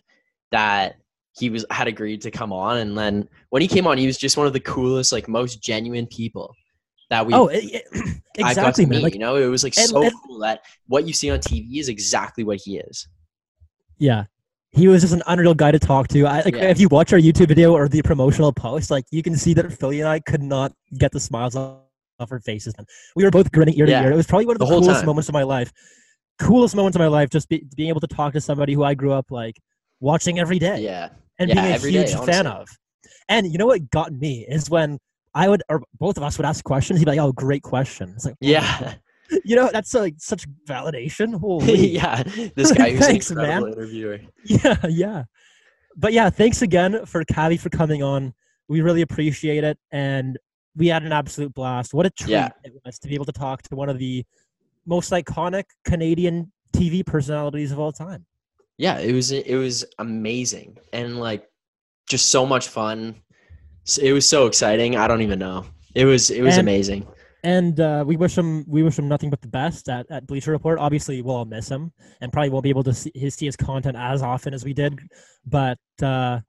that 0.52 1.01
he 1.38 1.50
was 1.50 1.66
had 1.72 1.88
agreed 1.88 2.22
to 2.22 2.32
come 2.32 2.52
on 2.52 2.78
and 2.78 2.98
then 2.98 3.28
when 3.50 3.62
he 3.62 3.68
came 3.68 3.88
on 3.88 3.98
he 3.98 4.06
was 4.06 4.18
just 4.18 4.38
one 4.38 4.48
of 4.48 4.54
the 4.54 4.60
coolest 4.60 5.12
like 5.12 5.28
most 5.28 5.62
genuine 5.62 6.06
people 6.08 6.54
that 7.10 7.26
we 7.26 7.34
oh 7.34 7.48
it, 7.48 7.84
exactly 8.38 8.86
man 8.86 8.98
meet, 8.98 9.04
like, 9.04 9.14
you 9.14 9.20
know? 9.20 9.36
It 9.36 9.48
was 9.48 9.64
like 9.64 9.78
and, 9.78 9.88
so 9.88 10.04
and, 10.04 10.12
cool 10.26 10.40
that 10.40 10.62
what 10.88 11.08
you 11.08 11.14
see 11.14 11.30
on 11.30 11.40
tv 11.40 11.78
is 11.78 11.90
exactly 11.90 12.44
what 12.44 12.60
he 12.64 12.78
is. 12.78 13.08
Yeah. 13.98 14.26
He 14.72 14.88
was 14.88 15.02
just 15.02 15.14
an 15.14 15.22
unreal 15.28 15.54
guy 15.54 15.72
to 15.72 15.80
talk 15.80 16.08
to. 16.08 16.26
I 16.26 16.42
like 16.42 16.56
yeah. 16.56 16.70
if 16.70 16.80
you 16.80 16.88
watch 16.88 17.14
our 17.14 17.20
youtube 17.20 17.50
video 17.50 17.74
or 17.74 17.88
the 17.88 18.02
promotional 18.02 18.52
post 18.52 18.90
like 18.90 19.06
you 19.12 19.22
can 19.22 19.36
see 19.36 19.54
that 19.54 19.72
philly 19.74 20.00
and 20.00 20.10
i 20.10 20.20
could 20.20 20.42
not 20.42 20.74
get 20.98 21.12
the 21.12 21.20
smiles 21.20 21.56
off 21.56 21.82
our 22.30 22.40
faces 22.40 22.74
Man. 22.78 22.86
we 23.16 23.24
were 23.24 23.32
both 23.32 23.52
grinning 23.52 23.78
ear 23.78 23.86
to 23.86 24.04
ear. 24.04 24.12
It 24.12 24.16
was 24.16 24.28
probably 24.28 24.46
one 24.46 24.56
of 24.56 24.60
the, 24.60 24.66
the 24.66 24.72
coolest 24.72 25.00
time. 25.02 25.06
moments 25.06 25.28
of 25.28 25.34
my 25.34 25.44
life. 25.44 25.72
Coolest 26.40 26.76
moments 26.76 26.96
of 26.96 27.00
my 27.00 27.08
life 27.08 27.30
just 27.30 27.50
be, 27.50 27.66
being 27.76 27.90
able 27.90 28.00
to 28.02 28.08
talk 28.08 28.34
to 28.34 28.42
somebody 28.42 28.74
who 28.74 28.84
i 28.84 28.94
grew 28.94 29.12
up 29.12 29.32
like 29.32 29.58
watching 30.00 30.40
every 30.40 30.60
day. 30.60 30.82
Yeah 30.82 31.10
and 31.42 31.50
Yeah, 31.50 31.56
being 31.62 31.72
a 31.72 31.76
every 31.76 31.92
day, 31.92 32.08
huge 32.08 32.26
fan 32.26 32.48
of. 32.48 32.68
And 33.30 33.52
you 33.52 33.58
know 33.58 33.66
what 33.68 33.90
got 33.90 34.12
me 34.14 34.46
is 34.48 34.70
when 34.70 35.00
I 35.34 35.48
would, 35.48 35.64
or 35.70 35.82
both 36.00 36.18
of 36.18 36.24
us 36.24 36.38
would 36.38 36.46
ask 36.46 36.64
questions. 36.64 37.00
He'd 37.00 37.06
be 37.06 37.12
like, 37.12 37.20
"Oh, 37.20 37.32
great 37.32 37.64
question." 37.64 38.12
It's 38.16 38.26
like, 38.26 38.36
Yeah. 38.42 38.96
you 39.46 39.56
know, 39.56 39.70
that's 39.72 39.94
like 39.94 40.16
such 40.18 40.46
validation. 40.68 41.40
Holy, 41.40 41.88
yeah. 41.90 42.24
This 42.56 42.72
guy 42.74 42.92
who's 42.92 43.00
Thanks, 43.00 43.32
an 43.32 43.40
incredible 43.40 43.68
man. 43.68 43.74
interviewer. 43.78 44.20
yeah, 44.44 44.78
yeah. 44.90 45.24
But 45.96 46.14
yeah, 46.14 46.30
thanks 46.30 46.62
again 46.62 47.06
for 47.06 47.24
Cabbie 47.26 47.58
for 47.58 47.70
coming 47.70 48.04
on. 48.04 48.34
We 48.68 48.82
really 48.82 49.02
appreciate 49.02 49.64
it, 49.64 49.78
and 49.92 50.38
we 50.76 50.88
had 50.88 51.04
an 51.04 51.12
absolute 51.12 51.54
blast. 51.54 51.94
What 51.94 52.06
a 52.06 52.10
treat 52.10 52.32
Yeah. 52.32 52.50
it 52.64 52.74
was 52.86 53.00
to 53.00 53.08
be 53.10 53.16
able 53.16 53.26
to 53.26 53.34
talk 53.34 53.62
to 53.64 53.76
one 53.76 53.90
of 53.90 53.98
the 54.00 54.26
most 54.86 55.12
iconic 55.12 55.66
Canadian 55.86 56.52
TV 56.74 57.06
personalities 57.06 57.72
of 57.72 57.80
all 57.80 57.92
time. 57.92 58.26
Yeah, 58.82 58.98
it 58.98 59.14
was 59.14 59.32
it 59.32 59.56
was 59.56 59.86
amazing 60.00 60.78
and 60.92 61.20
like 61.20 61.48
just 62.10 62.32
so 62.32 62.48
much 62.48 62.68
fun. 62.68 63.22
It 64.02 64.12
was 64.12 64.28
so 64.28 64.48
exciting. 64.48 64.96
I 64.98 65.08
don't 65.08 65.22
even 65.22 65.38
know. 65.38 65.66
It 65.94 66.06
was 66.06 66.32
it 66.32 66.42
was 66.42 66.58
And- 66.58 66.68
amazing. 66.68 67.06
And 67.44 67.80
uh, 67.80 68.04
we 68.06 68.18
wish 68.18 68.38
him 68.38 68.66
we 68.68 68.82
wish 68.84 68.98
him 68.98 69.08
nothing 69.08 69.30
but 69.30 69.42
the 69.42 69.48
best 69.48 69.90
at, 69.90 70.06
at 70.12 70.26
Bleacher 70.28 70.52
Report. 70.52 70.78
Obviously, 70.80 71.22
we'll 71.22 71.36
all 71.38 71.46
miss 71.46 71.68
him, 71.70 71.92
and 72.22 72.32
probably 72.34 72.50
won't 72.50 72.64
be 72.64 72.70
able 72.70 72.84
to 72.84 72.94
see 72.94 73.12
his, 73.16 73.34
see 73.34 73.48
his 73.48 73.56
content 73.56 73.98
as 73.98 74.22
often 74.22 74.54
as 74.54 74.64
we 74.64 74.74
did. 74.74 75.00
But 75.46 75.80
uh, 76.04 76.40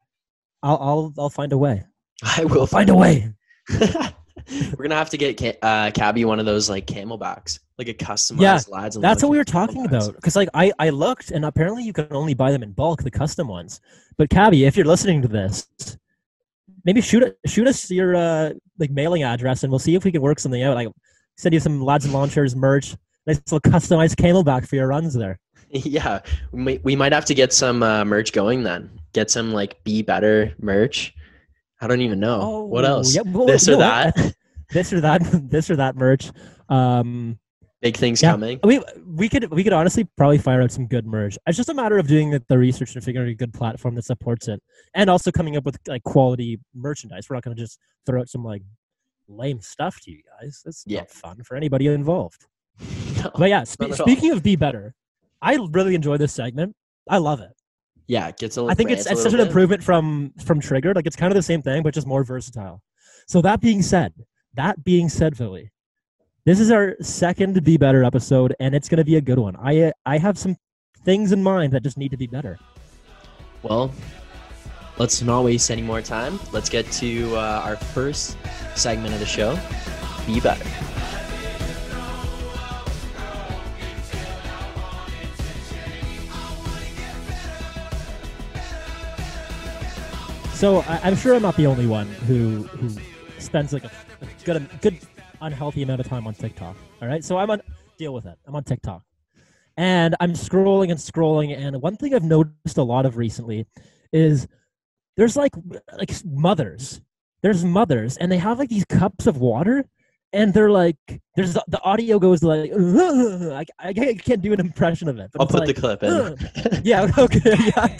I'll 0.62 0.78
I'll 0.88 1.14
I'll 1.18 1.30
find 1.30 1.52
a 1.52 1.58
way. 1.58 1.84
I 2.22 2.44
will 2.44 2.66
Find 2.66 2.90
a 2.90 2.94
way. 2.94 3.32
We're 4.76 4.84
gonna 4.84 4.94
have 4.96 5.10
to 5.10 5.16
get 5.16 5.58
uh, 5.62 5.90
Cabbie 5.92 6.24
one 6.24 6.38
of 6.40 6.46
those 6.46 6.68
like 6.70 6.86
camelbacks, 6.86 7.58
like 7.78 7.88
a 7.88 7.94
customized 7.94 8.40
Yeah, 8.40 8.60
lads. 8.68 8.96
and 8.96 9.04
That's 9.04 9.22
what 9.22 9.30
we 9.30 9.38
were 9.38 9.44
talking 9.44 9.84
camelbacks. 9.86 10.08
about. 10.08 10.14
Because 10.16 10.36
like 10.36 10.48
I, 10.54 10.72
I 10.78 10.90
looked 10.90 11.30
and 11.30 11.44
apparently 11.44 11.84
you 11.84 11.92
can 11.92 12.08
only 12.10 12.34
buy 12.34 12.50
them 12.52 12.62
in 12.62 12.72
bulk, 12.72 13.02
the 13.02 13.10
custom 13.10 13.48
ones. 13.48 13.80
But 14.16 14.30
Cabbie, 14.30 14.64
if 14.64 14.76
you're 14.76 14.86
listening 14.86 15.22
to 15.22 15.28
this, 15.28 15.68
maybe 16.84 17.00
shoot 17.00 17.36
shoot 17.46 17.66
us 17.66 17.90
your 17.90 18.14
uh, 18.14 18.52
like 18.78 18.90
mailing 18.90 19.22
address 19.22 19.62
and 19.62 19.70
we'll 19.70 19.78
see 19.78 19.94
if 19.94 20.04
we 20.04 20.12
can 20.12 20.22
work 20.22 20.38
something 20.38 20.62
out. 20.62 20.74
Like 20.74 20.88
send 21.36 21.52
you 21.52 21.60
some 21.60 21.82
lads 21.82 22.04
and 22.04 22.12
Lawn 22.14 22.28
Chairs 22.28 22.54
merch, 22.56 22.94
nice 23.26 23.40
little 23.50 23.60
customized 23.60 24.16
camelback 24.16 24.66
for 24.66 24.76
your 24.76 24.88
runs 24.88 25.14
there. 25.14 25.38
yeah, 25.70 26.20
we 26.52 26.60
might, 26.60 26.84
we 26.84 26.96
might 26.96 27.12
have 27.12 27.24
to 27.24 27.34
get 27.34 27.52
some 27.52 27.82
uh, 27.82 28.04
merch 28.04 28.32
going 28.32 28.62
then. 28.62 28.90
Get 29.14 29.30
some 29.30 29.52
like 29.52 29.82
be 29.84 30.02
better 30.02 30.52
merch. 30.58 31.14
I 31.82 31.86
don't 31.88 32.00
even 32.00 32.20
know 32.20 32.62
what 32.62 32.84
else. 32.84 33.14
Oh, 33.16 33.22
Yeah, 33.24 33.30
well, 33.30 33.46
this 33.46 33.68
or 33.68 33.72
know 33.72 33.78
that. 33.78 34.34
this 34.70 34.92
or 34.92 35.00
that, 35.00 35.20
this 35.50 35.68
or 35.68 35.76
that 35.76 35.96
merch. 35.96 36.30
Um, 36.68 37.38
Big 37.80 37.96
things 37.96 38.22
Yeah. 38.22 38.30
coming. 38.30 38.60
we 38.62 38.80
we 39.04 39.28
could 39.28 39.50
we 39.50 39.64
could 39.64 39.72
honestly 39.72 40.04
probably 40.16 40.38
fire 40.38 40.62
out 40.62 40.70
some 40.70 40.86
good 40.86 41.04
merch. 41.04 41.36
It's 41.48 41.56
just 41.56 41.68
a 41.68 41.74
matter 41.74 41.98
of 41.98 42.06
doing 42.06 42.30
the, 42.30 42.40
the 42.48 42.56
research 42.56 42.94
and 42.94 43.02
figuring 43.04 43.26
out 43.26 43.32
a 43.32 43.34
good 43.34 43.52
platform 43.52 43.96
that 43.96 44.04
supports 44.04 44.46
it, 44.46 44.62
and 44.94 45.10
also 45.10 45.32
coming 45.32 45.56
up 45.56 45.64
with 45.64 45.76
like 45.88 46.04
quality 46.04 46.60
merchandise. 46.74 47.28
We're 47.28 47.34
not 47.34 47.42
going 47.42 47.56
to 47.56 47.60
just 47.62 47.80
throw 48.06 48.20
out 48.20 48.28
some 48.28 48.44
like 48.44 48.62
lame 49.26 49.60
stuff 49.60 50.00
to 50.02 50.12
you 50.12 50.22
guys. 50.40 50.62
That's 50.64 50.84
Yeah. 50.86 51.00
not 51.00 51.10
fun 51.10 51.42
for 51.42 51.56
anybody 51.56 51.88
involved. 51.88 52.46
No. 53.22 53.30
But 53.36 53.50
yeah, 53.50 53.62
spe- 53.64 53.80
not 53.82 53.90
at 53.92 54.00
all. 54.00 54.06
speaking 54.06 54.30
of 54.32 54.42
be 54.42 54.56
better, 54.56 54.94
I 55.40 55.56
really 55.70 55.94
enjoy 55.94 56.16
this 56.16 56.32
segment. 56.32 56.74
I 57.08 57.18
love 57.18 57.40
it. 57.40 57.52
Yeah, 58.06 58.28
it 58.28 58.38
gets 58.38 58.56
a 58.56 58.60
little. 58.60 58.70
I 58.70 58.74
think 58.74 58.90
it's, 58.90 59.06
it's 59.06 59.22
such 59.22 59.32
an 59.32 59.40
improvement 59.40 59.82
from 59.82 60.32
from 60.44 60.60
Triggered. 60.60 60.96
Like 60.96 61.06
it's 61.06 61.16
kind 61.16 61.32
of 61.32 61.36
the 61.36 61.42
same 61.42 61.62
thing, 61.62 61.82
but 61.82 61.94
just 61.94 62.06
more 62.06 62.24
versatile. 62.24 62.82
So 63.26 63.40
that 63.42 63.60
being 63.60 63.82
said, 63.82 64.12
that 64.54 64.82
being 64.84 65.08
said, 65.08 65.36
Philly, 65.36 65.70
this 66.44 66.60
is 66.60 66.70
our 66.70 66.96
second 67.00 67.62
Be 67.64 67.76
Better 67.76 68.04
episode, 68.04 68.54
and 68.60 68.74
it's 68.74 68.88
going 68.88 68.98
to 68.98 69.04
be 69.04 69.16
a 69.16 69.20
good 69.20 69.38
one. 69.38 69.56
I 69.56 69.92
I 70.04 70.18
have 70.18 70.36
some 70.38 70.56
things 71.04 71.32
in 71.32 71.42
mind 71.42 71.72
that 71.72 71.82
just 71.82 71.96
need 71.96 72.10
to 72.10 72.16
be 72.16 72.26
better. 72.26 72.58
Well, 73.62 73.92
let's 74.98 75.22
not 75.22 75.44
waste 75.44 75.70
any 75.70 75.82
more 75.82 76.02
time. 76.02 76.40
Let's 76.52 76.68
get 76.68 76.90
to 76.92 77.36
uh, 77.36 77.62
our 77.64 77.76
first 77.76 78.36
segment 78.74 79.14
of 79.14 79.20
the 79.20 79.26
show. 79.26 79.58
Be 80.26 80.40
better. 80.40 80.64
So 90.62 90.78
I, 90.82 91.00
I'm 91.02 91.16
sure 91.16 91.34
I'm 91.34 91.42
not 91.42 91.56
the 91.56 91.66
only 91.66 91.88
one 91.88 92.06
who 92.06 92.62
who 92.62 92.88
spends 93.40 93.72
like 93.72 93.82
a, 93.82 93.90
a 94.20 94.44
good 94.44 94.68
good 94.80 94.96
unhealthy 95.40 95.82
amount 95.82 96.00
of 96.00 96.06
time 96.06 96.24
on 96.24 96.34
TikTok. 96.34 96.76
All 97.00 97.08
right, 97.08 97.24
so 97.24 97.36
I'm 97.36 97.50
on 97.50 97.62
deal 97.98 98.14
with 98.14 98.26
it. 98.26 98.38
I'm 98.46 98.54
on 98.54 98.62
TikTok, 98.62 99.02
and 99.76 100.14
I'm 100.20 100.34
scrolling 100.34 100.92
and 100.92 101.00
scrolling. 101.00 101.58
And 101.58 101.82
one 101.82 101.96
thing 101.96 102.14
I've 102.14 102.22
noticed 102.22 102.78
a 102.78 102.82
lot 102.84 103.06
of 103.06 103.16
recently 103.16 103.66
is 104.12 104.46
there's 105.16 105.34
like 105.34 105.50
like 105.98 106.12
mothers. 106.24 107.00
There's 107.42 107.64
mothers, 107.64 108.16
and 108.18 108.30
they 108.30 108.38
have 108.38 108.60
like 108.60 108.68
these 108.68 108.84
cups 108.84 109.26
of 109.26 109.38
water, 109.38 109.84
and 110.32 110.52
they're 110.54 110.70
like, 110.70 110.96
there's 111.36 111.54
the, 111.54 111.80
audio 111.82 112.18
goes 112.18 112.42
like, 112.42 112.70
I, 112.76 113.64
I 113.78 113.92
can't- 113.92 114.42
do 114.42 114.52
an 114.52 114.60
impression 114.60 115.08
of 115.08 115.18
it. 115.18 115.30
I'll 115.38 115.46
put 115.46 115.60
like, 115.60 115.74
the 115.74 115.80
clip 115.80 116.02
in. 116.02 116.82
yeah, 116.84 117.10
okay, 117.18 117.40
yeah. 117.44 117.96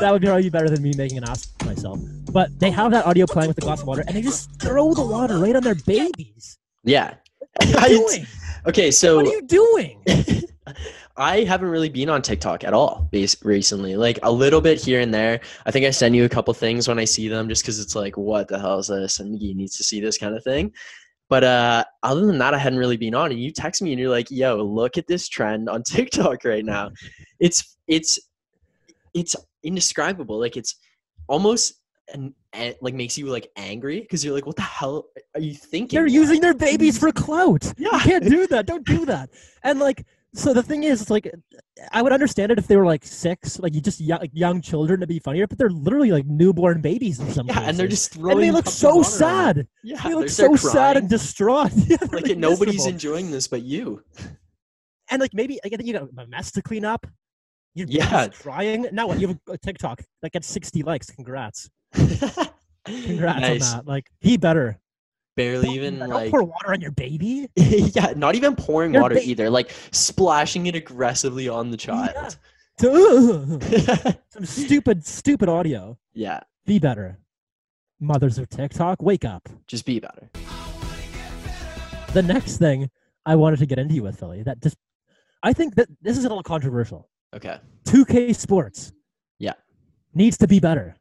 That 0.00 0.08
would 0.12 0.22
probably 0.22 0.42
be 0.44 0.50
better 0.50 0.70
than 0.70 0.82
me 0.82 0.92
making 0.96 1.18
an 1.18 1.24
ass 1.28 1.48
of 1.60 1.66
myself. 1.66 1.98
But 2.32 2.58
they 2.58 2.70
have 2.70 2.90
that 2.92 3.06
audio 3.06 3.26
playing 3.26 3.48
with 3.48 3.56
the 3.56 3.62
glass 3.62 3.80
of 3.82 3.86
water, 3.86 4.04
and 4.06 4.16
they 4.16 4.22
just 4.22 4.50
throw 4.60 4.94
the 4.94 5.04
water 5.04 5.38
right 5.38 5.54
on 5.56 5.62
their 5.62 5.74
babies. 5.74 6.58
yeah. 6.84 7.14
What 7.60 7.76
are 7.84 7.88
you 7.88 8.08
doing? 8.08 8.26
okay, 8.66 8.90
so 8.90 9.16
What 9.16 9.26
are 9.26 9.30
you 9.30 9.42
doing? 9.42 10.02
I 11.16 11.44
haven't 11.44 11.68
really 11.68 11.88
been 11.88 12.08
on 12.08 12.22
TikTok 12.22 12.64
at 12.64 12.72
all 12.72 13.08
bas- 13.12 13.36
recently. 13.44 13.94
Like 13.96 14.18
a 14.24 14.32
little 14.32 14.60
bit 14.60 14.80
here 14.80 15.00
and 15.00 15.14
there. 15.14 15.40
I 15.64 15.70
think 15.70 15.86
I 15.86 15.90
send 15.90 16.16
you 16.16 16.24
a 16.24 16.28
couple 16.28 16.52
things 16.54 16.88
when 16.88 16.98
I 16.98 17.04
see 17.04 17.28
them, 17.28 17.48
just 17.48 17.62
because 17.62 17.78
it's 17.78 17.94
like, 17.94 18.16
what 18.16 18.48
the 18.48 18.58
hell 18.58 18.80
is 18.80 18.88
this? 18.88 19.20
And 19.20 19.40
you 19.40 19.54
need 19.54 19.70
to 19.70 19.84
see 19.84 20.00
this 20.00 20.18
kind 20.18 20.34
of 20.34 20.42
thing. 20.42 20.72
But 21.28 21.44
uh, 21.44 21.84
other 22.02 22.26
than 22.26 22.38
that, 22.38 22.54
I 22.54 22.58
hadn't 22.58 22.78
really 22.78 22.96
been 22.96 23.14
on. 23.14 23.30
And 23.30 23.40
you 23.40 23.50
text 23.50 23.82
me 23.82 23.92
and 23.92 24.00
you're 24.00 24.10
like, 24.10 24.30
"Yo, 24.30 24.62
look 24.62 24.98
at 24.98 25.06
this 25.06 25.28
trend 25.28 25.68
on 25.68 25.82
TikTok 25.86 26.44
right 26.44 26.64
now. 26.64 26.90
It's 27.40 27.76
it's 27.88 28.18
it's 29.12 29.36
indescribable. 29.62 30.38
Like 30.38 30.56
it's 30.56 30.76
almost 31.28 31.74
and 32.12 32.32
like 32.80 32.94
makes 32.94 33.18
you 33.18 33.26
like 33.26 33.50
angry 33.56 34.00
because 34.00 34.24
you're 34.24 34.34
like, 34.34 34.46
what 34.46 34.56
the 34.56 34.62
hell 34.62 35.06
are 35.34 35.40
you 35.40 35.54
thinking? 35.54 35.96
They're 35.96 36.06
using 36.06 36.40
their 36.40 36.54
babies 36.54 36.98
for 36.98 37.10
clout. 37.12 37.72
Yeah. 37.76 37.94
You 37.94 38.00
can't 38.00 38.24
do 38.24 38.46
that. 38.48 38.66
Don't 38.66 38.86
do 38.86 39.04
that. 39.06 39.30
And 39.62 39.80
like, 39.80 40.06
so 40.34 40.52
the 40.52 40.62
thing 40.62 40.82
is, 40.82 41.00
it's 41.00 41.10
like, 41.10 41.30
I 41.92 42.02
would 42.02 42.12
understand 42.12 42.50
it 42.52 42.58
if 42.58 42.66
they 42.66 42.76
were 42.76 42.84
like 42.86 43.04
six, 43.04 43.58
like 43.60 43.74
you 43.74 43.80
just 43.80 44.00
young, 44.00 44.18
like 44.20 44.30
young 44.34 44.60
children 44.60 45.00
to 45.00 45.06
be 45.06 45.18
funnier, 45.20 45.46
but 45.46 45.58
they're 45.58 45.70
literally 45.70 46.10
like 46.10 46.26
newborn 46.26 46.80
babies 46.80 47.20
in 47.20 47.30
some 47.30 47.46
Yeah, 47.46 47.60
and 47.60 47.76
they're 47.76 47.86
just 47.88 48.12
throwing. 48.14 48.38
and 48.38 48.42
they 48.42 48.50
look 48.50 48.66
so 48.66 48.94
around. 48.96 49.04
sad. 49.04 49.68
Yeah, 49.82 50.00
They 50.02 50.14
look 50.14 50.28
so 50.28 50.56
sad 50.56 50.96
and 50.96 51.08
distraught. 51.08 51.70
Yeah, 51.86 51.96
like 52.12 52.26
like, 52.28 52.36
nobody's 52.36 52.74
miserable. 52.86 52.92
enjoying 52.94 53.30
this 53.30 53.46
but 53.46 53.62
you. 53.62 54.02
and 55.10 55.20
like 55.20 55.32
maybe 55.34 55.60
like, 55.64 55.80
you 55.84 55.92
got 55.92 56.08
a 56.18 56.26
mess 56.26 56.50
to 56.52 56.62
clean 56.62 56.84
up. 56.84 57.06
You're 57.74 57.86
Yeah. 57.88 58.26
just 58.28 58.42
crying. 58.42 58.86
Now 58.92 59.06
what? 59.08 59.20
You 59.20 59.28
have 59.28 59.38
a, 59.48 59.58
TikTok 59.58 60.00
that 60.22 60.32
gets 60.32 60.46
60 60.48 60.82
likes. 60.82 61.10
Congrats. 61.10 61.68
Congrats 61.94 63.40
nice. 63.40 63.72
on 63.72 63.78
that. 63.78 63.86
Like, 63.86 64.06
he 64.20 64.36
better. 64.36 64.78
Barely 65.36 65.66
Don't, 65.66 65.74
even 65.74 65.98
don't 65.98 66.08
like 66.10 66.30
pour 66.30 66.44
water 66.44 66.72
on 66.72 66.80
your 66.80 66.92
baby. 66.92 67.48
yeah, 67.56 68.12
not 68.16 68.34
even 68.36 68.54
pouring 68.54 68.92
Your 68.94 69.02
water 69.02 69.16
ba- 69.16 69.22
either. 69.28 69.50
Like 69.50 69.72
splashing 69.90 70.66
it 70.66 70.74
aggressively 70.76 71.48
on 71.48 71.70
the 71.70 71.76
child. 71.76 72.36
Some 72.78 74.44
stupid, 74.44 75.04
stupid 75.06 75.48
audio. 75.48 75.98
yeah, 76.12 76.40
Be 76.66 76.78
better. 76.78 77.18
Mothers 78.00 78.38
of 78.38 78.48
TikTok, 78.48 79.00
wake 79.02 79.24
up. 79.24 79.48
just 79.66 79.86
be 79.86 80.00
better. 80.00 80.28
The 82.12 82.22
next 82.22 82.58
thing 82.58 82.90
I 83.26 83.36
wanted 83.36 83.58
to 83.60 83.66
get 83.66 83.78
into 83.78 84.02
with 84.02 84.18
Philly 84.18 84.42
that 84.44 84.60
just, 84.62 84.76
I 85.42 85.52
think 85.52 85.74
that 85.76 85.88
this 86.02 86.16
is 86.18 86.24
a 86.24 86.28
little 86.28 86.42
controversial. 86.42 87.08
Okay. 87.34 87.58
2K 87.86 88.34
Sports. 88.36 88.92
Yeah. 89.38 89.54
Needs 90.14 90.36
to 90.38 90.46
be 90.48 90.60
better. 90.60 90.96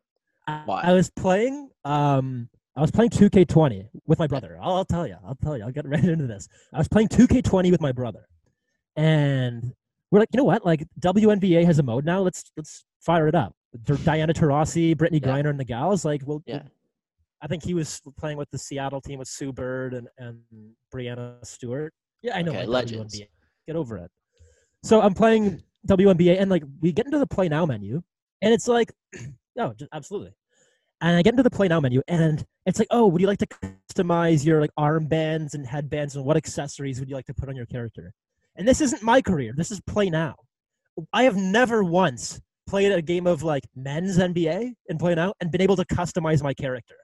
I, 0.48 0.62
Why? 0.66 0.82
I 0.84 0.94
was 0.94 1.10
playing 1.12 1.70
um 1.86 2.50
I 2.76 2.82
was 2.82 2.92
playing 2.92 3.12
2K20 3.12 3.90
with 4.08 4.20
my 4.20 4.28
brother. 4.28 4.58
I'll, 4.62 4.74
I'll 4.74 4.86
tell 4.86 5.08
you. 5.08 5.16
I'll 5.26 5.36
tell 5.36 5.58
you. 5.58 5.64
I'll 5.64 5.72
get 5.72 5.88
right 5.88 6.04
into 6.04 6.28
this. 6.28 6.48
I 6.74 6.80
was 6.80 6.88
playing 6.88 7.10
2K20 7.10 7.72
with 7.72 7.82
my 7.82 7.92
brother. 7.92 8.28
And 8.96 9.74
we're 10.12 10.20
like, 10.20 10.30
you 10.34 10.38
know 10.38 10.44
what? 10.44 10.66
Like 10.66 10.86
WNBA 11.00 11.66
has 11.66 11.80
a 11.80 11.84
mode 11.84 12.06
now. 12.06 12.22
Let's 12.22 12.52
let's 12.58 12.86
fire 13.00 13.28
it 13.28 13.36
up. 13.36 13.54
Diana 14.04 14.34
Taurasi, 14.34 14.96
Brittney 14.96 15.22
Yeah. 15.22 15.30
Griner, 15.30 15.50
and 15.50 15.60
the 15.60 15.66
gals. 15.66 16.06
Like, 16.06 16.22
well, 16.26 16.44
Yeah. 16.46 16.64
I 17.42 17.48
think 17.48 17.64
he 17.64 17.74
was 17.74 18.02
playing 18.18 18.38
with 18.38 18.50
the 18.52 18.58
Seattle 18.58 19.02
team 19.02 19.20
with 19.20 19.28
Sue 19.28 19.52
Bird 19.52 19.94
and, 19.94 20.08
and 20.18 20.40
Breanna 20.94 21.46
Stewart. 21.46 21.94
Yeah, 22.22 22.38
I 22.38 22.42
know. 22.42 22.52
Okay, 22.52 22.60
like 22.60 22.70
legends. 22.70 23.20
WNBA. 23.20 23.28
Get 23.68 23.76
over 23.76 23.98
it. 23.98 24.10
So 24.84 25.02
I'm 25.02 25.14
playing 25.14 25.62
WNBA, 25.88 26.40
and 26.40 26.50
like 26.50 26.64
we 26.80 26.92
get 26.94 27.06
into 27.06 27.20
the 27.20 27.28
play 27.28 27.50
now 27.50 27.66
menu, 27.66 28.02
and 28.42 28.54
it's 28.54 28.68
like, 28.68 28.94
oh, 29.60 29.74
just, 29.74 29.90
absolutely. 29.94 30.34
And 31.04 31.18
I 31.18 31.22
get 31.22 31.34
into 31.34 31.44
the 31.44 31.50
play 31.50 31.68
now 31.68 31.82
menu, 31.82 32.02
and 32.08 32.46
it's 32.66 32.80
like, 32.80 32.88
oh, 32.90 33.08
would 33.08 33.20
you 33.20 33.28
like 33.28 33.40
to 33.40 33.48
customize 33.48 34.46
your 34.46 34.62
like 34.62 34.70
armbands 34.80 35.54
and 35.54 35.68
headbands, 35.68 36.16
and 36.16 36.24
what 36.24 36.38
accessories 36.38 36.98
would 37.02 37.10
you 37.10 37.16
like 37.16 37.26
to 37.26 37.34
put 37.34 37.50
on 37.50 37.58
your 37.58 37.66
character? 37.66 38.14
And 38.56 38.66
this 38.66 38.80
isn't 38.80 39.04
my 39.04 39.22
career. 39.22 39.54
This 39.58 39.70
is 39.70 39.82
play 39.82 40.10
now. 40.10 40.36
I 41.12 41.24
have 41.24 41.36
never 41.36 41.84
once 41.84 42.40
played 42.68 42.94
a 42.94 43.02
game 43.02 43.28
of 43.28 43.44
like 43.44 43.64
men's 43.76 44.18
NBA 44.18 44.72
and 44.88 44.98
play 44.98 45.14
now 45.14 45.34
and 45.42 45.52
been 45.52 45.60
able 45.60 45.76
to 45.76 45.84
customize 45.84 46.42
my 46.42 46.54
character. 46.54 46.96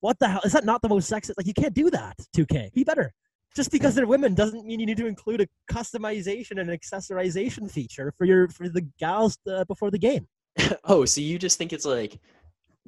What 0.00 0.18
the 0.18 0.26
hell? 0.26 0.40
Is 0.44 0.50
that 0.50 0.64
not 0.64 0.82
the 0.82 0.88
most 0.88 1.08
sexist? 1.08 1.34
Like, 1.36 1.46
you 1.46 1.54
can't 1.54 1.72
do 1.72 1.88
that, 1.90 2.16
2K. 2.36 2.72
Be 2.72 2.82
better. 2.82 3.12
Just 3.54 3.70
because 3.70 3.94
they're 3.94 4.08
women 4.08 4.34
doesn't 4.34 4.66
mean 4.66 4.80
you 4.80 4.86
need 4.86 4.96
to 4.96 5.06
include 5.06 5.40
a 5.40 5.46
customization 5.72 6.60
and 6.60 6.68
accessorization 6.68 7.70
feature 7.70 8.12
for 8.18 8.24
your 8.24 8.48
for 8.48 8.68
the 8.68 8.82
gals 8.98 9.38
uh, 9.48 9.64
before 9.64 9.92
the 9.92 9.98
game. 9.98 10.26
oh, 10.84 11.04
so 11.04 11.20
you 11.20 11.38
just 11.38 11.58
think 11.58 11.72
it's 11.72 11.86
like 11.86 12.18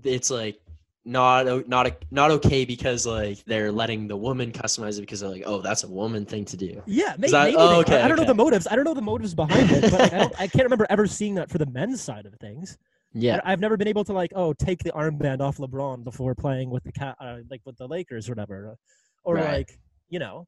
it's 0.05 0.31
like 0.31 0.61
not 1.05 1.67
not 1.69 1.87
a, 1.87 1.97
not 2.11 2.31
okay 2.31 2.65
because 2.65 3.07
like 3.07 3.43
they're 3.45 3.73
letting 3.73 4.09
the 4.09 4.17
woman 4.17 4.53
customize 4.53 4.99
it 4.99 5.03
because 5.03 5.21
they're 5.21 5.31
like, 5.31 5.45
oh, 5.47 5.61
that's 5.63 5.85
a 5.85 5.89
woman 5.89 6.25
thing 6.27 6.45
to 6.47 6.57
do. 6.57 6.83
Yeah, 6.87 7.15
maybe, 7.19 7.31
that- 7.33 7.45
maybe 7.45 7.57
oh, 7.57 7.81
okay, 7.81 8.01
I, 8.01 8.05
I 8.05 8.09
don't 8.09 8.19
know 8.19 8.25
the 8.25 8.35
motives. 8.35 8.67
I 8.71 8.77
don't 8.77 8.85
know 8.85 8.95
the 8.95 9.01
motives 9.03 9.35
behind 9.35 9.71
it, 9.71 9.91
but 9.91 9.93
like, 10.01 10.13
I, 10.13 10.25
I 10.45 10.47
can't 10.49 10.65
remember 10.65 10.87
ever 10.91 11.07
seeing 11.07 11.35
that 11.37 11.49
for 11.51 11.59
the 11.59 11.67
men's 11.67 12.01
side 12.03 12.27
of 12.27 12.35
things. 12.35 12.77
Yeah, 13.15 13.41
I- 13.45 13.53
I've 13.53 13.61
never 13.61 13.77
been 13.79 13.89
able 13.89 14.05
to 14.05 14.13
like, 14.13 14.33
oh, 14.35 14.53
take 14.53 14.81
the 14.85 14.93
armband 14.93 15.41
off 15.41 15.57
LeBron 15.57 16.05
before 16.05 16.35
playing 16.35 16.69
with 16.71 16.85
the 16.85 16.93
cat, 16.93 17.17
uh, 17.21 17.39
like 17.51 17.63
with 17.65 17.77
the 17.79 17.87
Lakers 17.87 18.29
or 18.29 18.33
whatever, 18.33 18.77
or 19.25 19.37
Right. 19.37 19.53
like, 19.59 19.79
you 20.11 20.19
know, 20.19 20.47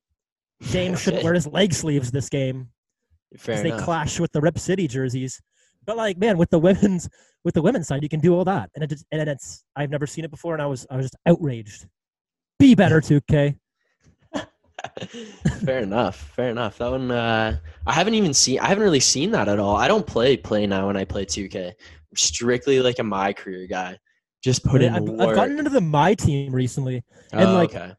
James 0.63 1.01
shouldn't 1.01 1.23
wear 1.25 1.33
his 1.33 1.47
leg 1.47 1.73
sleeves 1.73 2.11
this 2.11 2.29
game 2.29 2.69
fair 3.39 3.55
because 3.55 3.63
they 3.63 3.71
enough. 3.71 3.85
clash 3.85 4.21
with 4.21 4.31
the 4.33 4.41
Rip 4.43 4.59
City 4.59 4.87
jerseys. 4.87 5.41
But 5.91 5.97
like, 5.97 6.19
man, 6.19 6.39
with 6.39 6.51
the 6.51 6.59
women's 6.61 7.11
with 7.43 7.55
the 7.55 7.63
women's 7.63 7.89
side, 7.89 8.05
you 8.05 8.09
can 8.09 8.21
do 8.21 8.33
all 8.33 8.45
that, 8.45 8.71
and 8.77 8.85
it 8.85 8.91
just, 8.91 9.05
and 9.11 9.29
it's 9.29 9.65
I've 9.75 9.91
never 9.91 10.07
seen 10.07 10.25
it 10.25 10.31
before, 10.31 10.55
and 10.55 10.63
I 10.63 10.67
was 10.67 10.87
I 10.89 10.97
was 10.97 11.07
just 11.07 11.17
outraged. 11.27 11.89
Be 12.61 12.77
better, 12.77 13.01
2K. 13.01 13.59
fair 15.65 15.81
enough. 15.81 16.15
Fair 16.37 16.51
enough. 16.51 16.79
That 16.79 16.93
one, 16.93 17.11
uh, 17.11 17.59
I 17.89 17.93
haven't 17.93 18.15
even 18.15 18.33
seen. 18.33 18.61
I 18.61 18.69
haven't 18.69 18.85
really 18.85 19.01
seen 19.01 19.33
that 19.33 19.49
at 19.49 19.59
all. 19.59 19.75
I 19.75 19.89
don't 19.89 20.07
play 20.07 20.37
play 20.37 20.65
now 20.65 20.87
when 20.87 20.97
I 20.97 21.05
play 21.05 21.25
2K. 21.25 21.67
I'm 21.67 22.17
strictly 22.17 22.79
like 22.79 23.01
a 23.01 23.03
my 23.03 23.33
career 23.33 23.67
guy. 23.67 23.99
Just 24.45 24.63
put 24.63 24.83
in 24.83 24.95
I've, 24.95 25.03
I've 25.03 25.35
gotten 25.35 25.59
into 25.59 25.73
the 25.73 25.81
my 25.81 26.15
team 26.15 26.55
recently. 26.55 27.03
and, 27.33 27.49
oh, 27.49 27.55
like, 27.55 27.75
okay. 27.75 27.95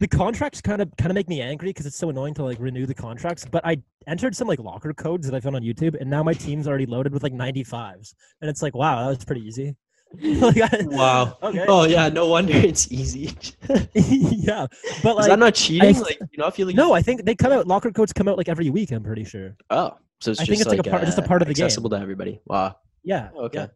The 0.00 0.08
contracts 0.08 0.60
kind 0.60 0.82
of 0.82 0.90
kind 0.96 1.10
of 1.10 1.14
make 1.14 1.28
me 1.28 1.40
angry 1.40 1.68
because 1.68 1.86
it's 1.86 1.96
so 1.96 2.08
annoying 2.10 2.34
to 2.34 2.42
like 2.44 2.58
renew 2.58 2.86
the 2.86 2.94
contracts. 2.94 3.44
But 3.44 3.64
I 3.64 3.76
entered 4.06 4.34
some 4.34 4.48
like 4.48 4.58
locker 4.58 4.92
codes 4.92 5.26
that 5.28 5.36
I 5.36 5.40
found 5.40 5.54
on 5.56 5.62
YouTube, 5.62 5.98
and 6.00 6.10
now 6.10 6.22
my 6.22 6.32
team's 6.34 6.66
already 6.66 6.86
loaded 6.86 7.12
with 7.12 7.22
like 7.22 7.32
95s, 7.34 8.14
and 8.40 8.50
it's 8.50 8.62
like, 8.62 8.74
wow, 8.74 9.02
that 9.04 9.16
was 9.16 9.24
pretty 9.24 9.42
easy. 9.46 9.76
Like, 10.20 10.56
I- 10.60 10.86
Wow. 10.86 11.38
Okay. 11.42 11.64
Oh 11.68 11.84
yeah, 11.84 12.08
no 12.08 12.26
wonder 12.26 12.52
it's 12.52 12.90
easy. 12.90 13.32
yeah, 13.94 14.66
but 15.04 15.10
Is 15.10 15.16
like, 15.16 15.28
that 15.28 15.38
not 15.38 15.54
cheating? 15.54 15.94
I- 15.96 16.00
like 16.00 16.18
you 16.32 16.38
not 16.38 16.56
feeling? 16.56 16.74
no, 16.74 16.92
I 16.92 17.00
think 17.02 17.24
they 17.24 17.36
come 17.36 17.52
out. 17.52 17.68
Locker 17.68 17.92
codes 17.92 18.12
come 18.12 18.26
out 18.26 18.36
like 18.36 18.48
every 18.48 18.70
week. 18.70 18.90
I'm 18.90 19.04
pretty 19.04 19.22
sure. 19.24 19.54
Oh, 19.70 19.96
so 20.20 20.32
it's 20.32 20.40
I 20.40 20.44
just 20.46 20.50
think 20.50 20.60
it's 20.62 20.68
like 20.68 20.78
like 20.78 20.86
a 20.88 20.90
part- 20.90 21.04
just 21.04 21.18
a 21.18 21.22
part 21.22 21.42
of 21.42 21.48
the 21.48 21.54
game. 21.54 21.64
accessible 21.66 21.90
to 21.90 21.96
everybody. 22.00 22.40
Wow. 22.46 22.74
Yeah. 23.04 23.28
Okay. 23.36 23.58
yeah. 23.60 23.66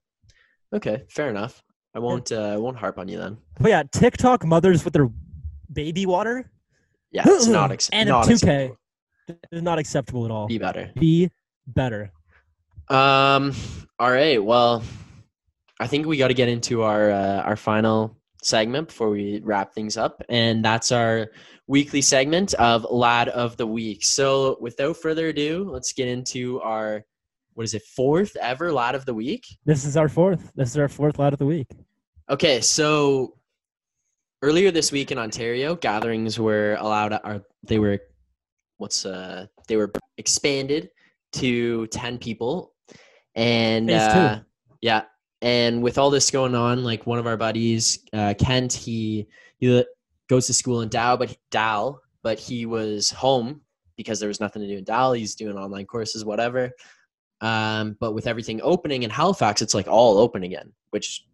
Okay. 0.77 1.05
Fair 1.09 1.29
enough. 1.31 1.63
I 1.95 2.01
won't. 2.01 2.33
Uh, 2.33 2.55
I 2.55 2.57
won't 2.57 2.77
harp 2.79 2.99
on 2.99 3.07
you 3.07 3.19
then. 3.19 3.39
But 3.61 3.69
yeah, 3.69 3.85
TikTok 3.93 4.45
mothers 4.45 4.85
with 4.85 4.93
their 4.93 5.09
baby 5.73 6.07
water 6.07 6.51
Yeah, 7.11 7.23
it's 7.27 7.47
not 7.47 7.73
ex- 7.77 7.89
and 7.93 8.09
not 8.09 8.27
2K 8.27 8.33
acceptable. 8.33 8.79
is 9.53 9.63
not 9.63 9.79
acceptable 9.79 10.25
at 10.25 10.31
all. 10.31 10.47
Be 10.47 10.59
better. 10.59 10.91
Be 10.99 11.31
better. 11.67 12.11
Um. 12.89 13.53
All 13.99 14.11
right. 14.11 14.43
Well, 14.43 14.83
I 15.81 15.87
think 15.87 16.07
we 16.07 16.17
got 16.17 16.29
to 16.29 16.35
get 16.35 16.49
into 16.49 16.83
our 16.83 17.11
uh, 17.11 17.43
our 17.43 17.57
final 17.57 18.17
segment 18.43 18.89
before 18.89 19.09
we 19.11 19.41
wrap 19.43 19.73
things 19.73 19.97
up, 19.97 20.23
and 20.29 20.63
that's 20.65 20.93
our 20.93 21.29
weekly 21.67 22.03
segment 22.03 22.53
of 22.55 22.87
Lad 22.91 23.31
of 23.31 23.57
the 23.57 23.67
Week. 23.67 24.05
So, 24.05 24.59
without 24.61 24.97
further 24.99 25.29
ado, 25.29 25.67
let's 25.71 25.93
get 25.95 26.09
into 26.09 26.61
our 26.61 27.05
what 27.55 27.65
is 27.65 27.73
it 27.73 27.83
fourth 27.97 28.37
ever 28.37 28.71
Lad 28.73 28.95
of 28.95 29.07
the 29.07 29.15
Week. 29.15 29.47
This 29.65 29.85
is 29.87 29.97
our 29.97 30.09
fourth. 30.11 30.53
This 30.55 30.71
is 30.71 30.77
our 30.77 30.89
fourth 30.89 31.19
Lad 31.19 31.33
of 31.33 31.39
the 31.39 31.47
week. 31.47 31.69
Okay, 32.29 32.61
so 32.61 33.37
earlier 34.43 34.71
this 34.71 34.93
week 34.93 35.13
in 35.13 35.19
Ontario, 35.19 35.75
gatherings 35.75 36.39
were 36.39 36.77
allowed. 36.81 37.13
Are 37.13 37.43
they 37.63 37.79
were 37.79 38.01
what's 38.79 39.07
uh 39.07 39.47
they 39.69 39.77
were 39.77 39.93
expanded 40.19 40.91
to 41.33 41.87
ten 41.89 42.19
people, 42.19 42.75
and 43.35 43.91
uh, 43.91 44.41
yeah, 44.81 45.03
and 45.43 45.83
with 45.83 45.99
all 45.99 46.11
this 46.11 46.31
going 46.31 46.55
on, 46.55 46.85
like 46.85 47.07
one 47.07 47.19
of 47.19 47.27
our 47.27 47.37
buddies, 47.37 47.99
uh, 48.13 48.35
Kent, 48.39 48.73
he 48.73 49.29
he 49.59 49.85
goes 50.29 50.47
to 50.47 50.55
school 50.55 50.81
in 50.83 50.89
Dow, 50.89 51.17
but 51.17 51.37
Dal, 51.51 52.01
but 52.23 52.39
he 52.39 52.67
was 52.67 53.11
home 53.11 53.61
because 53.97 54.19
there 54.19 54.29
was 54.29 54.41
nothing 54.41 54.63
to 54.63 54.69
do 54.69 54.79
in 54.79 54.85
Dal. 54.85 55.13
He's 55.13 55.35
doing 55.35 55.57
online 55.57 55.87
courses, 55.87 56.25
whatever. 56.25 56.71
Um, 57.41 57.97
but 58.01 58.13
with 58.13 58.27
everything 58.27 58.61
opening 58.63 59.03
in 59.03 59.11
Halifax, 59.11 59.61
it's 59.61 59.75
like 59.75 59.87
all 59.87 60.19
open 60.19 60.45
again, 60.45 60.73
which 60.91 61.27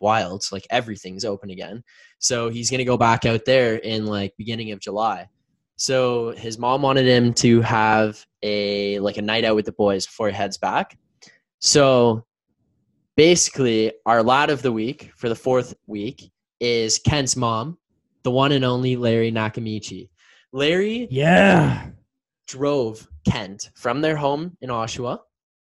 wild. 0.00 0.44
Like 0.52 0.66
everything's 0.70 1.24
open 1.24 1.50
again. 1.50 1.82
So 2.18 2.48
he's 2.48 2.70
gonna 2.70 2.84
go 2.84 2.96
back 2.96 3.24
out 3.24 3.44
there 3.44 3.76
in 3.76 4.06
like 4.06 4.34
beginning 4.36 4.72
of 4.72 4.80
July. 4.80 5.28
So 5.76 6.32
his 6.32 6.58
mom 6.58 6.82
wanted 6.82 7.06
him 7.06 7.32
to 7.34 7.60
have 7.60 8.24
a 8.42 8.98
like 9.00 9.16
a 9.16 9.22
night 9.22 9.44
out 9.44 9.56
with 9.56 9.66
the 9.66 9.72
boys 9.72 10.06
before 10.06 10.28
he 10.28 10.34
heads 10.34 10.58
back. 10.58 10.98
So 11.60 12.24
basically, 13.16 13.92
our 14.06 14.22
lad 14.22 14.50
of 14.50 14.62
the 14.62 14.72
week 14.72 15.10
for 15.16 15.28
the 15.28 15.34
fourth 15.34 15.74
week 15.86 16.30
is 16.60 16.98
Kent's 16.98 17.36
mom, 17.36 17.78
the 18.24 18.30
one 18.30 18.52
and 18.52 18.64
only 18.64 18.96
Larry 18.96 19.30
Nakamichi. 19.30 20.10
Larry 20.52 21.06
Yeah. 21.10 21.90
drove 22.46 23.06
Kent 23.28 23.70
from 23.74 24.00
their 24.00 24.16
home 24.16 24.56
in 24.60 24.70
Oshawa 24.70 25.20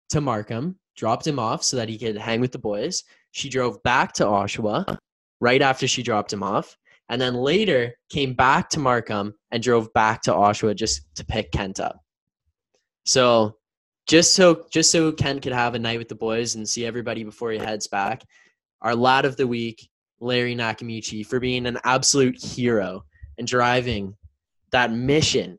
to 0.09 0.21
Markham, 0.21 0.77
dropped 0.99 1.25
him 1.25 1.39
off 1.39 1.63
so 1.63 1.77
that 1.77 1.87
he 1.87 1.97
could 1.97 2.17
hang 2.17 2.41
with 2.41 2.51
the 2.51 2.59
boys. 2.59 3.05
She 3.31 3.47
drove 3.47 3.81
back 3.83 4.11
to 4.13 4.25
Oshawa 4.25 4.97
right 5.39 5.61
after 5.61 5.87
she 5.87 6.03
dropped 6.03 6.33
him 6.33 6.43
off, 6.43 6.75
and 7.07 7.21
then 7.21 7.35
later 7.35 7.95
came 8.09 8.33
back 8.33 8.69
to 8.71 8.79
Markham 8.79 9.33
and 9.51 9.63
drove 9.63 9.91
back 9.93 10.21
to 10.23 10.31
Oshawa 10.31 10.75
just 10.75 11.03
to 11.15 11.25
pick 11.25 11.51
Kent 11.53 11.79
up. 11.79 12.01
So 13.05 13.55
just 14.07 14.33
so 14.33 14.65
just 14.71 14.91
so 14.91 15.11
Kent 15.13 15.41
could 15.41 15.53
have 15.53 15.73
a 15.73 15.79
night 15.79 15.99
with 15.99 16.09
the 16.09 16.15
boys 16.15 16.55
and 16.55 16.67
see 16.67 16.85
everybody 16.85 17.23
before 17.23 17.51
he 17.51 17.59
heads 17.59 17.87
back, 17.87 18.21
our 18.81 18.93
lad 18.93 19.23
of 19.23 19.37
the 19.37 19.47
week, 19.47 19.87
Larry 20.19 20.55
Nakamichi, 20.55 21.25
for 21.25 21.39
being 21.39 21.65
an 21.65 21.79
absolute 21.85 22.37
hero 22.43 23.05
and 23.37 23.47
driving 23.47 24.15
that 24.71 24.91
mission 24.91 25.57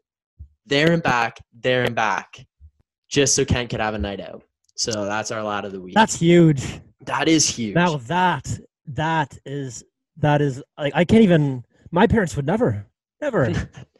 there 0.67 0.93
and 0.93 1.03
back, 1.03 1.39
there 1.59 1.85
and 1.85 1.95
back, 1.95 2.47
just 3.09 3.35
so 3.35 3.45
Kent 3.45 3.71
could 3.71 3.81
have 3.81 3.95
a 3.95 3.99
night 3.99 4.21
out. 4.21 4.43
So 4.81 5.05
that's 5.05 5.31
our 5.31 5.43
lot 5.43 5.67
of 5.67 5.73
the 5.73 5.81
week. 5.81 5.95
That's 5.95 6.19
huge. 6.19 6.81
that 7.05 7.29
is 7.29 7.47
huge. 7.47 7.75
Now 7.75 7.99
that 7.99 8.49
that 8.87 9.37
is 9.45 9.85
that 10.17 10.41
is 10.41 10.63
like 10.79 10.95
I 10.97 11.05
can't 11.05 11.23
even. 11.23 11.65
My 11.91 12.07
parents 12.07 12.35
would 12.37 12.47
never, 12.47 12.87
never. 13.21 13.53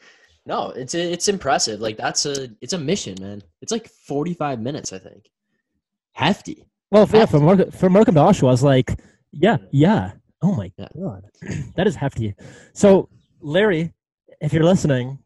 no, 0.47 0.71
it's 0.71 0.95
it's 0.95 1.29
impressive. 1.29 1.81
Like 1.81 1.99
that's 1.99 2.25
a 2.25 2.49
it's 2.63 2.73
a 2.73 2.79
mission, 2.79 3.15
man. 3.21 3.43
It's 3.61 3.73
like 3.73 3.89
forty 3.89 4.33
five 4.33 4.59
minutes, 4.59 4.91
I 4.95 4.99
think. 5.01 5.29
Hefty. 6.13 6.65
Well, 6.91 7.05
for, 7.07 7.17
yeah, 7.19 7.27
for 7.27 7.41
Markham, 7.41 7.71
from 7.73 7.93
Markham 7.93 8.15
to 8.15 8.21
Oshawa, 8.23 8.49
I 8.49 8.51
was 8.53 8.63
like, 8.63 8.99
yeah, 9.33 9.59
yeah. 9.73 10.13
Oh 10.41 10.55
my 10.55 10.73
Yeah. 10.79 10.89
god, 10.99 11.25
that 11.77 11.87
is 11.89 11.95
hefty. 11.95 12.35
So, 12.73 13.11
Larry, 13.43 13.93
if 14.41 14.55
you're 14.55 14.65
listening, 14.65 15.19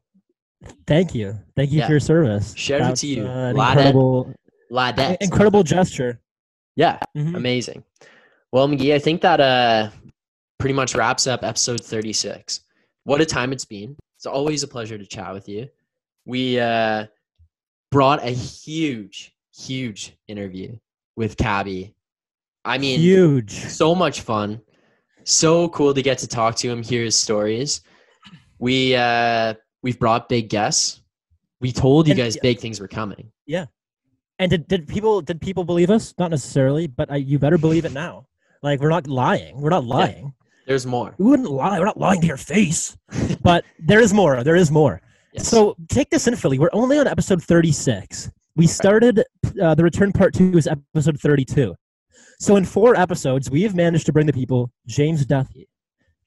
thank 0.89 1.15
you, 1.15 1.39
thank 1.55 1.71
you 1.71 1.79
Yeah. 1.79 1.87
for 1.87 1.93
your 1.93 2.01
service. 2.01 2.55
Shout 2.57 2.81
out 2.81 2.97
to 2.97 3.07
you. 3.07 3.25
uh, 3.27 3.51
incredible, 3.51 4.35
Ladette. 4.71 5.19
incredible 5.21 5.63
gesture. 5.63 6.21
Yeah, 6.77 6.99
Mhm. 7.17 7.37
amazing. 7.37 7.85
Well, 8.53 8.69
McGee, 8.69 8.95
I 8.95 8.99
think 8.99 9.21
that 9.23 9.41
uh 9.41 9.91
pretty 10.59 10.75
much 10.75 10.95
wraps 10.95 11.27
up 11.27 11.43
episode 11.45 11.83
36. 11.85 12.61
What 13.05 13.21
a 13.21 13.27
time 13.27 13.53
it's 13.53 13.65
been. 13.65 13.97
It's 14.17 14.27
always 14.27 14.63
a 14.63 14.69
pleasure 14.69 14.97
to 14.99 15.07
chat 15.07 15.33
with 15.35 15.49
you. 15.49 15.69
We 16.25 16.59
uh 16.59 17.07
brought 17.91 18.25
a 18.25 18.31
huge, 18.31 19.35
huge 19.57 20.17
interview 20.27 20.77
with 21.17 21.37
Cabbie. 21.37 21.95
I 22.65 22.79
mean, 22.79 22.99
Huge. 22.99 23.51
so 23.53 23.95
much 23.95 24.23
fun. 24.23 24.61
So 25.25 25.69
cool 25.69 25.95
to 25.95 26.03
get 26.03 26.19
to 26.19 26.27
talk 26.27 26.57
to 26.57 26.69
him, 26.71 26.83
hear 26.83 27.05
his 27.05 27.17
stories. 27.17 27.83
We 28.59 28.95
uh 28.97 29.55
we've 29.83 29.99
brought 29.99 30.29
big 30.29 30.49
guests. 30.49 31.03
We 31.61 31.73
told 31.73 32.07
you 32.09 32.13
And- 32.13 32.19
guys 32.19 32.37
big 32.39 32.59
things 32.61 32.81
were 32.81 32.89
coming. 32.89 33.31
And 34.39 34.51
did, 34.51 34.67
did 34.69 34.89
people 34.89 35.21
did 35.21 35.41
people 35.41 35.65
believe 35.65 35.91
us? 35.91 36.15
Not 36.19 36.31
necessarily, 36.31 36.87
but 36.87 37.11
I, 37.11 37.17
you 37.17 37.39
better 37.39 37.59
believe 37.59 37.85
it 37.85 37.93
now. 37.93 38.27
Like 38.63 38.81
we're 38.81 38.89
not 38.89 39.07
lying. 39.07 39.61
We're 39.61 39.71
not 39.71 39.85
lying. 39.85 40.35
There's 40.67 40.87
more. 40.87 41.15
We 41.19 41.27
wouldn't 41.27 41.51
lie. 41.51 41.79
We're 41.79 41.85
not 41.85 41.99
lying 42.01 42.21
to 42.23 42.27
your 42.27 42.37
face. 42.39 42.97
but 43.43 43.65
there 43.79 44.01
is 44.01 44.15
more. 44.15 44.43
There 44.43 44.57
is 44.57 44.71
more. 44.71 45.01
Yes. 45.33 45.49
So 45.49 45.77
take 45.89 46.11
this 46.11 46.27
in, 46.27 46.37
Philly. 46.37 46.59
We're 46.59 46.71
only 46.73 46.99
on 46.99 47.07
episode 47.07 47.43
36. 47.43 48.31
We 48.57 48.67
started 48.67 49.25
uh, 49.61 49.75
the 49.75 49.83
return 49.83 50.13
part 50.13 50.33
two 50.33 50.57
is 50.57 50.67
episode 50.67 51.21
32. 51.21 51.75
So 52.39 52.57
in 52.57 52.65
four 52.65 52.97
episodes, 52.97 53.51
we 53.51 53.63
have 53.63 53.75
managed 53.75 54.07
to 54.07 54.13
bring 54.13 54.27
the 54.27 54.33
people 54.33 54.71
James 54.87 55.25
Duthie, 55.27 55.69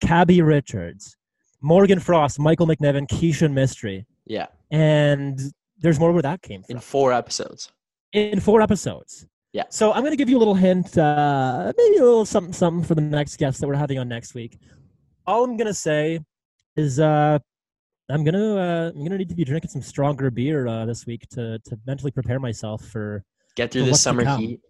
Cabbie 0.02 0.42
Richards, 0.42 1.18
Morgan 1.62 2.00
Frost, 2.00 2.40
Michael 2.40 2.68
McNevin, 2.68 3.08
Keisha 3.08 3.52
Mystery, 3.52 4.06
yeah, 4.26 4.48
and 4.72 5.40
there's 5.80 6.00
more 6.00 6.12
where 6.12 6.22
that 6.22 6.42
came 6.42 6.64
from. 6.64 6.76
in 6.76 6.82
four 6.82 7.12
episodes. 7.14 7.72
In 8.18 8.40
four 8.40 8.62
episodes. 8.62 9.28
Yeah. 9.54 9.64
So 9.70 9.92
I'm 9.94 10.04
gonna 10.04 10.16
give 10.16 10.30
you 10.30 10.38
a 10.38 10.40
little 10.40 10.56
hint, 10.56 10.98
uh, 10.98 11.72
maybe 11.78 11.98
a 11.98 12.04
little 12.04 12.26
something, 12.26 12.54
something 12.54 12.84
for 12.84 12.96
the 12.96 13.02
next 13.02 13.38
guest 13.38 13.60
that 13.62 13.68
we're 13.68 13.76
having 13.76 14.00
on 14.00 14.08
next 14.10 14.34
week. 14.34 14.58
All 15.26 15.44
I'm 15.44 15.56
gonna 15.56 15.74
say 15.74 16.20
is, 16.76 17.00
uh, 17.00 17.40
I'm 18.10 18.24
gonna, 18.24 18.56
uh, 18.56 18.92
I'm 18.96 19.04
gonna 19.04 19.18
need 19.18 19.30
to 19.30 19.36
be 19.36 19.44
drinking 19.46 19.70
some 19.70 19.82
stronger 19.82 20.32
beer 20.32 20.68
uh, 20.68 20.86
this 20.86 21.06
week 21.06 21.28
to 21.32 21.60
to 21.60 21.80
mentally 21.86 22.12
prepare 22.12 22.40
myself 22.40 22.84
for. 22.86 23.24
Get 23.56 23.72
through 23.72 23.86
For 23.86 23.92
the 23.92 23.96
summer 23.98 24.38
heat. 24.38 24.62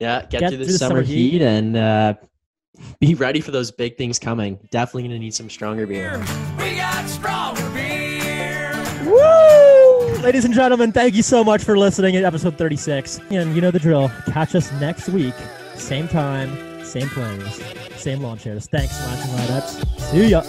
Yeah, 0.00 0.20
get, 0.22 0.40
Get 0.40 0.48
through 0.50 0.58
the 0.58 0.64
through 0.64 0.72
the 0.72 0.78
summer, 0.78 0.94
summer 0.96 1.02
heat. 1.02 1.30
heat 1.32 1.42
and 1.42 1.76
uh, 1.76 2.14
be 3.00 3.14
ready 3.14 3.40
for 3.40 3.50
those 3.52 3.70
big 3.70 3.96
things 3.96 4.18
coming. 4.18 4.58
Definitely 4.70 5.04
gonna 5.04 5.18
need 5.18 5.34
some 5.34 5.48
stronger 5.48 5.86
beer. 5.86 6.18
We 6.58 6.76
got 6.76 7.08
stronger 7.08 7.68
beer. 7.70 8.72
Woo! 9.06 9.53
Ladies 10.24 10.46
and 10.46 10.54
gentlemen, 10.54 10.90
thank 10.90 11.14
you 11.14 11.22
so 11.22 11.44
much 11.44 11.62
for 11.62 11.76
listening 11.76 12.14
to 12.14 12.22
episode 12.22 12.56
36. 12.56 13.20
And 13.28 13.54
you 13.54 13.60
know 13.60 13.70
the 13.70 13.78
drill. 13.78 14.10
Catch 14.24 14.54
us 14.54 14.72
next 14.80 15.10
week, 15.10 15.34
same 15.74 16.08
time, 16.08 16.82
same 16.82 17.10
planes, 17.10 17.60
same 17.96 18.22
lawn 18.22 18.38
chairs. 18.38 18.66
Thanks, 18.66 18.98
Launching 19.02 19.30
Ridettes. 19.32 20.00
See 20.00 20.28
ya. 20.28 20.40